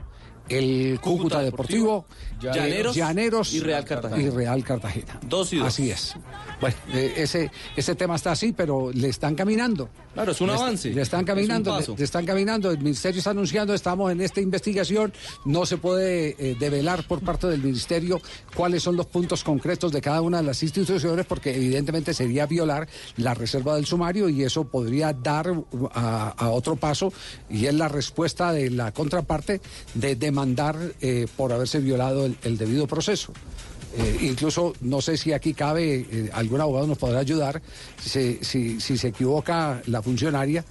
el 0.49 0.99
Cúcuta, 0.99 1.41
Deportivo, 1.41 2.05
Llaneros 2.41 2.95
Llaneros 2.95 3.53
y 3.53 3.59
Real 3.59 3.85
Cartagena. 3.85 4.21
y 4.21 4.29
Real 4.29 4.63
Cartagena. 4.63 5.19
Dos 5.27 5.53
y 5.53 5.57
dos. 5.57 5.67
Así 5.67 5.91
es. 5.91 6.15
Bueno, 6.59 6.75
eh, 6.93 7.13
ese, 7.17 7.51
ese 7.75 7.95
tema 7.95 8.15
está 8.15 8.31
así, 8.31 8.51
pero 8.51 8.91
le 8.93 9.09
están 9.09 9.35
caminando. 9.35 9.89
Claro, 10.13 10.31
es 10.31 10.41
un 10.41 10.47
Le 10.47 10.53
avance. 10.53 10.89
Le 10.89 11.01
están 11.01 11.23
caminando, 11.23 11.79
le 11.95 12.03
están 12.03 12.25
caminando. 12.25 12.71
El 12.71 12.79
ministerio 12.79 13.19
está 13.19 13.29
anunciando, 13.29 13.73
estamos 13.73 14.11
en 14.11 14.21
esta 14.21 14.41
investigación. 14.41 15.13
No 15.45 15.65
se 15.65 15.77
puede 15.77 16.35
eh, 16.39 16.55
develar 16.59 17.07
por 17.07 17.21
parte 17.21 17.47
del 17.47 17.61
ministerio 17.61 18.19
cuáles 18.55 18.83
son 18.83 18.95
los 18.95 19.05
puntos 19.05 19.43
concretos 19.43 19.91
de 19.91 20.01
cada 20.01 20.21
una 20.21 20.37
de 20.37 20.43
las 20.43 20.63
instituciones, 20.63 21.25
porque 21.25 21.55
evidentemente 21.55 22.13
sería 22.13 22.45
violar 22.47 22.87
la 23.17 23.33
reserva 23.33 23.75
del 23.75 23.85
sumario 23.85 24.27
y 24.27 24.43
eso 24.43 24.65
podría 24.65 25.13
dar 25.13 25.53
a, 25.93 26.29
a 26.29 26.49
otro 26.49 26.75
paso, 26.75 27.13
y 27.49 27.67
es 27.67 27.73
la 27.73 27.87
respuesta 27.87 28.51
de 28.51 28.71
la 28.71 28.91
contraparte 28.91 29.61
de 29.93 30.15
demandar 30.15 30.38
eh, 31.01 31.27
por 31.35 31.51
haberse 31.51 31.79
violado 31.79 32.25
el- 32.25 32.57
debido 32.57 32.87
proceso. 32.87 33.33
Eh, 33.97 34.19
incluso 34.21 34.73
no 34.81 35.01
sé 35.01 35.17
si 35.17 35.33
aquí 35.33 35.53
cabe, 35.53 36.05
eh, 36.11 36.29
algún 36.33 36.61
abogado 36.61 36.85
nos 36.85 36.97
podrá 36.97 37.19
ayudar, 37.19 37.61
si, 37.99 38.39
se 38.79 39.07
equivoca 39.07 39.81
la 39.87 40.01
funcionaria, 40.01 40.63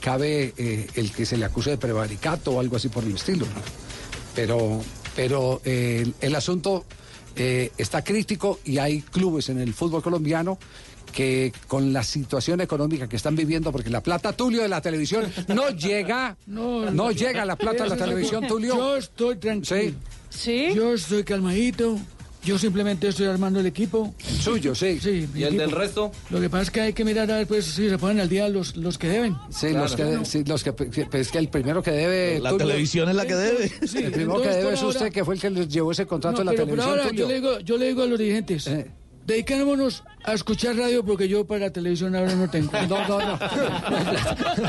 cabe 0.00 0.54
el 0.94 1.12
que 1.12 1.26
se 1.26 1.36
le 1.36 1.44
acuse 1.44 1.70
de 1.70 1.78
prevaricato 1.78 2.52
o 2.52 2.60
algo 2.60 2.76
así 2.76 2.88
por 2.88 3.04
el 3.04 3.14
estilo. 3.14 3.46
Pero, 4.34 4.80
pero 5.16 5.60
el, 5.64 6.34
asunto 6.34 6.84
está 7.34 8.02
crítico 8.02 8.60
y 8.64 8.78
hay 8.78 9.02
clubes 9.02 9.48
en 9.48 9.58
el 9.58 9.74
fútbol 9.74 10.02
colombiano 10.02 10.58
que 11.12 11.52
con 11.68 11.92
la 11.92 12.02
situación 12.02 12.60
económica 12.60 13.08
que 13.08 13.16
están 13.16 13.36
viviendo, 13.36 13.70
porque 13.70 13.90
la 13.90 14.02
plata 14.02 14.32
Tulio 14.32 14.62
de 14.62 14.68
la 14.68 14.80
televisión 14.80 15.30
no 15.48 15.68
llega, 15.70 16.36
no, 16.46 17.10
llega 17.12 17.44
la 17.44 17.56
plata 17.56 17.84
de 17.84 17.90
la 17.90 17.96
televisión 17.96 18.46
Tulio. 18.46 18.76
Yo 18.76 18.96
estoy 18.96 19.36
tranquilo. 19.36 19.94
Yo 20.74 20.94
estoy 20.94 21.24
calmadito. 21.24 21.98
Yo 22.44 22.58
simplemente 22.58 23.06
estoy 23.06 23.26
armando 23.26 23.60
el 23.60 23.66
equipo. 23.66 24.16
Suyo, 24.40 24.74
sí. 24.74 24.98
Sí. 25.00 25.28
¿Y 25.32 25.44
el 25.44 25.56
del 25.56 25.70
resto? 25.70 26.10
Lo 26.28 26.40
que 26.40 26.50
pasa 26.50 26.62
es 26.64 26.70
que 26.72 26.80
hay 26.80 26.92
que 26.92 27.04
mirar 27.04 27.30
a 27.30 27.36
ver 27.36 27.46
pues, 27.46 27.66
si 27.66 27.88
se 27.88 27.98
ponen 27.98 28.18
al 28.18 28.28
día 28.28 28.48
los, 28.48 28.74
los 28.76 28.98
que 28.98 29.08
deben. 29.08 29.36
Sí, 29.50 29.70
los 29.70 29.94
que, 29.94 30.18
sí, 30.24 30.42
los 30.42 30.64
que, 30.64 30.72
pues 30.72 30.98
es 30.98 31.28
que 31.30 31.38
el 31.38 31.48
primero 31.48 31.84
que 31.84 31.92
debe. 31.92 32.40
La 32.40 32.56
televisión 32.56 33.08
es 33.08 33.14
la 33.14 33.26
que 33.26 33.36
debe. 33.36 33.68
Sí, 33.86 33.98
el 33.98 34.10
primero 34.10 34.42
que 34.42 34.48
debe 34.48 34.72
es 34.74 34.80
ahora- 34.80 34.88
usted, 34.88 35.12
que 35.12 35.24
fue 35.24 35.36
el 35.36 35.40
que 35.40 35.50
les 35.50 35.68
llevó 35.68 35.92
ese 35.92 36.04
contrato 36.04 36.42
No, 36.42 36.50
de 36.50 36.56
la 36.56 36.64
pero 36.64 36.66
por 36.66 36.78
televisión. 36.78 36.98
ahora 37.06 37.16
yo 37.16 37.28
le, 37.28 37.34
digo, 37.34 37.58
yo 37.60 37.76
le 37.76 37.86
digo 37.86 38.02
a 38.02 38.06
los 38.06 38.18
dirigentes, 38.18 38.68
dedicémonos 39.26 40.02
a 40.24 40.32
escuchar 40.34 40.76
radio 40.76 41.04
porque 41.04 41.28
yo 41.28 41.44
para 41.46 41.70
televisión 41.70 42.14
ahora 42.14 42.34
no 42.34 42.48
tengo. 42.48 42.70
No, 42.88 43.08
no, 43.08 43.18
no. 43.20 43.38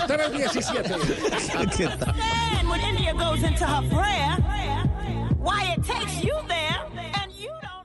317. 0.08 0.94
And 2.60 2.70
when 2.70 2.82
India 2.82 3.14
goes 3.14 3.44
into 3.44 3.66
her 3.66 3.82
prayer, 3.90 4.38
why 5.38 5.74
it 5.76 5.84
takes 5.84 6.24
you 6.24 6.34
there 6.48 6.63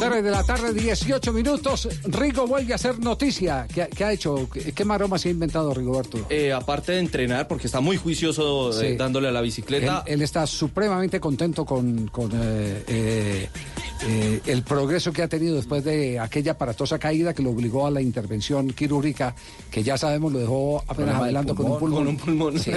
Tarde 0.00 0.22
de 0.22 0.30
la 0.30 0.42
tarde, 0.44 0.72
18 0.74 1.32
minutos. 1.32 1.88
Rigo 2.04 2.46
vuelve 2.46 2.72
a 2.72 2.76
hacer 2.76 2.98
noticia. 2.98 3.66
¿Qué, 3.72 3.88
qué 3.94 4.04
ha 4.04 4.12
hecho? 4.12 4.48
¿Qué, 4.52 4.72
qué 4.72 4.84
maroma 4.84 5.18
se 5.18 5.28
ha 5.28 5.32
inventado 5.32 5.72
Rigoberto? 5.72 6.26
Eh, 6.28 6.52
aparte 6.52 6.92
de 6.92 6.98
entrenar, 6.98 7.46
porque 7.48 7.66
está 7.66 7.80
muy 7.80 7.96
juicioso 7.96 8.70
eh, 8.82 8.90
Sí. 8.90 8.96
dándole 8.96 9.28
a 9.28 9.32
la 9.32 9.40
bicicleta. 9.40 10.02
Él, 10.06 10.14
él 10.14 10.22
está 10.22 10.46
supremamente 10.46 11.20
contento 11.20 11.64
con, 11.64 12.08
con, 12.08 12.30
eh, 12.34 13.48
eh, 14.06 14.40
el 14.46 14.62
progreso 14.62 15.12
que 15.12 15.22
ha 15.22 15.28
tenido 15.28 15.56
después 15.56 15.82
de 15.84 16.18
aquella 16.18 16.52
aparatosa 16.52 16.98
caída 16.98 17.34
que 17.34 17.42
lo 17.42 17.50
obligó 17.50 17.86
a 17.86 17.90
la 17.90 18.00
intervención 18.02 18.70
quirúrgica, 18.72 19.34
que 19.70 19.82
ya 19.82 19.96
sabemos 19.98 20.32
lo 20.32 20.38
dejó 20.38 20.82
apenas 20.86 21.16
adelante 21.20 21.54
con 21.54 21.70
un 21.70 21.78
pulmón, 21.78 21.98
con 22.00 22.08
un 22.08 22.16
pulmón, 22.16 22.58
sí. 22.60 22.70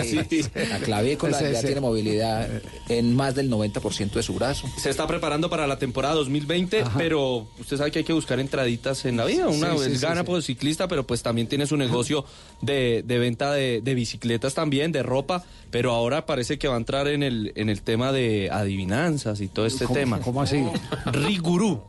La 0.69 0.79
clavícula 0.79 1.37
Sí, 1.37 1.45
ya 1.51 1.59
sí. 1.59 1.65
tiene 1.67 1.81
movilidad 1.81 2.47
en 2.89 3.15
más 3.15 3.35
del 3.35 3.51
90% 3.51 4.11
de 4.13 4.23
su 4.23 4.33
brazo. 4.33 4.67
Se 4.77 4.89
está 4.89 5.05
preparando 5.07 5.49
para 5.49 5.67
la 5.67 5.77
temporada 5.79 6.15
2020, 6.15 6.83
pero 6.97 7.47
usted 7.59 7.77
sabe 7.77 7.91
que 7.91 7.99
hay 7.99 8.05
que 8.05 8.13
buscar 8.13 8.39
entraditas 8.39 9.05
en 9.05 9.17
la 9.17 9.25
vida. 9.25 9.47
Una 9.47 9.71
Sí, 9.73 9.77
sí, 9.83 9.89
vez 9.89 9.99
sí, 9.99 10.05
gana 10.05 10.21
sí. 10.21 10.25
por 10.27 10.41
ciclista, 10.43 10.87
pero 10.87 11.05
pues 11.05 11.21
también 11.23 11.47
tiene 11.47 11.65
su 11.67 11.77
negocio 11.77 12.25
de, 12.61 13.03
de 13.05 13.19
venta 13.19 13.51
de, 13.51 13.81
de 13.81 13.93
bicicletas 13.95 14.53
también, 14.53 14.91
de 14.91 15.03
ropa, 15.03 15.43
pero 15.71 15.91
ahora 15.91 16.25
parece 16.25 16.57
que 16.57 16.67
va 16.67 16.75
a 16.75 16.77
entrar 16.77 17.07
en 17.07 17.23
el, 17.23 17.51
en 17.55 17.69
el 17.69 17.81
tema 17.81 18.11
de 18.11 18.49
adivinanzas 18.51 19.41
y 19.41 19.47
todo 19.47 19.65
este 19.65 19.85
¿Cómo- 19.85 19.99
tema. 19.99 20.19
cómo 20.21 20.41
así? 20.41 20.63
Rigurú. 21.05 21.83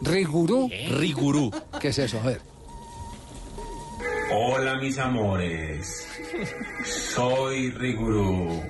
¿Rigurú? 0.00 0.68
Rigurú. 0.90 1.50
¿Qué 1.80 1.88
es 1.88 1.98
eso? 1.98 2.20
A 2.20 2.26
ver. 2.26 2.40
Hola 4.34 4.76
mis 4.76 4.96
amores, 4.98 6.08
soy 7.14 7.70
Rigurú 7.72 8.62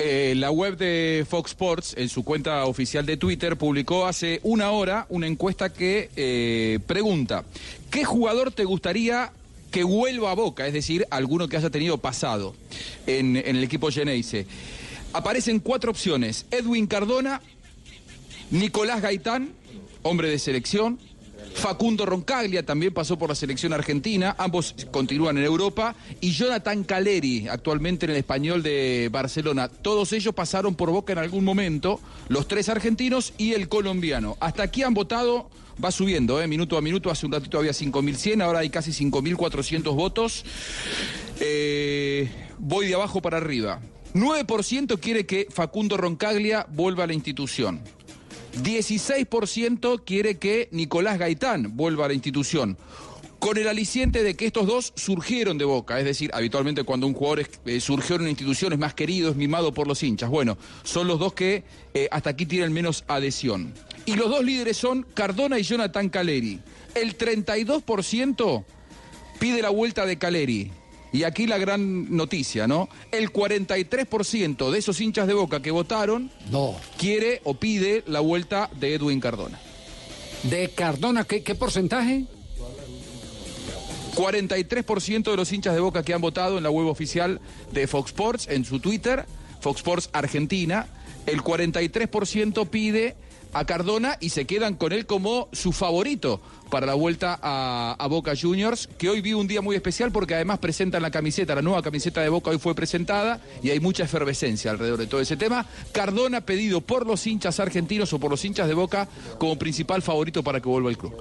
Eh, 0.00 0.34
la 0.36 0.52
web 0.52 0.76
de 0.76 1.26
Fox 1.28 1.50
Sports, 1.50 1.94
en 1.96 2.08
su 2.08 2.22
cuenta 2.22 2.64
oficial 2.66 3.04
de 3.04 3.16
Twitter, 3.16 3.56
publicó 3.56 4.06
hace 4.06 4.38
una 4.44 4.70
hora 4.70 5.06
una 5.08 5.26
encuesta 5.26 5.72
que 5.72 6.10
eh, 6.14 6.78
pregunta, 6.86 7.44
¿qué 7.90 8.04
jugador 8.04 8.52
te 8.52 8.64
gustaría 8.64 9.32
que 9.72 9.82
vuelva 9.82 10.30
a 10.30 10.34
Boca? 10.34 10.68
Es 10.68 10.72
decir, 10.72 11.04
alguno 11.10 11.48
que 11.48 11.56
haya 11.56 11.70
tenido 11.70 11.98
pasado 11.98 12.54
en, 13.08 13.36
el 13.36 13.64
equipo 13.64 13.90
Geneise. 13.90 14.46
Aparecen 15.12 15.58
cuatro 15.58 15.90
opciones, 15.90 16.46
Edwin 16.52 16.86
Cardona, 16.86 17.40
Nicolás 18.52 19.02
Gaitán, 19.02 19.50
hombre 20.02 20.30
de 20.30 20.38
selección, 20.38 21.00
Facundo 21.54 22.06
Roncaglia 22.06 22.64
también 22.64 22.94
pasó 22.94 23.18
por 23.18 23.28
la 23.28 23.34
selección 23.34 23.72
argentina, 23.72 24.34
ambos 24.38 24.74
continúan 24.90 25.38
en 25.38 25.44
Europa, 25.44 25.94
y 26.20 26.30
Jonathan 26.30 26.84
Caleri, 26.84 27.48
actualmente 27.48 28.06
en 28.06 28.12
el 28.12 28.18
español 28.18 28.62
de 28.62 29.08
Barcelona. 29.10 29.68
Todos 29.68 30.12
ellos 30.12 30.34
pasaron 30.34 30.74
por 30.74 30.90
Boca 30.90 31.12
en 31.12 31.18
algún 31.18 31.44
momento, 31.44 32.00
los 32.28 32.48
tres 32.48 32.68
argentinos 32.68 33.32
y 33.38 33.54
el 33.54 33.68
colombiano. 33.68 34.36
Hasta 34.40 34.62
aquí 34.62 34.82
han 34.82 34.94
votado, 34.94 35.50
va 35.82 35.90
subiendo, 35.90 36.40
¿eh? 36.40 36.46
minuto 36.46 36.76
a 36.76 36.80
minuto, 36.80 37.10
hace 37.10 37.26
un 37.26 37.32
ratito 37.32 37.58
había 37.58 37.72
5.100, 37.72 38.42
ahora 38.42 38.60
hay 38.60 38.70
casi 38.70 38.92
5.400 38.92 39.94
votos. 39.94 40.44
Eh, 41.40 42.28
voy 42.58 42.86
de 42.86 42.94
abajo 42.94 43.22
para 43.22 43.36
arriba. 43.36 43.80
9% 44.14 44.98
quiere 45.00 45.26
que 45.26 45.46
Facundo 45.50 45.96
Roncaglia 45.96 46.66
vuelva 46.70 47.04
a 47.04 47.06
la 47.06 47.12
institución. 47.12 47.80
16% 48.62 50.02
quiere 50.04 50.36
que 50.38 50.68
Nicolás 50.72 51.18
Gaitán 51.18 51.76
vuelva 51.76 52.04
a 52.06 52.08
la 52.08 52.14
institución. 52.14 52.76
Con 53.38 53.56
el 53.56 53.68
aliciente 53.68 54.24
de 54.24 54.34
que 54.34 54.46
estos 54.46 54.66
dos 54.66 54.92
surgieron 54.96 55.58
de 55.58 55.64
boca, 55.64 55.98
es 56.00 56.04
decir, 56.04 56.28
habitualmente 56.34 56.82
cuando 56.82 57.06
un 57.06 57.14
jugador 57.14 57.40
es- 57.40 57.50
eh, 57.66 57.80
surgió 57.80 58.16
en 58.16 58.22
una 58.22 58.30
institución 58.30 58.72
es 58.72 58.80
más 58.80 58.94
querido, 58.94 59.30
es 59.30 59.36
mimado 59.36 59.72
por 59.72 59.86
los 59.86 60.02
hinchas. 60.02 60.28
Bueno, 60.28 60.58
son 60.82 61.06
los 61.06 61.20
dos 61.20 61.34
que 61.34 61.62
eh, 61.94 62.08
hasta 62.10 62.30
aquí 62.30 62.46
tienen 62.46 62.72
menos 62.72 63.04
adhesión. 63.06 63.72
Y 64.06 64.14
los 64.16 64.28
dos 64.28 64.44
líderes 64.44 64.76
son 64.76 65.06
Cardona 65.14 65.58
y 65.58 65.62
Jonathan 65.62 66.08
Caleri. 66.08 66.58
El 66.96 67.16
32% 67.16 68.64
pide 69.38 69.62
la 69.62 69.70
vuelta 69.70 70.04
de 70.04 70.18
Caleri. 70.18 70.72
Y 71.12 71.22
aquí 71.22 71.46
la 71.46 71.58
gran 71.58 72.14
noticia, 72.14 72.66
¿no? 72.66 72.88
El 73.10 73.32
43% 73.32 74.70
de 74.70 74.78
esos 74.78 75.00
hinchas 75.00 75.26
de 75.26 75.34
Boca 75.34 75.62
que 75.62 75.70
votaron 75.70 76.30
no. 76.50 76.76
quiere 76.98 77.40
o 77.44 77.54
pide 77.54 78.04
la 78.06 78.20
vuelta 78.20 78.70
de 78.78 78.94
Edwin 78.94 79.20
Cardona. 79.20 79.58
¿De 80.42 80.68
Cardona 80.70 81.24
qué, 81.24 81.42
qué 81.42 81.54
porcentaje? 81.54 82.26
43% 84.14 85.30
de 85.30 85.36
los 85.36 85.52
hinchas 85.52 85.74
de 85.74 85.80
Boca 85.80 86.02
que 86.02 86.12
han 86.12 86.20
votado 86.20 86.58
en 86.58 86.64
la 86.64 86.70
web 86.70 86.86
oficial 86.88 87.40
de 87.72 87.86
Fox 87.86 88.10
Sports, 88.10 88.48
en 88.48 88.64
su 88.64 88.80
Twitter, 88.80 89.26
Fox 89.60 89.78
Sports 89.78 90.10
Argentina, 90.12 90.86
el 91.26 91.42
43% 91.42 92.68
pide 92.68 93.16
a 93.52 93.64
Cardona 93.64 94.16
y 94.20 94.30
se 94.30 94.44
quedan 94.44 94.74
con 94.74 94.92
él 94.92 95.06
como 95.06 95.48
su 95.52 95.72
favorito 95.72 96.40
para 96.70 96.86
la 96.86 96.94
vuelta 96.94 97.38
a, 97.42 98.06
Boca 98.08 98.32
Juniors, 98.40 98.88
que 98.98 99.08
hoy 99.08 99.20
vi 99.20 99.34
un 99.34 99.46
día 99.46 99.60
muy 99.60 99.76
especial 99.76 100.12
porque 100.12 100.34
además 100.34 100.58
presentan 100.58 101.02
la 101.02 101.10
camiseta, 101.10 101.54
la 101.54 101.62
nueva 101.62 101.82
camiseta 101.82 102.20
de 102.20 102.28
Boca 102.28 102.50
hoy 102.50 102.58
fue 102.58 102.74
presentada 102.74 103.40
y 103.62 103.70
hay 103.70 103.80
mucha 103.80 104.04
efervescencia 104.04 104.70
alrededor 104.70 104.98
de 104.98 105.06
todo 105.06 105.20
ese 105.20 105.36
tema. 105.36 105.66
Cardona 105.92 106.40
pedido 106.40 106.80
por 106.80 107.06
los 107.06 107.26
hinchas 107.26 107.60
argentinos 107.60 108.12
o 108.12 108.18
por 108.18 108.30
los 108.30 108.44
hinchas 108.44 108.68
de 108.68 108.74
Boca 108.74 109.08
como 109.38 109.58
principal 109.58 110.02
favorito 110.02 110.42
para 110.42 110.60
que 110.60 110.68
vuelva 110.68 110.90
al 110.90 110.98
club. 110.98 111.14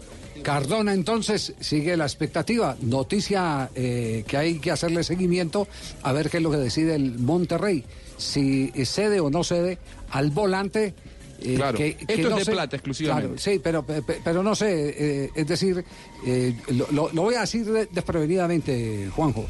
Cardona 0.44 0.94
entonces 0.94 1.54
sigue 1.60 1.98
la 1.98 2.06
expectativa. 2.06 2.78
Noticia 2.82 3.70
eh, 3.76 4.24
que 4.28 4.38
hay 4.38 4.60
que 4.60 4.72
hacerle 4.72 5.04
seguimiento 5.04 5.68
a 6.04 6.14
ver 6.14 6.30
qué 6.30 6.38
es 6.38 6.44
lo 6.44 6.52
que 6.52 6.58
decide 6.58 6.96
el 6.96 7.20
Monterrey. 7.20 7.84
Si 8.18 8.72
cede 8.86 9.20
o 9.20 9.30
no 9.30 9.44
cede 9.44 9.78
al 10.10 10.32
volante. 10.32 10.94
Eh, 11.42 11.56
Claro, 11.56 11.78
que- 11.78 11.96
que 11.96 12.14
esto 12.16 12.30
no 12.30 12.36
es 12.36 12.42
de 12.42 12.46
sé- 12.46 12.52
plata 12.52 12.76
exclusivamente. 12.76 13.28
Claro, 13.28 13.40
sí, 13.42 13.60
pero, 13.64 13.84
pe- 13.86 14.02
pe- 14.02 14.22
pero 14.24 14.44
no 14.44 14.56
sé, 14.56 15.26
eh, 15.26 15.32
es 15.36 15.48
decir, 15.48 15.84
eh, 16.26 16.56
lo, 16.92 17.10
voy 17.10 17.36
a 17.36 17.42
decir 17.42 17.66
de- 17.66 17.88
desprevenidamente, 17.88 19.10
Juanjo. 19.16 19.46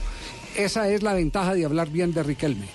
Esa 0.56 0.90
es 0.90 1.04
la 1.04 1.14
ventaja 1.14 1.54
de 1.54 1.66
hablar 1.66 1.90
bien 1.90 2.14
de 2.14 2.24
Riquelme. 2.24 2.68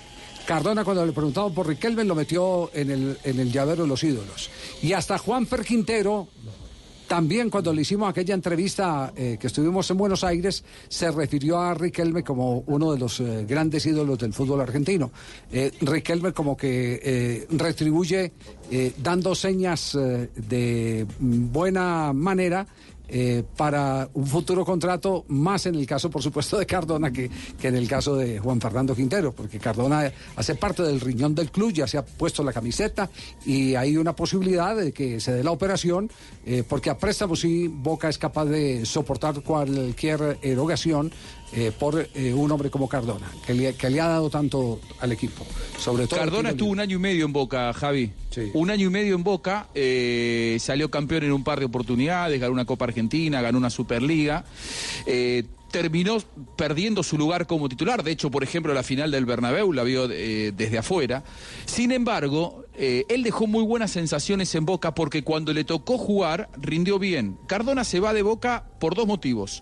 Cardona 0.45 0.83
cuando 0.83 1.05
le 1.05 1.13
preguntaban 1.13 1.53
por 1.53 1.67
Riquelme 1.67 2.03
lo 2.03 2.15
metió 2.15 2.69
en 2.73 2.91
el, 2.91 3.17
en 3.23 3.39
el 3.39 3.51
llavero 3.51 3.83
de 3.83 3.89
los 3.89 4.03
ídolos. 4.03 4.49
Y 4.81 4.93
hasta 4.93 5.17
Juan 5.17 5.45
Quintero, 5.65 6.27
también 7.07 7.49
cuando 7.49 7.73
le 7.73 7.81
hicimos 7.81 8.09
aquella 8.09 8.33
entrevista 8.33 9.13
eh, 9.15 9.37
que 9.39 9.47
estuvimos 9.47 9.89
en 9.91 9.97
Buenos 9.97 10.23
Aires, 10.23 10.63
se 10.87 11.11
refirió 11.11 11.59
a 11.59 11.73
Riquelme 11.73 12.23
como 12.23 12.63
uno 12.67 12.91
de 12.91 12.99
los 12.99 13.19
eh, 13.19 13.45
grandes 13.47 13.85
ídolos 13.85 14.17
del 14.19 14.33
fútbol 14.33 14.61
argentino. 14.61 15.11
Eh, 15.51 15.71
Riquelme 15.81 16.33
como 16.33 16.55
que 16.57 17.47
retribuye 17.51 18.31
dando 18.97 19.35
señas 19.35 19.93
de 19.93 21.05
buena 21.19 22.11
manera. 22.13 22.65
Eh, 23.07 23.43
para 23.57 24.09
un 24.13 24.25
futuro 24.25 24.63
contrato, 24.65 25.25
más 25.27 25.65
en 25.65 25.75
el 25.75 25.85
caso, 25.85 26.09
por 26.09 26.21
supuesto, 26.21 26.57
de 26.57 26.65
Cardona 26.65 27.11
que, 27.11 27.29
que 27.59 27.67
en 27.67 27.75
el 27.75 27.87
caso 27.87 28.15
de 28.15 28.39
Juan 28.39 28.61
Fernando 28.61 28.95
Quintero, 28.95 29.33
porque 29.33 29.59
Cardona 29.59 30.11
hace 30.35 30.55
parte 30.55 30.83
del 30.83 31.01
riñón 31.01 31.35
del 31.35 31.51
club, 31.51 31.73
ya 31.73 31.87
se 31.87 31.97
ha 31.97 32.05
puesto 32.05 32.43
la 32.43 32.53
camiseta 32.53 33.09
y 33.45 33.75
hay 33.75 33.97
una 33.97 34.15
posibilidad 34.15 34.75
de 34.75 34.91
que 34.91 35.19
se 35.19 35.33
dé 35.33 35.43
la 35.43 35.51
operación, 35.51 36.09
eh, 36.45 36.63
porque 36.67 36.89
a 36.89 36.97
préstamo 36.97 37.35
sí 37.35 37.67
Boca 37.67 38.09
es 38.09 38.17
capaz 38.17 38.45
de 38.45 38.85
soportar 38.85 39.41
cualquier 39.41 40.39
erogación 40.41 41.11
eh, 41.51 41.71
por 41.77 42.07
eh, 42.15 42.33
un 42.33 42.51
hombre 42.51 42.71
como 42.71 42.89
Cardona, 42.89 43.31
que 43.45 43.53
le, 43.53 43.75
que 43.75 43.89
le 43.89 44.01
ha 44.01 44.07
dado 44.07 44.29
tanto 44.29 44.79
al 44.99 45.11
equipo. 45.11 45.45
Sobre 45.77 46.07
todo 46.07 46.19
Cardona 46.19 46.51
estuvo 46.51 46.71
un 46.71 46.79
año 46.79 46.97
y 46.97 46.99
medio 46.99 47.25
en 47.25 47.33
Boca, 47.33 47.71
Javi. 47.73 48.11
Un 48.55 48.71
año 48.71 48.87
y 48.87 48.89
medio 48.89 49.13
en 49.13 49.23
Boca, 49.23 49.67
eh, 49.75 50.57
salió 50.59 50.89
campeón 50.89 51.23
en 51.23 51.31
un 51.31 51.43
par 51.43 51.59
de 51.59 51.65
oportunidades, 51.65 52.39
ganó 52.39 52.53
una 52.53 52.65
Copa 52.65 52.85
Argentina, 52.85 53.41
ganó 53.41 53.59
una 53.59 53.69
Superliga. 53.69 54.43
terminó 55.71 56.17
perdiendo 56.55 57.03
su 57.03 57.17
lugar 57.17 57.45
como 57.45 57.69
titular. 57.69 58.03
De 58.03 58.11
hecho, 58.11 58.31
por 58.31 58.43
ejemplo, 58.43 58.73
la 58.73 58.81
final 58.81 59.11
del 59.11 59.25
Bernabéu 59.25 59.71
la 59.73 59.83
vio 59.83 60.07
desde 60.07 60.77
afuera. 60.79 61.23
Sin 61.65 61.91
embargo, 61.91 62.65
él 62.75 63.21
dejó 63.21 63.45
muy 63.45 63.63
buenas 63.63 63.91
sensaciones 63.91 64.55
en 64.55 64.65
Boca 64.65 64.95
porque 64.95 65.23
cuando 65.23 65.53
le 65.53 65.63
tocó 65.63 65.99
jugar 65.99 66.49
rindió 66.59 66.97
bien. 66.97 67.37
Cardona 67.45 67.83
se 67.83 67.99
va 67.99 68.13
de 68.13 68.23
Boca 68.23 68.65
por 68.83 68.95
dos 68.95 69.07
motivos. 69.07 69.61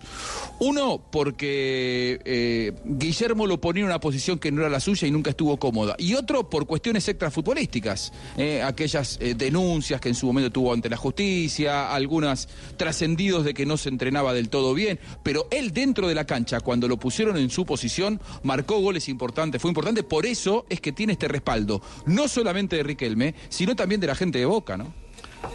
Uno, 0.58 1.00
porque 1.12 2.20
eh, 2.24 2.72
Guillermo 2.84 3.46
lo 3.46 3.60
ponía 3.60 3.82
en 3.82 3.86
una 3.86 4.00
posición 4.00 4.40
que 4.40 4.50
no 4.50 4.62
era 4.62 4.68
la 4.68 4.80
suya 4.80 5.06
y 5.06 5.12
nunca 5.12 5.30
estuvo 5.30 5.56
cómoda. 5.58 5.94
Y 5.96 6.14
otro, 6.14 6.50
por 6.50 6.66
cuestiones 6.66 7.06
extrafutbolísticas. 7.06 8.12
Eh, 8.36 8.60
aquellas 8.64 9.18
eh, 9.20 9.36
denuncias 9.36 10.00
que 10.00 10.08
en 10.08 10.16
su 10.16 10.26
momento 10.26 10.50
tuvo 10.50 10.72
ante 10.72 10.90
la 10.90 10.96
justicia, 10.96 11.94
algunas 11.94 12.48
trascendidos 12.76 13.44
de 13.44 13.54
que 13.54 13.64
no 13.64 13.76
se 13.76 13.90
entrenaba 13.90 14.34
del 14.34 14.48
todo 14.48 14.74
bien. 14.74 14.98
Pero 15.22 15.46
él 15.52 15.72
dentro 15.72 16.08
de 16.08 16.16
la 16.16 16.24
cancha, 16.24 16.58
cuando 16.58 16.88
lo 16.88 16.96
pusieron 16.96 17.36
en 17.36 17.48
su 17.48 17.64
posición, 17.64 18.20
marcó 18.42 18.80
goles 18.80 19.08
importantes. 19.08 19.62
Fue 19.62 19.70
importante. 19.70 20.02
Por 20.02 20.26
eso 20.26 20.66
es 20.68 20.80
que 20.80 20.90
tiene 20.90 21.12
este 21.12 21.28
respaldo. 21.28 21.80
No 22.06 22.26
solamente 22.26 22.74
de 22.74 22.82
Riquelme, 22.82 23.36
sino 23.50 23.76
también 23.76 24.00
de 24.00 24.08
la 24.08 24.16
gente 24.16 24.40
de 24.40 24.46
Boca, 24.46 24.76
¿no? 24.76 24.92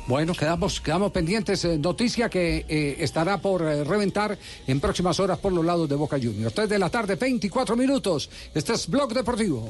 Bueno, 0.07 0.33
quedamos, 0.33 0.79
quedamos 0.79 1.11
pendientes. 1.11 1.65
eh, 1.65 1.77
noticia 1.77 2.29
que 2.29 2.65
eh, 2.67 2.95
estará 2.99 3.39
por 3.39 3.61
eh, 3.61 3.83
reventar 3.83 4.37
en 4.65 4.79
próximas 4.79 5.19
horas 5.19 5.37
por 5.37 5.51
los 5.51 5.65
lados 5.65 5.89
de 5.89 5.95
Boca 5.95 6.17
Juniors. 6.17 6.53
3 6.53 6.69
de 6.69 6.79
la 6.79 6.89
tarde, 6.89 7.15
24 7.15 7.75
minutos. 7.75 8.29
Este 8.53 8.73
es 8.73 8.87
Blog 8.87 9.13
Deportivo. 9.13 9.69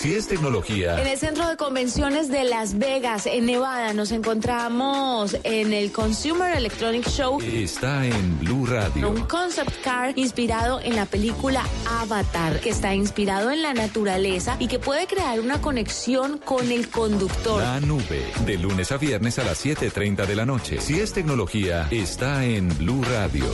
Si 0.00 0.14
es 0.14 0.28
tecnología, 0.28 0.98
En 0.98 1.06
el 1.06 1.18
centro 1.18 1.46
de 1.46 1.58
convenciones 1.58 2.30
de 2.30 2.44
Las 2.44 2.78
Vegas, 2.78 3.26
en 3.26 3.44
Nevada, 3.44 3.92
nos 3.92 4.12
encontramos 4.12 5.36
en 5.44 5.74
el 5.74 5.92
Consumer 5.92 6.56
Electronic 6.56 7.06
Show. 7.06 7.38
está 7.42 8.06
en 8.06 8.38
Blue 8.38 8.64
Radio. 8.64 9.10
Un 9.10 9.20
concept 9.26 9.70
car 9.84 10.18
inspirado 10.18 10.80
en 10.80 10.96
la 10.96 11.04
película 11.04 11.62
Avatar, 11.86 12.60
que 12.60 12.70
está 12.70 12.94
inspirado 12.94 13.50
en 13.50 13.60
la 13.60 13.74
naturaleza 13.74 14.56
y 14.58 14.68
que 14.68 14.78
puede 14.78 15.06
crear 15.06 15.38
una 15.38 15.60
conexión 15.60 16.38
con 16.38 16.72
el 16.72 16.88
conductor. 16.88 17.60
La 17.62 17.78
nube, 17.80 18.24
de 18.46 18.56
lunes 18.56 18.92
a 18.92 18.96
viernes 18.96 19.38
a 19.38 19.44
las 19.44 19.62
7.30 19.62 20.24
de 20.24 20.34
la 20.34 20.46
noche. 20.46 20.80
Si 20.80 20.98
es 20.98 21.12
tecnología, 21.12 21.88
está 21.90 22.46
en 22.46 22.74
Blue 22.78 23.04
Radio, 23.04 23.44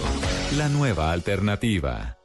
la 0.56 0.68
nueva 0.68 1.10
alternativa. 1.10 2.18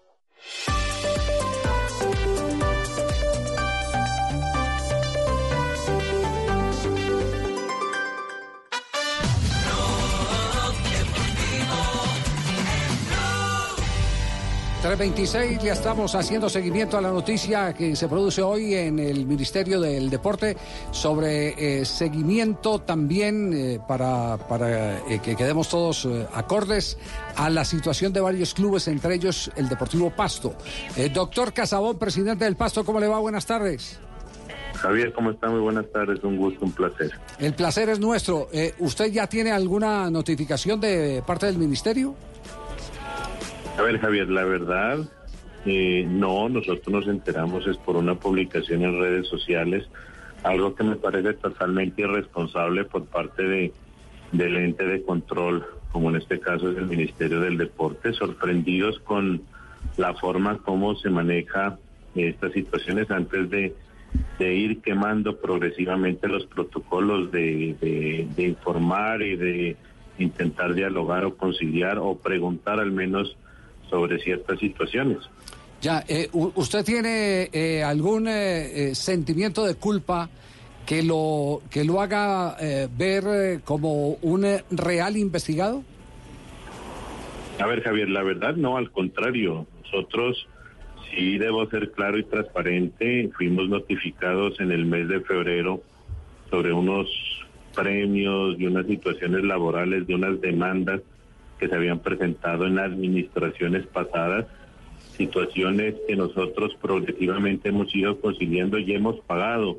326, 14.81 15.61
ya 15.61 15.73
estamos 15.73 16.15
haciendo 16.15 16.49
seguimiento 16.49 16.97
a 16.97 17.01
la 17.01 17.11
noticia 17.11 17.71
que 17.71 17.95
se 17.95 18.07
produce 18.07 18.41
hoy 18.41 18.73
en 18.73 18.97
el 18.97 19.27
Ministerio 19.27 19.79
del 19.79 20.09
Deporte 20.09 20.57
sobre 20.89 21.81
eh, 21.81 21.85
seguimiento 21.85 22.79
también 22.79 23.53
eh, 23.53 23.79
para, 23.87 24.37
para 24.37 24.97
eh, 25.07 25.19
que 25.23 25.35
quedemos 25.35 25.69
todos 25.69 26.09
acordes 26.33 26.97
a 27.35 27.51
la 27.51 27.63
situación 27.63 28.11
de 28.11 28.21
varios 28.21 28.55
clubes, 28.55 28.87
entre 28.87 29.13
ellos 29.13 29.51
el 29.55 29.69
Deportivo 29.69 30.09
Pasto. 30.09 30.55
Doctor 31.13 31.53
Casabón, 31.53 31.99
presidente 31.99 32.45
del 32.45 32.55
Pasto, 32.55 32.83
¿cómo 32.83 32.99
le 32.99 33.07
va? 33.07 33.19
Buenas 33.19 33.45
tardes. 33.45 33.99
Javier, 34.77 35.13
¿cómo 35.13 35.29
está? 35.29 35.47
Muy 35.47 35.59
buenas 35.59 35.85
tardes, 35.91 36.23
un 36.23 36.37
gusto, 36.37 36.65
un 36.65 36.71
placer. 36.71 37.11
El 37.37 37.53
placer 37.53 37.89
es 37.89 37.99
nuestro. 37.99 38.49
¿Usted 38.79 39.11
ya 39.11 39.27
tiene 39.27 39.51
alguna 39.51 40.09
notificación 40.09 40.81
de 40.81 41.21
parte 41.27 41.45
del 41.45 41.59
Ministerio? 41.59 42.15
A 43.81 43.83
ver, 43.83 43.97
Javier, 43.99 44.29
la 44.29 44.43
verdad, 44.45 44.99
eh, 45.65 46.05
no, 46.07 46.47
nosotros 46.49 46.87
nos 46.87 47.07
enteramos 47.07 47.65
es 47.65 47.77
por 47.77 47.95
una 47.95 48.13
publicación 48.13 48.83
en 48.83 48.99
redes 48.99 49.27
sociales, 49.27 49.89
algo 50.43 50.75
que 50.75 50.83
me 50.83 50.97
parece 50.97 51.33
totalmente 51.33 52.03
irresponsable 52.03 52.85
por 52.85 53.07
parte 53.07 53.41
de, 53.41 53.73
del 54.33 54.55
ente 54.57 54.85
de 54.85 55.01
control, 55.01 55.65
como 55.91 56.11
en 56.11 56.17
este 56.17 56.39
caso 56.39 56.69
es 56.69 56.77
el 56.77 56.85
Ministerio 56.85 57.39
del 57.39 57.57
Deporte, 57.57 58.13
sorprendidos 58.13 58.99
con 58.99 59.41
la 59.97 60.13
forma 60.13 60.59
como 60.59 60.95
se 60.97 61.09
maneja 61.09 61.79
estas 62.13 62.51
situaciones 62.53 63.09
antes 63.09 63.49
de, 63.49 63.75
de 64.37 64.53
ir 64.53 64.81
quemando 64.81 65.37
progresivamente 65.37 66.27
los 66.27 66.45
protocolos 66.45 67.31
de, 67.31 67.75
de- 67.81 68.27
de 68.35 68.43
informar 68.43 69.23
y 69.23 69.37
de 69.37 69.75
intentar 70.19 70.75
dialogar 70.75 71.25
o 71.25 71.35
conciliar 71.35 71.97
o 71.97 72.19
preguntar 72.19 72.79
al 72.79 72.91
menos 72.91 73.35
sobre 73.91 74.17
ciertas 74.19 74.57
situaciones. 74.59 75.19
Ya, 75.81 76.03
eh, 76.07 76.29
¿usted 76.31 76.83
tiene 76.83 77.49
eh, 77.51 77.83
algún 77.83 78.27
eh, 78.27 78.89
eh, 78.91 78.95
sentimiento 78.95 79.65
de 79.65 79.75
culpa 79.75 80.29
que 80.85 81.03
lo, 81.03 81.61
que 81.69 81.83
lo 81.83 82.01
haga 82.01 82.55
eh, 82.59 82.87
ver 82.95 83.23
eh, 83.27 83.59
como 83.63 84.13
un 84.21 84.45
real 84.71 85.17
investigado? 85.17 85.83
A 87.59 87.65
ver, 87.67 87.83
Javier, 87.83 88.09
la 88.09 88.23
verdad 88.23 88.55
no, 88.55 88.77
al 88.77 88.91
contrario. 88.91 89.67
Nosotros, 89.83 90.47
sí 91.09 91.37
debo 91.37 91.69
ser 91.69 91.91
claro 91.91 92.17
y 92.17 92.23
transparente, 92.23 93.29
fuimos 93.35 93.67
notificados 93.67 94.59
en 94.59 94.71
el 94.71 94.85
mes 94.85 95.07
de 95.07 95.19
febrero 95.21 95.81
sobre 96.49 96.73
unos 96.73 97.07
premios 97.75 98.55
y 98.59 98.65
unas 98.65 98.85
situaciones 98.85 99.43
laborales 99.43 100.05
de 100.07 100.15
unas 100.15 100.39
demandas 100.41 101.01
que 101.61 101.67
se 101.67 101.75
habían 101.75 101.99
presentado 101.99 102.65
en 102.65 102.79
administraciones 102.79 103.85
pasadas, 103.85 104.47
situaciones 105.15 105.93
que 106.07 106.15
nosotros 106.15 106.75
progresivamente 106.81 107.69
hemos 107.69 107.95
ido 107.95 108.19
consiguiendo 108.19 108.79
y 108.79 108.91
hemos 108.93 109.19
pagado 109.19 109.77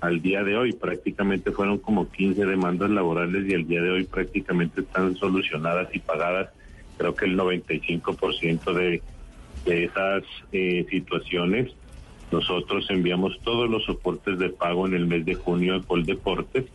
al 0.00 0.22
día 0.22 0.44
de 0.44 0.56
hoy. 0.56 0.72
Prácticamente 0.72 1.50
fueron 1.50 1.78
como 1.78 2.08
15 2.12 2.46
demandas 2.46 2.90
laborales 2.90 3.44
y 3.50 3.54
al 3.54 3.66
día 3.66 3.82
de 3.82 3.90
hoy 3.90 4.04
prácticamente 4.04 4.82
están 4.82 5.16
solucionadas 5.16 5.92
y 5.92 5.98
pagadas. 5.98 6.50
Creo 6.96 7.16
que 7.16 7.24
el 7.24 7.36
95% 7.36 8.72
de, 8.72 9.02
de 9.64 9.84
esas 9.84 10.22
eh, 10.52 10.86
situaciones 10.88 11.74
nosotros 12.30 12.86
enviamos 12.90 13.40
todos 13.42 13.68
los 13.68 13.84
soportes 13.84 14.38
de 14.38 14.50
pago 14.50 14.86
en 14.86 14.94
el 14.94 15.06
mes 15.06 15.24
de 15.24 15.34
junio 15.34 15.74
a 15.74 15.82
Coldeportes 15.82 16.66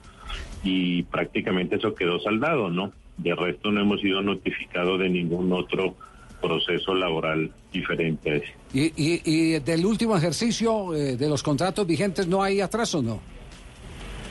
y 0.61 1.03
prácticamente 1.03 1.77
eso 1.77 1.95
quedó 1.95 2.19
saldado, 2.19 2.69
¿no? 2.69 2.91
De 3.17 3.35
resto 3.35 3.71
no 3.71 3.81
hemos 3.81 4.01
sido 4.01 4.21
notificados 4.21 4.99
de 4.99 5.09
ningún 5.09 5.51
otro 5.53 5.95
proceso 6.41 6.95
laboral 6.95 7.51
diferente 7.71 8.31
a 8.31 8.35
ese. 8.35 8.53
Y, 8.73 8.85
y, 8.95 9.21
y 9.25 9.59
del 9.59 9.85
último 9.85 10.17
ejercicio 10.17 10.95
eh, 10.95 11.15
de 11.15 11.29
los 11.29 11.43
contratos 11.43 11.85
vigentes 11.85 12.27
no 12.27 12.41
hay 12.41 12.61
atraso, 12.61 13.01
¿no? 13.01 13.21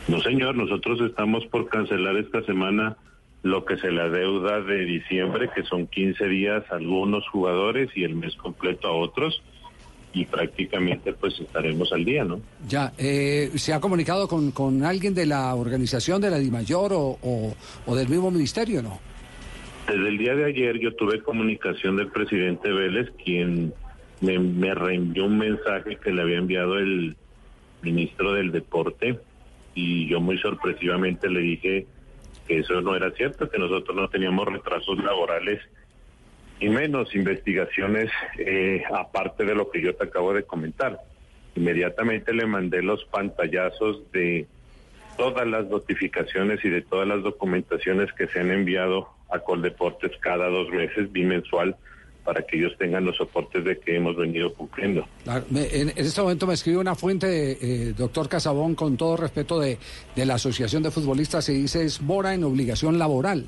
No, 0.09 0.21
señor, 0.21 0.57
nosotros 0.57 1.01
estamos 1.03 1.47
por 1.47 1.69
cancelar 1.69 2.17
esta 2.17 2.43
semana 2.43 2.97
lo 3.43 3.65
que 3.65 3.77
se 3.79 3.91
la 3.91 4.09
deuda 4.09 4.61
de 4.61 4.85
diciembre, 4.85 5.51
que 5.55 5.63
son 5.63 5.87
15 5.87 6.27
días 6.27 6.65
a 6.71 6.77
algunos 6.77 7.27
jugadores 7.29 7.91
y 7.95 8.05
el 8.05 8.17
mes 8.17 8.35
completo 8.37 8.89
a 8.89 8.93
otros, 8.93 9.43
y 10.13 10.25
prácticamente 10.25 11.13
pues 11.13 11.39
estaremos 11.41 11.93
al 11.93 12.05
día, 12.05 12.25
¿no? 12.25 12.41
Ya, 12.69 12.93
eh, 12.99 13.51
¿se 13.55 13.73
ha 13.73 13.81
comunicado 13.81 14.27
con, 14.27 14.51
con 14.51 14.85
alguien 14.85 15.15
de 15.15 15.27
la 15.27 15.55
organización 15.55 16.21
de 16.21 16.31
la 16.31 16.39
DIMAYOR 16.39 16.93
o, 16.93 17.19
o, 17.23 17.55
o 17.87 17.95
del 17.95 18.09
mismo 18.09 18.31
ministerio, 18.31 18.83
no? 18.83 18.99
Desde 19.87 20.09
el 20.09 20.19
día 20.19 20.35
de 20.35 20.45
ayer 20.45 20.79
yo 20.79 20.95
tuve 20.95 21.23
comunicación 21.23 21.97
del 21.97 22.09
presidente 22.09 22.71
Vélez, 22.71 23.11
quien 23.25 23.73
me, 24.21 24.39
me 24.39 24.75
reenvió 24.75 25.27
un 25.27 25.39
mensaje 25.39 25.97
que 25.97 26.13
le 26.13 26.23
había 26.23 26.39
enviado 26.39 26.79
el 26.79 27.17
ministro 27.83 28.33
del 28.35 28.53
Deporte 28.53 29.19
y 29.75 30.09
yo 30.09 30.21
muy 30.21 30.39
sorpresivamente 30.39 31.29
le 31.29 31.41
dije 31.41 31.87
que 32.47 32.59
eso 32.59 32.81
no 32.81 32.97
era 32.97 33.11
cierto, 33.13 33.49
que 33.49 33.59
nosotros 33.59 33.97
no 33.97 34.09
teníamos 34.09 34.47
retrasos 34.47 34.99
laborales 35.03 35.61
y 36.61 36.69
menos 36.69 37.15
investigaciones 37.15 38.11
eh, 38.39 38.83
aparte 38.95 39.45
de 39.45 39.55
lo 39.55 39.71
que 39.71 39.83
yo 39.83 39.95
te 39.95 40.05
acabo 40.05 40.33
de 40.35 40.43
comentar. 40.45 41.01
Inmediatamente 41.57 42.33
le 42.33 42.47
mandé 42.47 42.83
los 42.83 43.05
pantallazos 43.07 44.01
de 44.13 44.47
todas 45.17 45.47
las 45.47 45.67
notificaciones 45.67 46.65
y 46.65 46.69
de 46.69 46.83
todas 46.83 47.09
las 47.09 47.23
documentaciones 47.23 48.13
que 48.13 48.27
se 48.29 48.41
han 48.41 48.51
enviado 48.51 49.09
a 49.31 49.39
Coldeportes 49.41 50.13
cada 50.21 50.49
dos 50.49 50.71
meses, 50.71 51.11
bimensual, 51.13 51.77
para 52.25 52.43
que 52.43 52.59
ellos 52.59 52.73
tengan 52.79 53.05
los 53.05 53.17
soportes 53.17 53.65
de 53.65 53.79
que 53.79 53.97
hemos 53.97 54.17
venido 54.17 54.53
cumpliendo. 54.55 55.07
Claro, 55.25 55.45
me- 55.51 55.67
en, 55.75 55.89
en 55.89 55.95
este 55.99 56.21
momento 56.21 56.47
me 56.47 56.55
escribe 56.55 56.79
una 56.79 56.95
fuente, 56.95 57.59
eh, 57.61 57.95
doctor 57.97 58.29
Casabón, 58.29 58.75
con 58.75 58.97
todo 58.97 59.17
respeto 59.17 59.59
de, 59.59 59.79
de 60.15 60.27
la 60.27 60.35
Asociación 60.35 60.83
de 60.83 60.91
Futbolistas, 60.91 61.49
y 61.49 61.55
dice 61.55 61.83
es 61.85 62.01
mora 62.01 62.35
en 62.35 62.45
obligación 62.45 62.99
laboral. 62.99 63.47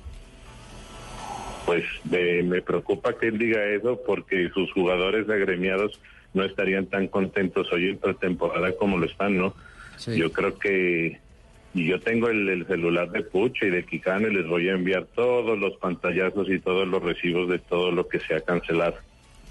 Pues 1.66 1.84
eh, 2.10 2.42
me 2.44 2.60
preocupa 2.62 3.16
que 3.16 3.28
él 3.28 3.38
diga 3.38 3.64
eso 3.64 4.00
porque 4.04 4.50
sus 4.52 4.72
jugadores 4.72 5.28
agremiados 5.28 6.00
no 6.34 6.44
estarían 6.44 6.86
tan 6.86 7.08
contentos 7.08 7.72
hoy 7.72 7.90
en 7.90 7.98
pretemporada 7.98 8.72
como 8.76 8.98
lo 8.98 9.06
están, 9.06 9.36
¿no? 9.36 9.54
Yo 10.06 10.32
creo 10.32 10.58
que 10.58 11.20
y 11.74 11.86
yo 11.86 12.00
tengo 12.00 12.28
el, 12.28 12.48
el 12.48 12.66
celular 12.66 13.10
de 13.10 13.22
Pucho 13.22 13.66
y 13.66 13.70
de 13.70 13.84
Quijano 13.84 14.28
y 14.28 14.34
les 14.34 14.46
voy 14.46 14.68
a 14.68 14.72
enviar 14.72 15.06
todos 15.14 15.58
los 15.58 15.76
pantallazos 15.78 16.48
y 16.50 16.58
todos 16.58 16.86
los 16.86 17.02
recibos 17.02 17.48
de 17.48 17.58
todo 17.58 17.90
lo 17.90 18.06
que 18.08 18.20
se 18.20 18.34
ha 18.34 18.40
cancelado. 18.40 18.96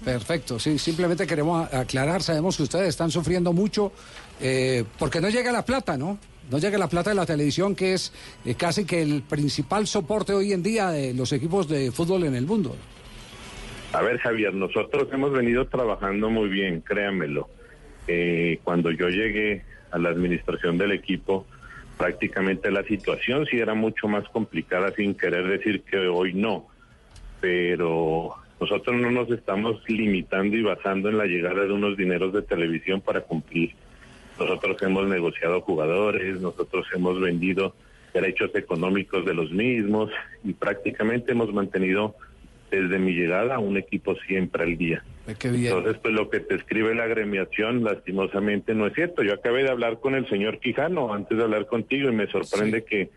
Perfecto, 0.04 0.58
sí, 0.58 0.78
simplemente 0.78 1.26
queremos 1.26 1.72
aclarar, 1.72 2.22
sabemos 2.22 2.56
que 2.56 2.64
ustedes 2.64 2.88
están 2.88 3.10
sufriendo 3.10 3.52
mucho 3.52 3.92
eh, 4.40 4.84
porque 4.98 5.20
no 5.20 5.30
llega 5.30 5.52
la 5.52 5.64
plata, 5.64 5.96
¿no? 5.96 6.18
No 6.52 6.58
llega 6.58 6.76
la 6.76 6.88
plata 6.88 7.08
de 7.08 7.16
la 7.16 7.24
televisión, 7.24 7.74
que 7.74 7.94
es 7.94 8.12
eh, 8.44 8.54
casi 8.54 8.84
que 8.84 9.00
el 9.00 9.22
principal 9.22 9.86
soporte 9.86 10.34
hoy 10.34 10.52
en 10.52 10.62
día 10.62 10.90
de 10.90 11.14
los 11.14 11.32
equipos 11.32 11.66
de 11.66 11.90
fútbol 11.90 12.24
en 12.24 12.34
el 12.34 12.44
mundo. 12.44 12.76
A 13.94 14.02
ver, 14.02 14.18
Javier, 14.18 14.52
nosotros 14.52 15.08
hemos 15.12 15.32
venido 15.32 15.66
trabajando 15.66 16.28
muy 16.28 16.50
bien, 16.50 16.82
créanmelo. 16.82 17.48
Eh, 18.06 18.58
cuando 18.64 18.90
yo 18.90 19.08
llegué 19.08 19.64
a 19.92 19.98
la 19.98 20.10
administración 20.10 20.76
del 20.76 20.92
equipo, 20.92 21.46
prácticamente 21.96 22.70
la 22.70 22.82
situación 22.84 23.46
sí 23.46 23.58
era 23.58 23.72
mucho 23.72 24.06
más 24.06 24.28
complicada, 24.28 24.94
sin 24.94 25.14
querer 25.14 25.48
decir 25.48 25.80
que 25.82 26.06
hoy 26.06 26.34
no. 26.34 26.66
Pero 27.40 28.34
nosotros 28.60 29.00
no 29.00 29.10
nos 29.10 29.30
estamos 29.30 29.82
limitando 29.88 30.54
y 30.54 30.62
basando 30.62 31.08
en 31.08 31.16
la 31.16 31.24
llegada 31.24 31.64
de 31.64 31.72
unos 31.72 31.96
dineros 31.96 32.34
de 32.34 32.42
televisión 32.42 33.00
para 33.00 33.22
cumplir. 33.22 33.74
Nosotros 34.44 34.82
hemos 34.82 35.06
negociado 35.08 35.60
jugadores, 35.60 36.40
nosotros 36.40 36.86
hemos 36.94 37.20
vendido 37.20 37.74
derechos 38.12 38.50
económicos 38.54 39.24
de 39.24 39.34
los 39.34 39.50
mismos 39.52 40.10
y 40.44 40.52
prácticamente 40.52 41.32
hemos 41.32 41.52
mantenido 41.52 42.14
desde 42.70 42.98
mi 42.98 43.12
llegada 43.12 43.58
un 43.58 43.76
equipo 43.76 44.14
siempre 44.26 44.64
al 44.64 44.76
día. 44.76 45.04
Entonces, 45.26 45.98
pues 46.02 46.14
lo 46.14 46.30
que 46.30 46.40
te 46.40 46.56
escribe 46.56 46.94
la 46.94 47.04
agremiación, 47.04 47.84
lastimosamente 47.84 48.74
no 48.74 48.86
es 48.86 48.94
cierto. 48.94 49.22
Yo 49.22 49.34
acabé 49.34 49.62
de 49.62 49.70
hablar 49.70 50.00
con 50.00 50.14
el 50.14 50.28
señor 50.28 50.58
Quijano 50.58 51.12
antes 51.12 51.36
de 51.36 51.44
hablar 51.44 51.66
contigo 51.66 52.08
y 52.08 52.12
me 52.12 52.26
sorprende 52.26 52.84
que, 52.84 53.10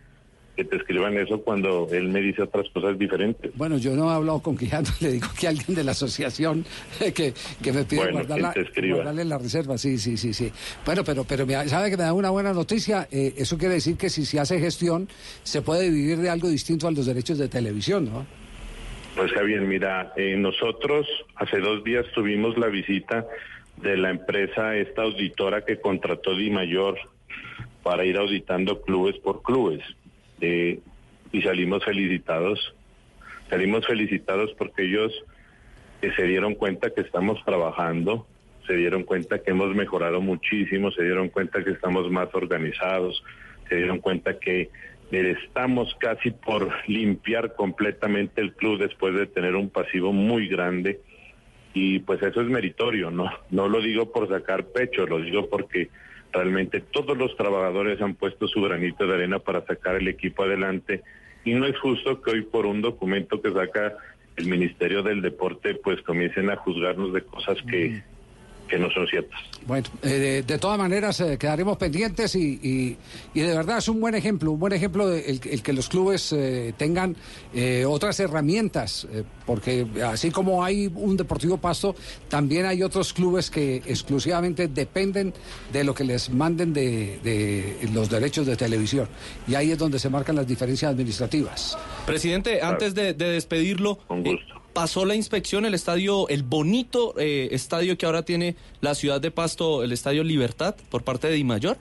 que 0.56 0.64
te 0.64 0.77
escriban 0.77 1.18
eso 1.18 1.41
cuando 1.41 1.88
él 1.91 2.07
me 2.10 2.22
dice 2.22 2.44
otras 2.44 2.68
cosas 2.69 2.98
diferentes. 2.98 3.52
Bueno, 3.56 3.77
yo 3.77 3.95
no 3.95 4.10
he 4.10 4.15
hablado 4.15 4.41
con 4.41 4.57
Quijano, 4.57 4.88
le 5.02 5.11
digo 5.14 5.27
que 5.40 5.48
alguien 5.48 5.76
de 5.76 5.84
la 5.84 5.91
asociación 5.91 6.65
que, 6.99 7.34
que 7.61 7.73
me 7.73 7.84
pide 7.84 7.99
Bueno, 8.02 8.14
guardar 8.14 8.36
quien 8.38 8.41
la- 8.48 8.53
te 8.53 8.61
escriba. 8.61 8.95
guardarle 8.95 9.26
la 9.26 9.38
reserva, 9.38 9.77
sí, 9.77 9.98
sí, 9.98 10.18
sí, 10.18 10.34
sí. 10.34 10.52
Bueno, 10.86 11.03
pero, 11.03 11.23
pero 11.26 11.45
me- 11.45 11.68
sabe 11.68 11.90
que 11.90 11.98
me 11.98 12.03
da 12.03 12.14
una 12.14 12.30
buena 12.30 12.53
noticia, 12.53 13.07
eh, 13.11 13.34
eso 13.38 13.57
quiere 13.57 13.76
decir 13.76 13.98
que 13.98 14.10
si 14.10 14.26
se 14.26 14.40
hace 14.40 14.60
gestión, 14.60 15.07
se 15.44 15.61
puede 15.61 15.90
vivir 15.90 16.18
de 16.19 16.30
algo 16.30 16.48
distinto 16.48 16.88
a 16.88 16.91
los 16.91 17.06
derechos 17.06 17.38
de 17.38 17.48
televisión, 17.49 18.06
¿no? 18.06 18.26
Pues 19.15 19.32
Javier, 19.32 19.61
mira, 19.61 20.14
eh, 20.18 20.36
nosotros 20.38 21.07
hace 21.36 21.60
dos 21.60 21.84
días 21.84 22.06
tuvimos 22.14 22.57
la 22.57 22.68
visita 22.68 23.26
de 23.82 23.95
la 23.98 24.10
empresa, 24.10 24.76
esta 24.76 25.03
auditora 25.03 25.64
que 25.65 25.80
contrató 25.80 26.36
Di 26.36 26.49
Mayor 26.49 26.98
para 27.84 28.03
ir 28.06 28.18
auditando 28.18 28.82
clubes 28.82 29.15
por 29.18 29.41
clubes. 29.41 29.82
Eh, 30.41 30.79
y 31.31 31.41
salimos 31.41 31.83
felicitados. 31.83 32.75
Salimos 33.49 33.85
felicitados 33.85 34.53
porque 34.57 34.83
ellos 34.83 35.13
eh, 36.01 36.11
se 36.15 36.23
dieron 36.23 36.55
cuenta 36.55 36.89
que 36.89 37.01
estamos 37.01 37.43
trabajando, 37.45 38.27
se 38.67 38.73
dieron 38.75 39.03
cuenta 39.03 39.39
que 39.39 39.51
hemos 39.51 39.75
mejorado 39.75 40.21
muchísimo, 40.21 40.91
se 40.91 41.03
dieron 41.03 41.29
cuenta 41.29 41.63
que 41.63 41.71
estamos 41.71 42.09
más 42.11 42.33
organizados, 42.33 43.23
se 43.69 43.75
dieron 43.75 43.99
cuenta 43.99 44.39
que 44.39 44.69
eh, 45.11 45.35
estamos 45.43 45.95
casi 45.99 46.31
por 46.31 46.71
limpiar 46.87 47.53
completamente 47.53 48.41
el 48.41 48.53
club 48.53 48.79
después 48.79 49.13
de 49.13 49.27
tener 49.27 49.55
un 49.55 49.69
pasivo 49.69 50.11
muy 50.11 50.47
grande 50.47 51.01
y 51.73 51.99
pues 51.99 52.21
eso 52.23 52.41
es 52.41 52.47
meritorio, 52.47 53.11
no 53.11 53.29
no 53.51 53.67
lo 53.67 53.81
digo 53.81 54.11
por 54.11 54.29
sacar 54.29 54.65
pecho, 54.67 55.05
lo 55.05 55.19
digo 55.19 55.49
porque 55.49 55.89
realmente 56.35 56.81
todos 56.81 57.17
los 57.17 57.35
trabajadores 57.35 58.01
han 58.01 58.15
puesto 58.15 58.47
su 58.47 58.61
granito 58.61 59.07
de 59.07 59.15
arena 59.15 59.39
para 59.39 59.65
sacar 59.65 59.95
el 59.95 60.07
equipo 60.07 60.43
adelante 60.43 61.03
y 61.43 61.53
no 61.53 61.65
es 61.65 61.77
justo 61.79 62.21
que 62.21 62.31
hoy 62.31 62.41
por 62.41 62.65
un 62.65 62.81
documento 62.81 63.41
que 63.41 63.51
saca 63.51 63.93
el 64.35 64.47
Ministerio 64.47 65.03
del 65.03 65.21
Deporte 65.21 65.75
pues 65.75 66.01
comiencen 66.01 66.49
a 66.49 66.57
juzgarnos 66.57 67.13
de 67.13 67.21
cosas 67.21 67.57
que, 67.69 68.03
que 68.67 68.77
no 68.79 68.89
son 68.91 69.07
ciertas. 69.07 69.39
Bueno, 69.67 69.87
eh, 70.03 70.07
de, 70.09 70.43
de 70.43 70.57
todas 70.57 70.77
maneras 70.77 71.19
eh, 71.21 71.37
quedaremos 71.37 71.77
pendientes 71.77 72.35
y, 72.35 72.59
y- 72.61 72.97
y 73.33 73.39
de 73.41 73.55
verdad 73.55 73.77
es 73.79 73.87
un 73.87 73.99
buen 73.99 74.15
ejemplo, 74.15 74.51
un 74.51 74.59
buen 74.59 74.73
ejemplo 74.73 75.07
de 75.07 75.19
el, 75.29 75.41
el 75.49 75.61
que 75.63 75.73
los 75.73 75.89
clubes 75.89 76.31
eh, 76.33 76.73
tengan 76.77 77.15
eh, 77.53 77.85
otras 77.87 78.19
herramientas, 78.19 79.07
eh, 79.11 79.23
porque 79.45 79.85
así 80.05 80.31
como 80.31 80.63
hay 80.63 80.91
un 80.93 81.17
Deportivo 81.17 81.57
Pasto, 81.57 81.95
también 82.29 82.65
hay 82.65 82.83
otros 82.83 83.13
clubes 83.13 83.49
que 83.49 83.77
exclusivamente 83.85 84.67
dependen 84.67 85.33
de 85.73 85.83
lo 85.83 85.93
que 85.93 86.03
les 86.03 86.29
manden 86.29 86.73
de, 86.73 87.19
de 87.23 87.89
los 87.93 88.09
derechos 88.09 88.45
de 88.45 88.55
televisión. 88.55 89.07
Y 89.47 89.55
ahí 89.55 89.71
es 89.71 89.77
donde 89.77 89.99
se 89.99 90.09
marcan 90.09 90.35
las 90.35 90.47
diferencias 90.47 90.91
administrativas. 90.91 91.77
Presidente, 92.05 92.61
antes 92.61 92.93
de, 92.95 93.13
de 93.13 93.29
despedirlo, 93.29 93.99
eh, 94.09 94.37
pasó 94.76 95.06
la 95.06 95.15
inspección 95.15 95.65
el 95.65 95.73
estadio, 95.73 96.27
el 96.27 96.43
bonito 96.43 97.15
eh, 97.18 97.47
estadio 97.52 97.97
que 97.97 98.06
ahora 98.06 98.23
tiene 98.23 98.56
la 98.81 98.93
ciudad 98.93 99.22
de 99.22 99.31
Pasto, 99.31 99.84
el 99.84 99.93
estadio 99.93 100.22
Libertad, 100.23 100.76
por 100.91 101.02
parte 101.03 101.27
de 101.27 101.35
Di 101.35 101.45
Mayor. 101.45 101.77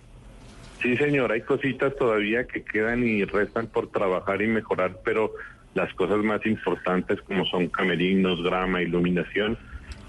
Sí, 0.81 0.97
señor, 0.97 1.33
hay 1.33 1.41
cositas 1.41 1.95
todavía 1.97 2.47
que 2.47 2.63
quedan 2.63 3.03
y 3.03 3.25
restan 3.25 3.67
por 3.67 3.91
trabajar 3.91 4.41
y 4.43 4.47
mejorar, 4.47 5.01
pero 5.05 5.33
las 5.75 5.93
cosas 5.95 6.19
más 6.19 6.47
importantes 6.47 7.21
como 7.23 7.45
son 7.47 7.67
camerinos, 7.67 8.41
grama, 8.45 8.81
iluminación, 8.81 9.59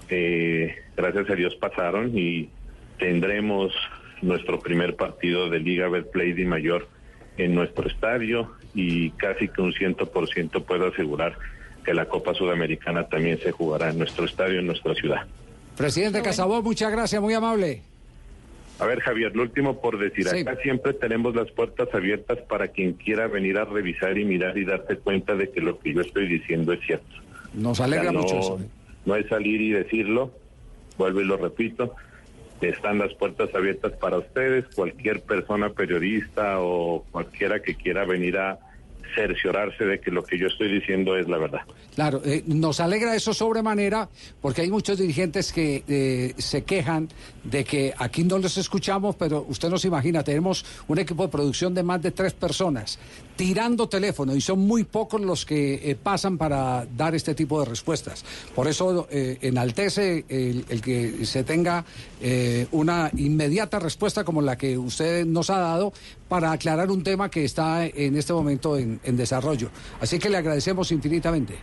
eh, 0.08 0.76
gracias 0.96 1.28
a 1.28 1.34
Dios 1.34 1.56
pasaron 1.56 2.16
y 2.16 2.48
tendremos 3.00 3.74
nuestro 4.22 4.60
primer 4.60 4.94
partido 4.94 5.50
de 5.50 5.58
Liga 5.58 5.88
Betplay 5.88 6.34
de 6.34 6.44
Mayor 6.44 6.86
en 7.36 7.52
nuestro 7.52 7.88
estadio 7.88 8.52
y 8.76 9.10
casi 9.10 9.48
que 9.48 9.60
un 9.60 9.72
ciento 9.72 10.08
por 10.08 10.28
ciento 10.28 10.62
puedo 10.62 10.86
asegurar 10.86 11.36
que 11.86 11.94
la 11.94 12.06
Copa 12.06 12.34
Sudamericana 12.34 13.06
también 13.06 13.38
se 13.38 13.52
jugará 13.52 13.90
en 13.90 13.98
nuestro 13.98 14.24
estadio, 14.24 14.58
en 14.58 14.66
nuestra 14.66 14.92
ciudad. 14.94 15.24
Presidente 15.76 16.20
Casabó, 16.20 16.60
muchas 16.60 16.90
gracias, 16.90 17.22
muy 17.22 17.32
amable. 17.32 17.80
A 18.80 18.86
ver, 18.86 19.00
Javier, 19.00 19.34
lo 19.36 19.42
último 19.42 19.80
por 19.80 19.96
decir, 19.98 20.26
Sí. 20.28 20.40
acá 20.40 20.56
siempre 20.62 20.92
tenemos 20.94 21.34
las 21.36 21.48
puertas 21.52 21.88
abiertas 21.94 22.38
para 22.48 22.68
quien 22.68 22.94
quiera 22.94 23.28
venir 23.28 23.56
a 23.56 23.64
revisar 23.64 24.18
y 24.18 24.24
mirar 24.24 24.58
y 24.58 24.64
darse 24.64 24.96
cuenta 24.96 25.34
de 25.36 25.48
que 25.50 25.60
lo 25.60 25.78
que 25.78 25.94
yo 25.94 26.00
estoy 26.00 26.26
diciendo 26.26 26.72
es 26.72 26.80
cierto. 26.84 27.06
Nos 27.54 27.72
O 27.72 27.74
sea, 27.76 27.84
alegra 27.86 28.10
no, 28.12 28.20
mucho 28.20 28.38
eso. 28.38 28.60
No 29.06 29.14
es 29.14 29.26
salir 29.28 29.60
y 29.60 29.70
decirlo, 29.70 30.32
vuelvo 30.98 31.20
y 31.20 31.24
lo 31.24 31.36
repito, 31.36 31.94
están 32.60 32.98
las 32.98 33.14
puertas 33.14 33.54
abiertas 33.54 33.92
para 33.92 34.18
ustedes, 34.18 34.64
cualquier 34.74 35.20
persona 35.22 35.70
periodista 35.70 36.58
o 36.60 37.04
cualquiera 37.12 37.60
que 37.60 37.76
quiera 37.76 38.04
venir 38.04 38.36
a 38.38 38.58
cerciorarse 39.16 39.84
de 39.84 39.98
que 39.98 40.10
lo 40.10 40.22
que 40.22 40.38
yo 40.38 40.46
estoy 40.46 40.70
diciendo 40.70 41.16
es 41.16 41.28
la 41.28 41.38
verdad. 41.38 41.62
Claro, 41.94 42.20
eh, 42.24 42.44
nos 42.46 42.78
alegra 42.78 43.16
eso 43.16 43.32
sobremanera 43.32 44.08
porque 44.40 44.62
hay 44.62 44.70
muchos 44.70 44.98
dirigentes 44.98 45.52
que 45.52 45.82
eh, 45.88 46.34
se 46.36 46.62
quejan 46.64 47.08
de 47.42 47.64
que 47.64 47.94
aquí 47.98 48.22
no 48.22 48.38
los 48.38 48.56
escuchamos, 48.58 49.16
pero 49.16 49.44
usted 49.48 49.70
nos 49.70 49.84
imagina, 49.84 50.22
tenemos 50.22 50.64
un 50.86 50.98
equipo 50.98 51.22
de 51.24 51.28
producción 51.30 51.74
de 51.74 51.82
más 51.82 52.02
de 52.02 52.10
tres 52.10 52.34
personas 52.34 52.98
tirando 53.36 53.88
teléfono 53.88 54.34
y 54.34 54.40
son 54.40 54.60
muy 54.60 54.84
pocos 54.84 55.20
los 55.20 55.44
que 55.44 55.74
eh, 55.74 55.94
pasan 55.94 56.38
para 56.38 56.86
dar 56.96 57.14
este 57.14 57.34
tipo 57.34 57.60
de 57.60 57.66
respuestas. 57.66 58.24
Por 58.54 58.66
eso 58.66 59.06
eh, 59.10 59.38
enaltece 59.42 60.24
el, 60.28 60.64
el 60.68 60.80
que 60.80 61.24
se 61.26 61.44
tenga 61.44 61.84
eh, 62.20 62.66
una 62.72 63.10
inmediata 63.16 63.78
respuesta 63.78 64.24
como 64.24 64.40
la 64.40 64.56
que 64.56 64.78
usted 64.78 65.26
nos 65.26 65.50
ha 65.50 65.58
dado 65.58 65.92
para 66.28 66.52
aclarar 66.52 66.90
un 66.90 67.02
tema 67.02 67.30
que 67.30 67.44
está 67.44 67.86
en 67.86 68.16
este 68.16 68.32
momento 68.32 68.76
en, 68.78 69.00
en 69.04 69.16
desarrollo. 69.16 69.70
Así 70.00 70.18
que 70.18 70.30
le 70.30 70.38
agradecemos 70.38 70.90
infinitamente. 70.90 71.56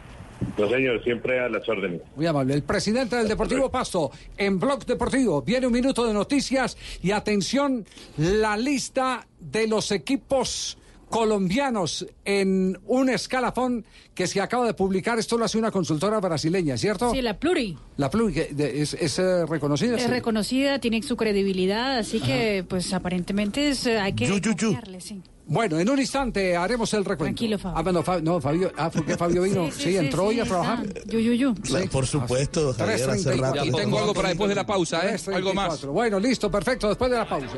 No, 0.57 0.69
señor, 0.69 1.01
siempre 1.03 1.39
a 1.39 1.47
las 1.47 1.67
órdenes. 1.69 2.01
Muy 2.15 2.25
amable. 2.25 2.53
El 2.53 2.63
presidente 2.63 3.15
del 3.15 3.27
Deportivo 3.27 3.71
Pasto, 3.71 4.11
en 4.37 4.59
Blog 4.59 4.85
Deportivo, 4.85 5.41
viene 5.41 5.67
un 5.67 5.73
minuto 5.73 6.05
de 6.05 6.13
noticias 6.13 6.77
y 7.01 7.11
atención, 7.11 7.85
la 8.17 8.57
lista 8.57 9.25
de 9.39 9.67
los 9.67 9.91
equipos 9.91 10.77
colombianos 11.13 12.05
en 12.25 12.79
un 12.87 13.07
escalafón 13.09 13.85
que 14.15 14.25
se 14.25 14.41
acaba 14.41 14.65
de 14.65 14.73
publicar. 14.73 15.19
Esto 15.19 15.37
lo 15.37 15.45
hace 15.45 15.57
una 15.59 15.69
consultora 15.69 16.19
brasileña, 16.19 16.75
¿cierto? 16.75 17.11
Sí, 17.11 17.21
la 17.21 17.37
Pluri. 17.39 17.77
La 17.97 18.09
Pluri, 18.09 18.39
es, 18.57 18.95
es, 18.95 19.19
eh, 19.19 19.45
reconocida. 19.45 19.95
Es 19.95 20.03
sí. 20.03 20.07
reconocida, 20.07 20.79
tiene 20.79 21.01
su 21.03 21.15
credibilidad, 21.15 21.97
así 21.99 22.19
que 22.19 22.65
pues 22.67 22.91
aparentemente 22.93 23.69
es, 23.69 23.85
eh, 23.85 23.99
hay 23.99 24.13
que 24.13 24.25
Yu, 24.25 24.37
yu, 24.39 24.51
yu. 24.55 24.67
confiarle, 24.73 25.01
sí. 25.01 25.21
Bueno, 25.45 25.77
en 25.77 25.89
un 25.89 25.99
instante 25.99 26.55
haremos 26.55 26.93
el 26.93 27.03
recuento. 27.03 27.25
Tranquilo, 27.35 27.59
Fabio. 27.59 27.77
Ah, 27.77 27.81
bueno, 27.83 28.01
Fa- 28.01 28.21
no, 28.21 28.39
Fabio, 28.39 28.71
ah, 28.77 28.89
¿por 28.89 29.05
qué 29.05 29.17
Fabio 29.17 29.41
vino? 29.43 29.69
Sí, 29.71 29.95
entró 29.97 30.27
hoy 30.27 30.39
a 30.39 30.45
trabajar. 30.45 30.85
Yu, 31.05 31.19
yu. 31.19 31.53
Claro, 31.55 31.89
por 31.91 32.07
supuesto, 32.07 32.73
Javier, 32.73 33.09
hace 33.09 33.29
3:34. 33.29 33.41
rato. 33.41 33.65
Y 33.65 33.71
tengo 33.71 33.99
algo 33.99 34.13
para 34.13 34.29
después 34.29 34.47
de 34.49 34.55
la 34.55 34.65
pausa, 34.65 35.01
¿eh? 35.05 35.15
3:34. 35.17 35.35
Algo 35.35 35.53
más. 35.53 35.85
Bueno, 35.85 36.17
listo, 36.19 36.49
perfecto, 36.49 36.87
después 36.87 37.11
de 37.11 37.17
la 37.17 37.27
pausa. 37.27 37.57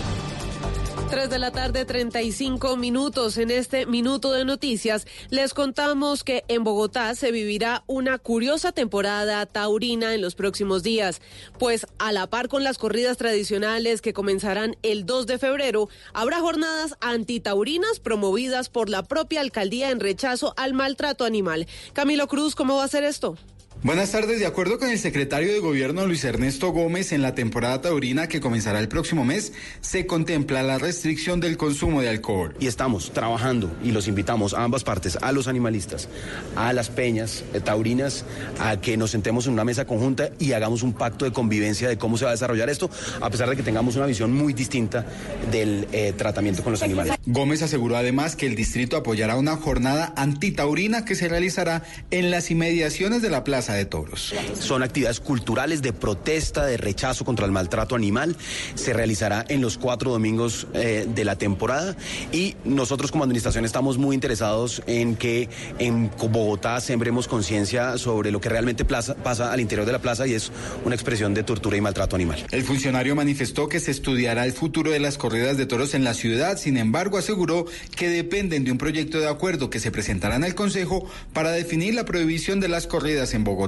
3 1.11 1.29
de 1.29 1.39
la 1.39 1.51
tarde, 1.51 1.83
35 1.83 2.77
minutos. 2.77 3.37
En 3.37 3.51
este 3.51 3.85
minuto 3.85 4.31
de 4.31 4.45
noticias 4.45 5.05
les 5.29 5.53
contamos 5.53 6.23
que 6.23 6.45
en 6.47 6.63
Bogotá 6.63 7.13
se 7.15 7.33
vivirá 7.33 7.83
una 7.85 8.17
curiosa 8.17 8.71
temporada 8.71 9.45
taurina 9.45 10.13
en 10.13 10.21
los 10.21 10.35
próximos 10.35 10.83
días, 10.83 11.21
pues 11.59 11.85
a 11.99 12.13
la 12.13 12.27
par 12.27 12.47
con 12.47 12.63
las 12.63 12.77
corridas 12.77 13.17
tradicionales 13.17 14.01
que 14.01 14.13
comenzarán 14.13 14.77
el 14.83 15.05
2 15.05 15.27
de 15.27 15.37
febrero, 15.37 15.89
habrá 16.13 16.39
jornadas 16.39 16.95
antitaurinas 17.01 17.99
promovidas 17.99 18.69
por 18.69 18.87
la 18.87 19.03
propia 19.03 19.41
alcaldía 19.41 19.89
en 19.89 19.99
rechazo 19.99 20.53
al 20.55 20.73
maltrato 20.73 21.25
animal. 21.25 21.67
Camilo 21.91 22.29
Cruz, 22.29 22.55
¿cómo 22.55 22.77
va 22.77 22.85
a 22.85 22.87
ser 22.87 23.03
esto? 23.03 23.35
Buenas 23.83 24.11
tardes. 24.11 24.39
De 24.39 24.45
acuerdo 24.45 24.77
con 24.77 24.91
el 24.91 24.99
secretario 24.99 25.51
de 25.51 25.57
Gobierno 25.57 26.05
Luis 26.05 26.23
Ernesto 26.23 26.69
Gómez, 26.69 27.11
en 27.13 27.23
la 27.23 27.33
temporada 27.33 27.81
taurina 27.81 28.27
que 28.27 28.39
comenzará 28.39 28.79
el 28.79 28.87
próximo 28.87 29.25
mes, 29.25 29.53
se 29.81 30.05
contempla 30.05 30.61
la 30.61 30.77
restricción 30.77 31.39
del 31.39 31.57
consumo 31.57 31.99
de 31.99 32.09
alcohol. 32.09 32.55
Y 32.59 32.67
estamos 32.67 33.11
trabajando 33.11 33.75
y 33.83 33.89
los 33.89 34.07
invitamos 34.07 34.53
a 34.53 34.63
ambas 34.63 34.83
partes, 34.83 35.17
a 35.19 35.31
los 35.31 35.47
animalistas, 35.47 36.09
a 36.55 36.73
las 36.73 36.89
peñas 36.89 37.43
eh, 37.55 37.59
taurinas, 37.59 38.23
a 38.59 38.79
que 38.79 38.97
nos 38.97 39.09
sentemos 39.09 39.47
en 39.47 39.53
una 39.53 39.65
mesa 39.65 39.85
conjunta 39.85 40.29
y 40.37 40.51
hagamos 40.51 40.83
un 40.83 40.93
pacto 40.93 41.25
de 41.25 41.31
convivencia 41.31 41.89
de 41.89 41.97
cómo 41.97 42.19
se 42.19 42.25
va 42.25 42.29
a 42.29 42.33
desarrollar 42.35 42.69
esto, 42.69 42.91
a 43.19 43.31
pesar 43.31 43.49
de 43.49 43.55
que 43.55 43.63
tengamos 43.63 43.95
una 43.95 44.05
visión 44.05 44.31
muy 44.31 44.53
distinta 44.53 45.07
del 45.51 45.87
eh, 45.91 46.13
tratamiento 46.15 46.61
con 46.61 46.71
los 46.71 46.83
animales. 46.83 47.15
Gómez 47.25 47.63
aseguró 47.63 47.97
además 47.97 48.35
que 48.35 48.45
el 48.45 48.53
distrito 48.53 48.95
apoyará 48.95 49.37
una 49.37 49.57
jornada 49.57 50.13
antitaurina 50.17 51.03
que 51.03 51.15
se 51.15 51.27
realizará 51.27 51.81
en 52.11 52.29
las 52.29 52.51
inmediaciones 52.51 53.23
de 53.23 53.31
la 53.31 53.43
Plaza 53.43 53.70
de 53.73 53.85
Toros. 53.85 54.33
Son 54.59 54.83
actividades 54.83 55.19
culturales 55.19 55.81
de 55.81 55.93
protesta, 55.93 56.65
de 56.65 56.77
rechazo 56.77 57.25
contra 57.25 57.45
el 57.45 57.51
maltrato 57.51 57.95
animal. 57.95 58.35
Se 58.75 58.93
realizará 58.93 59.45
en 59.47 59.61
los 59.61 59.77
cuatro 59.77 60.11
domingos 60.11 60.67
eh, 60.73 61.07
de 61.07 61.25
la 61.25 61.35
temporada 61.37 61.95
y 62.31 62.55
nosotros 62.63 63.11
como 63.11 63.23
administración 63.23 63.65
estamos 63.65 63.97
muy 63.97 64.15
interesados 64.15 64.81
en 64.87 65.15
que 65.15 65.49
en 65.79 66.09
Bogotá 66.29 66.79
sembremos 66.81 67.27
conciencia 67.27 67.97
sobre 67.97 68.31
lo 68.31 68.41
que 68.41 68.49
realmente 68.49 68.85
pasa 68.85 69.51
al 69.51 69.59
interior 69.59 69.85
de 69.85 69.91
la 69.91 69.99
plaza 69.99 70.27
y 70.27 70.33
es 70.33 70.51
una 70.85 70.95
expresión 70.95 71.33
de 71.33 71.43
tortura 71.43 71.77
y 71.77 71.81
maltrato 71.81 72.15
animal. 72.15 72.45
El 72.51 72.63
funcionario 72.63 73.15
manifestó 73.15 73.67
que 73.67 73.79
se 73.79 73.91
estudiará 73.91 74.45
el 74.45 74.53
futuro 74.53 74.91
de 74.91 74.99
las 74.99 75.17
corridas 75.17 75.57
de 75.57 75.65
toros 75.65 75.93
en 75.93 76.03
la 76.03 76.13
ciudad, 76.13 76.57
sin 76.57 76.77
embargo 76.77 77.17
aseguró 77.17 77.65
que 77.95 78.09
dependen 78.09 78.63
de 78.63 78.71
un 78.71 78.77
proyecto 78.77 79.19
de 79.19 79.29
acuerdo 79.29 79.69
que 79.69 79.79
se 79.79 79.91
presentará 79.91 80.35
en 80.35 80.43
el 80.43 80.55
Consejo 80.55 81.07
para 81.33 81.51
definir 81.51 81.93
la 81.93 82.05
prohibición 82.05 82.59
de 82.59 82.67
las 82.67 82.87
corridas 82.87 83.33
en 83.33 83.43
Bogotá. 83.43 83.60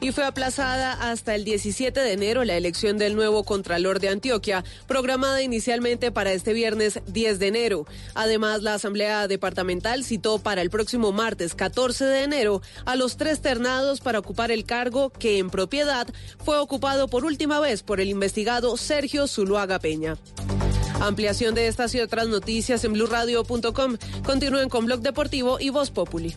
Y 0.00 0.12
fue 0.12 0.24
aplazada 0.24 0.92
hasta 0.92 1.34
el 1.34 1.44
17 1.44 1.98
de 1.98 2.12
enero 2.12 2.44
la 2.44 2.56
elección 2.56 2.98
del 2.98 3.16
nuevo 3.16 3.44
Contralor 3.44 4.00
de 4.00 4.08
Antioquia, 4.08 4.64
programada 4.86 5.42
inicialmente 5.42 6.12
para 6.12 6.32
este 6.32 6.52
viernes 6.52 7.00
10 7.06 7.38
de 7.38 7.46
enero. 7.48 7.86
Además, 8.14 8.62
la 8.62 8.74
Asamblea 8.74 9.26
Departamental 9.26 10.04
citó 10.04 10.38
para 10.38 10.62
el 10.62 10.70
próximo 10.70 11.12
martes 11.12 11.54
14 11.54 12.04
de 12.04 12.22
enero 12.22 12.62
a 12.84 12.96
los 12.96 13.16
tres 13.16 13.40
ternados 13.40 14.00
para 14.00 14.18
ocupar 14.18 14.50
el 14.50 14.64
cargo 14.64 15.10
que 15.10 15.38
en 15.38 15.50
propiedad 15.50 16.06
fue 16.44 16.58
ocupado 16.58 17.08
por 17.08 17.24
última 17.24 17.60
vez 17.60 17.82
por 17.82 18.00
el 18.00 18.08
investigado 18.08 18.76
Sergio 18.76 19.26
Zuluaga 19.26 19.78
Peña. 19.78 20.16
Ampliación 21.00 21.54
de 21.54 21.68
estas 21.68 21.94
y 21.94 22.00
otras 22.00 22.28
noticias 22.28 22.84
en 22.84 22.92
blurradio.com. 22.92 23.96
Continúen 24.24 24.68
con 24.68 24.86
Blog 24.86 25.00
Deportivo 25.00 25.58
y 25.60 25.70
Voz 25.70 25.90
Populi. 25.90 26.34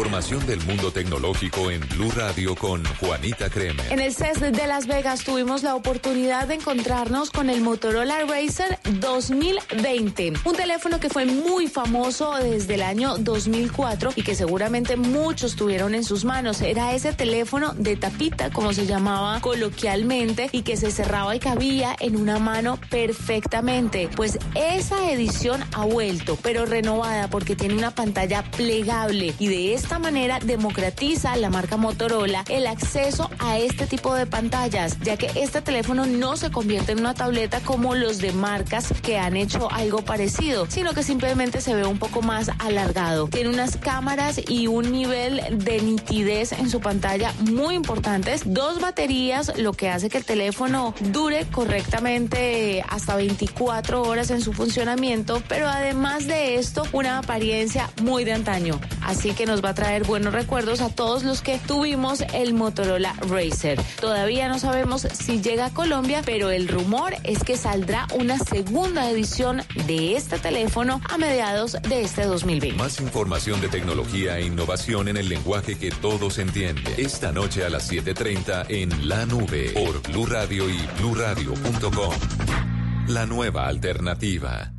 Información 0.00 0.46
del 0.46 0.64
mundo 0.64 0.90
tecnológico 0.90 1.70
en 1.70 1.86
Blue 1.90 2.10
Radio 2.16 2.56
con 2.56 2.82
Juanita 3.00 3.50
Kremer. 3.50 3.84
En 3.92 4.00
el 4.00 4.14
CES 4.14 4.40
de 4.40 4.66
Las 4.66 4.86
Vegas 4.86 5.24
tuvimos 5.24 5.62
la 5.62 5.74
oportunidad 5.74 6.48
de 6.48 6.54
encontrarnos 6.54 7.30
con 7.30 7.50
el 7.50 7.60
Motorola 7.60 8.24
Racer 8.24 8.78
2020, 8.98 10.32
un 10.46 10.56
teléfono 10.56 11.00
que 11.00 11.10
fue 11.10 11.26
muy 11.26 11.68
famoso 11.68 12.34
desde 12.36 12.76
el 12.76 12.82
año 12.82 13.18
2004 13.18 14.12
y 14.16 14.22
que 14.22 14.34
seguramente 14.34 14.96
muchos 14.96 15.54
tuvieron 15.54 15.94
en 15.94 16.02
sus 16.02 16.24
manos. 16.24 16.62
Era 16.62 16.94
ese 16.94 17.12
teléfono 17.12 17.74
de 17.74 17.96
tapita, 17.96 18.48
como 18.48 18.72
se 18.72 18.86
llamaba 18.86 19.38
coloquialmente, 19.42 20.48
y 20.50 20.62
que 20.62 20.78
se 20.78 20.92
cerraba 20.92 21.36
y 21.36 21.40
cabía 21.40 21.94
en 22.00 22.16
una 22.16 22.38
mano 22.38 22.78
perfectamente. 22.88 24.08
Pues 24.16 24.38
esa 24.54 25.10
edición 25.10 25.62
ha 25.74 25.84
vuelto, 25.84 26.38
pero 26.42 26.64
renovada 26.64 27.28
porque 27.28 27.54
tiene 27.54 27.74
una 27.74 27.90
pantalla 27.90 28.42
plegable 28.50 29.34
y 29.38 29.48
de 29.48 29.74
esta 29.74 29.89
manera 29.98 30.38
democratiza 30.38 31.36
la 31.36 31.50
marca 31.50 31.76
Motorola 31.76 32.44
el 32.48 32.66
acceso 32.66 33.30
a 33.38 33.58
este 33.58 33.86
tipo 33.86 34.14
de 34.14 34.26
pantallas, 34.26 34.98
ya 35.00 35.16
que 35.16 35.30
este 35.36 35.60
teléfono 35.60 36.06
no 36.06 36.36
se 36.36 36.50
convierte 36.50 36.92
en 36.92 37.00
una 37.00 37.14
tableta 37.14 37.60
como 37.60 37.94
los 37.94 38.18
de 38.18 38.32
marcas 38.32 38.92
que 39.02 39.18
han 39.18 39.36
hecho 39.36 39.70
algo 39.70 40.02
parecido, 40.02 40.66
sino 40.68 40.92
que 40.92 41.02
simplemente 41.02 41.60
se 41.60 41.74
ve 41.74 41.84
un 41.86 41.98
poco 41.98 42.22
más 42.22 42.50
alargado. 42.58 43.28
Tiene 43.28 43.50
unas 43.50 43.76
cámaras 43.76 44.40
y 44.48 44.66
un 44.66 44.92
nivel 44.92 45.42
de 45.58 45.80
nitidez 45.80 46.52
en 46.52 46.70
su 46.70 46.80
pantalla 46.80 47.32
muy 47.50 47.74
importantes, 47.74 48.42
dos 48.46 48.80
baterías, 48.80 49.58
lo 49.58 49.72
que 49.72 49.88
hace 49.88 50.08
que 50.08 50.18
el 50.18 50.24
teléfono 50.24 50.94
dure 51.00 51.46
correctamente 51.46 52.84
hasta 52.88 53.16
24 53.16 54.02
horas 54.02 54.30
en 54.30 54.40
su 54.40 54.52
funcionamiento, 54.52 55.42
pero 55.48 55.68
además 55.68 56.26
de 56.26 56.56
esto, 56.56 56.84
una 56.92 57.18
apariencia 57.18 57.90
muy 58.02 58.24
de 58.24 58.32
antaño. 58.32 58.80
Así 59.02 59.32
que 59.32 59.46
nos 59.46 59.64
va 59.64 59.69
a 59.70 59.74
traer 59.74 60.04
buenos 60.04 60.34
recuerdos 60.34 60.80
a 60.80 60.88
todos 60.90 61.22
los 61.22 61.42
que 61.42 61.58
tuvimos 61.58 62.22
el 62.34 62.54
Motorola 62.54 63.14
Racer. 63.28 63.80
Todavía 64.00 64.48
no 64.48 64.58
sabemos 64.58 65.02
si 65.02 65.40
llega 65.40 65.66
a 65.66 65.70
Colombia, 65.70 66.22
pero 66.24 66.50
el 66.50 66.66
rumor 66.66 67.14
es 67.22 67.44
que 67.44 67.56
saldrá 67.56 68.08
una 68.18 68.38
segunda 68.38 69.08
edición 69.08 69.62
de 69.86 70.16
este 70.16 70.38
teléfono 70.38 71.00
a 71.08 71.18
mediados 71.18 71.76
de 71.88 72.02
este 72.02 72.24
2020. 72.24 72.76
Más 72.78 73.00
información 73.00 73.60
de 73.60 73.68
tecnología 73.68 74.38
e 74.38 74.46
innovación 74.46 75.06
en 75.06 75.16
el 75.16 75.28
lenguaje 75.28 75.78
que 75.78 75.90
todos 75.90 76.38
entienden. 76.38 76.92
Esta 76.96 77.30
noche 77.30 77.64
a 77.64 77.70
las 77.70 77.88
7:30 77.88 78.66
en 78.68 79.08
La 79.08 79.24
Nube 79.24 79.70
por 79.70 80.02
Blue 80.02 80.26
Radio 80.26 80.68
y 80.68 80.78
bluradio.com. 80.98 82.14
La 83.06 83.24
nueva 83.26 83.68
alternativa. 83.68 84.72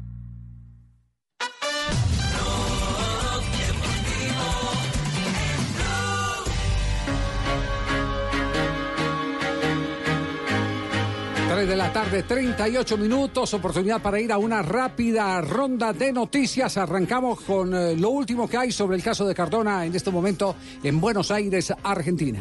Tres 11.51 11.67
de 11.67 11.75
la 11.75 11.91
tarde, 11.91 12.23
38 12.23 12.97
minutos, 12.97 13.53
oportunidad 13.53 14.01
para 14.01 14.21
ir 14.21 14.31
a 14.31 14.37
una 14.37 14.61
rápida 14.61 15.41
ronda 15.41 15.91
de 15.91 16.13
noticias. 16.13 16.77
Arrancamos 16.77 17.41
con 17.41 17.75
eh, 17.75 17.93
lo 17.97 18.09
último 18.11 18.47
que 18.47 18.55
hay 18.55 18.71
sobre 18.71 18.95
el 18.95 19.03
caso 19.03 19.27
de 19.27 19.35
Cardona 19.35 19.85
en 19.85 19.93
este 19.93 20.11
momento 20.11 20.55
en 20.81 21.01
Buenos 21.01 21.29
Aires, 21.29 21.73
Argentina. 21.83 22.39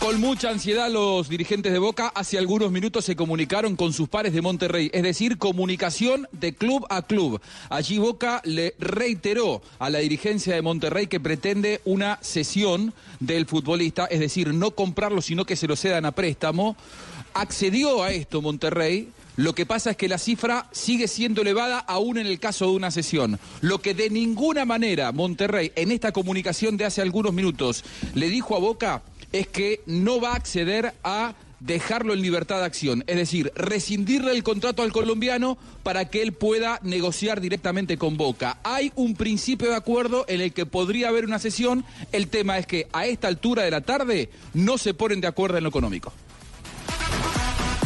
Con, 0.00 0.20
mucha 0.20 0.48
ansiedad 0.48 0.90
los 0.90 1.28
dirigentes 1.28 1.72
de 1.72 1.78
Boca 1.78 2.10
hace 2.14 2.38
algunos 2.38 2.70
minutos 2.70 3.04
se 3.04 3.16
comunicaron 3.16 3.76
con 3.76 3.92
sus 3.92 4.08
pares 4.08 4.32
de 4.32 4.40
Monterrey, 4.40 4.90
es 4.94 5.02
decir, 5.02 5.36
comunicación 5.36 6.26
de 6.32 6.54
club 6.54 6.86
a 6.88 7.02
club. 7.02 7.38
Allí 7.68 7.98
Boca 7.98 8.40
le 8.44 8.74
reiteró 8.78 9.60
a 9.78 9.90
la 9.90 9.98
dirigencia 9.98 10.54
de 10.54 10.62
Monterrey 10.62 11.06
que 11.06 11.20
pretende 11.20 11.82
una 11.84 12.18
cesión 12.22 12.94
del 13.20 13.44
futbolista, 13.44 14.06
es 14.06 14.20
decir, 14.20 14.54
no 14.54 14.70
comprarlo, 14.70 15.20
sino 15.20 15.44
que 15.44 15.56
se 15.56 15.68
lo 15.68 15.76
cedan 15.76 16.06
a 16.06 16.12
préstamo. 16.12 16.74
Accedió 17.34 18.02
a 18.02 18.12
esto 18.12 18.40
Monterrey, 18.40 19.10
lo 19.36 19.54
que 19.54 19.66
pasa 19.66 19.90
es 19.90 19.96
que 19.98 20.08
la 20.08 20.18
cifra 20.18 20.66
sigue 20.72 21.08
siendo 21.08 21.42
elevada 21.42 21.78
aún 21.78 22.16
en 22.16 22.26
el 22.26 22.40
caso 22.40 22.64
de 22.64 22.72
una 22.72 22.90
sesión. 22.90 23.38
Lo 23.60 23.82
que 23.82 23.92
de 23.92 24.08
ninguna 24.08 24.64
manera 24.64 25.12
Monterrey 25.12 25.72
en 25.76 25.92
esta 25.92 26.10
comunicación 26.10 26.78
de 26.78 26.86
hace 26.86 27.02
algunos 27.02 27.34
minutos 27.34 27.84
le 28.14 28.30
dijo 28.30 28.56
a 28.56 28.60
Boca 28.60 29.02
es 29.32 29.46
que 29.48 29.80
no 29.86 30.20
va 30.20 30.32
a 30.32 30.36
acceder 30.36 30.94
a 31.02 31.34
dejarlo 31.60 32.12
en 32.12 32.22
libertad 32.22 32.58
de 32.58 32.66
acción, 32.66 33.04
es 33.06 33.16
decir, 33.16 33.52
rescindirle 33.56 34.32
el 34.32 34.42
contrato 34.42 34.82
al 34.82 34.92
colombiano 34.92 35.58
para 35.82 36.08
que 36.08 36.22
él 36.22 36.32
pueda 36.32 36.78
negociar 36.82 37.40
directamente 37.40 37.98
con 37.98 38.16
Boca. 38.16 38.58
Hay 38.62 38.92
un 38.94 39.16
principio 39.16 39.68
de 39.68 39.76
acuerdo 39.76 40.24
en 40.28 40.40
el 40.40 40.52
que 40.52 40.66
podría 40.66 41.08
haber 41.08 41.24
una 41.24 41.38
sesión, 41.38 41.84
el 42.12 42.28
tema 42.28 42.58
es 42.58 42.66
que 42.66 42.86
a 42.92 43.06
esta 43.06 43.28
altura 43.28 43.64
de 43.64 43.70
la 43.70 43.80
tarde 43.80 44.30
no 44.54 44.78
se 44.78 44.94
ponen 44.94 45.20
de 45.20 45.26
acuerdo 45.26 45.58
en 45.58 45.64
lo 45.64 45.70
económico. 45.70 46.12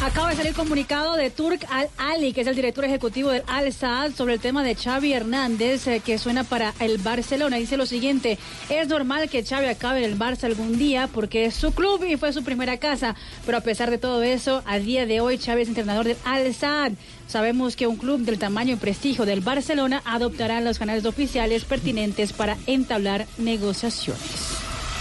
Acaba 0.05 0.31
de 0.31 0.37
salir 0.37 0.53
comunicado 0.53 1.15
de 1.15 1.31
Turk 1.31 1.65
Al 1.71 1.89
Ali, 1.97 2.33
que 2.33 2.41
es 2.41 2.49
el 2.49 2.57
director 2.57 2.85
ejecutivo 2.85 3.31
del 3.31 3.45
Al 3.47 3.73
Saad, 3.73 4.11
sobre 4.17 4.35
el 4.35 4.41
tema 4.41 4.65
de 4.65 4.75
Xavi 4.75 5.13
Hernández, 5.13 5.87
eh, 5.87 6.01
que 6.05 6.19
suena 6.19 6.43
para 6.43 6.75
el 6.81 6.99
Barcelona. 6.99 7.57
Dice 7.57 7.77
lo 7.77 7.87
siguiente: 7.87 8.37
es 8.69 8.89
normal 8.89 9.31
que 9.31 9.45
Xavi 9.45 9.67
acabe 9.67 10.05
en 10.05 10.11
el 10.11 10.19
Barça 10.19 10.45
algún 10.45 10.77
día 10.77 11.07
porque 11.07 11.45
es 11.45 11.55
su 11.55 11.73
club 11.73 12.03
y 12.05 12.17
fue 12.17 12.33
su 12.33 12.43
primera 12.43 12.79
casa. 12.79 13.15
Pero 13.47 13.59
a 13.59 13.61
pesar 13.61 13.93
de 13.93 13.99
todo 13.99 14.25
eso, 14.25 14.65
a 14.67 14.81
día 14.81 15.07
de 15.07 15.21
hoy 15.21 15.39
Xavi 15.39 15.63
es 15.63 15.69
entrenador 15.69 16.07
del 16.07 16.17
Al 16.25 16.53
Saad. 16.53 16.93
Sabemos 17.29 17.77
que 17.77 17.87
un 17.87 17.97
club 17.97 18.23
del 18.23 18.41
tamaño 18.41 18.75
y 18.75 18.79
prestigio 18.79 19.25
del 19.25 19.41
Barcelona 19.41 20.03
adoptará 20.05 20.61
los 20.61 20.81
canales 20.81 21.05
oficiales 21.05 21.65
pertinentes 21.65 22.33
para 22.33 22.59
entablar 22.67 23.27
negociaciones. 23.39 24.42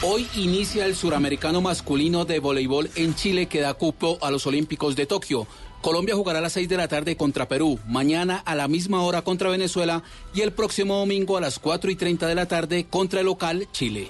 Hoy 0.03 0.27
inicia 0.33 0.87
el 0.87 0.95
suramericano 0.95 1.61
masculino 1.61 2.25
de 2.25 2.39
voleibol 2.39 2.89
en 2.95 3.13
Chile 3.13 3.45
que 3.45 3.61
da 3.61 3.75
cupo 3.75 4.17
a 4.23 4.31
los 4.31 4.47
Olímpicos 4.47 4.95
de 4.95 5.05
Tokio. 5.05 5.45
Colombia 5.81 6.15
jugará 6.15 6.39
a 6.39 6.41
las 6.41 6.53
6 6.53 6.67
de 6.69 6.77
la 6.77 6.87
tarde 6.87 7.15
contra 7.15 7.47
Perú, 7.47 7.77
mañana 7.87 8.37
a 8.37 8.55
la 8.55 8.67
misma 8.67 9.03
hora 9.03 9.21
contra 9.21 9.51
Venezuela 9.51 10.01
y 10.33 10.41
el 10.41 10.53
próximo 10.53 10.97
domingo 10.97 11.37
a 11.37 11.41
las 11.41 11.59
4 11.59 11.91
y 11.91 11.95
30 11.95 12.25
de 12.25 12.33
la 12.33 12.47
tarde 12.47 12.87
contra 12.89 13.19
el 13.19 13.27
local 13.27 13.67
Chile. 13.73 14.09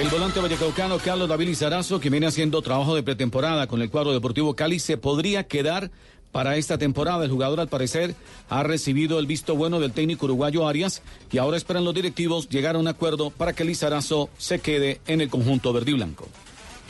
El 0.00 0.08
volante 0.08 0.40
vallecaucano 0.40 0.96
Carlos 0.98 1.28
David 1.28 1.48
Lizarazo, 1.48 2.00
que 2.00 2.08
viene 2.08 2.28
haciendo 2.28 2.62
trabajo 2.62 2.94
de 2.94 3.02
pretemporada 3.02 3.66
con 3.66 3.82
el 3.82 3.90
cuadro 3.90 4.14
deportivo 4.14 4.56
Cali, 4.56 4.78
se 4.78 4.96
podría 4.96 5.46
quedar 5.46 5.90
para 6.32 6.56
esta 6.56 6.78
temporada. 6.78 7.24
El 7.24 7.30
jugador, 7.30 7.60
al 7.60 7.68
parecer, 7.68 8.14
ha 8.48 8.62
recibido 8.62 9.18
el 9.18 9.26
visto 9.26 9.56
bueno 9.56 9.80
del 9.80 9.92
técnico 9.92 10.26
uruguayo 10.26 10.68
Arias 10.68 11.02
y 11.32 11.38
ahora 11.38 11.56
esperan 11.56 11.84
los 11.84 11.94
directivos 11.94 12.48
llegar 12.48 12.76
a 12.76 12.78
un 12.78 12.88
acuerdo 12.88 13.30
para 13.30 13.52
que 13.52 13.64
Lizarazo 13.64 14.30
se 14.38 14.58
quede 14.60 15.00
en 15.06 15.20
el 15.20 15.28
conjunto 15.28 15.72
verde 15.72 15.92
y 15.92 15.94
blanco. 15.94 16.28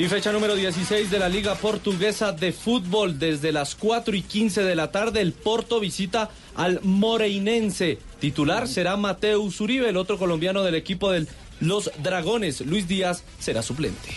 Y 0.00 0.08
fecha 0.08 0.32
número 0.32 0.56
16 0.56 1.10
de 1.10 1.18
la 1.18 1.28
Liga 1.28 1.54
Portuguesa 1.56 2.32
de 2.32 2.52
Fútbol. 2.52 3.18
Desde 3.18 3.52
las 3.52 3.74
4 3.74 4.16
y 4.16 4.22
15 4.22 4.62
de 4.62 4.74
la 4.74 4.90
tarde, 4.90 5.20
el 5.20 5.34
Porto 5.34 5.78
visita 5.78 6.30
al 6.54 6.80
Moreinense. 6.82 7.98
Titular 8.18 8.66
será 8.66 8.96
Mateus 8.96 9.60
Uribe, 9.60 9.90
el 9.90 9.98
otro 9.98 10.18
colombiano 10.18 10.62
del 10.62 10.74
equipo 10.74 11.10
de 11.10 11.26
los 11.60 11.90
Dragones. 12.02 12.62
Luis 12.62 12.88
Díaz 12.88 13.24
será 13.38 13.60
suplente. 13.60 14.08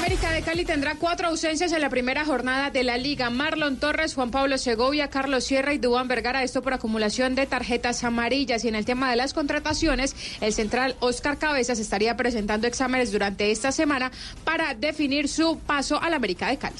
América 0.00 0.32
de 0.32 0.40
Cali 0.40 0.64
tendrá 0.64 0.94
cuatro 0.94 1.28
ausencias 1.28 1.72
en 1.72 1.82
la 1.82 1.90
primera 1.90 2.24
jornada 2.24 2.70
de 2.70 2.82
la 2.84 2.96
liga. 2.96 3.28
Marlon 3.28 3.76
Torres, 3.76 4.14
Juan 4.14 4.30
Pablo 4.30 4.56
Segovia, 4.56 5.10
Carlos 5.10 5.44
Sierra 5.44 5.74
y 5.74 5.78
Dubán 5.78 6.08
Vergara. 6.08 6.42
Esto 6.42 6.62
por 6.62 6.72
acumulación 6.72 7.34
de 7.34 7.46
tarjetas 7.46 8.02
amarillas. 8.02 8.64
Y 8.64 8.68
en 8.68 8.76
el 8.76 8.86
tema 8.86 9.10
de 9.10 9.16
las 9.16 9.34
contrataciones, 9.34 10.16
el 10.40 10.54
central 10.54 10.96
Oscar 11.00 11.36
Cabezas 11.36 11.78
estaría 11.78 12.16
presentando 12.16 12.66
exámenes 12.66 13.12
durante 13.12 13.50
esta 13.50 13.72
semana 13.72 14.10
para 14.42 14.72
definir 14.72 15.28
su 15.28 15.58
paso 15.58 16.00
al 16.00 16.14
América 16.14 16.48
de 16.48 16.56
Cali. 16.56 16.76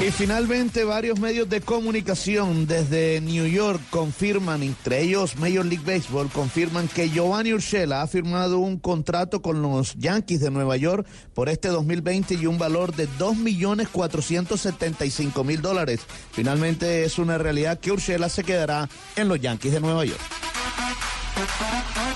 Y 0.00 0.10
finalmente 0.12 0.84
varios 0.84 1.18
medios 1.20 1.48
de 1.50 1.60
comunicación 1.60 2.66
desde 2.66 3.20
New 3.20 3.44
York 3.44 3.82
confirman, 3.90 4.62
entre 4.62 5.02
ellos 5.02 5.36
Major 5.36 5.66
League 5.66 5.84
Baseball, 5.84 6.30
confirman 6.30 6.88
que 6.88 7.10
Giovanni 7.10 7.52
Urshela 7.52 8.00
ha 8.00 8.06
firmado 8.06 8.60
un 8.60 8.78
contrato 8.78 9.42
con 9.42 9.60
los 9.60 9.94
Yankees 9.96 10.40
de 10.40 10.50
Nueva 10.50 10.78
York 10.78 11.06
por 11.34 11.50
este 11.50 11.68
2020 11.68 12.36
y 12.36 12.46
un 12.46 12.56
valor 12.56 12.96
de 12.96 13.10
2.475.000 13.10 15.60
dólares. 15.60 16.00
Finalmente 16.32 17.04
es 17.04 17.18
una 17.18 17.36
realidad 17.36 17.78
que 17.78 17.92
Urshela 17.92 18.30
se 18.30 18.42
quedará 18.42 18.88
en 19.16 19.28
los 19.28 19.38
Yankees 19.38 19.72
de 19.72 19.80
Nueva 19.80 20.06
York. 20.06 20.20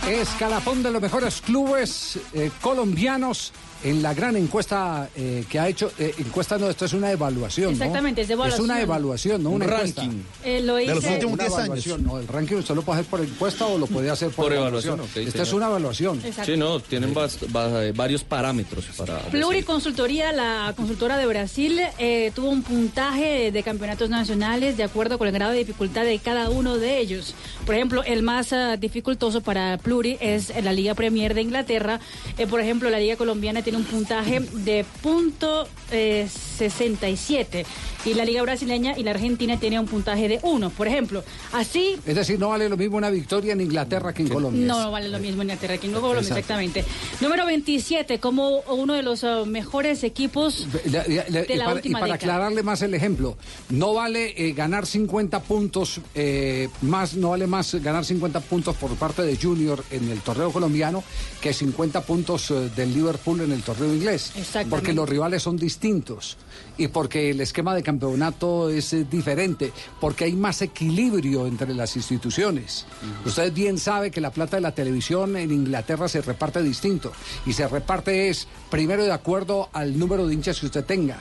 Escalafón 0.08 0.82
de 0.82 0.90
los 0.90 1.02
mejores 1.02 1.42
clubes 1.42 2.18
eh, 2.32 2.50
colombianos 2.62 3.52
en 3.84 4.02
la 4.02 4.14
gran 4.14 4.36
encuesta 4.36 5.08
eh, 5.14 5.44
que 5.48 5.58
ha 5.60 5.68
hecho. 5.68 5.92
eh, 5.98 6.14
encuesta 6.18 6.58
no, 6.58 6.68
esto 6.68 6.84
es 6.86 6.92
una 6.94 7.12
evaluación. 7.12 7.66
¿no? 7.66 7.72
Exactamente, 7.72 8.22
es 8.22 8.28
de 8.28 8.34
Es 8.34 8.40
una 8.40 8.80
evaluación. 8.80 8.80
evaluación, 8.80 9.42
no 9.42 9.50
Un 9.50 9.54
una 9.56 9.66
ranking. 9.66 10.02
encuesta. 10.02 10.48
Eh, 10.48 10.60
lo 10.62 10.74
De 10.76 10.86
los 10.86 10.98
hice- 11.04 11.12
últimos 11.14 11.34
Una 11.34 11.44
10 11.44 11.54
años. 11.54 11.66
evaluación. 11.66 12.04
No, 12.04 12.18
el 12.18 12.26
ranking 12.28 12.56
usted 12.56 12.74
lo 12.74 12.82
puede 12.82 13.00
hacer 13.00 13.10
por 13.10 13.20
encuesta 13.20 13.66
o 13.66 13.78
lo 13.78 13.86
puede 13.86 14.10
hacer 14.10 14.30
por, 14.30 14.46
Por 14.46 14.52
evaluación. 14.54 14.94
evaluación, 14.94 15.22
ok, 15.22 15.28
Esta 15.28 15.42
es 15.42 15.52
una 15.52 15.66
evaluación. 15.66 16.20
Exacto. 16.24 16.50
Sí, 16.52 16.58
no, 16.58 16.80
tienen 16.80 17.14
bas- 17.14 17.38
ba- 17.52 17.92
varios 17.94 18.24
parámetros 18.24 18.86
para... 18.96 19.18
Pluriconsultoría, 19.30 20.32
la 20.32 20.72
consultora 20.76 21.16
de 21.18 21.26
Brasil, 21.26 21.78
eh, 21.98 22.32
tuvo 22.34 22.48
un 22.50 22.62
puntaje 22.62 23.52
de 23.52 23.62
campeonatos 23.62 24.10
nacionales 24.10 24.76
de 24.76 24.84
acuerdo 24.84 25.18
con 25.18 25.28
el 25.28 25.34
grado 25.34 25.52
de 25.52 25.58
dificultad 25.58 26.04
de 26.04 26.18
cada 26.18 26.50
uno 26.50 26.78
de 26.78 26.98
ellos. 26.98 27.34
Por 27.66 27.74
ejemplo, 27.74 28.02
el 28.04 28.22
más 28.22 28.52
ah, 28.52 28.76
dificultoso 28.76 29.40
para 29.42 29.78
Pluri 29.78 30.16
es 30.20 30.52
la 30.62 30.72
Liga 30.72 30.94
Premier 30.94 31.34
de 31.34 31.42
Inglaterra. 31.42 32.00
Eh, 32.38 32.46
por 32.46 32.60
ejemplo, 32.60 32.90
la 32.90 32.98
Liga 32.98 33.16
Colombiana 33.16 33.62
tiene 33.62 33.73
un 33.76 33.84
puntaje 33.84 34.40
de 34.40 34.84
punto 35.02 35.68
eh, 35.90 36.28
67 36.28 37.64
y 38.04 38.14
la 38.14 38.24
Liga 38.24 38.42
Brasileña 38.42 38.94
y 38.98 39.02
la 39.02 39.12
Argentina 39.12 39.58
tiene 39.58 39.80
un 39.80 39.86
puntaje 39.86 40.28
de 40.28 40.38
1. 40.42 40.70
Por 40.70 40.86
ejemplo, 40.88 41.24
así 41.52 41.96
Es 42.06 42.14
decir, 42.16 42.38
no 42.38 42.50
vale 42.50 42.68
lo 42.68 42.76
mismo 42.76 42.96
una 42.98 43.10
victoria 43.10 43.54
en 43.54 43.60
Inglaterra 43.62 44.12
que 44.12 44.22
en 44.22 44.28
Colombia. 44.28 44.66
no 44.66 44.90
vale 44.90 45.08
lo 45.08 45.18
mismo 45.18 45.42
en 45.42 45.48
Inglaterra 45.48 45.78
que 45.78 45.86
en 45.86 45.92
Colombia, 45.94 46.20
Exacto. 46.20 46.38
exactamente. 46.38 46.84
Número 47.20 47.46
27, 47.46 48.18
como 48.20 48.58
uno 48.68 48.92
de 48.94 49.02
los 49.02 49.24
ah, 49.24 49.44
mejores 49.46 50.04
equipos 50.04 50.66
de 50.72 50.82
y 50.84 51.56
la 51.56 51.64
para, 51.64 51.72
y 51.72 51.76
última 51.76 52.00
para 52.00 52.12
década. 52.12 52.34
aclararle 52.34 52.62
más 52.62 52.82
el 52.82 52.92
ejemplo, 52.94 53.36
no 53.70 53.94
vale 53.94 54.34
eh, 54.36 54.52
ganar 54.52 54.86
50 54.86 55.40
puntos 55.42 56.00
eh, 56.14 56.68
más, 56.82 57.14
no 57.14 57.30
vale 57.30 57.46
más 57.46 57.74
ganar 57.76 58.04
50 58.04 58.40
puntos 58.40 58.76
por 58.76 58.94
parte 58.96 59.22
de 59.22 59.36
Junior 59.36 59.82
en 59.90 60.10
el 60.10 60.20
torneo 60.20 60.52
colombiano 60.52 61.02
que 61.40 61.52
50 61.54 62.02
puntos 62.02 62.50
eh, 62.50 62.70
del 62.76 62.92
Liverpool 62.92 63.40
en 63.40 63.52
el 63.52 63.62
torneo 63.64 63.92
inglés. 63.92 64.32
Porque 64.70 64.92
los 64.92 65.08
rivales 65.08 65.42
son 65.42 65.56
distintos 65.56 66.36
y 66.76 66.88
porque 66.88 67.30
el 67.30 67.40
esquema 67.40 67.74
de 67.74 67.82
campeonato 67.82 68.68
es 68.68 68.92
eh, 68.92 69.06
diferente, 69.10 69.72
porque 70.00 70.24
hay 70.24 70.34
más 70.34 70.62
equilibrio 70.62 71.46
entre 71.46 71.74
las 71.74 71.96
instituciones. 71.96 72.86
Usted 73.24 73.52
bien 73.52 73.78
sabe 73.78 74.10
que 74.10 74.20
la 74.20 74.30
plata 74.30 74.56
de 74.56 74.62
la 74.62 74.74
televisión 74.74 75.36
en 75.36 75.50
Inglaterra 75.50 76.08
se 76.08 76.20
reparte 76.20 76.62
distinto 76.62 77.12
y 77.46 77.52
se 77.52 77.66
reparte 77.66 78.28
es 78.28 78.46
primero 78.70 79.04
de 79.04 79.12
acuerdo 79.12 79.68
al 79.72 79.98
número 79.98 80.26
de 80.26 80.34
hinchas 80.34 80.60
que 80.60 80.66
usted 80.66 80.84
tenga. 80.84 81.20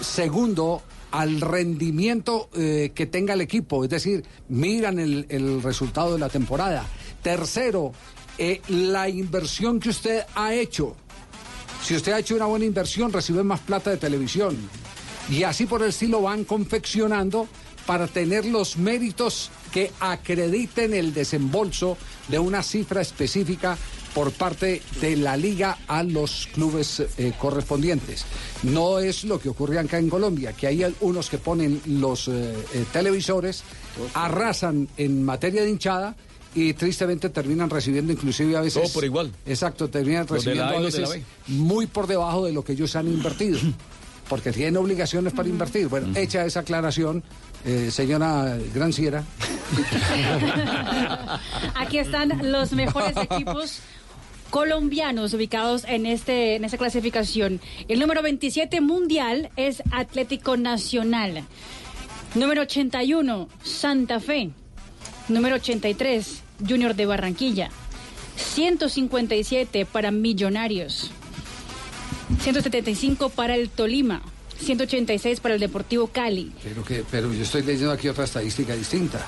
Segundo, 0.00 0.82
al 1.10 1.40
rendimiento 1.40 2.48
eh, 2.54 2.92
que 2.94 3.06
tenga 3.06 3.34
el 3.34 3.40
equipo, 3.40 3.84
es 3.84 3.90
decir, 3.90 4.24
miran 4.48 4.98
el, 4.98 5.26
el 5.28 5.62
resultado 5.62 6.14
de 6.14 6.18
la 6.18 6.28
temporada. 6.28 6.84
Tercero, 7.22 7.92
eh, 8.38 8.60
la 8.68 9.08
inversión 9.08 9.80
que 9.80 9.88
usted 9.88 10.22
ha 10.34 10.54
hecho. 10.54 10.94
Si 11.82 11.94
usted 11.94 12.12
ha 12.12 12.18
hecho 12.18 12.34
una 12.34 12.46
buena 12.46 12.64
inversión, 12.64 13.12
recibe 13.12 13.42
más 13.42 13.60
plata 13.60 13.90
de 13.90 13.96
televisión. 13.96 14.56
Y 15.30 15.42
así 15.42 15.66
por 15.66 15.82
el 15.82 15.90
estilo 15.90 16.22
van 16.22 16.44
confeccionando 16.44 17.48
para 17.86 18.06
tener 18.06 18.44
los 18.44 18.76
méritos 18.76 19.50
que 19.72 19.90
acrediten 20.00 20.92
el 20.92 21.14
desembolso 21.14 21.96
de 22.28 22.38
una 22.38 22.62
cifra 22.62 23.00
específica 23.00 23.78
por 24.14 24.32
parte 24.32 24.82
de 25.00 25.16
la 25.16 25.36
liga 25.36 25.78
a 25.86 26.02
los 26.02 26.48
clubes 26.52 27.00
eh, 27.00 27.32
correspondientes. 27.38 28.24
No 28.62 28.98
es 28.98 29.24
lo 29.24 29.38
que 29.38 29.48
ocurre 29.48 29.78
acá 29.78 29.98
en 29.98 30.10
Colombia, 30.10 30.52
que 30.52 30.66
hay 30.66 30.84
unos 31.00 31.30
que 31.30 31.38
ponen 31.38 31.80
los 31.86 32.28
eh, 32.28 32.52
eh, 32.74 32.84
televisores, 32.92 33.62
arrasan 34.14 34.88
en 34.96 35.24
materia 35.24 35.62
de 35.62 35.70
hinchada 35.70 36.16
y 36.54 36.72
tristemente 36.74 37.28
terminan 37.28 37.70
recibiendo 37.70 38.12
inclusive 38.12 38.56
a 38.56 38.60
veces... 38.60 38.82
Todo 38.82 38.92
por 38.92 39.04
igual. 39.04 39.32
Exacto, 39.46 39.88
terminan 39.88 40.26
recibiendo 40.26 40.76
A 40.76 40.80
veces 40.80 41.08
muy 41.46 41.86
por 41.86 42.06
debajo 42.06 42.46
de 42.46 42.52
lo 42.52 42.64
que 42.64 42.72
ellos 42.72 42.94
han 42.96 43.06
invertido, 43.08 43.58
porque 44.28 44.52
tienen 44.52 44.76
obligaciones 44.76 45.32
para 45.32 45.48
invertir. 45.48 45.88
Bueno, 45.88 46.16
hecha 46.18 46.44
esa 46.44 46.60
aclaración, 46.60 47.22
eh, 47.64 47.90
señora 47.90 48.58
Granciera. 48.74 49.24
Aquí 51.74 51.98
están 51.98 52.50
los 52.50 52.72
mejores 52.72 53.16
equipos 53.16 53.80
colombianos 54.50 55.34
ubicados 55.34 55.84
en 55.84 56.06
este 56.06 56.56
en 56.56 56.64
esta 56.64 56.78
clasificación. 56.78 57.60
El 57.88 58.00
número 58.00 58.22
27 58.22 58.80
mundial 58.80 59.50
es 59.56 59.82
Atlético 59.90 60.56
Nacional. 60.56 61.44
Número 62.34 62.62
81 62.62 63.48
Santa 63.62 64.20
Fe. 64.20 64.50
Número 65.28 65.56
83 65.56 66.42
Junior 66.66 66.94
de 66.94 67.06
Barranquilla. 67.06 67.70
157 68.36 69.86
para 69.86 70.10
Millonarios. 70.10 71.10
175 72.42 73.30
para 73.30 73.54
el 73.56 73.68
Tolima. 73.70 74.22
186 74.60 75.40
para 75.40 75.54
el 75.54 75.60
Deportivo 75.60 76.08
Cali. 76.08 76.52
Pero, 76.62 76.84
que, 76.84 77.04
pero 77.10 77.32
yo 77.32 77.42
estoy 77.42 77.62
leyendo 77.62 77.92
aquí 77.92 78.08
otra 78.08 78.24
estadística 78.24 78.74
distinta. 78.74 79.24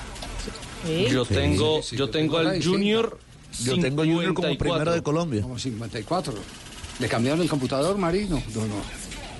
Yo 1.09 1.25
tengo, 1.25 1.81
Sí, 1.81 1.95
yo 1.95 2.09
tengo 2.09 2.37
al 2.37 2.53
distinta. 2.53 2.69
Junior. 2.77 3.19
Yo 3.63 3.77
tengo 3.79 4.03
Junior 4.03 4.33
como 4.33 4.47
54. 4.49 4.57
primero 4.57 4.91
de 4.93 5.03
Colombia. 5.03 5.41
Como 5.41 5.59
54. 5.59 6.33
¿Le 6.99 7.07
cambiaron 7.07 7.41
el 7.41 7.49
computador, 7.49 7.97
Marino? 7.97 8.41
No, 8.55 8.61
no. 8.65 8.75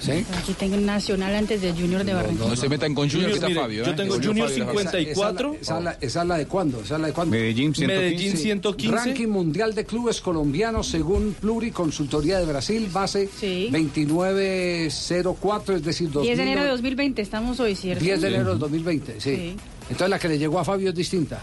¿Sí? 0.02 0.26
Aquí 0.36 0.54
tengo 0.54 0.78
Nacional 0.78 1.36
antes 1.36 1.62
de 1.62 1.72
Junior 1.74 2.04
de 2.04 2.14
Barranquilla. 2.14 2.50
No 2.50 2.56
se 2.56 2.68
metan 2.68 2.96
con 2.96 3.08
Junior, 3.10 3.30
que 3.30 3.36
está 3.36 3.48
mire, 3.50 3.62
Fabio. 3.62 3.86
yo 3.86 3.92
¿eh? 3.92 3.96
tengo 3.96 4.18
Que 4.20 4.26
Junior 4.28 4.50
Fabio 4.50 4.66
la- 4.66 4.72
54. 4.74 5.54
Esa, 5.62 5.62
esa, 5.62 5.80
esa, 5.92 5.98
esa 6.02 6.22
es 6.24 6.28
la 6.28 6.38
de 6.38 6.48
cuándo? 6.48 6.82
¿Esa 6.82 6.96
es 6.96 7.02
la 7.02 7.08
de 7.08 7.14
cuándo? 7.14 7.32
Medellín 7.36 7.76
115. 7.76 8.10
Medellín 8.10 8.38
115. 8.38 8.96
Ranking 8.96 9.28
mundial 9.28 9.76
de 9.76 9.86
clubes 9.86 10.20
colombianos 10.22 10.88
según 10.88 11.36
Pluriconsultoría 11.40 12.40
de 12.40 12.46
Brasil, 12.46 12.90
base 12.92 13.30
2904, 13.40 15.76
es 15.76 15.84
decir, 15.84 16.10
10 16.10 16.38
de 16.38 16.44
enero 16.44 16.64
de 16.64 16.70
2000, 16.70 16.82
2020, 16.82 17.22
estamos 17.22 17.60
hoy, 17.60 17.76
¿cierto? 17.76 18.04
10 18.04 18.22
de 18.22 18.28
enero 18.28 18.50
del 18.52 18.60
2020, 18.60 19.22
sí. 19.22 19.36
Sí. 19.36 19.56
Entonces 19.84 20.10
la 20.10 20.18
que 20.20 20.30
le 20.30 20.40
llegó 20.40 20.58
a 20.60 20.66
Fabio 20.66 20.90
es 20.90 20.96
distinta. 20.96 21.42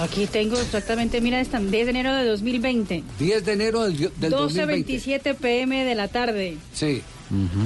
Aquí 0.00 0.26
tengo 0.26 0.58
exactamente, 0.60 1.20
mira, 1.20 1.40
esta, 1.40 1.58
10 1.58 1.70
de 1.86 1.90
enero 1.90 2.14
de 2.14 2.24
2020. 2.26 3.02
10 3.18 3.44
de 3.44 3.52
enero 3.52 3.82
del, 3.84 3.96
del 4.18 4.30
2020. 4.30 4.92
12.27 4.92 5.34
pm 5.36 5.84
de 5.84 5.94
la 5.94 6.08
tarde. 6.08 6.56
Sí. 6.74 7.02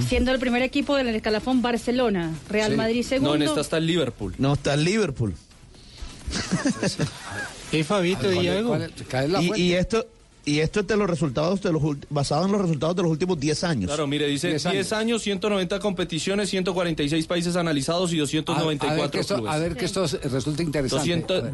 Siendo 0.09 0.33
el 0.33 0.39
primer 0.39 0.63
equipo 0.63 0.97
del 0.97 1.09
escalafón 1.09 1.61
Barcelona. 1.63 2.33
Real 2.49 2.71
Sí. 2.73 2.77
Madrid 2.77 3.03
segundo. 3.05 3.31
No, 3.31 3.37
en 3.37 3.43
esta 3.43 3.61
está 3.61 3.77
el 3.79 3.87
Liverpool. 3.87 4.35
No, 4.39 4.55
está 4.55 4.75
el 4.75 4.85
Liverpool. 4.85 5.35
¿Y 7.73 7.83
Fabito 7.83 8.21
¿Cuál 8.23 8.35
es- 8.35 8.41
Diego? 8.41 8.69
cuál 8.69 8.83
es- 8.83 8.91
cae 9.09 9.29
la 9.29 9.43
Y, 9.43 9.47
fuente? 9.49 9.63
y 9.65 9.73
esto 9.75 10.07
y 10.47 10.61
esto 10.61 10.81
es 10.81 10.87
de 10.87 10.97
los 10.97 11.09
resultados 11.09 11.61
de 11.61 11.71
los 11.71 11.83
basado 12.09 12.47
en 12.47 12.53
los 12.53 12.61
resultados 12.63 12.97
de 12.97 13.03
los 13.03 13.11
últimos 13.13 13.39
10 13.39 13.63
años. 13.63 13.87
Claro, 13.89 14.07
mire, 14.07 14.27
dice 14.27 14.49
10 14.49 14.63
10 14.71 14.93
años. 14.95 15.23
190 15.23 15.79
competiciones, 15.81 16.49
146 16.49 17.27
países 17.27 17.57
analizados 17.57 18.13
y 18.13 18.19
A- 18.19 18.23
a, 18.23 18.25
ver 18.25 18.45
294 18.45 19.11
que 19.11 19.21
esto, 19.21 19.35
clubes. 19.37 19.53
a 19.53 19.59
ver 19.59 19.77
que 19.77 19.85
esto 19.85 20.07
resulta 20.07 20.63
interesante. 20.63 20.97
200 20.97 21.45
A 21.45 21.47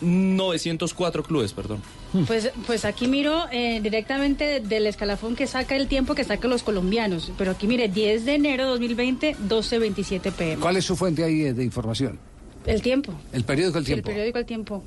ver. 0.00 0.10
2.904 0.10 1.22
clubes, 1.24 1.52
perdón. 1.52 1.82
Pues, 2.26 2.50
pues 2.66 2.84
aquí 2.84 3.08
miro 3.08 3.44
eh, 3.50 3.80
directamente 3.82 4.60
del 4.60 4.86
escalafón 4.86 5.34
que 5.36 5.46
saca 5.46 5.76
el 5.76 5.88
tiempo 5.88 6.14
que 6.14 6.24
sacan 6.24 6.50
los 6.50 6.62
colombianos. 6.62 7.32
Pero 7.36 7.50
aquí 7.52 7.66
mire, 7.66 7.88
10 7.88 8.24
de 8.24 8.34
enero 8.34 8.64
de 8.64 8.70
2020, 8.70 9.36
12.27 9.48 10.32
pm. 10.32 10.60
¿Cuál 10.62 10.76
es 10.76 10.84
su 10.84 10.96
fuente 10.96 11.24
ahí 11.24 11.52
de 11.52 11.64
información? 11.64 12.18
El 12.66 12.80
tiempo. 12.82 13.12
El 13.32 13.44
periódico 13.44 13.78
El 13.78 13.84
Sí, 13.84 13.92
el 13.92 13.96
Tiempo. 13.96 14.08
periódico 14.10 14.38
El 14.38 14.46
Tiempo. 14.46 14.82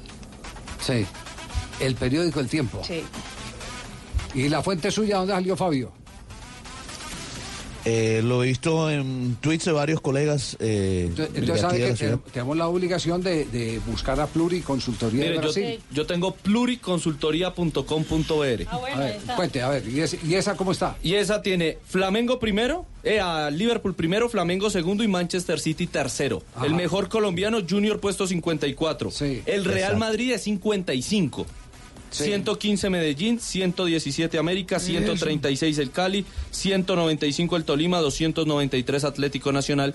Sí. 0.82 1.06
El 1.80 1.96
periódico 1.96 2.40
El 2.40 2.48
Tiempo. 2.48 2.82
Sí. 2.84 3.04
¿Y 4.34 4.50
la 4.50 4.62
fuente 4.64 4.90
suya 4.92 5.18
dónde 5.18 5.34
salió 5.34 5.56
Fabio? 5.56 5.92
Eh, 7.89 8.22
lo 8.22 8.43
he 8.43 8.47
visto 8.47 8.91
en 8.91 9.38
tweets 9.39 9.64
de 9.64 9.72
varios 9.72 10.01
colegas. 10.01 10.57
eh, 10.59 11.05
Entonces, 11.07 11.35
entonces 11.38 11.61
sabe 11.61 11.93
que 11.93 12.18
tenemos 12.34 12.57
la 12.57 12.68
obligación 12.68 13.23
de, 13.23 13.45
de 13.45 13.80
buscar 13.88 14.19
a 14.19 14.27
Pluriconsultoría 14.27 15.19
Mire, 15.22 15.30
de 15.30 15.35
yo, 15.35 15.41
Brasil. 15.41 15.80
yo 15.91 16.05
tengo 16.05 16.35
pluriconsultoría.com.br. 16.35 18.64
Ah, 18.68 18.77
bueno, 18.77 18.95
A 18.95 18.99
ver, 18.99 19.15
está. 19.15 19.35
cuente, 19.35 19.61
a 19.61 19.69
ver, 19.69 19.84
¿y, 19.88 20.01
esa 20.35 20.55
cómo 20.57 20.72
está? 20.73 20.97
Y 21.01 21.14
esa 21.15 21.41
tiene 21.41 21.77
Flamengo 21.85 22.39
primero, 22.39 22.85
eh, 23.03 23.19
a 23.19 23.49
Liverpool 23.51 23.93
primero, 23.95 24.27
Flamengo 24.30 24.69
segundo 24.69 25.03
y 25.03 25.07
Manchester 25.07 25.59
City 25.59 25.88
tercero. 25.88 26.43
Ajá. 26.55 26.65
El 26.65 26.73
mejor 26.73 27.07
colombiano, 27.09 27.59
Junior 27.68 27.99
puesto 28.01 28.27
54. 28.27 29.11
Sí. 29.11 29.41
el 29.45 29.64
Real 29.64 29.77
Exacto. 29.77 29.99
Madrid 29.99 30.31
es 30.34 30.41
55. 30.43 31.45
Sí. 32.10 32.26
115 32.26 32.90
Medellín, 32.90 33.40
117 33.40 34.38
América, 34.38 34.80
136 34.80 35.78
el 35.78 35.92
Cali, 35.92 36.26
195 36.52 37.58
el 37.58 37.64
Tolima, 37.64 38.00
293 38.00 39.04
Atlético 39.04 39.52
Nacional 39.52 39.94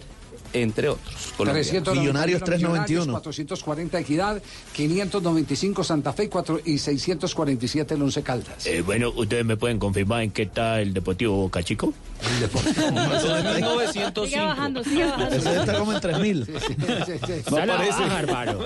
entre 0.53 0.89
otros. 0.89 1.33
Colombia. 1.37 1.63
391 1.63 3.13
440 3.13 3.99
Equidad, 4.01 4.43
595 4.75 5.85
Santa 5.85 6.13
Fe 6.13 6.29
cuatro- 6.29 6.61
y 6.65 6.79
647 6.79 7.95
el 7.95 8.03
Once 8.03 8.23
Caldas. 8.23 8.67
Eh, 8.67 8.83
bueno, 8.83 9.11
¿ustedes 9.15 9.45
me 9.45 9.57
pueden 9.57 9.79
confirmar 9.79 10.23
en 10.23 10.31
qué 10.31 10.43
está 10.43 10.81
el 10.81 10.93
Deportivo 10.95 11.37
Boca 11.37 11.63
Chico? 11.63 11.93
El 12.35 12.41
Deportivo. 12.41 12.73
Sigue 14.27 14.41
bajando, 14.41 14.85
sigue 14.85 15.05
bajando. 15.05 15.37
Ese 15.37 15.57
está 15.61 15.79
como 15.79 15.93
en 15.93 16.01
3000. 16.01 16.47
No 17.51 17.57
aparece. 17.57 18.03
hermano. 18.19 18.59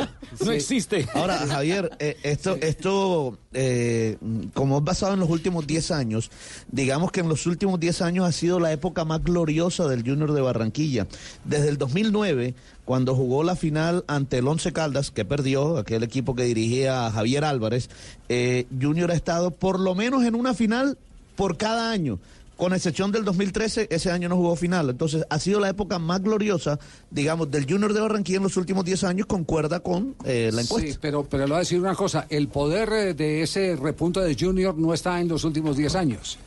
No 0.44 0.52
existe. 0.52 1.06
Ahora, 1.14 1.38
Javier, 1.38 1.90
eh, 1.98 2.16
esto, 2.22 2.56
esto 2.60 3.38
eh, 3.52 4.16
como 4.54 4.78
es 4.78 4.84
basado 4.84 5.14
en 5.14 5.20
los 5.20 5.30
últimos 5.30 5.66
10 5.66 5.90
años, 5.90 6.30
digamos 6.70 7.10
que 7.12 7.20
en 7.20 7.28
los 7.28 7.46
últimos 7.46 7.80
10 7.80 8.02
años 8.02 8.26
ha 8.26 8.32
sido 8.32 8.60
la 8.60 8.72
época 8.72 9.04
más 9.04 9.22
gloriosa 9.22 9.88
del 9.88 10.02
Junior 10.02 10.32
de 10.32 10.40
Barranquilla. 10.40 11.06
Desde 11.44 11.68
el 11.68 11.75
2009, 11.78 12.54
cuando 12.84 13.14
jugó 13.14 13.42
la 13.42 13.56
final 13.56 14.04
ante 14.06 14.38
el 14.38 14.48
Once 14.48 14.72
Caldas, 14.72 15.10
que 15.10 15.24
perdió, 15.24 15.78
aquel 15.78 16.02
equipo 16.02 16.34
que 16.34 16.44
dirigía 16.44 17.10
Javier 17.10 17.44
Álvarez, 17.44 17.88
eh, 18.28 18.66
Junior 18.80 19.10
ha 19.10 19.14
estado 19.14 19.50
por 19.50 19.80
lo 19.80 19.94
menos 19.94 20.24
en 20.24 20.34
una 20.34 20.54
final 20.54 20.98
por 21.36 21.56
cada 21.56 21.90
año. 21.90 22.18
Con 22.56 22.72
excepción 22.72 23.12
del 23.12 23.22
2013, 23.24 23.88
ese 23.90 24.10
año 24.10 24.30
no 24.30 24.36
jugó 24.36 24.56
final. 24.56 24.88
Entonces, 24.88 25.26
ha 25.28 25.38
sido 25.38 25.60
la 25.60 25.68
época 25.68 25.98
más 25.98 26.22
gloriosa, 26.22 26.78
digamos, 27.10 27.50
del 27.50 27.70
Junior 27.70 27.92
de 27.92 28.00
Barranquilla 28.00 28.38
en 28.38 28.44
los 28.44 28.56
últimos 28.56 28.86
10 28.86 29.04
años, 29.04 29.26
concuerda 29.26 29.80
con 29.80 30.14
eh, 30.24 30.50
la 30.54 30.62
encuesta. 30.62 30.90
Sí, 30.90 30.98
pero, 30.98 31.24
pero 31.24 31.44
le 31.44 31.50
voy 31.50 31.56
a 31.56 31.60
decir 31.60 31.78
una 31.78 31.94
cosa, 31.94 32.26
el 32.30 32.48
poder 32.48 32.90
eh, 32.94 33.14
de 33.14 33.42
ese 33.42 33.76
repunte 33.76 34.20
de 34.20 34.34
Junior 34.34 34.74
no 34.78 34.94
está 34.94 35.20
en 35.20 35.28
los 35.28 35.44
últimos 35.44 35.76
10 35.76 35.94
años, 35.96 36.38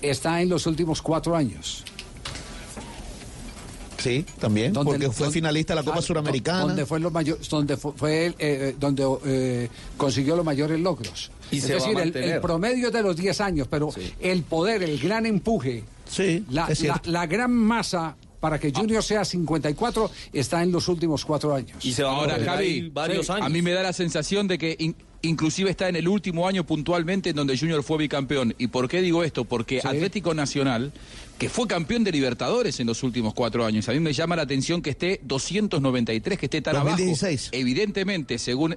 está 0.00 0.42
en 0.42 0.48
los 0.48 0.66
últimos 0.66 1.00
4 1.00 1.36
años. 1.36 1.84
Sí, 4.02 4.24
también, 4.40 4.72
Donde- 4.72 4.90
porque 4.92 5.06
fue 5.10 5.26
donde- 5.26 5.34
finalista 5.34 5.72
de 5.74 5.76
la 5.76 5.82
Copa 5.82 5.92
claro, 5.94 6.06
Suramericana. 6.06 6.60
Donde 6.62 6.86
fue, 6.86 6.98
los 7.00 7.12
mayo- 7.12 7.38
donde 7.48 7.76
fue, 7.76 7.92
fue 7.94 8.26
el, 8.26 8.34
eh, 8.38 8.76
donde 8.78 9.04
eh, 9.26 9.68
consiguió 9.96 10.34
los 10.36 10.44
mayores 10.44 10.80
logros. 10.80 11.30
Y 11.50 11.58
es 11.58 11.64
se 11.64 11.74
va 11.76 11.78
a 11.84 11.86
decir, 11.86 11.98
el, 12.16 12.30
el 12.32 12.40
promedio 12.40 12.88
es 12.88 12.92
de 12.92 13.02
los 13.02 13.14
10 13.16 13.40
años, 13.40 13.68
pero 13.70 13.90
el 14.20 14.42
poder, 14.42 14.82
el 14.82 14.98
gran 14.98 15.26
empuje, 15.26 15.84
la, 16.50 16.66
es 16.66 16.82
la, 16.82 17.00
la 17.04 17.26
gran 17.26 17.52
masa 17.52 18.16
para 18.40 18.58
que 18.58 18.72
Junior 18.72 19.04
sea 19.04 19.24
54 19.24 20.10
está 20.32 20.62
en 20.62 20.72
los 20.72 20.88
últimos 20.88 21.24
4 21.24 21.54
años. 21.54 21.76
Y 21.84 21.92
se 21.92 22.02
va 22.02 22.10
a 22.10 22.16
Ahora, 22.16 22.38
Javi, 22.44 22.90
varios 22.92 23.26
sí, 23.26 23.32
años. 23.32 23.46
a 23.46 23.48
mí 23.48 23.62
me 23.62 23.70
da 23.72 23.82
la 23.82 23.92
sensación 23.92 24.48
de 24.48 24.58
que 24.58 24.74
in- 24.80 24.96
inclusive 25.22 25.70
está 25.70 25.88
en 25.88 25.96
el 25.96 26.08
último 26.08 26.46
año 26.46 26.64
puntualmente 26.66 27.30
en 27.30 27.36
donde 27.36 27.56
Junior 27.56 27.82
fue 27.82 27.98
bicampeón. 27.98 28.54
¿Y 28.58 28.66
por 28.68 28.88
qué 28.88 29.00
digo 29.00 29.24
esto? 29.24 29.44
Porque 29.44 29.80
Atlético 29.82 30.34
Nacional, 30.34 30.92
que 31.38 31.48
fue 31.48 31.66
campeón 31.66 32.04
de 32.04 32.12
Libertadores 32.12 32.78
en 32.80 32.86
los 32.86 33.02
últimos 33.02 33.32
cuatro 33.34 33.64
años, 33.64 33.88
a 33.88 33.92
mí 33.92 34.00
me 34.00 34.12
llama 34.12 34.36
la 34.36 34.42
atención 34.42 34.82
que 34.82 34.90
esté 34.90 35.20
293, 35.22 36.38
que 36.38 36.46
esté 36.46 36.60
tan 36.62 36.74
2016. 36.74 37.40
abajo. 37.48 37.56
Evidentemente, 37.60 38.38
según... 38.38 38.76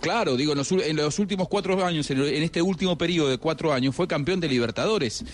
Claro, 0.00 0.36
digo, 0.36 0.52
en 0.52 0.58
los, 0.58 0.70
ul- 0.70 0.84
en 0.86 0.94
los 0.94 1.18
últimos 1.18 1.48
cuatro 1.48 1.84
años, 1.84 2.08
en, 2.12 2.22
en 2.22 2.42
este 2.44 2.62
último 2.62 2.96
periodo 2.96 3.30
de 3.30 3.38
cuatro 3.38 3.72
años, 3.72 3.96
fue 3.96 4.06
campeón 4.06 4.38
de 4.38 4.46
Libertadores 4.46 5.24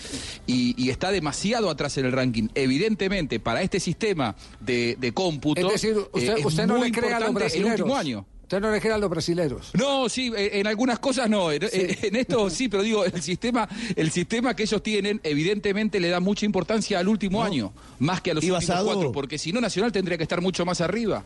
y, 0.47 0.73
y 0.83 0.89
está 0.89 1.11
demasiado 1.11 1.69
atrás 1.69 1.99
en 1.99 2.05
el 2.07 2.11
ranking. 2.11 2.47
Evidentemente, 2.55 3.39
para 3.39 3.61
este 3.61 3.79
sistema 3.79 4.35
de, 4.59 4.97
de 4.99 5.11
cómputo, 5.13 5.67
Es 5.67 5.81
decir, 5.83 5.95
usted, 6.11 6.37
eh, 6.37 6.43
es 6.63 6.67
no 6.67 6.77
muy 6.79 6.87
le 6.89 6.97
cree 6.99 7.13
a 7.13 7.19
los 7.19 7.53
el 7.53 7.65
último 7.65 7.95
año. 7.95 8.25
Usted 8.45 8.59
no 8.61 8.71
le 8.71 8.79
cree 8.79 8.93
a 8.93 8.97
los 8.99 9.09
brasileros. 9.09 9.71
No, 9.73 10.07
sí, 10.07 10.31
eh, 10.37 10.59
en 10.59 10.67
algunas 10.67 10.99
cosas 10.99 11.27
no. 11.27 11.51
En, 11.51 11.63
en 11.63 12.15
esto 12.15 12.47
sí, 12.51 12.69
pero 12.69 12.83
digo, 12.83 13.03
el 13.03 13.19
sistema, 13.23 13.67
el 13.95 14.11
sistema 14.11 14.55
que 14.55 14.63
ellos 14.63 14.83
tienen, 14.83 15.19
evidentemente 15.23 15.99
le 15.99 16.09
da 16.09 16.19
mucha 16.19 16.45
importancia 16.45 16.99
al 16.99 17.07
último 17.07 17.43
año, 17.43 17.73
más 17.97 18.21
que 18.21 18.29
a 18.31 18.33
los 18.35 18.43
Y 18.43 18.51
últimos 18.51 18.67
basado- 18.67 18.85
cuatro, 18.93 19.11
porque 19.11 19.39
si 19.39 19.51
no, 19.51 19.61
Nacional 19.61 19.91
tendría 19.91 20.15
que 20.17 20.23
estar 20.23 20.41
mucho 20.41 20.63
más 20.63 20.79
arriba. 20.79 21.23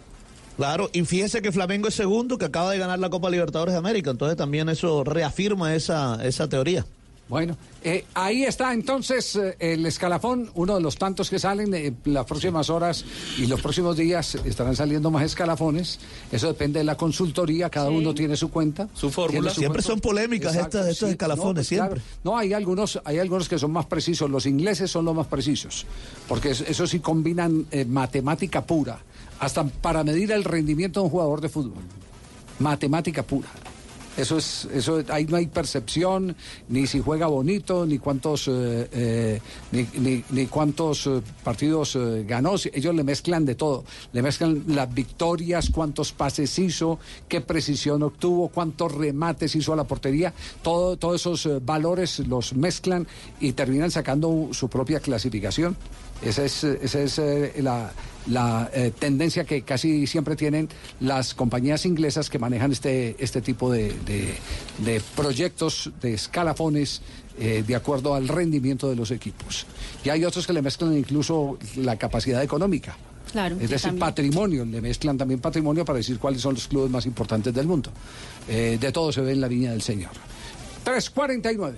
Claro, 0.55 0.89
y 0.93 1.03
fíjese 1.03 1.41
que 1.41 1.51
Flamengo 1.51 1.87
es 1.89 1.93
segundo, 1.95 2.37
que 2.37 2.45
acaba 2.45 2.71
de 2.71 2.77
ganar 2.77 2.99
la 2.99 3.09
Copa 3.09 3.29
Libertadores 3.29 3.73
de 3.73 3.79
América, 3.79 4.11
entonces 4.11 4.37
también 4.37 4.69
eso 4.69 5.03
reafirma 5.03 5.75
esa, 5.75 6.19
esa 6.25 6.47
teoría. 6.47 6.85
Bueno, 7.30 7.56
eh, 7.84 8.06
ahí 8.15 8.43
está 8.43 8.73
entonces 8.73 9.35
eh, 9.35 9.56
el 9.60 9.85
escalafón, 9.85 10.49
uno 10.56 10.73
de 10.76 10.81
los 10.81 10.97
tantos 10.97 11.30
que 11.30 11.38
salen 11.38 11.72
en 11.76 11.95
las 12.06 12.26
próximas 12.26 12.72
horas 12.72 13.06
y 13.38 13.45
los 13.45 13.61
próximos 13.61 13.95
días 13.95 14.34
estarán 14.34 14.76
saliendo 14.76 15.11
más 15.11 15.23
escalafones. 15.23 15.99
Eso 16.31 16.47
depende 16.47 16.80
de 16.80 16.85
la 16.85 16.97
consultoría, 16.97 17.69
cada 17.69 17.91
uno 17.91 18.15
tiene 18.15 18.35
su 18.35 18.49
cuenta. 18.49 18.89
Su 18.95 19.11
su 19.53 19.60
Siempre 19.60 19.84
cuenta. 19.84 19.88
son 19.93 19.99
polémicas 20.01 20.56
estas- 20.56 20.88
estos 20.88 21.10
escalafones, 21.11 21.47
no, 21.47 21.53
pues, 21.53 21.68
siempre. 21.68 22.01
No, 22.23 22.35
hay 22.35 22.53
algunos, 22.53 22.99
hay 23.06 23.19
algunos 23.19 23.47
que 23.47 23.60
son 23.60 23.72
más 23.72 23.85
precisos. 23.85 24.27
Los 24.27 24.47
ingleses 24.47 24.89
son 24.89 25.06
los 25.06 25.14
más 25.15 25.27
precisos, 25.27 25.85
porque 26.27 26.49
es- 26.49 26.61
eso 26.61 26.88
sí 26.88 26.99
combinan 26.99 27.68
eh, 27.69 27.85
matemática 27.85 28.65
pura, 28.65 28.97
hasta 29.39 29.64
para 29.65 30.03
medir 30.03 30.31
el 30.31 30.43
rendimiento 30.43 30.99
de 31.01 31.03
un 31.06 31.11
jugador 31.11 31.41
de 31.41 31.49
fútbol. 31.49 31.84
Matemática 32.57 33.22
pura. 33.22 33.49
Eso 34.19 34.37
es, 34.37 34.67
eso 34.73 35.01
ahí 35.09 35.25
no 35.25 35.37
hay 35.37 35.47
percepción, 35.47 36.35
ni 36.67 36.87
si 36.87 36.99
juega 36.99 37.27
bonito, 37.27 37.85
ni 37.85 37.99
cuántos, 37.99 38.47
eh, 38.49 38.87
eh, 38.91 39.41
ni, 39.71 39.87
ni- 39.97 40.23
ni 40.31 40.45
cuántos 40.47 41.07
eh, 41.07 41.21
partidos 41.43 41.97
ganó. 42.27 42.55
Ellos 42.73 42.93
le 42.93 43.03
mezclan 43.03 43.45
de 43.45 43.55
todo, 43.55 43.85
le 44.11 44.21
mezclan 44.21 44.63
las 44.67 44.93
victorias, 44.93 45.69
cuántos 45.69 46.11
pases 46.11 46.59
hizo, 46.59 46.99
qué 47.29 47.39
precisión 47.39 48.03
obtuvo, 48.03 48.49
cuántos 48.49 48.93
remates 48.93 49.55
hizo 49.55 49.71
a 49.71 49.75
la 49.77 49.85
portería. 49.85 50.33
Todo, 50.61 50.97
todos 50.97 51.21
esos 51.21 51.65
valores 51.65 52.19
los 52.27 52.53
mezclan 52.53 53.07
y 53.39 53.53
terminan 53.53 53.89
sacando 53.89 54.49
su 54.51 54.67
propia 54.67 54.99
clasificación. 54.99 55.77
Esa 56.21 56.43
es, 56.43 56.65
esa 56.65 56.99
es 57.01 57.17
la, 57.63 57.93
la, 58.30 58.69
eh, 58.73 58.91
tendencia 58.97 59.43
que 59.43 59.61
casi 59.64 60.07
siempre 60.07 60.35
tienen 60.35 60.69
las 60.99 61.34
compañías 61.34 61.85
inglesas 61.85 62.30
que 62.30 62.39
manejan 62.39 62.72
este, 62.72 63.15
este 63.23 63.41
tipo 63.41 63.72
de, 63.72 63.93
de- 64.06 64.35
de 64.85 65.01
proyectos, 65.15 65.91
de 66.01 66.14
escalafones, 66.14 67.01
eh, 67.39 67.64
de 67.65 67.76
acuerdo 67.76 68.15
al 68.15 68.27
rendimiento 68.27 68.89
de 68.89 68.95
los 68.95 69.11
equipos. 69.11 69.65
Y 70.03 70.10
hay 70.10 70.26
otros 70.26 70.45
que 70.45 70.53
le 70.53 70.61
mezclan 70.61 70.97
incluso 70.97 71.57
la 71.77 71.97
capacidad 71.97 72.41
económica. 72.43 72.97
Claro. 73.31 73.56
Es 73.60 73.69
decir, 73.69 73.89
también. 73.89 73.99
patrimonio, 73.99 74.65
le 74.65 74.81
mezclan 74.81 75.18
también 75.18 75.39
patrimonio 75.39 75.85
para 75.85 75.97
decir 75.97 76.18
cuáles 76.18 76.41
son 76.41 76.56
los 76.56 76.68
clubes 76.68 76.89
más 76.89 77.06
importantes 77.06 77.53
del 77.53 77.68
mundo. 77.68 77.91
Eh, 78.47 78.77
de 78.81 78.91
todo 78.91 79.11
se 79.11 79.22
ve 79.22 79.34
en 79.34 79.41
la 79.41 79.47
viña 79.47 79.72
del 79.72 79.81
Señor. 79.84 80.11
349. 80.84 81.77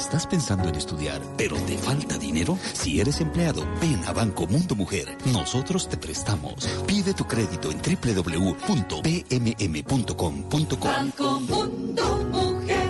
¿Estás 0.00 0.26
pensando 0.26 0.68
en 0.70 0.76
estudiar, 0.76 1.20
pero 1.36 1.56
te 1.66 1.76
falta 1.76 2.16
dinero? 2.16 2.58
Si 2.72 3.00
eres 3.00 3.20
empleado, 3.20 3.66
ven 3.82 4.02
a 4.06 4.14
Banco 4.14 4.46
Mundo 4.46 4.74
Mujer. 4.74 5.14
Nosotros 5.26 5.90
te 5.90 5.98
prestamos. 5.98 6.66
Pide 6.86 7.12
tu 7.12 7.26
crédito 7.26 7.70
en 7.70 7.82
www.pmm.com.co. 7.82 8.96
Banco 10.88 11.40
Mundo 11.40 12.28
Mujer. 12.32 12.89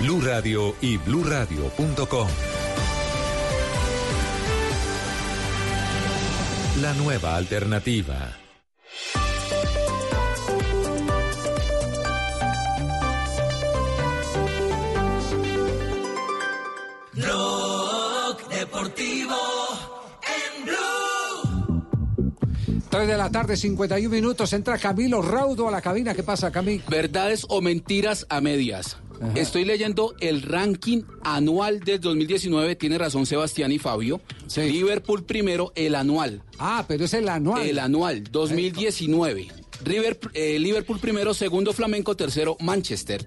Blue 0.00 0.20
Radio 0.20 0.74
y 0.80 0.96
bluradio.com. 0.96 2.28
La 6.80 6.94
nueva 6.94 7.36
alternativa. 7.36 8.38
Blog 17.12 18.48
Deportivo 18.48 19.36
en 20.22 20.64
Blue. 20.64 21.84
3 22.88 23.08
de 23.08 23.16
la 23.16 23.30
tarde, 23.30 23.56
51 23.56 24.08
minutos. 24.08 24.52
Entra 24.54 24.78
Camilo 24.78 25.20
Raudo 25.20 25.68
a 25.68 25.70
la 25.70 25.82
cabina. 25.82 26.14
¿Qué 26.14 26.22
pasa, 26.22 26.50
Camilo? 26.50 26.82
Verdades 26.88 27.44
o 27.48 27.60
mentiras 27.60 28.26
a 28.30 28.40
medias. 28.40 28.96
Estoy 29.34 29.64
leyendo 29.64 30.14
el 30.20 30.42
ranking 30.42 31.02
anual 31.22 31.80
del 31.80 32.00
2019. 32.00 32.76
Tiene 32.76 32.98
razón 32.98 33.26
Sebastián 33.26 33.70
y 33.72 33.78
Fabio. 33.78 34.20
Liverpool 34.56 35.24
primero, 35.24 35.72
el 35.74 35.94
anual. 35.94 36.42
Ah, 36.58 36.84
pero 36.88 37.04
es 37.04 37.14
el 37.14 37.28
anual. 37.28 37.66
El 37.66 37.78
anual, 37.78 38.24
2019. 38.30 39.48
River, 39.82 40.18
eh, 40.34 40.58
Liverpool 40.58 40.98
primero, 40.98 41.32
segundo 41.32 41.72
Flamenco, 41.72 42.14
tercero 42.16 42.56
Manchester. 42.60 43.26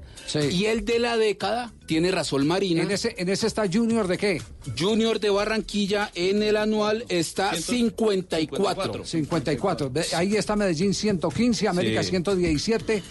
Y 0.52 0.66
el 0.66 0.86
de 0.86 1.00
la 1.00 1.18
década 1.18 1.74
tiene 1.88 2.12
razón 2.12 2.46
Marina. 2.46 2.84
¿En 2.84 2.92
ese, 2.92 3.16
¿En 3.18 3.30
ese 3.30 3.48
está 3.48 3.64
Junior 3.72 4.08
de 4.08 4.18
qué? 4.18 4.42
Junior 4.78 5.20
de 5.20 5.30
Barranquilla 5.30 6.12
en 6.14 6.44
el 6.44 6.58
anual 6.58 7.06
está 7.10 7.56
54. 7.56 9.06
54. 9.06 9.90
Ve, 9.90 10.06
Ahí 10.16 10.36
está 10.36 10.56
Medellín 10.56 10.94
115, 10.94 11.68
América 11.68 12.04
Sí. 12.04 12.10
117, 12.12 13.04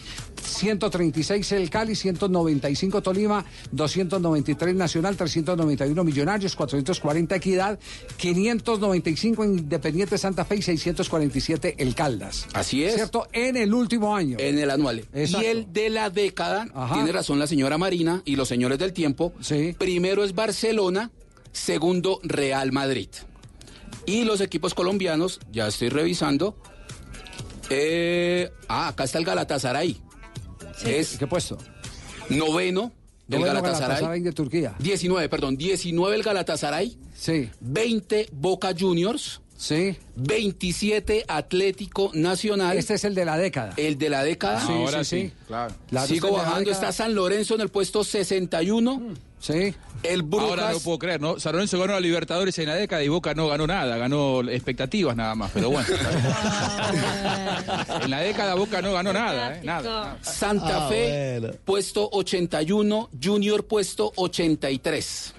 136 0.43 1.53
el 1.53 1.71
Cali, 1.71 1.95
195 1.95 3.03
Tolima, 3.03 3.45
293 3.71 4.75
Nacional, 4.75 5.17
391 5.17 6.05
Millonarios, 6.05 6.57
440 6.57 7.37
Equidad, 7.37 7.79
595 8.17 9.45
Independiente 9.45 10.19
Santa 10.19 10.45
Fe 10.45 10.57
y 10.57 10.63
647 10.63 11.77
el 11.79 11.95
Caldas. 11.95 12.47
Así 12.53 12.85
es. 12.85 12.95
¿Cierto? 12.95 13.27
En 13.33 13.57
el 13.57 13.73
último 13.73 14.15
año. 14.15 14.37
En 14.41 14.59
el 14.59 14.71
anual. 14.71 15.05
Exacto. 15.13 15.47
Y 15.47 15.51
el 15.51 15.73
de 15.73 15.91
la 15.91 16.11
década, 16.11 16.67
Ajá. 16.75 16.95
tiene 16.95 17.13
razón 17.13 17.39
la 17.39 17.47
señora 17.47 17.79
Marina 17.79 18.23
y 18.25 18.37
los 18.37 18.49
señores 18.49 18.79
del 18.79 18.93
tiempo. 18.93 19.33
Primero 19.79 20.25
es 20.25 20.35
Barcelona, 20.35 21.11
segundo 21.53 22.21
Real 22.23 22.73
Madrid. 22.73 23.09
Y 24.07 24.25
los 24.25 24.41
equipos 24.41 24.75
colombianos, 24.75 25.39
ya 25.53 25.69
estoy 25.69 25.89
revisando. 25.89 26.57
eh, 27.71 28.51
ah, 28.69 28.89
acá 28.89 29.05
está 29.05 29.19
el 29.19 29.25
Galatasaray. 29.25 30.01
Es 30.85 31.17
¿Qué 31.19 31.27
puesto? 31.27 31.59
Noveno 32.29 32.93
del 33.27 33.41
Noveno 33.41 33.55
Galatasaray. 33.63 33.89
Galatasaray 33.89 34.21
de 34.21 34.33
Turquía. 34.33 34.75
19, 34.79 35.29
perdón, 35.29 35.57
19 35.57 36.17
el 36.17 36.23
Galatasaray. 36.23 36.97
Sí. 37.15 37.51
20 37.61 38.29
Boca 38.33 38.75
Juniors. 38.79 39.41
Sí. 39.57 39.97
27 40.17 41.25
Atlético 41.29 42.11
Nacional. 42.15 42.77
Este 42.77 42.95
es 42.95 43.05
el 43.05 43.15
de 43.15 43.25
la 43.25 43.39
década. 43.39 43.75
El 43.77 43.97
de 43.97 44.11
la 44.11 44.25
década. 44.25 44.61
Sí, 44.61 44.73
Ahora 44.73 45.05
sí, 45.05 45.21
sí. 45.21 45.29
sí. 45.29 45.33
claro. 45.47 45.75
Sigo 46.07 46.33
bajando, 46.33 46.71
está 46.71 46.91
San 46.91 47.15
Lorenzo 47.15 47.55
en 47.55 47.61
el 47.61 47.69
puesto 47.69 48.03
61. 48.03 49.15
Sí. 49.39 49.75
El 50.03 50.23
Brujas. 50.23 50.49
Ahora 50.51 50.73
no 50.73 50.81
puedo 50.81 50.99
creer, 50.99 51.21
¿no? 51.21 51.39
San 51.39 51.53
Lorenzo 51.53 51.79
ganó 51.79 51.95
a 51.95 52.01
Libertadores 52.01 52.59
en 52.59 52.67
la 52.67 52.75
década 52.75 53.03
y 53.05 53.09
Boca 53.09 53.35
no 53.35 53.47
ganó 53.49 53.67
nada, 53.67 53.97
ganó 53.97 54.41
expectativas 54.51 55.15
nada 55.17 55.35
más, 55.37 55.51
pero 55.55 55.71
bueno. 55.71 55.87
en 58.03 58.11
la 58.11 58.21
década 58.21 58.55
Boca 58.57 58.83
no 58.83 58.93
ganó 58.93 59.13
nada, 59.13 59.57
¿eh? 59.57 59.61
Nada. 59.63 60.19
Santa 60.23 60.87
Ah, 60.87 60.89
Fe, 60.89 61.39
bueno. 61.41 61.55
puesto 61.65 62.09
81. 62.13 63.11
Junior, 63.23 63.65
puesto 63.67 64.13
83. 64.17 65.35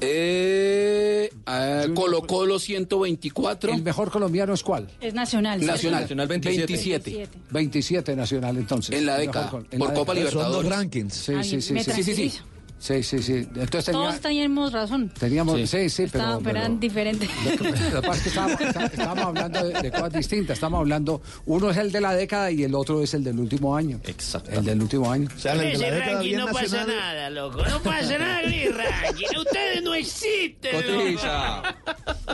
Eh, 0.00 1.28
ah, 1.46 1.84
Colo 1.94 2.22
Colo 2.22 2.58
124. 2.58 3.72
¿El 3.74 3.82
mejor 3.82 4.10
colombiano 4.10 4.54
es 4.54 4.62
cuál? 4.62 4.88
Es 5.00 5.12
nacional. 5.12 5.64
Nacional. 5.64 6.02
Nacional 6.02 6.28
27. 6.28 7.28
27 7.50 8.16
nacional 8.16 8.56
entonces. 8.58 8.96
En 8.96 9.06
la 9.06 9.18
década, 9.18 9.46
mejor 9.46 9.60
col- 9.62 9.68
en 9.72 9.78
por 9.80 9.88
la 9.88 9.94
Copa 9.94 10.14
década. 10.14 10.30
Libertadores. 10.30 10.54
Son 10.54 10.62
dos 10.70 10.78
rankings. 10.78 11.14
Sí, 11.14 11.32
Ay, 11.36 11.44
sí, 11.44 11.60
sí. 11.60 11.78
sí, 11.80 12.02
sí, 12.02 12.14
sí. 12.14 12.38
Sí, 12.80 13.02
sí, 13.02 13.20
sí. 13.22 13.32
Entonces 13.56 13.86
tenía- 13.86 14.00
Todos 14.00 14.20
teníamos 14.20 14.72
razón. 14.72 15.08
teníamos, 15.18 15.56
sí, 15.68 15.90
sí, 15.90 16.06
pero, 16.12 16.24
Estaban, 16.24 16.42
pero 16.44 16.58
eran 16.60 16.78
diferentes. 16.80 17.28
Lo 17.92 18.00
que 18.02 18.06
pasa 18.08 18.14
es 18.16 18.22
que 18.22 18.28
estábamos, 18.28 18.60
está- 18.60 18.84
estábamos 18.86 19.24
hablando 19.24 19.64
de, 19.64 19.82
de 19.82 19.90
cosas 19.90 20.12
distintas. 20.12 20.54
Estamos 20.54 20.78
hablando, 20.80 21.20
uno 21.46 21.70
es 21.70 21.76
el 21.76 21.90
de 21.90 22.00
la 22.00 22.14
década 22.14 22.50
y 22.52 22.62
el 22.62 22.74
otro 22.76 23.02
es 23.02 23.14
el 23.14 23.24
del 23.24 23.38
último 23.40 23.74
año. 23.76 24.00
Exacto. 24.04 24.50
El 24.52 24.64
del 24.64 24.80
último 24.80 25.10
año. 25.10 25.28
O 25.36 25.38
sea, 25.40 25.54
el 25.54 25.58
de 25.60 25.72
Ese 25.72 25.82
la 25.82 25.90
década 25.96 26.12
ranking 26.12 26.28
bien 26.28 26.40
no 26.40 26.46
pasa 26.52 26.84
nada, 26.86 27.30
loco. 27.30 27.64
No 27.64 27.82
pasa 27.82 28.18
nada 28.18 28.40
el 28.42 28.74
ranking. 28.74 29.26
Ustedes 29.38 29.82
no 29.82 29.94
existen. 29.94 31.14
loco. 31.14 31.22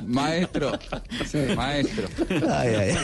Maestro. 0.07 0.79
Maestro. 1.57 2.09
Ay, 2.51 2.69
ay, 2.75 2.91
ay. 2.91 2.97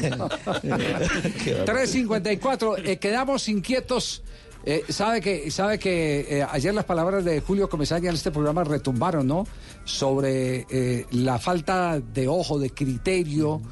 Qué 1.43 1.55
barbaridad. 1.55 1.65
354, 1.65 2.79
eh, 2.79 2.99
quedamos 2.99 3.49
inquietos. 3.49 4.23
Eh, 4.65 4.85
sabe 4.89 5.21
que, 5.21 5.51
sabe 5.51 5.79
que 5.79 6.27
eh, 6.29 6.47
ayer 6.51 6.75
las 6.75 6.85
palabras 6.85 7.25
de 7.25 7.41
Julio 7.41 7.69
Comesaña 7.69 8.11
en 8.11 8.15
este 8.15 8.31
programa 8.31 8.63
retumbaron, 8.65 9.27
¿no? 9.27 9.47
Sobre 9.85 10.67
eh, 10.71 11.07
la 11.13 11.39
falta 11.39 11.99
de 11.99 12.29
ojo, 12.29 12.59
de 12.59 12.71
criterio, 12.71 13.63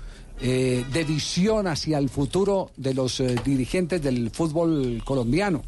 eh, 0.40 0.84
de 0.92 1.02
visión 1.02 1.66
hacia 1.66 1.98
el 1.98 2.08
futuro 2.08 2.70
de 2.76 2.94
los 2.94 3.18
eh, 3.18 3.34
dirigentes 3.44 4.00
del 4.00 4.30
fútbol 4.30 5.02
colombiano. 5.04 5.62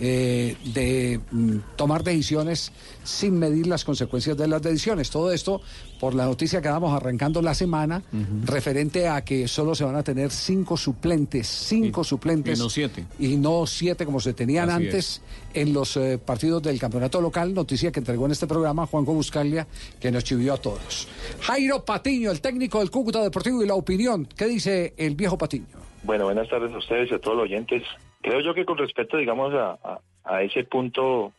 Eh, 0.00 0.56
de 0.74 1.20
mm, 1.30 1.56
tomar 1.76 2.04
decisiones 2.04 2.72
sin 3.02 3.38
medir 3.38 3.66
las 3.66 3.84
consecuencias 3.84 4.36
de 4.36 4.46
las 4.46 4.62
decisiones. 4.62 5.10
Todo 5.10 5.32
esto 5.32 5.60
por 5.98 6.14
la 6.14 6.26
noticia 6.26 6.62
que 6.62 6.68
damos 6.68 6.92
arrancando 6.92 7.42
la 7.42 7.54
semana, 7.54 8.02
referente 8.44 9.08
a 9.08 9.24
que 9.24 9.48
solo 9.48 9.74
se 9.74 9.84
van 9.84 9.96
a 9.96 10.02
tener 10.02 10.30
cinco 10.30 10.76
suplentes, 10.76 11.48
cinco 11.48 12.04
suplentes. 12.04 12.58
y 12.58 12.62
no 12.62 12.70
siete. 12.70 13.04
Y 13.18 13.36
no 13.36 13.66
siete 13.66 14.04
como 14.04 14.20
se 14.20 14.32
tenían 14.34 14.70
Así 14.70 14.84
antes 14.84 15.22
en 15.54 15.72
los 15.72 15.96
eh, 15.96 16.18
partidos 16.24 16.62
del 16.62 16.78
campeonato 16.78 17.20
local. 17.20 17.52
Noticia 17.52 17.90
que 17.90 17.98
entregó 17.98 18.26
en 18.26 18.32
este 18.32 18.46
programa 18.46 18.86
Juanjo 18.86 19.14
Buscalia, 19.14 19.66
que 19.98 20.12
nos 20.12 20.22
chivió 20.24 20.54
a 20.54 20.58
todos. 20.58 21.08
Jairo 21.40 21.84
Patiño, 21.84 22.30
el 22.30 22.40
técnico 22.40 22.78
del 22.78 22.90
Cúcuta 22.90 23.22
Deportivo 23.22 23.62
y 23.62 23.66
la 23.66 23.74
opinión. 23.74 24.28
¿Qué 24.36 24.46
dice 24.46 24.94
el 24.96 25.16
viejo 25.16 25.36
Patiño? 25.36 25.66
Bueno, 26.04 26.24
buenas 26.24 26.48
tardes 26.48 26.72
a 26.72 26.78
ustedes 26.78 27.10
y 27.10 27.14
a 27.14 27.18
todos 27.18 27.36
los 27.36 27.44
oyentes. 27.44 27.82
Creo 28.20 28.40
yo 28.40 28.54
que 28.54 28.64
con 28.64 28.78
respecto, 28.78 29.16
digamos, 29.16 29.54
a, 29.54 29.78
a- 30.24 30.42
ese 30.42 30.64
punto, 30.64 31.32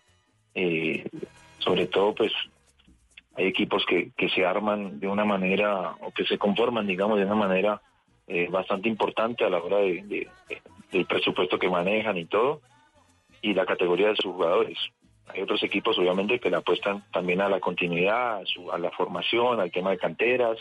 eh, 0.55 1.05
sobre 1.59 1.87
todo, 1.87 2.15
pues, 2.15 2.31
hay 3.35 3.45
equipos 3.47 3.85
que, 3.85 4.11
que 4.17 4.29
se 4.29 4.45
arman 4.45 4.99
de 4.99 5.07
una 5.07 5.25
manera, 5.25 5.91
o 6.01 6.11
que 6.11 6.25
se 6.25 6.37
conforman, 6.37 6.87
digamos, 6.87 7.17
de 7.19 7.25
una 7.25 7.35
manera 7.35 7.81
eh, 8.27 8.47
bastante 8.49 8.89
importante 8.89 9.43
a 9.45 9.49
la 9.49 9.59
hora 9.59 9.77
de, 9.77 10.01
de- 10.03 10.27
de- 10.47 10.61
del 10.91 11.05
presupuesto 11.05 11.57
que 11.59 11.69
manejan 11.69 12.17
y 12.17 12.25
todo, 12.25 12.61
y 13.41 13.53
la 13.53 13.65
categoría 13.65 14.07
de 14.09 14.15
sus 14.15 14.31
jugadores. 14.33 14.77
Hay 15.27 15.41
otros 15.43 15.61
equipos, 15.63 15.97
obviamente, 15.99 16.39
que 16.39 16.49
le 16.49 16.57
apuestan 16.57 17.03
también 17.11 17.41
a 17.41 17.49
la 17.49 17.59
continuidad, 17.59 18.37
a, 18.37 18.43
a 18.73 18.77
la 18.79 18.89
formación, 18.91 19.59
al 19.59 19.71
tema 19.71 19.91
de 19.91 19.97
canteras, 19.99 20.57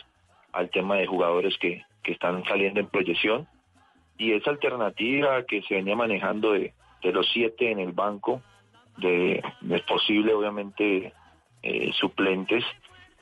al 0.53 0.69
tema 0.70 0.97
de 0.97 1.07
jugadores 1.07 1.57
que, 1.59 1.82
que 2.03 2.12
están 2.12 2.45
saliendo 2.45 2.81
en 2.81 2.89
proyección 2.89 3.49
y 4.19 4.32
esa 4.32 4.51
alternativa 4.51 5.45
que 5.45 5.62
se 5.62 5.77
venía 5.77 5.97
manejando 5.97 6.53
de, 6.53 6.74
de 7.03 7.12
los 7.12 7.27
siete 7.32 7.70
en 7.70 7.78
el 7.78 7.93
banco, 7.93 8.43
de, 8.99 9.43
de 9.61 9.78
posible 9.81 10.35
obviamente 10.35 11.12
eh, 11.62 11.93
suplentes, 11.93 12.65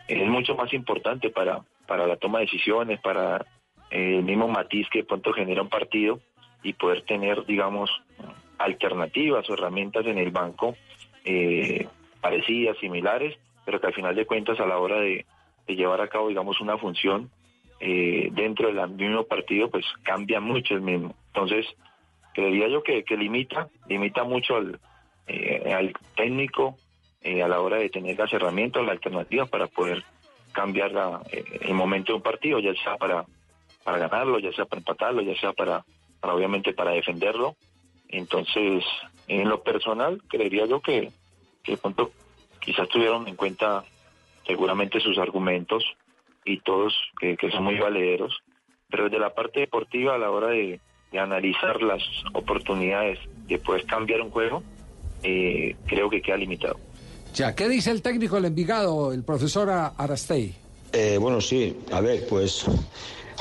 es 0.09 0.29
mucho 0.29 0.55
más 0.55 0.73
importante 0.73 1.31
para, 1.31 1.61
para 1.87 2.07
la 2.07 2.17
toma 2.17 2.39
de 2.39 2.47
decisiones, 2.47 2.99
para 3.01 3.45
eh, 3.91 4.17
el 4.19 4.25
mismo 4.25 4.49
matiz 4.49 4.89
que 4.91 5.01
de 5.01 5.05
pronto 5.05 5.33
genera 5.33 5.63
un 5.63 5.69
partido 5.69 6.21
y 6.63 6.73
poder 6.73 7.03
tener, 7.03 7.45
digamos, 7.45 7.91
alternativas 8.59 9.49
o 9.51 9.55
herramientas 9.55 10.07
en 10.07 10.19
el 10.19 10.31
banco 10.31 10.77
eh, 11.25 11.87
parecidas, 12.21 12.79
similares, 12.79 13.37
pero 13.65 13.81
que 13.81 13.89
al 13.89 13.95
final 13.95 14.15
de 14.17 14.27
cuentas 14.27 14.59
a 14.61 14.67
la 14.67 14.79
hora 14.79 14.99
de, 14.99 15.27
de 15.67 15.77
llevar 15.77 16.01
a 16.01 16.09
cabo, 16.09 16.29
digamos, 16.29 16.61
una 16.61 16.79
función 16.79 17.31
eh, 17.81 18.29
dentro 18.33 18.73
del 18.73 18.89
mismo 18.91 19.25
partido, 19.25 19.71
pues 19.71 19.85
cambia 20.03 20.41
mucho 20.41 20.75
el 20.75 20.81
mismo. 20.81 21.15
Entonces, 21.29 21.67
creería 22.33 22.69
yo 22.69 22.83
que, 22.83 23.05
limita, 23.17 23.69
limita 23.89 24.25
mucho 24.25 24.57
al, 24.57 24.79
eh, 25.27 25.93
técnico 26.15 26.77
eh, 27.23 27.43
a 27.43 27.49
la 27.49 27.61
hora 27.61 27.79
de 27.79 27.89
tener 27.89 28.19
las 28.19 28.33
herramientas, 28.33 28.83
las 28.83 28.93
alternativas 28.93 29.49
para 29.49 29.67
poder 29.67 30.05
cambiar 30.53 30.93
eh, 31.33 31.45
el 31.63 31.75
momento 31.75 32.13
de 32.13 32.17
un 32.17 32.23
partido, 32.23 32.59
ya 32.59 32.73
sea 32.75 32.97
para, 32.97 33.25
para 33.85 33.99
ganarlo, 33.99 34.39
ya 34.39 34.53
sea 34.53 34.65
para 34.65 34.81
empatarlo, 34.81 35.23
ya 35.23 35.35
sea 35.39 35.53
para, 35.53 35.85
obviamente 36.21 36.73
para 36.73 36.93
defenderlo. 36.93 37.57
Entonces, 38.09 38.85
en 39.29 39.49
lo 39.49 39.63
personal, 39.63 40.23
creería 40.29 40.67
yo 40.67 40.81
que, 40.81 41.11
que 41.63 41.77
pronto 41.77 42.11
quizás 42.61 42.89
tuvieron 42.89 43.27
en 43.29 43.37
cuenta 43.37 43.85
seguramente 44.47 45.01
sus 45.01 45.19
argumentos 45.19 45.85
y 46.47 46.61
todos 46.61 46.95
que, 47.21 47.37
que 47.37 47.51
son 47.51 47.65
muy 47.65 47.79
valederos, 47.79 48.33
pero 48.89 49.05
desde 49.05 49.19
la 49.19 49.35
parte 49.35 49.61
deportiva 49.61 50.15
a 50.15 50.19
la 50.19 50.31
hora 50.31 50.49
de, 50.49 50.81
de 51.13 51.19
analizar 51.19 51.83
las 51.83 52.03
oportunidades 52.33 53.19
de 53.49 53.59
poder 53.59 53.85
cambiar 53.85 54.23
un 54.23 54.31
juego, 54.31 54.63
eh, 55.23 55.77
creo 55.87 56.09
que 56.09 56.23
queda 56.23 56.37
limitado. 56.37 56.79
Ya, 57.35 57.55
¿qué 57.55 57.69
dice 57.69 57.91
el 57.91 58.01
técnico 58.01 58.37
del 58.37 58.47
Envigado, 58.47 59.13
el 59.13 59.25
profesor 59.25 59.69
Arastey? 59.71 60.55
Eh, 60.93 61.19
bueno, 61.21 61.41
sí, 61.41 61.77
a 61.93 62.01
ver, 62.01 62.27
pues 62.29 62.65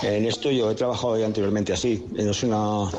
en 0.03 0.25
esto 0.25 0.51
yo 0.51 0.71
he 0.71 0.75
trabajado 0.75 1.17
ya 1.17 1.25
anteriormente 1.25 1.71
así. 1.71 2.03
Es 2.17 2.43
una, 2.43 2.89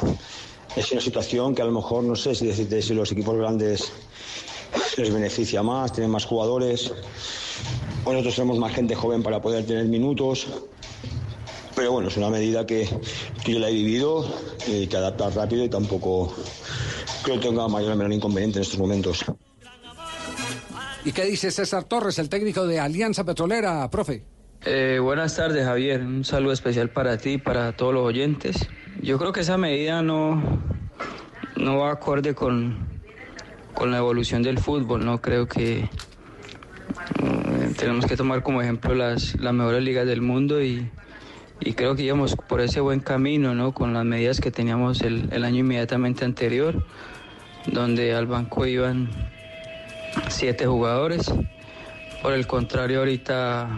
es 0.77 0.93
una 0.93 1.01
situación 1.01 1.55
que 1.55 1.63
a 1.63 1.67
lo 1.67 1.73
mejor 1.73 2.05
no 2.05 2.17
sé 2.17 2.35
si 2.35 2.47
decirte 2.47 2.81
si 2.81 2.95
los 2.95 3.13
equipos 3.13 3.37
grandes 3.37 3.93
les 4.97 5.13
beneficia 5.13 5.63
más, 5.63 5.93
tienen 5.93 6.11
más 6.11 6.25
jugadores, 6.25 6.93
o 8.05 8.13
nosotros 8.13 8.37
tenemos 8.37 8.59
más 8.59 8.73
gente 8.73 8.95
joven 8.95 9.23
para 9.23 9.41
poder 9.41 9.67
tener 9.67 9.87
minutos. 9.87 10.47
Pero 11.75 11.93
bueno, 11.93 12.09
es 12.09 12.17
una 12.17 12.31
medida 12.31 12.67
que, 12.67 12.89
que 13.45 13.53
yo 13.53 13.59
la 13.59 13.69
he 13.69 13.73
vivido 13.73 14.27
y 14.67 14.87
que 14.87 14.97
adaptar 14.97 15.35
rápido 15.35 15.65
y 15.65 15.69
tampoco 15.69 16.33
creo 17.23 17.39
que 17.41 17.49
tenga 17.49 17.69
mayor 17.69 17.93
o 17.93 17.97
menor 17.97 18.13
inconveniente 18.13 18.59
en 18.59 18.63
estos 18.63 18.79
momentos. 18.79 19.25
¿Y 21.05 21.13
qué 21.13 21.25
dice 21.25 21.51
César 21.51 21.85
Torres, 21.85 22.19
el 22.19 22.29
técnico 22.29 22.67
de 22.67 22.81
Alianza 22.81 23.25
Petrolera, 23.25 23.89
profe? 23.91 24.25
Eh, 24.65 24.99
buenas 25.01 25.37
tardes, 25.37 25.65
Javier. 25.65 26.01
Un 26.01 26.25
saludo 26.25 26.53
especial 26.53 26.91
para 26.91 27.19
ti 27.19 27.35
y 27.35 27.39
para 27.39 27.77
todos 27.77 27.95
los 27.95 28.05
oyentes. 28.05 28.57
Yo 29.03 29.19
creo 29.19 29.33
que 29.33 29.41
esa 29.41 29.57
medida 29.57 30.03
no, 30.03 30.43
no 31.57 31.79
va 31.79 31.93
acorde 31.93 32.35
con, 32.35 32.89
con 33.75 33.91
la 33.93 33.99
evolución 33.99 34.43
del 34.43 34.59
fútbol. 34.59 35.05
No 35.05 35.21
creo 35.21 35.47
que 35.47 35.89
tenemos 37.77 38.07
que 38.07 38.17
tomar 38.17 38.43
como 38.43 38.63
ejemplo 38.63 38.95
las, 38.95 39.39
las 39.39 39.53
mejores 39.53 39.83
ligas 39.83 40.07
del 40.07 40.23
mundo 40.23 40.63
y, 40.63 40.89
y 41.61 41.73
creo 41.75 41.95
que 41.95 42.03
íbamos 42.03 42.35
por 42.35 42.61
ese 42.61 42.81
buen 42.81 43.01
camino, 43.01 43.55
¿no? 43.55 43.73
Con 43.73 43.93
las 43.93 44.05
medidas 44.05 44.41
que 44.41 44.51
teníamos 44.51 45.03
el, 45.03 45.29
el 45.33 45.45
año 45.45 45.59
inmediatamente 45.61 46.25
anterior, 46.25 46.85
donde 47.67 48.15
al 48.15 48.27
banco 48.27 48.67
iban 48.67 49.11
siete 50.29 50.67
jugadores. 50.67 51.33
Por 52.23 52.33
el 52.33 52.47
contrario, 52.47 53.01
ahorita 53.01 53.69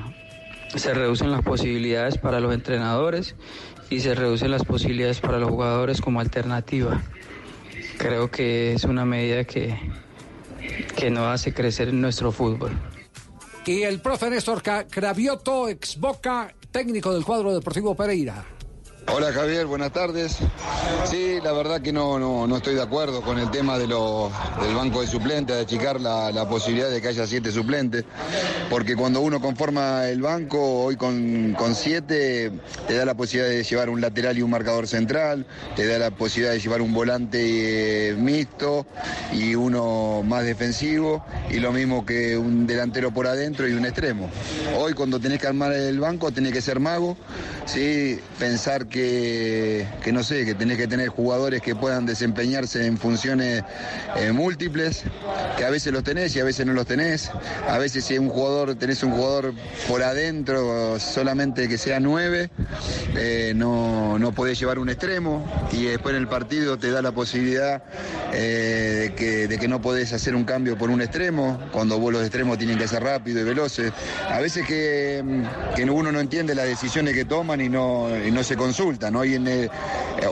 se 0.74 0.94
reducen 0.94 1.30
las 1.30 1.42
posibilidades 1.42 2.18
para 2.18 2.40
los 2.40 2.54
entrenadores 2.54 3.34
y 3.90 4.00
se 4.00 4.14
reducen 4.14 4.50
las 4.50 4.64
posibilidades 4.64 5.20
para 5.20 5.38
los 5.38 5.50
jugadores 5.50 6.00
como 6.00 6.20
alternativa. 6.20 7.02
Creo 7.96 8.30
que 8.30 8.72
es 8.74 8.84
una 8.84 9.04
medida 9.04 9.44
que, 9.44 9.76
que 10.96 11.10
no 11.10 11.28
hace 11.30 11.52
crecer 11.52 11.92
nuestro 11.92 12.30
fútbol. 12.30 12.70
Y 13.68 13.82
el 13.82 14.00
profe 14.00 14.30
Néstor 14.30 14.62
Cravioto, 14.62 15.68
ex 15.68 16.00
Boca, 16.00 16.54
técnico 16.70 17.12
del 17.12 17.22
cuadro 17.22 17.52
deportivo 17.52 17.94
Pereira. 17.94 18.57
Hola 19.10 19.32
Javier, 19.32 19.66
buenas 19.66 19.92
tardes. 19.92 20.36
Sí, 21.10 21.38
la 21.42 21.52
verdad 21.52 21.80
que 21.80 21.92
no, 21.92 22.18
no, 22.18 22.46
no 22.46 22.56
estoy 22.58 22.74
de 22.74 22.82
acuerdo 22.82 23.22
con 23.22 23.38
el 23.38 23.50
tema 23.50 23.78
de 23.78 23.86
lo- 23.86 24.30
del 24.60 24.74
banco 24.74 25.00
de 25.00 25.06
suplentes, 25.06 25.56
de 25.56 25.62
achicar 25.62 26.00
la, 26.00 26.30
la 26.30 26.46
posibilidad 26.48 26.90
de 26.90 27.00
que 27.00 27.08
haya 27.08 27.26
siete 27.26 27.50
suplentes, 27.50 28.04
porque 28.68 28.94
cuando 28.96 29.20
uno 29.20 29.40
conforma 29.40 30.06
el 30.08 30.20
banco, 30.20 30.82
hoy 30.84 30.96
con, 30.96 31.54
con 31.58 31.74
siete, 31.74 32.52
te 32.86 32.94
da 32.94 33.04
la 33.06 33.14
posibilidad 33.14 33.50
de 33.50 33.64
llevar 33.64 33.88
un 33.88 34.00
lateral 34.00 34.36
y 34.38 34.42
un 34.42 34.50
marcador 34.50 34.86
central, 34.86 35.46
te 35.74 35.86
da 35.86 35.98
la 35.98 36.10
posibilidad 36.10 36.52
de 36.52 36.60
llevar 36.60 36.82
un 36.82 36.92
volante 36.92 38.10
eh, 38.10 38.14
mixto 38.14 38.86
y 39.32 39.54
uno 39.54 40.22
más 40.24 40.44
defensivo, 40.44 41.24
y 41.50 41.60
lo 41.60 41.72
mismo 41.72 42.04
que 42.04 42.36
un 42.36 42.66
delantero 42.66 43.10
por 43.10 43.26
adentro 43.26 43.66
y 43.68 43.72
un 43.72 43.84
extremo. 43.86 44.30
Hoy 44.76 44.92
cuando 44.92 45.18
tenés 45.18 45.38
que 45.40 45.46
armar 45.46 45.72
el 45.72 45.98
banco, 45.98 46.30
tenés 46.30 46.52
que 46.52 46.60
ser 46.60 46.78
mago, 46.78 47.16
¿sí? 47.64 48.20
pensar 48.38 48.86
que, 48.86 48.97
que 48.98 50.12
no 50.12 50.22
sé, 50.22 50.44
que 50.44 50.54
tenés 50.54 50.76
que 50.76 50.86
tener 50.86 51.08
jugadores 51.08 51.60
que 51.62 51.74
puedan 51.74 52.06
desempeñarse 52.06 52.86
en 52.86 52.96
funciones 52.96 53.62
eh, 54.16 54.32
múltiples, 54.32 55.04
que 55.56 55.64
a 55.64 55.70
veces 55.70 55.92
los 55.92 56.02
tenés 56.02 56.34
y 56.36 56.40
a 56.40 56.44
veces 56.44 56.66
no 56.66 56.72
los 56.72 56.86
tenés. 56.86 57.30
A 57.68 57.78
veces 57.78 58.04
si 58.04 58.18
un 58.18 58.28
jugador, 58.28 58.74
tenés 58.76 59.02
un 59.02 59.12
jugador 59.12 59.54
por 59.88 60.02
adentro, 60.02 60.98
solamente 60.98 61.68
que 61.68 61.78
sea 61.78 62.00
nueve, 62.00 62.50
eh, 63.16 63.52
no, 63.54 64.18
no 64.18 64.32
podés 64.32 64.58
llevar 64.58 64.78
un 64.78 64.88
extremo 64.88 65.44
y 65.72 65.84
después 65.84 66.14
en 66.14 66.22
el 66.22 66.28
partido 66.28 66.78
te 66.78 66.90
da 66.90 67.02
la 67.02 67.12
posibilidad 67.12 67.82
eh, 68.32 69.08
de, 69.08 69.14
que, 69.14 69.48
de 69.48 69.58
que 69.58 69.68
no 69.68 69.80
podés 69.80 70.12
hacer 70.12 70.34
un 70.34 70.44
cambio 70.44 70.76
por 70.76 70.90
un 70.90 71.02
extremo, 71.02 71.58
cuando 71.72 71.98
vos 71.98 72.12
los 72.12 72.22
extremos 72.22 72.58
tienen 72.58 72.78
que 72.78 72.88
ser 72.88 73.02
rápidos 73.02 73.42
y 73.42 73.44
veloces. 73.44 73.92
A 74.28 74.40
veces 74.40 74.66
que, 74.66 75.22
que 75.76 75.84
uno 75.84 76.12
no 76.12 76.20
entiende 76.20 76.54
las 76.54 76.66
decisiones 76.66 77.14
que 77.14 77.24
toman 77.24 77.60
y 77.60 77.68
no, 77.68 78.08
y 78.24 78.30
no 78.30 78.42
se 78.42 78.56
Hoy, 78.88 79.34
en 79.34 79.46
el- 79.46 79.64
eh, 79.66 79.70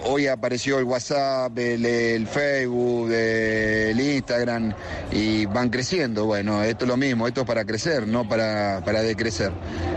hoy 0.04 0.26
apareció 0.28 0.78
el 0.78 0.84
WhatsApp, 0.84 1.56
el, 1.58 2.26
Facebook, 2.26 3.10
el 3.12 4.00
Instagram 4.00 4.72
y 5.12 5.44
van 5.46 5.68
creciendo. 5.68 6.24
Bueno, 6.24 6.62
esto 6.62 6.86
es 6.86 6.88
lo 6.88 6.96
mismo, 6.96 7.28
esto 7.28 7.42
es 7.42 7.46
para 7.46 7.64
crecer, 7.66 8.06
no 8.06 8.26
para, 8.26 8.82
para 8.84 9.02
decrecer. 9.02 9.52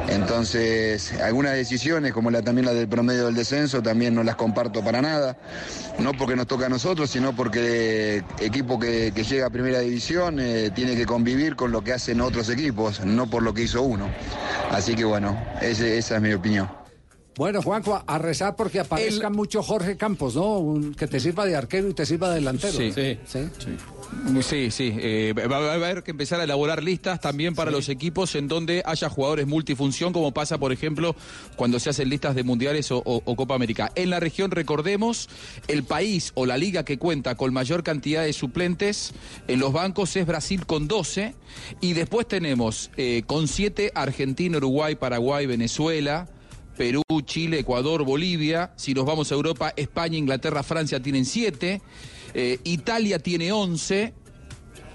Entonces, 0.10 1.14
algunas 1.22 1.53
decisiones, 1.53 2.11
como 2.11 2.31
la, 2.31 2.41
también 2.41 2.65
la 2.65 2.73
del 2.73 2.90
promedio 2.90 3.27
del 3.27 3.36
descenso, 3.36 3.81
también 3.81 4.14
no 4.14 4.23
las 4.23 4.36
comparto 4.36 4.84
para 4.84 5.02
nada. 5.02 5.38
No 5.99 6.14
porque 6.14 6.36
nos 6.36 6.48
toca 6.48 6.65
a 6.65 6.69
nosotros, 6.69 7.10
sino 7.10 7.36
porque 7.36 8.23
equipo 8.40 8.80
que, 8.80 9.11
llega 9.11 9.48
a 9.48 9.49
primera 9.49 9.80
división 9.80 10.40
eh, 10.40 10.72
tiene 10.73 10.95
que 10.95 11.06
convivir 11.06 11.56
con 11.56 11.72
lo 11.72 11.84
que 11.84 11.94
hacen 11.94 12.22
otros 12.22 12.49
equipos, 12.49 13.06
no 13.06 13.30
por 13.30 13.44
lo 13.44 13.53
que 13.53 13.64
hizo 13.64 13.84
uno. 13.84 14.10
Así 14.72 14.95
que 14.95 15.06
bueno, 15.06 15.38
esa 15.61 16.15
es 16.15 16.22
mi 16.22 16.34
opinión. 16.34 16.79
Bueno, 17.40 17.61
Juanjo, 17.61 18.03
a 18.06 18.18
rezar 18.18 18.57
porque 18.57 18.82
aparezca 18.82 19.30
mucho 19.30 19.64
Jorge 19.64 19.95
Campos, 19.95 20.36
¿no? 20.36 20.57
Un- 20.60 20.94
que 20.94 21.07
te 21.07 21.22
sirva 21.22 21.45
de 21.45 21.56
arquero 21.56 21.88
y 21.88 21.94
te 21.94 22.06
sirva 22.06 22.28
de 22.28 22.36
delantero. 22.36 22.74
Sí. 22.78 22.91
¿Sí? 23.26 23.40
Sí, 24.41 24.72
sí. 24.72 24.94
eh, 24.99 25.34
va, 25.34 25.60
va 25.60 25.72
a 25.72 25.74
haber 25.76 26.03
que 26.03 26.11
empezar 26.11 26.41
a 26.41 26.44
elaborar 26.44 26.84
listas 26.84 27.22
también 27.22 27.56
para 27.56 27.72
los 27.72 27.88
equipos 27.88 28.36
en 28.36 28.49
donde 28.49 28.84
haya 28.86 29.07
jugadores 29.07 29.48
multifunción, 29.48 30.11
como 30.11 30.34
pasa, 30.34 30.57
por 30.57 30.74
ejemplo, 30.74 31.16
cuando 31.56 31.80
se 31.80 31.90
hacen 31.91 32.10
listas 32.10 32.36
de 32.36 32.44
mundiales 32.44 32.91
o, 32.91 32.98
o- 32.98 33.22
o 33.24 33.36
Copa 33.38 33.56
América. 33.56 33.90
En 33.95 34.10
la 34.10 34.20
región, 34.20 34.52
recordemos, 34.52 35.30
el 35.70 35.84
país 35.86 36.34
o 36.36 36.45
la 36.45 36.57
liga 36.57 36.84
que 36.84 36.98
cuenta 36.98 37.36
con 37.36 37.53
mayor 37.53 37.84
cantidad 37.84 38.24
de 38.26 38.34
suplentes 38.34 39.14
en 39.48 39.61
los 39.61 39.72
bancos 39.72 40.14
es 40.18 40.26
Brasil 40.28 40.66
con 40.66 40.90
12. 40.90 41.36
Y 41.80 41.94
después 41.94 42.28
tenemos 42.28 42.91
eh, 42.98 43.24
con 43.26 43.48
7 43.48 43.94
Argentina, 43.95 44.57
Uruguay, 44.57 44.95
Paraguay, 44.95 45.45
Venezuela. 45.45 46.28
Perú, 46.80 47.02
Chile, 47.26 47.60
Ecuador, 47.60 48.06
Bolivia. 48.06 48.72
Si 48.78 48.94
nos 48.94 49.04
vamos 49.06 49.30
a 49.34 49.36
Europa, 49.36 49.74
España, 49.76 50.18
Inglaterra, 50.18 50.64
Francia 50.64 51.02
tienen 51.02 51.26
siete. 51.26 51.82
Eh, 52.34 52.58
Italia 52.64 53.20
tiene 53.20 53.52
11 53.52 54.14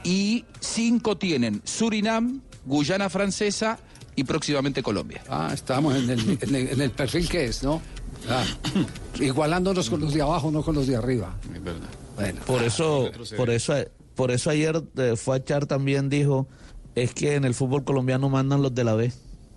y 0.02 0.46
cinco 0.60 1.18
tienen 1.18 1.60
Surinam, 1.64 2.40
Guyana 2.64 3.10
Francesa 3.10 3.78
y 4.16 4.24
próximamente 4.24 4.82
Colombia. 4.82 5.22
Ah, 5.28 5.50
estamos 5.52 5.94
en 5.94 6.08
el, 6.08 6.38
en 6.40 6.54
el- 6.54 6.68
en 6.68 6.80
el 6.80 6.90
perfil 6.90 7.28
que 7.28 7.44
es, 7.44 7.62
¿no? 7.62 7.82
Ah, 8.30 8.46
igualándonos 9.20 9.90
con 9.90 10.00
los 10.00 10.14
de 10.14 10.22
abajo, 10.22 10.50
no 10.50 10.62
con 10.62 10.74
los 10.74 10.86
de 10.86 10.96
arriba. 10.96 11.36
Es 11.54 11.62
verdad. 11.62 11.88
Bueno. 12.16 12.40
Por 12.46 12.62
eso, 12.62 13.10
por 13.36 13.50
eso, 13.50 13.74
por 14.14 14.30
eso 14.30 14.48
ayer 14.48 14.82
eh, 14.96 15.16
fue 15.16 15.36
a 15.36 15.38
echar 15.38 15.66
también 15.66 16.08
dijo, 16.08 16.48
es 16.94 17.12
que 17.12 17.34
en 17.34 17.44
el 17.44 17.52
fútbol 17.52 17.84
colombiano 17.84 18.30
mandan 18.30 18.62
los 18.62 18.74
de 18.74 18.84
la 18.84 18.94
B. 18.94 19.12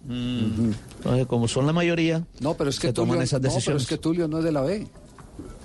Entonces, 0.10 1.28
como 1.28 1.48
son 1.48 1.66
la 1.66 1.74
mayoría, 1.74 2.24
No, 2.40 2.54
pero 2.56 2.70
es 2.70 2.80
que 2.80 2.88
se 2.88 2.94
toman 2.94 3.10
Tulio, 3.16 3.24
esas 3.24 3.40
no, 3.40 3.44
pero 3.44 3.54
decisiones. 3.56 3.84
es 3.84 3.90
que 3.90 3.98
Tulio 3.98 4.28
no 4.28 4.40
es 4.40 4.44
de 4.44 4.52
la 4.52 4.62
B. 4.62 4.88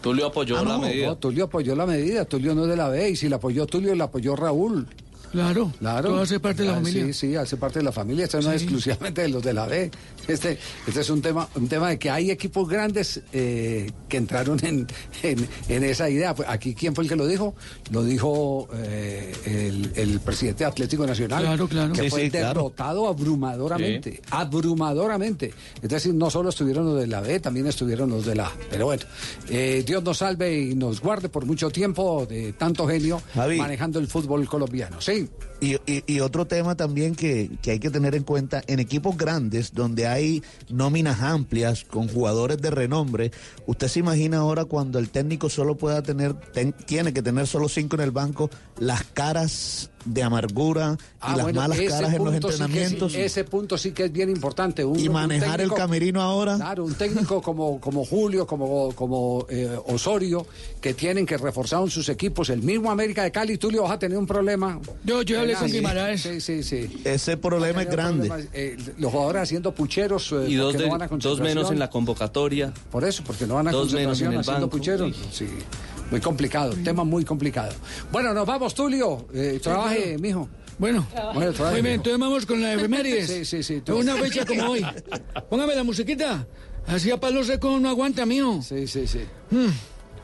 Tulio 0.01 0.27
apoyó 0.27 0.59
Ah, 0.59 0.64
la 0.64 0.73
no, 0.74 0.81
medida. 0.81 1.06
no, 1.06 1.16
Tulio 1.16 1.44
apoyó 1.44 1.77
la 1.77 1.86
medida. 1.86 2.24
Tulio 2.24 2.55
no 2.55 2.64
es 2.64 2.69
de 2.70 2.77
la 2.77 2.89
B. 2.89 3.10
Y 3.10 3.16
si 3.16 3.28
la 3.28 3.36
apoyó 3.36 3.66
Tulio, 3.66 3.94
la 3.94 4.05
apoyó 4.05 4.35
Raúl. 4.35 4.86
Claro, 5.31 5.73
Claro. 5.78 6.10
todo 6.10 6.20
hace 6.23 6.40
parte 6.40 6.62
de 6.62 6.69
la 6.69 6.74
Ah, 6.74 6.81
familia. 6.81 7.05
Sí, 7.06 7.12
sí, 7.14 7.36
hace 7.36 7.56
parte 7.56 7.78
de 7.78 7.85
la 7.86 7.93
familia. 7.93 8.24
Esto 8.24 8.40
no 8.43 8.52
es 8.52 8.62
exclusivamente 8.62 9.23
de 9.23 9.28
los 9.28 9.43
de 9.43 9.55
la 9.55 9.66
B. 9.66 9.90
Este, 10.28 10.59
este 10.86 11.01
es 11.01 11.11
un 11.11 11.20
tema, 11.20 11.49
un 11.55 11.69
tema 11.69 11.89
de 11.90 11.99
que 11.99 12.11
hay 12.11 12.31
equipos 12.31 12.69
grandes 12.69 13.20
eh, 13.32 13.90
que 14.09 14.16
entraron 14.16 14.59
en, 14.65 14.86
en, 15.23 15.49
en 15.69 15.85
esa 15.85 16.09
idea. 16.09 16.35
Aquí, 16.47 16.74
¿quién 16.74 16.94
fue 16.94 17.05
el 17.05 17.11
que 17.11 17.16
lo 17.16 17.27
dijo? 17.27 17.55
Lo 17.90 18.05
dijo 18.05 18.69
eh, 18.74 19.32
el, 19.44 19.93
el 19.97 20.20
presidente 20.20 20.65
de 20.65 20.70
Atlético 20.70 21.07
Nacional. 21.07 21.43
Claro, 21.43 21.69
claro. 21.69 21.93
Que 21.93 22.03
Sí, 22.05 22.11
fue 22.11 22.20
sí, 22.24 22.31
claro. 22.31 22.49
derrotado 22.49 23.09
abrumadoramente. 23.09 24.20
Abrumadoramente. 24.31 25.53
Es 25.82 25.89
decir, 25.89 26.15
no 26.15 26.31
solo 26.31 26.49
estuvieron 26.51 26.86
los 26.86 27.01
de 27.01 27.07
la 27.07 27.20
B, 27.20 27.40
también 27.40 27.66
estuvieron 27.66 28.11
los 28.11 28.24
de 28.24 28.35
la 28.35 28.47
A. 28.47 28.53
Pero 28.70 28.86
bueno, 28.86 29.03
eh, 29.49 29.82
Dios 29.86 30.03
nos 30.03 30.19
salve 30.19 30.57
y 30.59 30.74
nos 30.74 31.01
guarde 31.01 31.28
por 31.28 31.44
mucho 31.47 31.70
tiempo 31.70 32.27
de 32.27 32.53
tanto 32.53 32.86
genio 32.86 33.20
Javi. 33.35 33.59
manejando 33.59 33.99
el 33.99 34.07
fútbol 34.09 34.47
colombiano. 34.47 35.01
Sí. 35.01 35.28
Y- 35.63 36.03
y 36.07 36.21
otro 36.21 36.45
tema 36.47 36.75
también 36.75 37.15
que, 37.15 37.51
que 37.63 37.71
hay 37.71 37.79
que 37.79 37.91
tener 37.91 38.15
en 38.17 38.25
cuenta, 38.25 38.63
en 38.67 38.81
equipos 38.81 39.17
grandes 39.17 39.73
donde 39.73 40.09
hay 40.09 40.43
nóminas 40.69 41.21
amplias 41.23 41.85
con 41.85 42.09
jugadores 42.09 42.61
de 42.61 42.71
renombre, 42.73 43.31
usted 43.67 43.87
se 43.87 44.01
imagina 44.01 44.39
ahora 44.39 44.65
cuando 44.65 44.99
el 44.99 45.11
técnico 45.11 45.49
solo 45.49 45.77
pueda 45.77 46.03
tener, 46.03 46.35
ten- 46.35 46.73
tiene 46.87 47.13
que 47.13 47.23
tener 47.23 47.47
solo 47.47 47.69
cinco 47.69 47.95
en 47.95 48.03
el 48.03 48.11
banco, 48.11 48.51
las 48.81 49.05
caras 49.05 49.91
de 50.05 50.23
amargura 50.23 50.97
y 50.99 51.05
Ah, 51.20 51.37
las 51.37 51.43
bueno, 51.45 51.61
malas 51.61 51.79
caras 51.81 52.12
en 52.15 52.24
los 52.24 52.35
sí 52.35 52.41
sí- 52.41 52.47
entrenamientos. 52.47 53.15
ese 53.15 53.45
punto 53.45 53.79
sí 53.79 53.93
que 53.93 54.05
es 54.07 54.12
bien 54.12 54.29
importante. 54.31 54.85
Un- 54.85 54.99
Y 54.99 55.09
manejar 55.09 55.61
el 55.61 55.73
camerino 55.73 56.20
ahora. 56.20 56.57
Claro, 56.57 56.85
un 56.85 56.95
técnico 56.95 57.41
como, 57.43 57.81
como 57.81 58.05
Julio, 58.05 58.47
como, 58.47 58.93
como 58.95 59.47
eh, 59.49 59.77
Osorio, 59.87 60.47
que 60.81 60.95
tienen 60.95 61.24
que 61.27 61.37
reforzar 61.37 61.89
sus 61.91 62.09
equipos. 62.09 62.51
El 62.51 62.62
mismo 62.62 62.91
América 62.91 63.23
de 63.23 63.31
Cali, 63.33 63.59
Tulio, 63.59 63.83
vas 63.85 63.93
a 63.93 63.99
tener 63.99 64.19
un 64.19 64.27
problema. 64.27 64.79
Yo- 65.05 65.23
yo 65.23 65.41
hablé 65.41 65.55
con 65.55 65.69
Sí, 65.69 65.77
Guimaraes. 65.77 66.20
Sí, 66.23 66.41
sí, 66.41 66.62
sí. 66.62 67.01
Ese 67.05 67.37
problema 67.37 67.83
es 67.83 67.91
grande. 67.91 68.27
Problemas, 68.29 68.49
eh, 68.55 68.77
los 68.99 69.12
jugadores 69.12 69.43
haciendo 69.43 69.73
pucheros. 69.74 70.33
eh, 70.33 70.47
Y 70.49 70.55
dos, 70.57 70.73
de- 70.74 70.87
no 70.87 70.91
van 70.99 71.03
a 71.03 71.07
dos 71.09 71.41
menos 71.41 71.70
en 71.70 71.79
la 71.79 71.89
convocatoria. 71.91 72.73
Por 72.91 73.05
eso, 73.05 73.23
porque 73.24 73.47
no 73.47 73.55
van 73.55 73.69
a 73.69 73.70
Dos 73.70 73.93
menos 73.93 74.19
concentración 74.19 74.29
en 74.29 74.35
el 74.35 74.41
haciendo 74.41 74.61
banco. 74.66 74.77
pucheros. 74.77 75.16
Sí, 75.33 75.47
muy 76.13 76.21
complicado, 76.21 76.75
tema 76.85 77.05
muy 77.05 77.25
complicado. 77.25 77.73
Bueno, 78.13 78.35
nos 78.35 78.47
vamos, 78.47 78.75
Tulio. 78.75 79.27
Eh, 79.33 79.59
trabaje, 79.63 80.03
claro. 80.03 80.19
mijo. 80.21 80.49
Bueno, 80.79 81.07
Bueno, 81.33 81.53
trabaje, 81.55 81.77
muy 81.77 81.83
bien, 81.83 81.95
entonces 81.95 82.21
vamos 82.21 82.45
con 82.45 82.61
la 82.61 82.75
efemérides. 82.75 83.27
Sí, 83.31 83.45
sí, 83.47 83.63
sí. 83.63 83.81
tú- 83.81 83.97
Una 83.97 84.15
fecha 84.17 84.45
como 84.45 84.65
hoy. 84.73 84.85
Póngame 85.51 85.75
la 85.75 85.85
musiquita. 85.85 86.47
Así 86.87 87.11
a 87.11 87.19
palo 87.19 87.43
seco 87.45 87.79
no 87.81 87.89
aguanta, 87.89 88.27
mío. 88.27 88.61
Sí, 88.63 88.87
sí, 88.87 89.07
sí. 89.07 89.21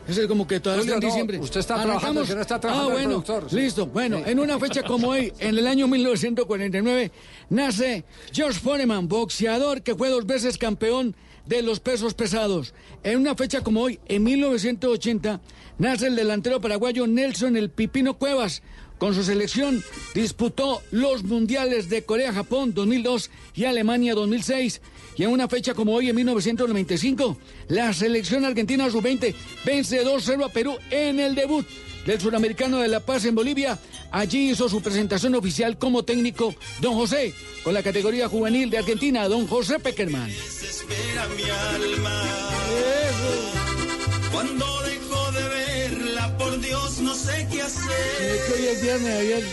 Ese 0.06 0.22
es 0.22 0.26
como 0.28 0.46
que 0.46 0.60
todavía 0.60 0.82
Julio, 0.82 0.94
en 0.96 1.00
no, 1.00 1.06
diciembre. 1.06 1.38
usted 1.38 1.60
está 1.60 1.80
trabajando, 1.82 2.24
que 2.24 2.34
no 2.34 2.40
está 2.42 2.60
trabajando 2.60 2.92
Ah, 2.96 3.00
el 3.02 3.08
bueno, 3.08 3.48
sí. 3.48 3.56
listo. 3.56 3.86
Bueno, 3.86 4.20
en 4.26 4.38
una 4.40 4.58
fecha 4.58 4.82
como 4.82 5.08
hoy, 5.08 5.32
en 5.38 5.56
el 5.56 5.66
año 5.66 5.86
1949, 5.88 7.12
nace 7.48 8.04
George 8.32 8.58
Foreman, 8.60 9.08
boxeador 9.08 9.80
que 9.82 9.94
fue 9.94 10.10
dos 10.10 10.26
veces 10.26 10.58
campeón 10.58 11.14
de 11.48 11.62
los 11.62 11.80
pesos 11.80 12.14
pesados. 12.14 12.74
En 13.02 13.18
una 13.18 13.34
fecha 13.34 13.62
como 13.62 13.82
hoy, 13.82 13.98
en 14.06 14.22
1980, 14.22 15.40
nace 15.78 16.06
el 16.06 16.16
delantero 16.16 16.60
paraguayo 16.60 17.06
Nelson 17.06 17.56
El 17.56 17.70
Pipino 17.70 18.14
Cuevas. 18.14 18.62
Con 18.98 19.14
su 19.14 19.22
selección 19.22 19.82
disputó 20.14 20.82
los 20.90 21.22
mundiales 21.22 21.88
de 21.88 22.02
Corea-Japón 22.02 22.74
2002 22.74 23.30
y 23.54 23.64
Alemania 23.64 24.14
2006. 24.14 24.82
Y 25.16 25.22
en 25.22 25.30
una 25.30 25.48
fecha 25.48 25.74
como 25.74 25.94
hoy, 25.94 26.10
en 26.10 26.16
1995, 26.16 27.38
la 27.68 27.92
selección 27.92 28.44
argentina 28.44 28.90
sub-20 28.90 29.34
vence 29.64 30.04
2-0 30.04 30.44
a 30.44 30.48
Perú 30.48 30.76
en 30.90 31.20
el 31.20 31.34
debut 31.34 31.64
del 32.08 32.20
Suramericano 32.22 32.78
de 32.78 32.88
La 32.88 33.00
Paz 33.00 33.26
en 33.26 33.34
Bolivia. 33.34 33.78
Allí 34.10 34.50
hizo 34.50 34.66
su 34.70 34.80
presentación 34.80 35.34
oficial 35.34 35.76
como 35.76 36.04
técnico 36.04 36.54
Don 36.80 36.94
José, 36.94 37.34
con 37.62 37.74
la 37.74 37.82
categoría 37.82 38.28
juvenil 38.28 38.70
de 38.70 38.78
Argentina, 38.78 39.28
Don 39.28 39.46
José 39.46 39.78
Peckerman. 39.78 40.26
Desespera 40.26 41.28
mi 41.36 41.42
alma. 41.42 42.22
Cuando 44.32 44.64
dejo 44.82 45.32
de 45.32 45.48
verla, 45.48 46.38
por 46.38 46.58
Dios, 46.62 46.98
no 47.00 47.14
sé 47.14 47.46
qué 47.52 47.60
hacer. 47.60 47.90
Es 48.22 48.40
que 48.44 48.52
hoy 48.54 48.66
es 48.68 48.82
viernes, 48.82 49.14
ayer, 49.20 49.44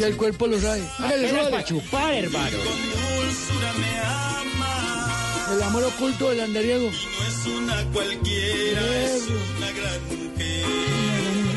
y 0.00 0.02
el 0.02 0.16
cuerpo 0.16 0.48
lo 0.48 0.60
sabe. 0.60 0.82
Hágale, 0.98 1.28
Apenas 1.28 1.46
súbale. 1.46 1.50
pa' 1.56 1.64
chupar, 1.64 2.14
hermano. 2.14 2.56
Con 2.58 3.24
dulzura 3.24 3.72
me 3.78 4.00
ama. 4.00 5.46
El 5.54 5.62
amor 5.62 5.84
oculto 5.84 6.30
del 6.30 6.40
andariego. 6.40 6.90
No 6.90 7.28
es 7.28 7.46
una 7.46 7.84
cualquiera, 7.92 9.04
es 9.04 9.22
una 9.28 9.70
gran 9.70 10.02
mujer. 10.08 10.93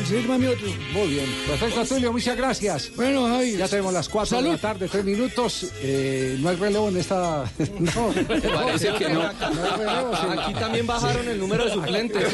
Sírvame 0.08 0.48
otro. 0.48 0.66
Muy 0.94 1.08
bien. 1.08 1.26
Perfecto, 1.46 1.84
Tulio, 1.84 2.12
muchas 2.12 2.34
gracias. 2.34 2.90
Bueno, 2.96 3.26
Javi. 3.26 3.58
Ya 3.58 3.68
tenemos 3.68 3.92
las 3.92 4.08
4 4.08 4.40
de 4.42 4.48
la 4.52 4.56
tarde, 4.56 4.88
3 4.88 5.04
minutos. 5.04 5.66
Eh, 5.82 6.38
no 6.40 6.48
hay 6.48 6.56
relevo 6.56 6.88
en 6.88 6.96
esta. 6.96 7.44
No, 7.78 8.12
Parece 8.26 8.92
que 8.94 9.08
no. 9.10 9.20
hay 9.20 9.36
relevo, 9.76 10.16
sí. 10.16 10.26
Aquí 10.38 10.54
también 10.54 10.86
bajaron 10.86 11.28
el 11.28 11.38
número 11.38 11.66
de 11.66 11.72
suplentes. 11.72 12.24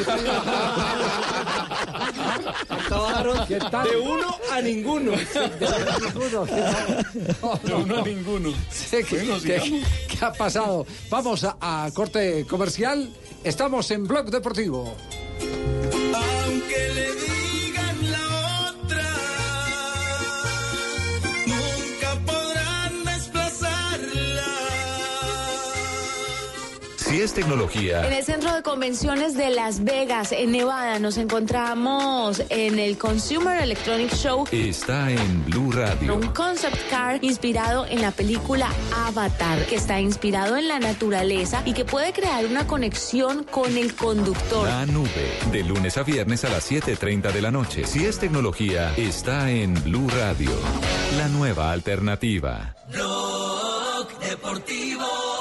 Acá 2.69 2.97
bajaron 2.97 3.47
¿Qué 3.49 3.59
tal? 3.59 3.89
de 3.91 3.97
uno 3.97 4.39
a 4.53 4.61
ninguno. 4.61 5.11
De 7.63 7.75
uno 7.75 7.97
a 7.99 8.03
ninguno. 8.03 8.53
¿Qué, 8.91 10.19
ha 10.21 10.33
pasado? 10.33 10.87
Vamos 11.11 11.43
a, 11.45 11.57
a 11.61 11.91
corte 11.93 12.47
comercial. 12.49 13.11
Estamos 13.43 13.91
en 13.91 14.07
Blog 14.07 14.31
Deportivo. 14.31 14.97
Aunque 16.15 16.89
le 16.95 17.34
Si 27.15 27.21
es 27.21 27.33
tecnología, 27.33 28.05
En 28.05 28.13
el 28.13 28.25
centro 28.25 28.53
de 28.53 28.63
convenciones 28.65 29.37
de 29.37 29.51
Las 29.51 29.85
Vegas, 29.85 30.33
en 30.33 30.51
Nevada, 30.51 30.99
nos 30.99 31.17
encontramos 31.17 32.43
en 32.49 32.81
el 32.81 32.99
Consumer 32.99 33.63
Electronic 33.63 34.13
Show. 34.13 34.49
está 34.51 35.13
en 35.13 35.45
Blue 35.45 35.71
Radio. 35.71 36.13
Un 36.13 36.27
concept 36.33 36.77
car 36.91 37.23
inspirado 37.23 37.87
en 37.87 38.03
la 38.03 38.11
película 38.11 38.69
Avatar, 39.07 39.65
que 39.67 39.77
está 39.77 40.01
inspirado 40.01 40.57
en 40.57 40.67
la 40.67 40.81
naturaleza 40.81 41.63
y 41.65 41.73
que 41.73 41.85
puede 41.85 42.13
crear 42.13 42.47
una 42.47 42.67
conexión 42.67 43.45
con 43.45 43.77
el 43.77 43.95
conductor. 43.95 44.67
La 44.67 44.85
nube, 44.85 45.39
de 45.53 45.63
lunes 45.63 45.97
a 45.97 46.03
viernes 46.03 46.45
a 46.45 46.49
las 46.49 46.69
7.30 46.69 47.31
de 47.31 47.43
la 47.43 47.53
noche. 47.53 47.87
Si 47.87 48.05
es 48.05 48.19
tecnología, 48.19 48.93
está 48.97 49.53
en 49.53 49.75
Blue 49.85 50.09
Radio. 50.09 50.51
La 51.17 51.29
nueva 51.29 51.71
alternativa. 51.71 52.75
Blog 52.91 54.19
Deportivo. 54.19 55.34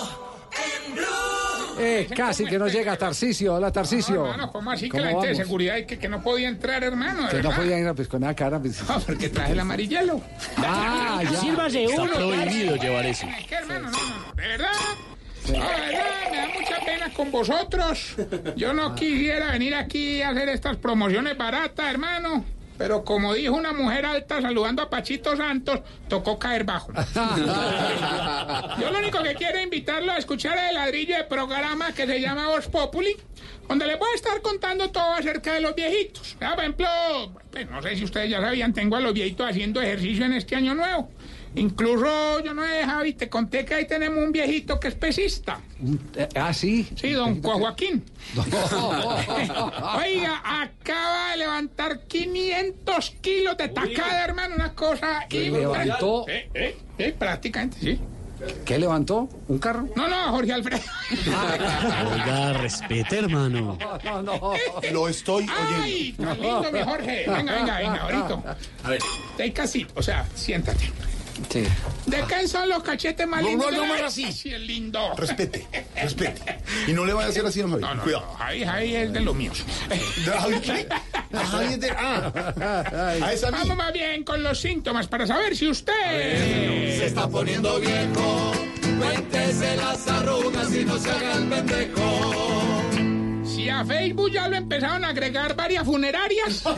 Eh, 1.80 2.08
casi 2.16 2.46
que 2.46 2.58
no 2.60 2.68
llega 2.68 2.96
Tarcisio. 2.98 3.56
Hola, 3.56 3.72
Tarcisio. 3.72 4.26
Hermano, 4.26 4.52
¿cómo 4.52 4.72
así 4.72 4.86
que 4.86 4.92
¿Cómo 4.92 5.04
la 5.04 5.10
gente 5.12 5.28
de 5.28 5.34
vamos? 5.34 5.46
seguridad 5.48 5.78
y 5.78 5.86
que, 5.86 5.98
que 6.00 6.08
no 6.10 6.22
podía 6.22 6.48
entrar, 6.50 6.84
hermano? 6.84 7.24
de 7.24 7.30
Que 7.38 7.44
no 7.44 7.52
podía 7.52 7.80
ir 7.80 7.94
pues, 7.96 8.08
con 8.08 8.22
la 8.22 8.36
cara. 8.36 8.60
pues. 8.60 8.88
No, 8.88 9.00
porque 9.00 9.30
traje 9.30 9.54
el 9.54 9.60
amarillelo. 9.60 10.22
Ah, 10.58 11.22
ya. 11.32 11.40
Sírvase 11.40 11.84
Está 11.86 12.02
uno. 12.04 12.14
prohibido 12.14 12.76
llevar 12.76 13.06
eso. 13.06 13.26
Es 13.40 13.46
que, 13.48 13.56
hermano, 13.56 13.90
no, 13.90 13.98
no, 13.98 14.28
no, 14.28 14.34
de 14.34 14.48
verdad. 14.48 14.72
No, 15.48 15.52
de 15.54 15.60
verdad, 15.60 16.32
me 16.32 16.38
da 16.38 16.48
mucha 16.60 16.86
pena 16.86 17.10
con 17.14 17.32
vosotros. 17.32 18.16
Yo 18.56 18.74
no 18.74 18.96
quisiera 18.96 19.52
venir 19.52 19.76
aquí 19.76 20.22
a 20.22 20.30
hacer 20.30 20.50
estas 20.50 20.78
promociones 20.78 21.38
baratas, 21.38 21.86
hermano. 21.92 22.46
Pero 22.84 23.06
como 23.06 23.34
dijo 23.34 23.56
una 23.56 23.72
mujer 23.72 24.06
alta 24.06 24.42
saludando 24.42 24.82
a 24.82 24.90
Pachito 24.90 25.38
Santos, 25.38 25.80
tocó 26.10 26.38
caer 26.38 26.66
bajo. 26.66 26.92
Yo 28.78 28.92
lo 28.92 29.00
único 29.00 29.24
que 29.24 29.36
quiero 29.36 29.58
es 29.58 29.64
invitarlo 29.64 30.12
a 30.12 30.18
escuchar 30.18 30.58
el 30.58 30.76
ladrillo 30.76 31.16
de 31.16 31.24
programa 31.24 31.94
que 31.94 32.06
se 32.06 32.20
llama 32.20 32.50
Voz 32.50 32.68
Populi, 32.68 33.16
donde 33.70 33.88
les 33.88 33.98
voy 33.98 34.10
a 34.12 34.16
estar 34.16 34.42
contando 34.42 34.92
todo 34.92 35.14
acerca 35.14 35.54
de 35.54 35.62
los 35.62 35.74
viejitos. 35.76 36.36
Ah, 36.42 36.56
Por 36.56 36.66
ejemplo, 36.66 36.88
pues, 37.54 37.70
no 37.70 37.82
sé 37.82 37.96
si 37.96 38.04
ustedes 38.04 38.30
ya 38.30 38.42
sabían, 38.42 38.74
tengo 38.74 38.98
a 38.98 39.00
los 39.00 39.14
viejitos 39.14 39.50
haciendo 39.50 39.82
ejercicio 39.82 40.26
en 40.26 40.34
este 40.34 40.58
año 40.58 40.76
nuevo. 40.76 41.10
Incluso, 41.56 42.40
yo 42.44 42.54
no 42.54 42.64
sé, 42.66 42.84
Javi, 42.86 43.14
te 43.14 43.30
conté 43.30 43.64
que 43.64 43.76
ahí 43.76 43.88
tenemos 43.88 44.24
un 44.24 44.32
viejito 44.32 44.80
que 44.80 44.88
es 44.88 44.96
pesista. 44.96 45.60
Eh, 46.16 46.28
ah, 46.36 46.54
sí. 46.54 46.88
Sí, 46.96 47.12
don 47.12 47.42
Juan 47.42 47.60
Joaquín. 47.60 48.04
Oiga, 49.98 50.42
acaba 50.44 51.32
de 51.32 51.38
levantar 51.38 52.00
500 52.08 53.10
kilos 53.22 53.58
de 53.58 53.68
tacada, 53.70 54.26
hermano, 54.26 54.56
una 54.56 54.74
cosa 54.74 55.26
¿Qué 55.30 55.46
impresionante. 55.46 55.86
levantó? 55.86 56.26
Eh, 56.28 56.50
eh, 56.54 56.78
eh, 56.98 57.16
prácticamente, 57.18 57.78
sí. 57.80 58.00
¿Qué 58.66 58.78
levantó? 58.78 59.30
¿Un 59.48 59.58
carro? 59.60 59.88
No, 59.96 60.08
no, 60.08 60.32
Jorge 60.32 60.52
Alfredo. 60.54 60.82
Oiga, 62.12 62.54
respete, 62.54 63.20
hermano. 63.20 63.78
No, 64.04 64.22
no. 64.22 64.54
Lo 64.92 65.08
estoy 65.08 65.46
Ay, 65.50 66.14
tan 66.14 66.42
lindo, 66.42 66.72
mi 66.72 66.82
Jorge. 66.82 67.26
Venga, 67.28 67.54
venga, 67.54 67.78
venga, 67.78 68.02
ahorita. 68.02 68.58
A 68.84 68.90
ver. 68.90 69.00
Take 69.38 69.62
a 69.62 69.68
seat, 69.68 69.90
o 69.96 70.02
sea, 70.02 70.28
siéntate. 70.36 70.92
Sí. 71.50 71.64
¿De 72.06 72.24
qué 72.28 72.48
son 72.48 72.70
los 72.70 72.84
cachetes 72.84 73.28
más 73.28 73.42
No, 73.42 73.48
lindos? 73.50 73.72
no, 73.72 73.86
no 73.86 74.06
así. 74.06 74.32
Sí, 74.32 74.54
es 74.54 74.62
lindo. 74.62 75.14
Respete, 75.18 75.68
respete. 75.96 76.60
Y 76.88 76.94
no 76.94 77.06
le 77.06 77.14
vaya 77.14 77.28
a 77.28 77.30
hacer 77.32 77.46
así 77.46 77.62
a 77.62 77.68
Javi. 77.68 77.82
No, 77.82 77.94
no, 77.96 78.04
Cuidado. 78.04 78.26
no, 78.26 78.34
Javi, 78.38 78.64
Javi 78.64 78.96
es 78.96 79.14
de 79.14 79.20
los 79.20 79.36
míos. 79.36 79.64
Javi, 80.26 80.60
¿qué? 80.60 80.88
Javi 81.34 81.66
es 81.74 81.80
de. 81.80 81.90
Ah, 81.92 82.32
a 83.24 83.34
esa 83.34 83.52
Vamos 83.52 83.76
más 83.78 83.94
bien 83.94 84.24
con 84.24 84.44
los 84.44 84.60
síntomas 84.60 85.08
para 85.08 85.26
saber 85.28 85.56
si 85.56 85.68
usted... 85.68 85.94
Se 87.00 87.06
está 87.08 87.28
poniendo 87.28 87.80
viejo. 87.80 88.52
Cuéntese 89.00 89.76
las 89.76 90.08
arrugas 90.08 90.74
y 90.76 90.86
no 90.86 90.98
se 90.98 91.12
haga 91.12 91.34
el 91.38 91.48
pendejo. 91.50 92.84
Si 93.46 93.70
a 93.70 93.84
Facebook 93.86 94.32
ya 94.32 94.48
lo 94.48 94.56
empezaron 94.56 95.04
a 95.06 95.10
agregar 95.10 95.56
varias 95.56 95.84
funerarias. 95.86 96.54
Se 96.58 96.70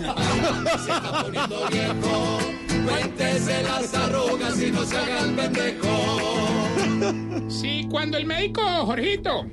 está 0.91 1.23
poniendo 1.23 1.67
viejo. 1.67 2.39
Cuéntese 2.85 3.63
las 3.63 3.93
arrugas 3.93 4.61
y 4.61 4.71
no 4.71 4.83
se 4.85 4.97
haga 4.97 5.19
el 5.21 5.35
pendejo. 5.35 6.65
Sí, 7.49 7.87
cuando 7.89 8.17
el 8.17 8.25
médico, 8.25 8.61
Jorgito. 8.85 9.45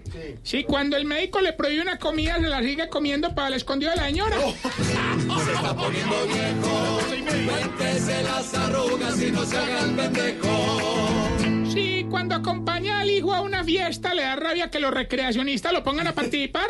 Sí. 0.43 0.65
cuando 0.65 0.97
el 0.97 1.05
médico 1.05 1.41
le 1.41 1.53
prohíbe 1.53 1.83
una 1.83 1.99
comida, 1.99 2.37
se 2.37 2.49
la 2.49 2.61
sigue 2.63 2.89
comiendo 2.89 3.35
para 3.35 3.49
el 3.49 3.55
escondido 3.55 3.91
de 3.91 3.97
la 3.97 4.07
señora. 4.07 4.37
Se 4.39 5.53
está 5.53 5.75
poniendo 5.75 6.17
viejo. 6.27 7.01
Cuéntese 7.47 8.23
las 8.23 8.55
arrugas 8.55 9.21
y 9.21 9.31
no 9.33 9.45
se 9.45 9.59
haga 9.59 9.81
el 9.85 9.95
pendejo. 9.95 11.71
Sí, 11.73 12.07
cuando 12.11 12.35
acompaña 12.35 13.01
al 13.01 13.11
hijo 13.11 13.33
a 13.33 13.41
una 13.41 13.65
fiesta, 13.65 14.15
le 14.15 14.23
da 14.23 14.37
rabia 14.37 14.71
que 14.71 14.81
los 14.81 14.93
recreacionistas 14.93 15.73
lo 15.73 15.83
pongan 15.83 16.07
a 16.09 16.15
participar. 16.15 16.69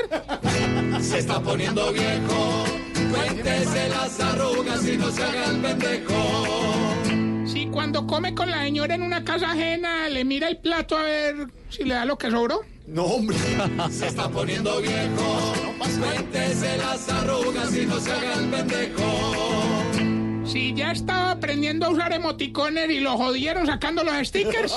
Se 1.00 1.18
está 1.18 1.40
poniendo 1.40 1.92
viejo. 1.92 2.81
Cuéntese 3.12 3.88
las 3.90 4.20
arrugas 4.20 4.88
y 4.88 4.96
no 4.96 5.10
se 5.10 5.22
haga 5.22 5.50
el 5.50 5.60
pendejo. 5.60 6.14
Sí, 7.46 7.68
cuando 7.70 8.06
come 8.06 8.34
con 8.34 8.50
la 8.50 8.62
señora 8.62 8.94
en 8.94 9.02
una 9.02 9.22
casa 9.22 9.52
ajena, 9.52 10.08
le 10.08 10.24
mira 10.24 10.48
el 10.48 10.56
plato 10.56 10.96
a 10.96 11.02
ver 11.02 11.48
si 11.68 11.84
le 11.84 11.94
da 11.94 12.06
lo 12.06 12.16
que 12.16 12.30
sobró. 12.30 12.62
No, 12.86 13.04
hombre. 13.04 13.36
Se 13.90 14.06
está 14.06 14.28
poniendo 14.28 14.80
viejo. 14.80 15.52
Cuéntese 15.78 16.78
las 16.78 17.08
arrugas 17.08 17.76
y 17.76 17.86
no 17.86 18.00
se 18.00 18.12
haga 18.12 18.34
el 18.34 18.48
pendejo. 18.48 20.44
Si 20.44 20.74
ya 20.74 20.92
estaba 20.92 21.32
aprendiendo 21.32 21.86
a 21.86 21.90
usar 21.90 22.12
emoticones 22.12 22.90
y 22.90 23.00
lo 23.00 23.16
jodieron 23.16 23.66
sacando 23.66 24.02
los 24.02 24.14
stickers. 24.26 24.74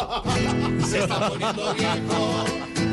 Se 0.86 0.99
está 0.99 1.30
poniendo 1.30 1.74
viejo. 1.74 2.45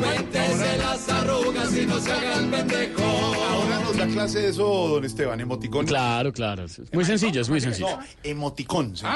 Cuéntese 0.03 0.77
las 0.77 1.09
arrugas 1.09 1.77
y 1.77 1.85
no 1.85 1.99
se 1.99 2.11
haga 2.11 2.39
el 2.39 2.49
pendejo. 2.49 3.01
Ahora 3.03 3.79
nos 3.79 3.95
da 3.97 4.07
clase 4.07 4.41
de 4.41 4.49
eso, 4.49 4.63
don 4.89 5.05
Esteban, 5.05 5.39
emoticón. 5.39 5.85
Claro, 5.85 6.33
claro. 6.33 6.65
es 6.65 6.81
Muy 6.91 7.05
sencillo, 7.05 7.41
es 7.41 7.49
muy 7.49 7.61
sencillo. 7.61 7.87
No, 7.97 7.99
emoticón. 8.23 8.97
señor. 8.97 9.15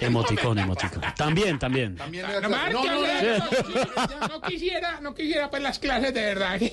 Emoticón, 0.00 0.58
emoticón. 0.58 1.02
También, 1.16 1.58
también. 1.58 1.96
También 1.96 2.26
le 2.26 2.34
da 2.34 2.40
No, 2.42 2.48
clase. 2.48 2.72
No, 2.72 2.84
no, 2.84 3.00
no. 3.00 3.46
sí, 3.46 4.14
no 4.28 4.40
quisiera, 4.42 5.00
no 5.00 5.14
quisiera 5.14 5.48
pues 5.50 5.62
las 5.62 5.78
clases 5.78 6.12
de 6.12 6.20
verdad. 6.20 6.60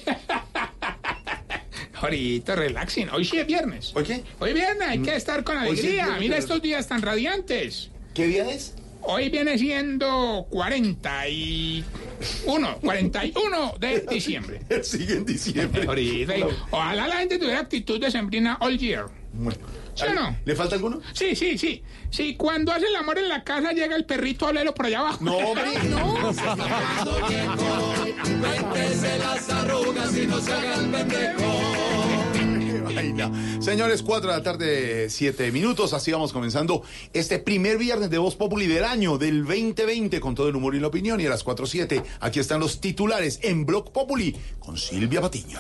Ahorita, 2.02 2.56
relaxing. 2.56 3.10
Hoy 3.12 3.24
sí 3.24 3.38
es 3.38 3.48
viernes. 3.48 3.92
¿Hoy 3.96 4.04
qué? 4.04 4.24
Hoy 4.40 4.52
viernes, 4.54 4.88
hay 4.90 5.00
que 5.00 5.16
estar 5.16 5.44
con 5.46 5.56
sí 5.56 5.62
es 5.64 5.70
alegría. 5.70 5.92
viernes, 6.06 6.20
Mira 6.20 6.38
estos 6.38 6.62
días 6.62 6.88
tan 6.88 7.02
radiantes. 7.02 7.90
¿Qué 8.14 8.28
día 8.28 8.50
es? 8.52 8.76
Hoy 9.06 9.30
viene 9.30 9.58
siendo 9.58 10.48
41, 10.50 12.78
41 12.82 13.74
de 13.80 14.06
diciembre. 14.10 14.62
Sigue 14.84 15.16
en 15.16 15.26
diciembre. 15.26 15.84
Ahorita, 15.88 16.38
y 16.38 16.46
ojalá 16.72 17.08
la 17.08 17.16
gente 17.18 17.38
tuviera 17.38 17.60
actitud 17.60 18.00
de 18.00 18.10
sembrina 18.12 18.58
all 18.62 18.78
year. 18.78 19.08
Bueno. 19.34 19.60
¿Sí 19.96 20.06
o 20.06 20.14
no? 20.14 20.38
¿Le 20.46 20.56
falta 20.56 20.76
alguno? 20.76 21.02
Sí, 21.14 21.36
sí, 21.36 21.58
sí. 21.58 21.84
Sí, 22.10 22.36
cuando 22.36 22.72
hace 22.72 22.88
el 22.88 22.96
amor 22.96 23.20
en 23.20 23.30
la 23.30 23.44
casa 23.44 23.74
llega 23.74 23.96
el 23.96 24.06
perrito 24.06 24.48
a 24.48 24.50
olerlo 24.50 24.74
por 24.74 24.88
allá 24.88 25.00
abajo. 25.00 25.24
No, 25.24 25.38
hombre. 25.38 25.66
Cuéntese 28.72 29.20
las 29.20 29.50
arrugas 29.50 30.18
y 30.18 30.26
no 30.26 30.40
se 30.40 30.54
haga 30.54 30.76
el 30.76 30.90
pendejo. 30.90 32.03
Señores, 33.60 34.04
4 34.04 34.30
de 34.30 34.38
la 34.38 34.44
tarde, 34.44 35.10
7 35.10 35.52
minutos. 35.52 35.94
Así 35.94 36.12
vamos 36.12 36.34
comenzando 36.34 36.84
este 37.14 37.40
primer 37.40 37.78
viernes 37.78 38.10
de 38.10 38.18
Voz 38.18 38.36
Populi 38.36 38.68
del 38.68 38.84
año 38.84 39.18
del 39.18 39.46
2020 39.46 40.20
con 40.20 40.36
todo 40.36 40.50
el 40.50 40.56
humor 40.56 40.76
y 40.76 40.80
la 40.80 40.88
opinión. 40.88 41.20
Y 41.20 41.26
a 41.26 41.30
las 41.30 41.46
4.07, 41.46 42.04
aquí 42.20 42.40
están 42.40 42.60
los 42.60 42.80
titulares 42.80 43.40
en 43.42 43.66
Blog 43.66 43.92
Populi 43.92 44.36
con 44.60 44.78
Silvia 44.78 45.22
Patiño. 45.22 45.60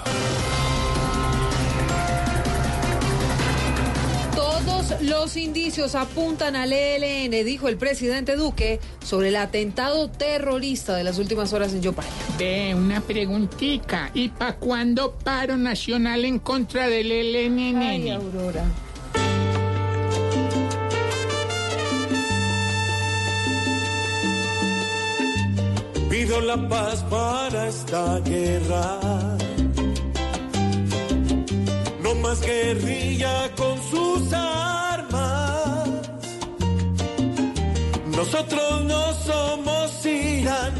Todos 4.83 5.01
los 5.01 5.37
indicios 5.37 5.95
apuntan 5.95 6.55
al 6.55 6.73
ELN, 6.73 7.45
dijo 7.45 7.69
el 7.69 7.77
presidente 7.77 8.35
Duque, 8.35 8.79
sobre 9.03 9.29
el 9.29 9.35
atentado 9.37 10.09
terrorista 10.09 10.95
de 10.95 11.03
las 11.03 11.19
últimas 11.19 11.53
horas 11.53 11.73
en 11.73 11.81
Yopal. 11.81 12.05
Ve, 12.37 12.73
una 12.75 12.99
preguntita. 13.01 14.11
¿Y 14.13 14.29
para 14.29 14.55
cuándo 14.55 15.13
paro 15.23 15.57
nacional 15.57 16.25
en 16.25 16.39
contra 16.39 16.87
del 16.87 17.09
LNN? 17.09 17.77
Ay, 17.77 18.09
Aurora. 18.09 18.65
Pido 26.09 26.41
la 26.41 26.67
paz 26.67 27.03
para 27.09 27.69
esta 27.69 28.19
guerra. 28.19 29.33
No 32.13 32.19
más 32.19 32.41
guerrilla 32.41 33.49
con 33.55 33.81
sus 33.89 34.31
armas. 34.33 35.89
Nosotros 38.15 38.83
no 38.85 39.13
somos 39.13 40.05
Irán, 40.05 40.73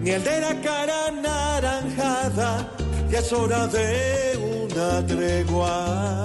ni 0.00 0.10
el 0.10 0.24
de 0.24 0.40
la 0.40 0.60
cara 0.62 1.10
naranjada. 1.10 2.70
Ya 3.10 3.18
es 3.18 3.32
hora 3.32 3.66
de 3.66 4.64
una 4.64 5.06
tregua. 5.06 6.24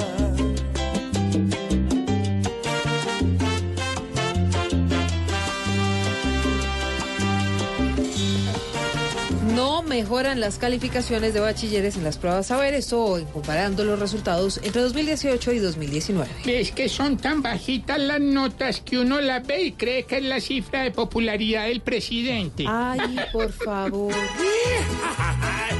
No 9.58 9.82
mejoran 9.82 10.40
las 10.40 10.60
calificaciones 10.60 11.34
de 11.34 11.40
bachilleres 11.40 11.98
en 11.98 12.04
las 12.04 12.20
pruebas 12.20 12.46
saberes 12.46 12.94
o 12.94 13.18
en 13.18 13.26
comparando 13.26 13.84
los 13.84 13.98
resultados 14.00 14.60
entre 14.64 14.84
2018 14.84 15.52
y 15.52 15.58
2019. 15.58 16.30
Es 16.46 16.72
que 16.72 16.88
son 16.88 17.18
tan 17.18 17.42
bajitas 17.42 18.00
las 18.00 18.22
notas 18.22 18.82
que 18.82 19.00
uno 19.00 19.20
las 19.20 19.48
ve 19.48 19.64
y 19.64 19.72
cree 19.72 20.04
que 20.04 20.18
es 20.18 20.24
la 20.24 20.40
cifra 20.42 20.84
de 20.84 20.92
popularidad 20.92 21.66
del 21.66 21.82
presidente. 21.82 22.66
Ay, 22.68 23.20
por 23.34 23.52
favor. 23.52 24.14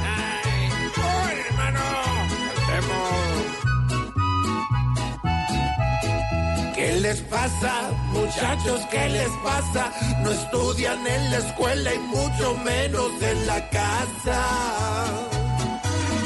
¿Qué 6.78 6.92
les 7.00 7.20
pasa, 7.22 7.90
muchachos? 8.12 8.82
¿Qué 8.88 9.08
les 9.08 9.30
pasa? 9.42 9.92
No 10.22 10.30
estudian 10.30 11.04
en 11.04 11.30
la 11.32 11.38
escuela 11.38 11.92
y 11.92 11.98
mucho 11.98 12.56
menos 12.64 13.10
en 13.20 13.46
la 13.48 13.68
casa. 13.68 14.44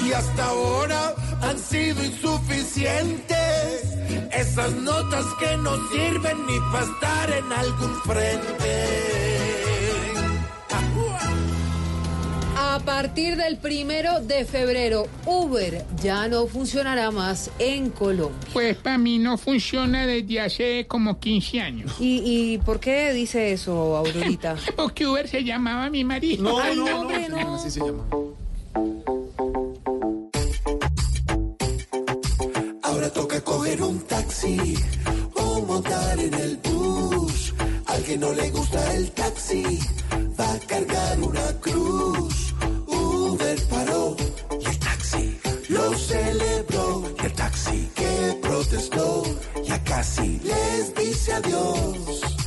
Y 0.04 0.12
hasta 0.12 0.44
ahora 0.44 1.14
han 1.40 1.58
sido 1.58 2.04
insuficientes 2.04 3.96
esas 4.30 4.72
notas 4.74 5.24
que 5.40 5.56
no 5.56 5.74
sirven 5.88 6.46
ni 6.46 6.60
para 6.70 6.84
estar 6.84 7.30
en 7.30 7.50
algún 7.50 7.94
frente. 8.02 9.31
A 12.72 12.78
partir 12.78 13.36
del 13.36 13.58
primero 13.58 14.22
de 14.22 14.46
febrero, 14.46 15.06
Uber 15.26 15.84
ya 16.02 16.26
no 16.26 16.46
funcionará 16.46 17.10
más 17.10 17.50
en 17.58 17.90
Colombia. 17.90 18.48
Pues 18.50 18.78
para 18.78 18.96
mí 18.96 19.18
no 19.18 19.36
funciona 19.36 20.06
desde 20.06 20.40
hace 20.40 20.86
como 20.88 21.20
15 21.20 21.60
años. 21.60 21.92
¿Y, 22.00 22.22
y 22.54 22.58
por 22.58 22.80
qué 22.80 23.12
dice 23.12 23.52
eso, 23.52 23.94
Aurorita? 23.94 24.56
Porque 24.76 25.06
Uber 25.06 25.28
se 25.28 25.44
llamaba 25.44 25.90
mi 25.90 26.02
marido. 26.02 26.44
No, 26.44 26.58
Ay, 26.60 26.74
no, 26.74 26.86
no, 26.86 26.90
no, 26.92 27.00
hombre, 27.02 27.24
señor, 27.26 27.42
no. 27.44 27.54
así 27.56 27.70
se 27.70 27.80
llama. 27.80 28.04
Ahora 32.82 33.10
toca 33.10 33.40
coger 33.42 33.82
un 33.82 34.00
taxi 34.06 34.74
o 35.34 35.60
montar 35.60 36.18
en 36.18 36.32
el 36.32 36.56
bus. 36.56 37.52
Al 37.84 38.02
que 38.02 38.16
no 38.16 38.32
le 38.32 38.48
gusta 38.50 38.94
el 38.94 39.10
taxi 39.10 39.62
va 40.40 40.52
a 40.54 40.58
cargar 40.60 41.20
una 41.20 41.52
cruz. 41.60 42.51
Uber 43.52 43.68
paró 43.68 44.16
y 44.60 44.64
el 44.64 44.78
taxi 44.78 45.38
lo 45.68 45.94
celebró. 45.94 47.02
Y 47.22 47.26
el 47.26 47.32
taxi 47.32 47.90
que 47.94 48.38
protestó 48.40 49.24
ya 49.64 49.82
casi 49.84 50.40
les 50.42 50.94
dice 50.94 51.34
adiós. 51.34 52.41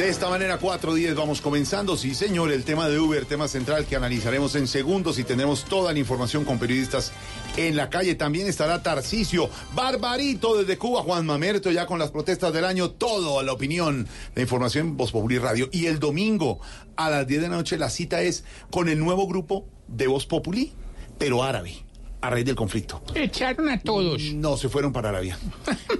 De 0.00 0.08
esta 0.08 0.30
manera, 0.30 0.58
4.10 0.58 1.14
vamos 1.14 1.42
comenzando. 1.42 1.94
Sí, 1.94 2.14
señor, 2.14 2.50
el 2.50 2.64
tema 2.64 2.88
de 2.88 2.98
Uber, 2.98 3.26
tema 3.26 3.48
central 3.48 3.84
que 3.84 3.96
analizaremos 3.96 4.54
en 4.54 4.66
segundos 4.66 5.18
y 5.18 5.24
tendremos 5.24 5.66
toda 5.66 5.92
la 5.92 5.98
información 5.98 6.46
con 6.46 6.58
periodistas 6.58 7.12
en 7.58 7.76
la 7.76 7.90
calle. 7.90 8.14
También 8.14 8.46
estará 8.46 8.82
Tarcisio, 8.82 9.50
Barbarito 9.74 10.56
desde 10.56 10.78
Cuba, 10.78 11.02
Juan 11.02 11.26
Mamerto 11.26 11.70
ya 11.70 11.84
con 11.84 11.98
las 11.98 12.10
protestas 12.10 12.50
del 12.54 12.64
año, 12.64 12.92
todo 12.92 13.40
a 13.40 13.42
la 13.42 13.52
opinión, 13.52 14.08
la 14.34 14.40
información 14.40 14.96
Voz 14.96 15.12
Populi 15.12 15.36
Radio. 15.36 15.68
Y 15.70 15.84
el 15.84 15.98
domingo 15.98 16.60
a 16.96 17.10
las 17.10 17.26
10 17.26 17.42
de 17.42 17.48
la 17.50 17.56
noche 17.56 17.76
la 17.76 17.90
cita 17.90 18.22
es 18.22 18.44
con 18.70 18.88
el 18.88 18.98
nuevo 19.00 19.28
grupo 19.28 19.66
de 19.86 20.06
Voz 20.06 20.24
Populi, 20.24 20.72
pero 21.18 21.44
árabe. 21.44 21.89
A 22.22 22.30
raíz 22.30 22.44
del 22.44 22.54
conflicto. 22.54 23.02
Echaron 23.14 23.68
a 23.68 23.80
todos. 23.80 24.22
No, 24.34 24.56
se 24.56 24.68
fueron 24.68 24.92
para 24.92 25.08
Arabia. 25.08 25.38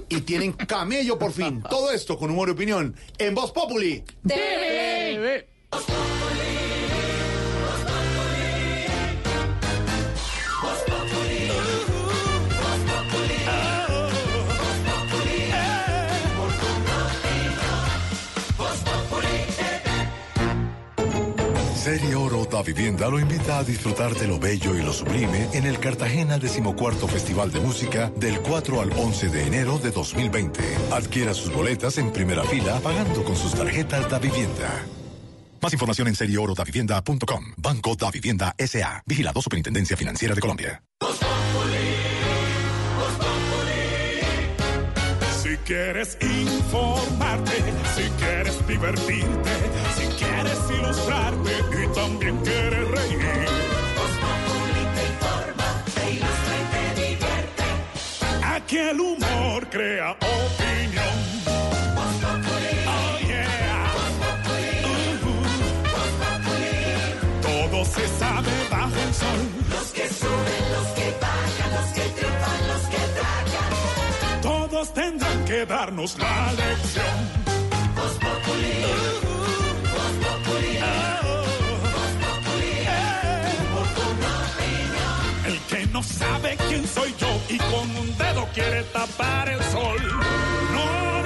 y 0.09 0.21
tienen 0.21 0.53
camello 0.53 1.17
por 1.17 1.31
fin. 1.31 1.63
Todo 1.69 1.91
esto 1.91 2.17
con 2.17 2.29
humor 2.29 2.49
y 2.49 2.51
opinión 2.51 2.95
en 3.17 3.33
Voz 3.33 3.51
Populi. 3.51 4.03
TV. 4.27 5.47
Da 21.83 22.61
Vivienda 22.61 23.09
lo 23.09 23.19
invita 23.19 23.57
a 23.57 23.63
disfrutar 23.63 24.13
de 24.13 24.27
lo 24.27 24.37
bello 24.37 24.75
y 24.75 24.83
lo 24.83 24.93
sublime 24.93 25.49
en 25.53 25.65
el 25.65 25.79
Cartagena 25.79 26.37
decimocuarto 26.37 27.07
Festival 27.07 27.51
de 27.51 27.59
Música 27.59 28.11
del 28.17 28.39
4 28.39 28.81
al 28.81 28.91
11 28.91 29.29
de 29.29 29.47
enero 29.47 29.79
de 29.79 29.89
2020. 29.89 30.61
Adquiera 30.91 31.33
sus 31.33 31.51
boletas 31.51 31.97
en 31.97 32.11
primera 32.11 32.43
fila 32.43 32.79
pagando 32.81 33.23
con 33.23 33.35
sus 33.35 33.55
tarjetas 33.55 34.07
Da 34.11 34.19
Vivienda. 34.19 34.85
Más 35.59 35.73
información 35.73 36.07
en 36.07 36.15
serioorodavivienda.com. 36.15 37.45
Banco 37.57 37.95
Da 37.95 38.11
Vivienda 38.11 38.53
S.A. 38.59 39.01
Vigilado 39.07 39.41
Superintendencia 39.41 39.97
Financiera 39.97 40.35
de 40.35 40.41
Colombia. 40.41 40.83
Si 45.41 45.57
quieres 45.65 46.15
informarte, 46.21 47.53
si 47.95 48.03
quieres 48.23 48.67
divertirte, 48.67 49.49
quieres 50.21 50.59
ilustrarte 50.77 51.53
y 51.83 51.87
también 51.93 52.37
quieres 52.45 52.87
reír. 52.95 53.19
Voz 53.97 54.13
Populi 54.23 54.83
te 54.95 55.03
informa, 55.11 55.69
te 55.95 56.03
ilustra 56.15 56.53
y 56.61 56.65
te 56.73 56.83
divierte. 57.01 57.67
Aquí 58.55 58.77
el 58.77 58.99
humor 58.99 59.59
crea 59.69 60.11
opinión. 60.11 61.17
Voz 61.97 62.15
Populi. 62.23 62.73
Oh 62.95 63.13
yeah. 63.27 63.83
Voz 63.95 64.13
Populi. 64.23 64.75
Todo 67.41 67.77
se 67.85 68.05
sabe 68.19 68.53
bajo 68.69 68.99
el 69.07 69.13
sol. 69.13 69.41
Los 69.73 69.87
que 69.95 70.05
suben, 70.21 70.63
los 70.75 70.87
que 70.97 71.07
bajan, 71.25 71.69
los 71.77 71.89
que 71.95 72.05
triunfan, 72.17 72.61
los 72.71 72.83
que 72.93 73.03
tragan. 73.17 73.71
Todos 74.41 74.93
tendrán 74.93 75.45
que 75.45 75.65
darnos 75.65 76.17
la 76.17 76.53
lección. 76.53 77.50
Sabe 86.03 86.57
quién 86.67 86.87
soy 86.87 87.13
yo 87.17 87.27
y 87.49 87.57
con 87.57 87.89
un 87.97 88.17
dedo 88.17 88.47
quiere 88.53 88.83
tapar 88.83 89.49
el 89.49 89.61
sol. 89.63 90.01
No 90.73 91.20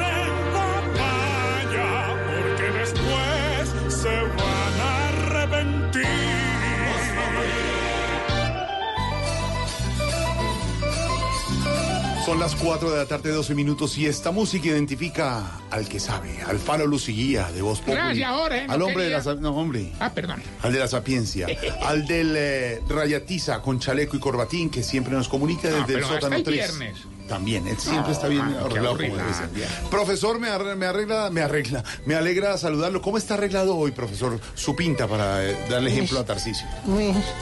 Son 12.26 12.40
las 12.40 12.56
4 12.56 12.90
de 12.90 12.98
la 12.98 13.06
tarde, 13.06 13.30
12 13.32 13.54
minutos, 13.54 13.98
y 14.00 14.08
esta 14.08 14.32
música 14.32 14.68
identifica 14.70 15.60
al 15.70 15.88
que 15.88 16.00
sabe, 16.00 16.40
al 16.48 16.58
faro 16.58 16.88
luz 16.88 17.08
y 17.10 17.14
guía 17.14 17.52
de 17.52 17.62
voz 17.62 17.80
Populi. 17.80 17.98
Gracias, 17.98 18.32
Jorge, 18.32 18.66
no 18.68 18.74
Al 18.74 18.82
hombre 18.82 19.04
de 19.04 19.10
la... 19.12 19.36
No, 19.36 19.52
hombre. 19.56 19.92
Ah, 20.00 20.12
perdón. 20.12 20.42
Al 20.64 20.74
de 20.74 20.80
la 20.80 20.88
sapiencia, 20.88 21.48
al 21.84 22.08
del 22.08 22.34
eh, 22.36 22.82
rayatiza 22.90 23.62
con 23.62 23.80
chaleco 23.80 24.18
y 24.18 24.20
corbatín 24.20 24.72
que 24.72 24.82
siempre 24.82 25.14
nos 25.14 25.30
comunica 25.30 25.68
desde 25.68 25.78
Ah, 25.78 25.86
el 25.88 25.94
pero 25.94 26.06
hasta 26.08 26.16
sótano 26.16 26.36
el 26.38 26.44
3. 26.44 26.56
viernes. 26.78 26.98
También, 27.28 27.68
él 27.68 27.78
siempre 27.80 28.04
No, 28.04 28.12
está 28.12 28.28
bien 28.28 28.42
ah, 28.44 28.68
qué 28.70 28.78
arreglado 28.78 28.98
como 28.98 29.18
debe 29.18 29.34
ser. 29.34 29.50
Profesor, 29.90 30.40
me 30.40 30.50
arregla, 30.50 30.76
me 30.76 30.86
arregla, 30.86 31.30
me 31.32 31.42
arregla, 31.42 31.84
me 32.06 32.16
alegra 32.16 32.58
saludarlo. 32.58 33.02
¿Cómo 33.02 33.18
está 33.18 33.34
arreglado 33.34 33.76
hoy, 33.76 33.92
profesor? 33.92 34.40
Su 34.54 34.76
pinta 34.76 35.08
para 35.08 35.44
eh, 35.44 35.58
darle 35.70 35.92
ejemplo 35.92 36.20
a 36.20 36.26
Tarcisio. 36.26 36.68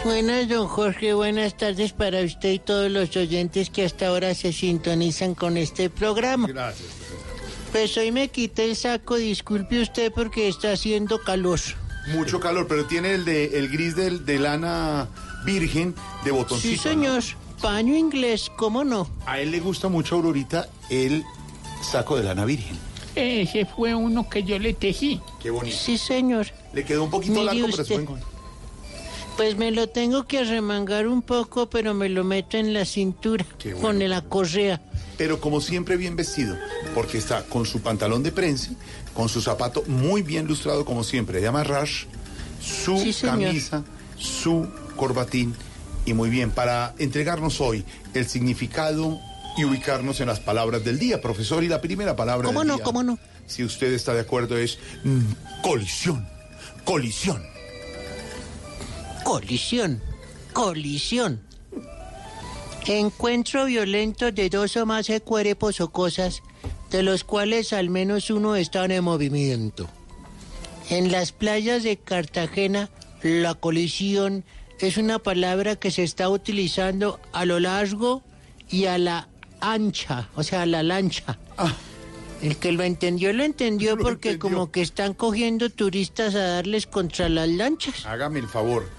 Buenas, 0.04 0.48
don 0.48 0.68
Jorge. 0.68 1.14
Buenas 1.14 1.58
tardes 1.58 1.92
para 1.92 2.22
usted 2.22 2.52
y 2.52 2.60
todos 2.60 2.90
los 2.90 3.16
oyentes 3.18 3.70
que 3.70 3.84
hasta 3.84 4.08
ahora 4.08 4.34
se 4.36 4.54
sintonizan 4.54 5.36
con 5.36 5.58
este 5.58 5.90
programa. 5.90 6.48
Gracias. 6.48 6.90
Pues 7.74 7.98
hoy 7.98 8.12
me 8.12 8.30
quité 8.30 8.66
el 8.66 8.76
saco, 8.76 9.16
disculpe 9.16 9.82
usted 9.82 10.12
porque 10.14 10.48
está 10.48 10.72
haciendo 10.74 11.22
calor. 11.22 11.60
Mucho 12.14 12.40
calor, 12.40 12.68
pero 12.68 12.86
tiene 12.86 13.14
el 13.14 13.26
de 13.26 13.58
el 13.58 13.70
gris 13.70 13.96
del, 13.96 14.26
de 14.26 14.38
lana 14.40 15.10
virgen 15.44 15.96
de 16.24 16.32
botoncito. 16.32 16.84
Sí, 16.84 16.90
señor. 16.90 17.24
Paño 17.64 17.96
inglés, 17.96 18.52
¿cómo 18.58 18.84
no? 18.84 19.08
A 19.26 19.40
él 19.40 19.52
le 19.52 19.62
gusta 19.62 19.88
mucho, 19.88 20.16
Aurorita, 20.16 20.68
el 20.90 21.24
saco 21.82 22.18
de 22.18 22.24
lana 22.24 22.44
virgen. 22.44 22.78
Ese 23.16 23.66
fue 23.66 23.96
uno 23.96 24.28
que 24.30 24.44
yo 24.44 24.60
le 24.60 24.74
tejí. 24.74 25.22
Qué 25.42 25.50
bonito. 25.50 25.74
Sí, 25.78 25.98
señor. 25.98 26.48
Le 26.74 26.84
quedó 26.84 27.06
un 27.06 27.10
poquito 27.10 27.36
Mire 27.36 27.46
largo, 27.46 27.62
pero 27.72 27.82
usted. 27.84 27.84
es 27.84 27.90
buen 27.90 28.06
gol. 28.06 28.20
Pues 29.38 29.56
me 29.58 29.72
lo 29.72 29.88
tengo 29.88 30.26
que 30.26 30.40
arremangar 30.40 31.08
un 31.08 31.22
poco, 31.22 31.70
pero 31.70 31.94
me 31.94 32.10
lo 32.10 32.26
meto 32.26 32.58
en 32.58 32.74
la 32.74 32.84
cintura 32.84 33.46
Qué 33.58 33.74
bueno. 33.74 33.88
con 33.88 34.10
la 34.10 34.22
correa. 34.24 34.82
Pero 35.18 35.40
como 35.40 35.62
siempre 35.62 35.96
bien 35.96 36.18
vestido, 36.18 36.58
porque 36.94 37.18
está 37.18 37.44
con 37.46 37.66
su 37.66 37.80
pantalón 37.82 38.24
de 38.24 38.34
prensa, 38.34 38.72
con 39.14 39.30
su 39.30 39.42
zapato 39.42 39.84
muy 39.88 40.22
bien 40.22 40.48
lustrado 40.48 40.84
como 40.84 41.06
siempre, 41.06 41.40
de 41.40 41.48
amarrar, 41.48 41.88
su 42.62 42.98
Sí, 42.98 43.14
camisa, 43.22 43.86
su 44.18 44.68
corbatín 44.98 45.56
y 46.06 46.14
muy 46.14 46.30
bien 46.30 46.52
para 46.52 46.94
entregarnos 47.00 47.62
hoy 47.62 47.86
el 48.14 48.28
significado 48.28 49.20
y 49.58 49.66
ubicarnos 49.66 50.20
en 50.20 50.28
las 50.28 50.40
palabras 50.40 50.84
del 50.84 51.00
día, 51.00 51.22
profesor. 51.22 51.64
Y 51.64 51.68
la 51.68 51.82
primera 51.82 52.16
palabra 52.16 52.48
¿Cómo 52.48 52.60
del 52.60 52.68
no? 52.68 52.76
día, 52.76 52.84
¿Cómo 52.84 53.04
no? 53.04 53.20
si 53.46 53.64
usted 53.64 53.94
está 53.94 54.14
de 54.14 54.22
acuerdo, 54.22 54.58
es 54.58 54.80
mm, 55.04 55.62
colisión, 55.62 56.28
colisión. 56.84 57.44
Colisión. 59.24 60.02
Colisión. 60.52 61.42
Encuentro 62.86 63.66
violento 63.66 64.32
de 64.32 64.50
dos 64.50 64.76
o 64.76 64.86
más 64.86 65.10
cuerpos 65.24 65.80
o 65.80 65.90
cosas, 65.90 66.44
de 66.92 67.02
los 67.02 67.24
cuales 67.24 67.72
al 67.72 67.90
menos 67.90 68.30
uno 68.30 68.56
está 68.56 68.84
en 68.86 69.04
movimiento. 69.04 69.90
En 70.90 71.12
las 71.12 71.32
playas 71.32 71.84
de 71.84 71.96
Cartagena, 71.96 72.90
la 73.22 73.56
colisión 73.56 74.44
es 74.80 74.98
una 74.98 75.20
palabra 75.20 75.76
que 75.76 75.92
se 75.92 76.04
está 76.04 76.30
utilizando 76.30 77.20
a 77.32 77.46
lo 77.46 77.60
largo 77.60 78.22
y 78.70 78.86
a 78.86 78.98
la 78.98 79.28
ancha, 79.62 80.30
o 80.36 80.44
sea, 80.44 80.64
a 80.64 80.66
la 80.66 80.84
lancha. 80.84 81.38
El 82.42 82.58
que 82.58 82.72
lo 82.74 82.84
entendió, 82.84 83.32
lo 83.32 83.44
entendió 83.44 83.98
porque 84.02 84.38
como 84.38 84.72
que 84.72 84.82
están 84.82 85.14
cogiendo 85.14 85.70
turistas 85.70 86.36
a 86.36 86.40
darles 86.48 86.88
contra 86.88 87.30
las 87.30 87.48
lanchas. 87.48 88.06
Hágame 88.06 88.40
el 88.40 88.48
favor. 88.48 88.90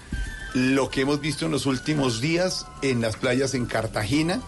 Lo 0.53 0.89
que 0.89 1.01
hemos 1.01 1.19
visto 1.19 1.45
en 1.45 1.51
los 1.51 1.65
últimos 1.65 2.21
días 2.21 2.65
en 2.81 3.01
las 3.01 3.17
playas 3.17 3.53
en 3.53 3.65
Cartagena 3.65 4.41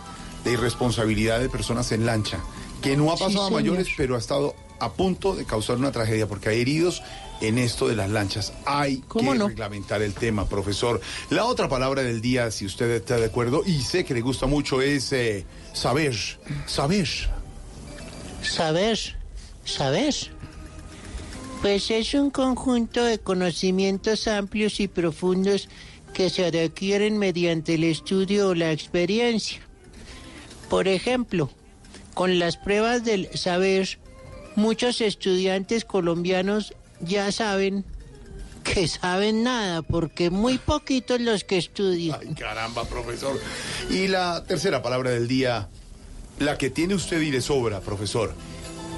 de 0.46 0.54
irresponsabilidad 0.54 1.40
de 1.42 1.50
personas 1.50 1.92
en 1.92 2.06
lancha, 2.06 2.40
que 2.82 2.96
no 2.96 3.12
ha 3.12 3.18
Sí, 3.18 3.24
pasado 3.26 3.48
a 3.48 3.50
mayores, 3.52 3.88
pero 3.98 4.16
ha 4.16 4.18
estado 4.18 4.56
a 4.80 4.94
punto 4.94 5.36
de 5.36 5.44
causar 5.44 5.76
una 5.78 5.92
tragedia 5.92 6.28
porque 6.28 6.50
hay 6.50 6.62
heridos 6.62 7.04
en 7.42 7.58
esto 7.58 7.88
de 7.88 7.96
las 7.96 8.10
lanchas. 8.10 8.54
Hay 8.66 8.98
¿Cómo 9.08 9.34
que 9.34 9.38
no? 9.38 9.48
reglamentar 9.48 10.02
el 10.02 10.14
tema, 10.14 10.48
profesor. 10.48 11.02
La 11.30 11.46
otra 11.46 11.70
palabra 11.70 12.04
del 12.04 12.22
día, 12.22 12.52
si 12.52 12.66
usted 12.66 12.90
está 12.92 13.18
de 13.18 13.26
acuerdo, 13.26 13.64
y 13.66 13.82
sé 13.82 14.06
que 14.06 14.14
le 14.14 14.22
gusta 14.22 14.48
mucho, 14.48 14.82
es 14.82 15.12
eh, 15.14 15.46
saber. 15.74 16.16
Saber. 16.66 17.08
Saber, 18.42 18.98
saber. 19.66 20.16
Pues 21.62 21.90
es 21.90 22.14
un 22.14 22.30
conjunto 22.30 23.04
de 23.04 23.18
conocimientos 23.20 24.28
amplios 24.28 24.80
y 24.80 24.88
profundos 24.88 25.70
que 26.14 26.30
se 26.30 26.46
adquieren 26.46 27.18
mediante 27.18 27.76
el 27.76 27.84
estudio 27.84 28.50
o 28.50 28.56
la 28.56 28.72
experiencia. 28.72 29.60
Por 30.70 30.88
ejemplo, 30.88 31.50
con 32.14 32.40
las 32.40 32.58
pruebas 32.58 33.04
del 33.04 33.30
saber, 33.38 34.00
muchos 34.56 35.02
estudiantes 35.02 35.86
colombianos 35.86 36.74
ya 37.02 37.32
saben 37.32 37.86
que 38.64 38.88
saben 38.88 39.44
nada, 39.44 39.82
porque 39.82 40.30
muy 40.30 40.58
poquitos 40.58 41.22
los 41.22 41.44
que 41.44 41.58
estudian. 41.58 42.20
Ay, 42.20 42.34
caramba, 42.36 42.84
profesor. 42.86 43.40
Y 43.90 44.08
la 44.08 44.44
tercera 44.44 44.82
palabra 44.82 45.12
del 45.12 45.28
día, 45.28 45.70
la 46.40 46.58
que 46.58 46.70
tiene 46.70 46.94
usted 46.96 47.22
y 47.22 47.32
le 47.32 47.42
sobra, 47.42 47.80
profesor. 47.80 48.34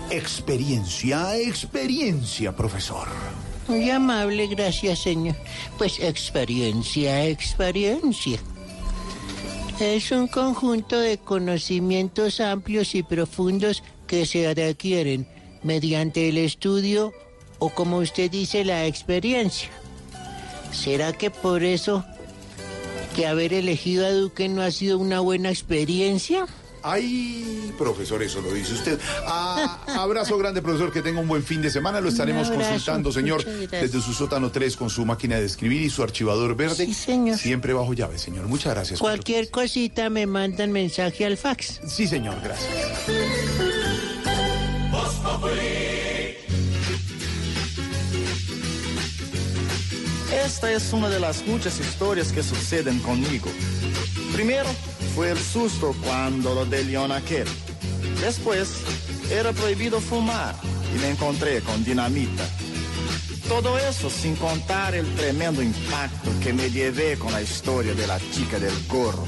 Experiencia, 0.10 1.38
experiencia, 1.38 2.56
profesor. 2.56 3.08
Muy 3.68 3.90
amable, 3.92 4.48
gracias, 4.48 5.00
señor. 5.00 5.36
Pues 5.78 6.00
experiencia, 6.00 7.28
experiencia. 7.28 8.40
Es 9.80 10.12
un 10.12 10.28
conjunto 10.28 11.00
de 11.00 11.20
conocimientos 11.20 12.42
amplios 12.42 12.96
y 12.96 13.04
profundos 13.04 13.84
que 14.08 14.26
se 14.26 14.48
adquieren 14.48 15.28
mediante 15.62 16.28
el 16.30 16.38
estudio 16.40 17.14
o, 17.60 17.70
como 17.70 17.98
usted 17.98 18.30
dice, 18.32 18.64
la 18.66 18.86
experiencia. 18.86 19.70
¿Será 20.72 21.14
que 21.14 21.30
por 21.32 21.64
eso 21.64 22.06
que 23.16 23.26
haber 23.28 23.54
elegido 23.54 24.06
a 24.06 24.12
Duque 24.12 24.48
no 24.50 24.62
ha 24.62 24.72
sido 24.72 24.98
una 25.00 25.20
buena 25.20 25.50
experiencia? 25.50 26.46
Ay, 26.82 27.74
profesor, 27.78 28.24
eso 28.24 28.40
lo 28.42 28.54
dice 28.54 28.74
usted. 28.74 28.98
Ah, 29.26 29.84
abrazo 29.98 30.38
grande, 30.38 30.62
profesor, 30.62 30.94
que 30.94 31.02
tenga 31.02 31.20
un 31.20 31.28
buen 31.28 31.44
fin 31.44 31.62
de 31.62 31.70
semana. 31.70 32.00
Lo 32.00 32.08
estaremos 32.08 32.48
abrazo, 32.48 32.70
consultando, 32.70 33.12
señor, 33.12 33.44
desde 33.44 34.00
su 34.02 34.14
sótano 34.14 34.50
3 34.50 34.78
con 34.78 34.90
su 34.90 35.06
máquina 35.06 35.38
de 35.38 35.46
escribir 35.46 35.82
y 35.82 35.90
su 35.90 36.04
archivador 36.04 36.56
verde. 36.56 36.86
Sí, 36.86 36.94
señor. 36.94 37.38
Siempre 37.38 37.74
bajo 37.74 37.94
llave, 37.94 38.18
señor. 38.18 38.48
Muchas 38.48 38.74
gracias. 38.74 39.00
por- 39.02 39.10
Cualquier 39.10 39.50
cosita 39.50 40.10
me 40.10 40.26
mandan 40.26 40.72
mensaje 40.72 41.26
al 41.26 41.36
fax. 41.36 41.82
Sí, 41.86 42.08
señor, 42.08 42.36
gracias. 42.42 42.70
Esta 50.50 50.72
es 50.72 50.94
una 50.94 51.10
de 51.10 51.20
las 51.20 51.46
muchas 51.46 51.80
historias 51.80 52.32
que 52.32 52.42
suceden 52.42 52.98
conmigo. 53.02 53.52
Primero 54.34 54.68
fue 55.14 55.30
el 55.30 55.38
susto 55.38 55.96
cuando 56.04 56.56
lo 56.56 56.66
de 56.66 56.84
León 56.84 57.12
aquel. 57.12 57.48
Después 58.20 58.70
era 59.30 59.54
prohibido 59.54 60.02
fumar 60.02 60.56
y 60.96 60.98
me 61.02 61.12
encontré 61.12 61.62
con 61.62 61.84
dinamita. 61.84 62.44
Todo 63.48 63.78
eso 63.78 64.10
sin 64.10 64.36
contar 64.38 64.96
el 64.96 65.06
tremendo 65.14 65.62
impacto 65.62 66.32
que 66.42 66.52
me 66.52 66.72
llevé 66.72 67.16
con 67.20 67.32
la 67.32 67.44
historia 67.44 67.94
de 67.94 68.08
la 68.08 68.20
chica 68.32 68.58
del 68.58 68.74
gorro. 68.88 69.28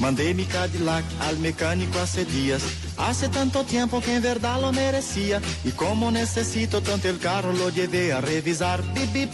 Mandé 0.00 0.32
mi 0.34 0.44
Cadillac 0.44 1.04
al 1.20 1.38
mecánico 1.38 1.98
hace 1.98 2.24
días. 2.24 2.62
Hace 2.96 3.28
tanto 3.28 3.64
tiempo 3.64 4.00
que 4.00 4.16
en 4.16 4.22
verdad 4.22 4.60
lo 4.60 4.72
merecía. 4.72 5.42
Y 5.62 5.72
como 5.72 6.10
necesito 6.10 6.80
tanto 6.80 7.08
el 7.08 7.18
carro, 7.18 7.52
lo 7.52 7.68
llevé 7.68 8.12
a 8.12 8.20
revisar. 8.20 8.82
Bip, 8.94 9.12
bip. 9.12 9.30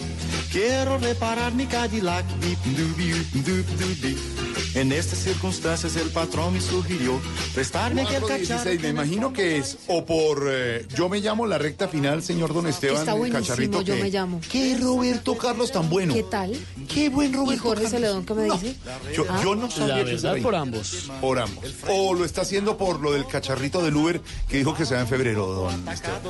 Quiero 0.56 0.96
reparar 0.96 1.52
mi 1.52 1.66
Cadillac. 1.66 2.24
Du, 2.40 2.94
bip, 2.96 3.44
du, 3.44 3.62
du, 3.62 3.94
bip. 4.00 4.35
En 4.76 4.92
estas 4.92 5.20
circunstancias 5.20 5.96
el 5.96 6.10
patrón 6.10 6.52
me 6.52 6.60
sugirió 6.60 7.18
prestarme 7.54 8.02
aquel 8.02 8.20
416, 8.20 8.82
me 8.82 8.88
imagino 8.90 9.32
que 9.32 9.56
es 9.56 9.78
o 9.86 10.04
por 10.04 10.46
eh, 10.50 10.84
Yo 10.94 11.08
me 11.08 11.20
llamo 11.20 11.46
la 11.46 11.56
recta 11.56 11.88
final, 11.88 12.22
señor 12.22 12.52
Don 12.52 12.66
Esteban, 12.66 12.98
Está 12.98 13.14
buenísimo, 13.14 13.40
cacharrito. 13.40 13.80
yo 13.80 13.94
que- 13.94 14.02
me 14.02 14.10
llamo. 14.10 14.38
¿Qué 14.52 14.76
Roberto 14.78 15.38
Carlos 15.38 15.72
tan 15.72 15.88
bueno? 15.88 16.12
¿Qué 16.12 16.22
tal? 16.24 16.54
Qué 16.92 17.08
buen 17.08 17.30
¿Y 17.32 17.36
Roberto 17.36 17.62
Jorge 17.62 17.84
Carlos. 17.84 17.90
Celedón 17.90 18.26
qué 18.26 18.34
me 18.34 18.44
dice? 18.44 18.76
Yo, 19.14 19.24
Ah. 19.30 19.40
yo 19.42 19.54
no 19.54 19.70
sabía 19.70 19.96
La 19.96 20.04
verdad, 20.04 20.36
por 20.42 20.54
ambos. 20.54 21.10
Por 21.22 21.38
ambos. 21.38 21.64
O 21.88 22.12
lo 22.12 22.26
está 22.26 22.42
haciendo 22.42 22.76
por 22.76 23.00
lo 23.00 23.12
del 23.12 23.26
cacharrito 23.26 23.82
del 23.82 23.96
Uber 23.96 24.20
que 24.46 24.58
dijo 24.58 24.74
que 24.74 24.84
se 24.84 24.94
va 24.94 25.00
en 25.00 25.08
febrero, 25.08 25.46
don 25.46 25.88
Esteban. 25.88 26.20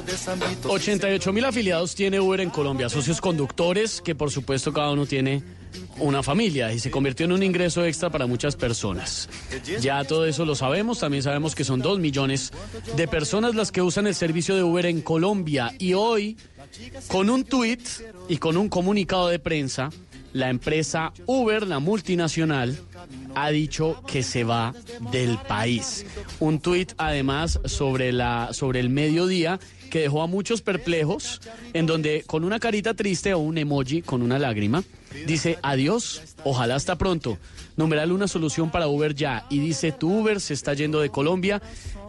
88 0.69 1.33
mil 1.33 1.45
afiliados 1.45 1.97
tiene 1.97 2.21
Uber 2.21 2.41
en 2.41 2.51
Colombia, 2.51 2.89
socios 2.89 3.21
conductores 3.21 4.01
que 4.01 4.15
por 4.15 4.31
supuesto 4.31 4.73
cada 4.73 4.93
uno 4.93 5.05
tiene 5.05 5.43
una 5.99 6.23
familia 6.23 6.73
y 6.73 6.79
se 6.79 6.91
convirtió 6.91 7.27
en 7.27 7.33
un 7.33 7.43
ingreso 7.43 7.85
extra 7.85 8.11
para 8.11 8.27
muchas 8.27 8.57
personas. 8.57 9.29
Ya 9.81 10.05
todo 10.05 10.27
eso 10.27 10.45
lo 10.45 10.55
sabemos, 10.55 11.01
también 11.01 11.23
sabemos 11.23 11.55
que 11.55 11.65
son 11.65 11.81
dos 11.81 11.99
millones 11.99 12.53
de 12.97 13.09
personas 13.09 13.55
las 13.55 13.73
que 13.73 13.83
usan 13.83 14.07
el 14.07 14.15
servicio 14.15 14.55
de 14.57 14.63
Uber 14.63 14.87
en 14.87 15.01
Colombia 15.01 15.73
y 15.79 15.95
hoy 15.95 16.37
con 17.09 17.31
un 17.31 17.45
tuit 17.45 17.81
y 18.29 18.37
con 18.39 18.57
un 18.57 18.69
comunicado 18.69 19.29
de 19.29 19.39
prensa, 19.39 19.91
la 20.33 20.51
empresa 20.51 21.13
Uber, 21.25 21.67
la 21.67 21.79
multinacional, 21.79 22.77
ha 23.35 23.51
dicho 23.51 24.03
que 24.07 24.23
se 24.23 24.45
va 24.45 24.75
del 25.13 25.39
país. 25.49 26.05
Un 26.41 26.61
tuit 26.61 26.93
además 26.99 27.61
sobre, 27.65 28.13
la, 28.13 28.51
sobre 28.53 28.81
el 28.81 28.91
mediodía 28.91 29.59
que 29.91 30.01
dejó 30.01 30.23
a 30.23 30.27
muchos 30.27 30.63
perplejos, 30.63 31.41
en 31.73 31.87
donde 31.87 32.25
con 32.27 32.45
una 32.45 32.59
carita 32.59 32.95
triste 32.95 33.33
o 33.35 33.39
un 33.39 33.57
emoji 33.57 34.03
con 34.03 34.21
una 34.23 34.39
lágrima, 34.39 34.83
dice 35.27 35.59
adiós, 35.63 36.23
ojalá 36.45 36.75
hasta 36.75 36.97
pronto. 36.97 37.39
Numeral 37.77 38.13
una 38.13 38.29
solución 38.29 38.71
para 38.71 38.89
Uber 38.89 39.15
ya. 39.15 39.47
Y 39.51 39.59
dice 39.59 39.93
tu 39.93 40.21
Uber 40.21 40.41
se 40.41 40.55
está 40.55 40.75
yendo 40.75 41.01
de 41.01 41.11
Colombia 41.11 41.63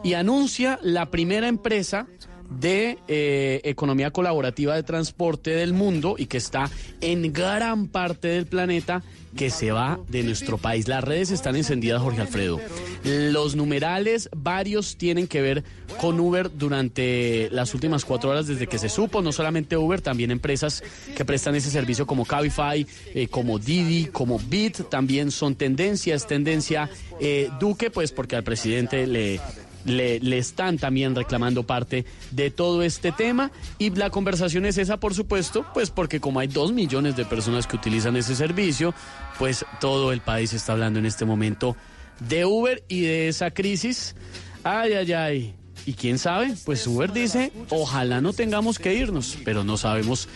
y 0.04 0.14
anuncia 0.14 0.80
la 0.82 1.08
primera 1.08 1.48
empresa 1.48 2.08
de 2.50 2.98
eh, 3.08 3.62
economía 3.64 4.12
colaborativa 4.12 4.76
de 4.76 4.84
transporte 4.84 5.52
del 5.52 5.74
mundo 5.74 6.16
y 6.18 6.28
que 6.28 6.38
está 6.38 6.70
en 7.02 7.34
gran 7.34 7.88
parte 7.88 8.30
del 8.30 8.46
planeta 8.46 9.04
que 9.36 9.50
se 9.50 9.72
va 9.72 10.00
de 10.10 10.24
nuestro 10.24 10.58
país. 10.58 10.88
Las 10.88 11.04
redes 11.04 11.32
están 11.32 11.56
encendidas, 11.56 12.02
Jorge 12.02 12.22
Alfredo. 12.22 12.60
Los 13.04 13.56
numerales, 13.56 14.30
varios 14.36 14.98
tienen 14.98 15.28
que 15.28 15.42
ver 15.42 15.64
con 16.00 16.20
Uber 16.20 16.50
durante 16.58 17.50
las 17.52 17.74
últimas 17.74 18.04
cuatro 18.04 18.32
horas 18.32 18.48
desde 18.48 18.68
que 18.68 18.80
se 18.80 18.90
supo. 18.90 19.22
No 19.22 19.32
solamente 19.32 19.78
Uber, 19.78 20.02
también 20.02 20.32
empresas 20.32 20.84
que 21.16 21.24
prestan 21.24 21.56
ese 21.56 21.70
servicio 21.70 22.08
como 22.08 22.26
Cabify, 22.26 22.86
eh, 23.14 23.28
como 23.28 23.60
Didi, 23.60 24.06
como 24.06 24.40
Bit, 24.40 24.90
también 24.90 25.32
son 25.32 25.56
tendencias. 25.56 26.26
Tendencia 26.26 26.90
eh, 27.20 27.50
Duque, 27.60 27.92
pues 27.92 28.12
porque 28.12 28.36
al 28.36 28.44
presidente 28.44 29.06
le 29.06 29.40
le, 29.86 30.38
están 30.38 30.78
también 30.78 31.16
reclamando 31.16 31.64
parte 31.64 32.06
de 32.32 32.52
todo 32.52 32.84
este 32.84 33.12
tema 33.12 33.52
y 33.78 33.90
la 33.92 34.10
conversación 34.10 34.66
es 34.66 34.78
esa, 34.78 35.00
por 35.00 35.14
supuesto, 35.14 35.66
pues 35.74 35.90
porque 35.90 36.20
como 36.20 36.40
hay 36.40 36.48
dos 36.48 36.74
millones 36.74 37.16
de 37.16 37.26
personas 37.26 37.68
que 37.68 37.76
utilizan 37.76 38.16
ese 38.16 38.36
servicio, 38.36 38.94
pues 39.38 39.66
todo 39.80 40.12
el 40.12 40.22
país 40.22 40.54
está 40.54 40.74
hablando 40.74 41.00
en 41.00 41.06
este 41.06 41.26
momento 41.26 41.76
de 42.20 42.46
Uber 42.46 42.84
y 42.88 43.02
de 43.02 43.28
esa 43.28 43.52
crisis. 43.52 44.16
Ay, 44.64 44.94
ay, 44.94 45.14
ay. 45.14 45.56
Y 45.88 45.94
quién 45.94 46.20
sabe, 46.20 46.54
pues 46.66 46.86
Uber 46.86 47.14
dice, 47.14 47.54
ojalá 47.70 48.20
no 48.20 48.34
tengamos 48.34 48.78
que 48.78 48.94
irnos, 48.94 49.38
pero 49.46 49.64
no 49.64 49.78
sabemos 49.78 50.28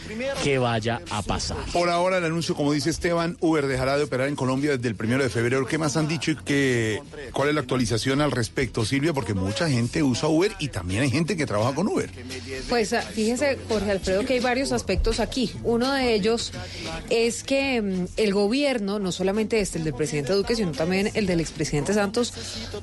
qué 0.45 0.59
vaya 0.59 1.01
a 1.09 1.21
pasar. 1.23 1.57
Por 1.73 1.89
ahora 1.89 2.19
el 2.19 2.23
anuncio, 2.23 2.55
como 2.55 2.71
dice 2.71 2.89
Esteban, 2.89 3.35
Uber 3.41 3.67
dejará 3.67 3.97
de 3.97 4.05
operar 4.05 4.29
en 4.29 4.37
Colombia 4.37 4.77
desde 4.77 4.87
el 4.87 4.95
primero 4.95 5.21
de 5.21 5.29
febrero. 5.29 5.67
¿Qué 5.67 5.77
más 5.77 5.97
han 5.97 6.07
dicho 6.07 6.31
y 6.31 6.37
qué, 6.37 7.01
cuál 7.33 7.49
es 7.49 7.55
la 7.55 7.59
actualización 7.59 8.21
al 8.21 8.31
respecto, 8.31 8.85
Silvia? 8.85 9.11
Porque 9.11 9.33
mucha 9.33 9.69
gente 9.69 10.01
usa 10.03 10.29
Uber 10.29 10.53
y 10.57 10.69
también 10.69 11.03
hay 11.03 11.11
gente 11.11 11.35
que 11.35 11.45
trabaja 11.45 11.75
con 11.75 11.85
Uber. 11.89 12.09
Pues 12.69 12.93
ah, 12.93 13.01
fíjese, 13.01 13.59
Jorge 13.67 13.91
Alfredo, 13.91 14.23
que 14.23 14.35
hay 14.35 14.39
varios 14.39 14.71
aspectos 14.71 15.19
aquí. 15.19 15.51
Uno 15.65 15.91
de 15.91 16.13
ellos 16.13 16.53
es 17.09 17.43
que 17.43 17.81
mm, 17.81 18.05
el 18.15 18.33
gobierno, 18.33 18.99
no 18.99 19.11
solamente 19.11 19.59
este, 19.59 19.79
el 19.79 19.83
del 19.83 19.95
presidente 19.95 20.31
Duque, 20.31 20.55
sino 20.55 20.71
también 20.71 21.11
el 21.13 21.25
del 21.25 21.41
expresidente 21.41 21.93
Santos, 21.93 22.33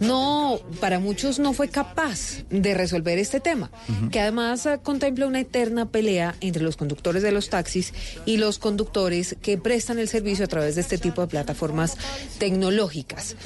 no, 0.00 0.60
para 0.80 0.98
muchos 0.98 1.38
no 1.38 1.54
fue 1.54 1.68
capaz 1.68 2.42
de 2.62 2.74
resolver 2.74 3.18
este 3.18 3.40
tema, 3.40 3.70
que 4.10 4.20
además 4.20 4.66
ah, 4.66 4.78
contempla 4.78 5.26
una 5.26 5.40
eterna 5.40 5.86
pelea 5.86 6.34
entre 6.40 6.62
los 6.62 6.76
conductores 6.76 7.22
de 7.22 7.32
los 7.32 7.50
taxis 7.50 7.92
y 8.26 8.36
los 8.36 8.58
conductores 8.58 9.36
que 9.40 9.58
prestan 9.58 9.98
el 9.98 10.08
servicio 10.08 10.44
a 10.44 10.48
través 10.48 10.74
de 10.74 10.80
este 10.80 10.98
tipo 10.98 11.20
de 11.20 11.28
plataformas 11.28 11.96
tecnológicas. 12.38 13.36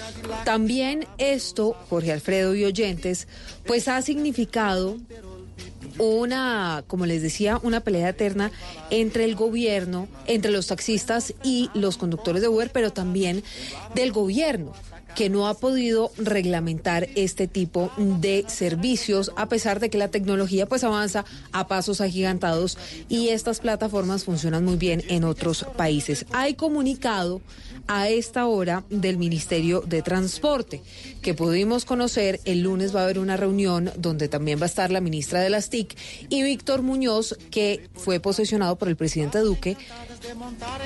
También 0.45 1.07
esto, 1.19 1.77
Jorge 1.89 2.13
Alfredo 2.13 2.55
y 2.55 2.65
oyentes, 2.65 3.29
pues 3.67 3.89
ha 3.89 4.01
significado 4.03 4.99
una, 5.99 6.85
como 6.87 7.07
les 7.07 7.23
decía, 7.23 7.61
una 7.63 7.81
pelea 7.81 8.11
eterna 8.11 8.51
entre 8.91 9.25
el 9.25 9.35
gobierno, 9.35 10.09
entre 10.27 10.51
los 10.51 10.69
taxistas 10.69 11.35
y 11.43 11.71
los 11.75 11.97
conductores 11.97 12.43
de 12.43 12.49
Uber, 12.49 12.71
pero 12.73 12.93
también 12.93 13.43
del 13.95 14.13
gobierno 14.13 14.73
que 15.15 15.29
no 15.29 15.47
ha 15.47 15.55
podido 15.55 16.13
reglamentar 16.17 17.09
este 17.15 17.47
tipo 17.47 17.91
de 17.97 18.45
servicios 18.49 19.33
a 19.37 19.49
pesar 19.49 19.81
de 19.81 19.91
que 19.91 19.99
la 19.99 20.09
tecnología 20.09 20.67
pues 20.67 20.85
avanza 20.85 21.25
a 21.53 21.69
pasos 21.69 22.01
agigantados 22.01 22.79
y 23.09 23.29
estas 23.29 23.61
plataformas 23.61 24.25
funcionan 24.25 24.65
muy 24.65 24.77
bien 24.77 25.03
en 25.09 25.25
otros 25.25 25.67
países. 25.77 26.27
Hay 26.33 26.55
comunicado 26.55 27.41
a 27.87 28.09
esta 28.09 28.47
hora 28.47 28.85
del 28.91 29.19
Ministerio 29.19 29.81
de 29.81 30.03
Transporte, 30.03 30.83
que 31.21 31.35
pudimos 31.35 31.85
conocer. 31.85 32.41
El 32.45 32.63
lunes 32.63 32.95
va 32.95 33.01
a 33.01 33.05
haber 33.05 33.19
una 33.19 33.37
reunión 33.37 33.91
donde 33.97 34.29
también 34.29 34.59
va 34.59 34.65
a 34.65 34.67
estar 34.67 34.91
la 34.91 35.01
ministra 35.01 35.41
de 35.41 35.51
las 35.51 35.71
TIC 35.71 35.97
y 36.29 36.43
Víctor 36.43 36.83
Muñoz, 36.83 37.37
que 37.51 37.89
fue 37.95 38.21
posesionado 38.21 38.77
por 38.77 38.89
el 38.89 38.97
presidente 38.97 39.39
Duque 39.41 39.77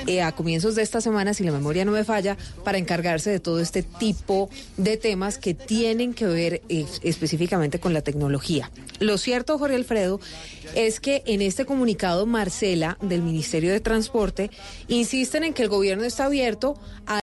eh, 0.07 0.21
a 0.21 0.31
comienzos 0.31 0.75
de 0.75 0.81
esta 0.81 1.01
semana, 1.01 1.33
si 1.33 1.43
la 1.43 1.51
memoria 1.51 1.85
no 1.85 1.91
me 1.91 2.03
falla, 2.03 2.37
para 2.63 2.77
encargarse 2.77 3.29
de 3.29 3.39
todo 3.39 3.59
este 3.59 3.83
tipo 3.83 4.49
de 4.77 4.97
temas 4.97 5.37
que 5.37 5.53
tienen 5.53 6.13
que 6.13 6.25
ver 6.25 6.61
eh, 6.69 6.85
específicamente 7.03 7.79
con 7.79 7.93
la 7.93 8.01
tecnología. 8.01 8.71
Lo 8.99 9.17
cierto, 9.17 9.57
Jorge 9.57 9.75
Alfredo, 9.75 10.19
es 10.75 10.99
que 10.99 11.23
en 11.25 11.41
este 11.41 11.65
comunicado 11.65 12.25
Marcela 12.25 12.97
del 13.01 13.21
Ministerio 13.21 13.71
de 13.71 13.79
Transporte 13.79 14.49
insisten 14.87 15.43
en 15.43 15.53
que 15.53 15.63
el 15.63 15.69
gobierno 15.69 16.03
está 16.03 16.25
abierto 16.25 16.79
a 17.05 17.15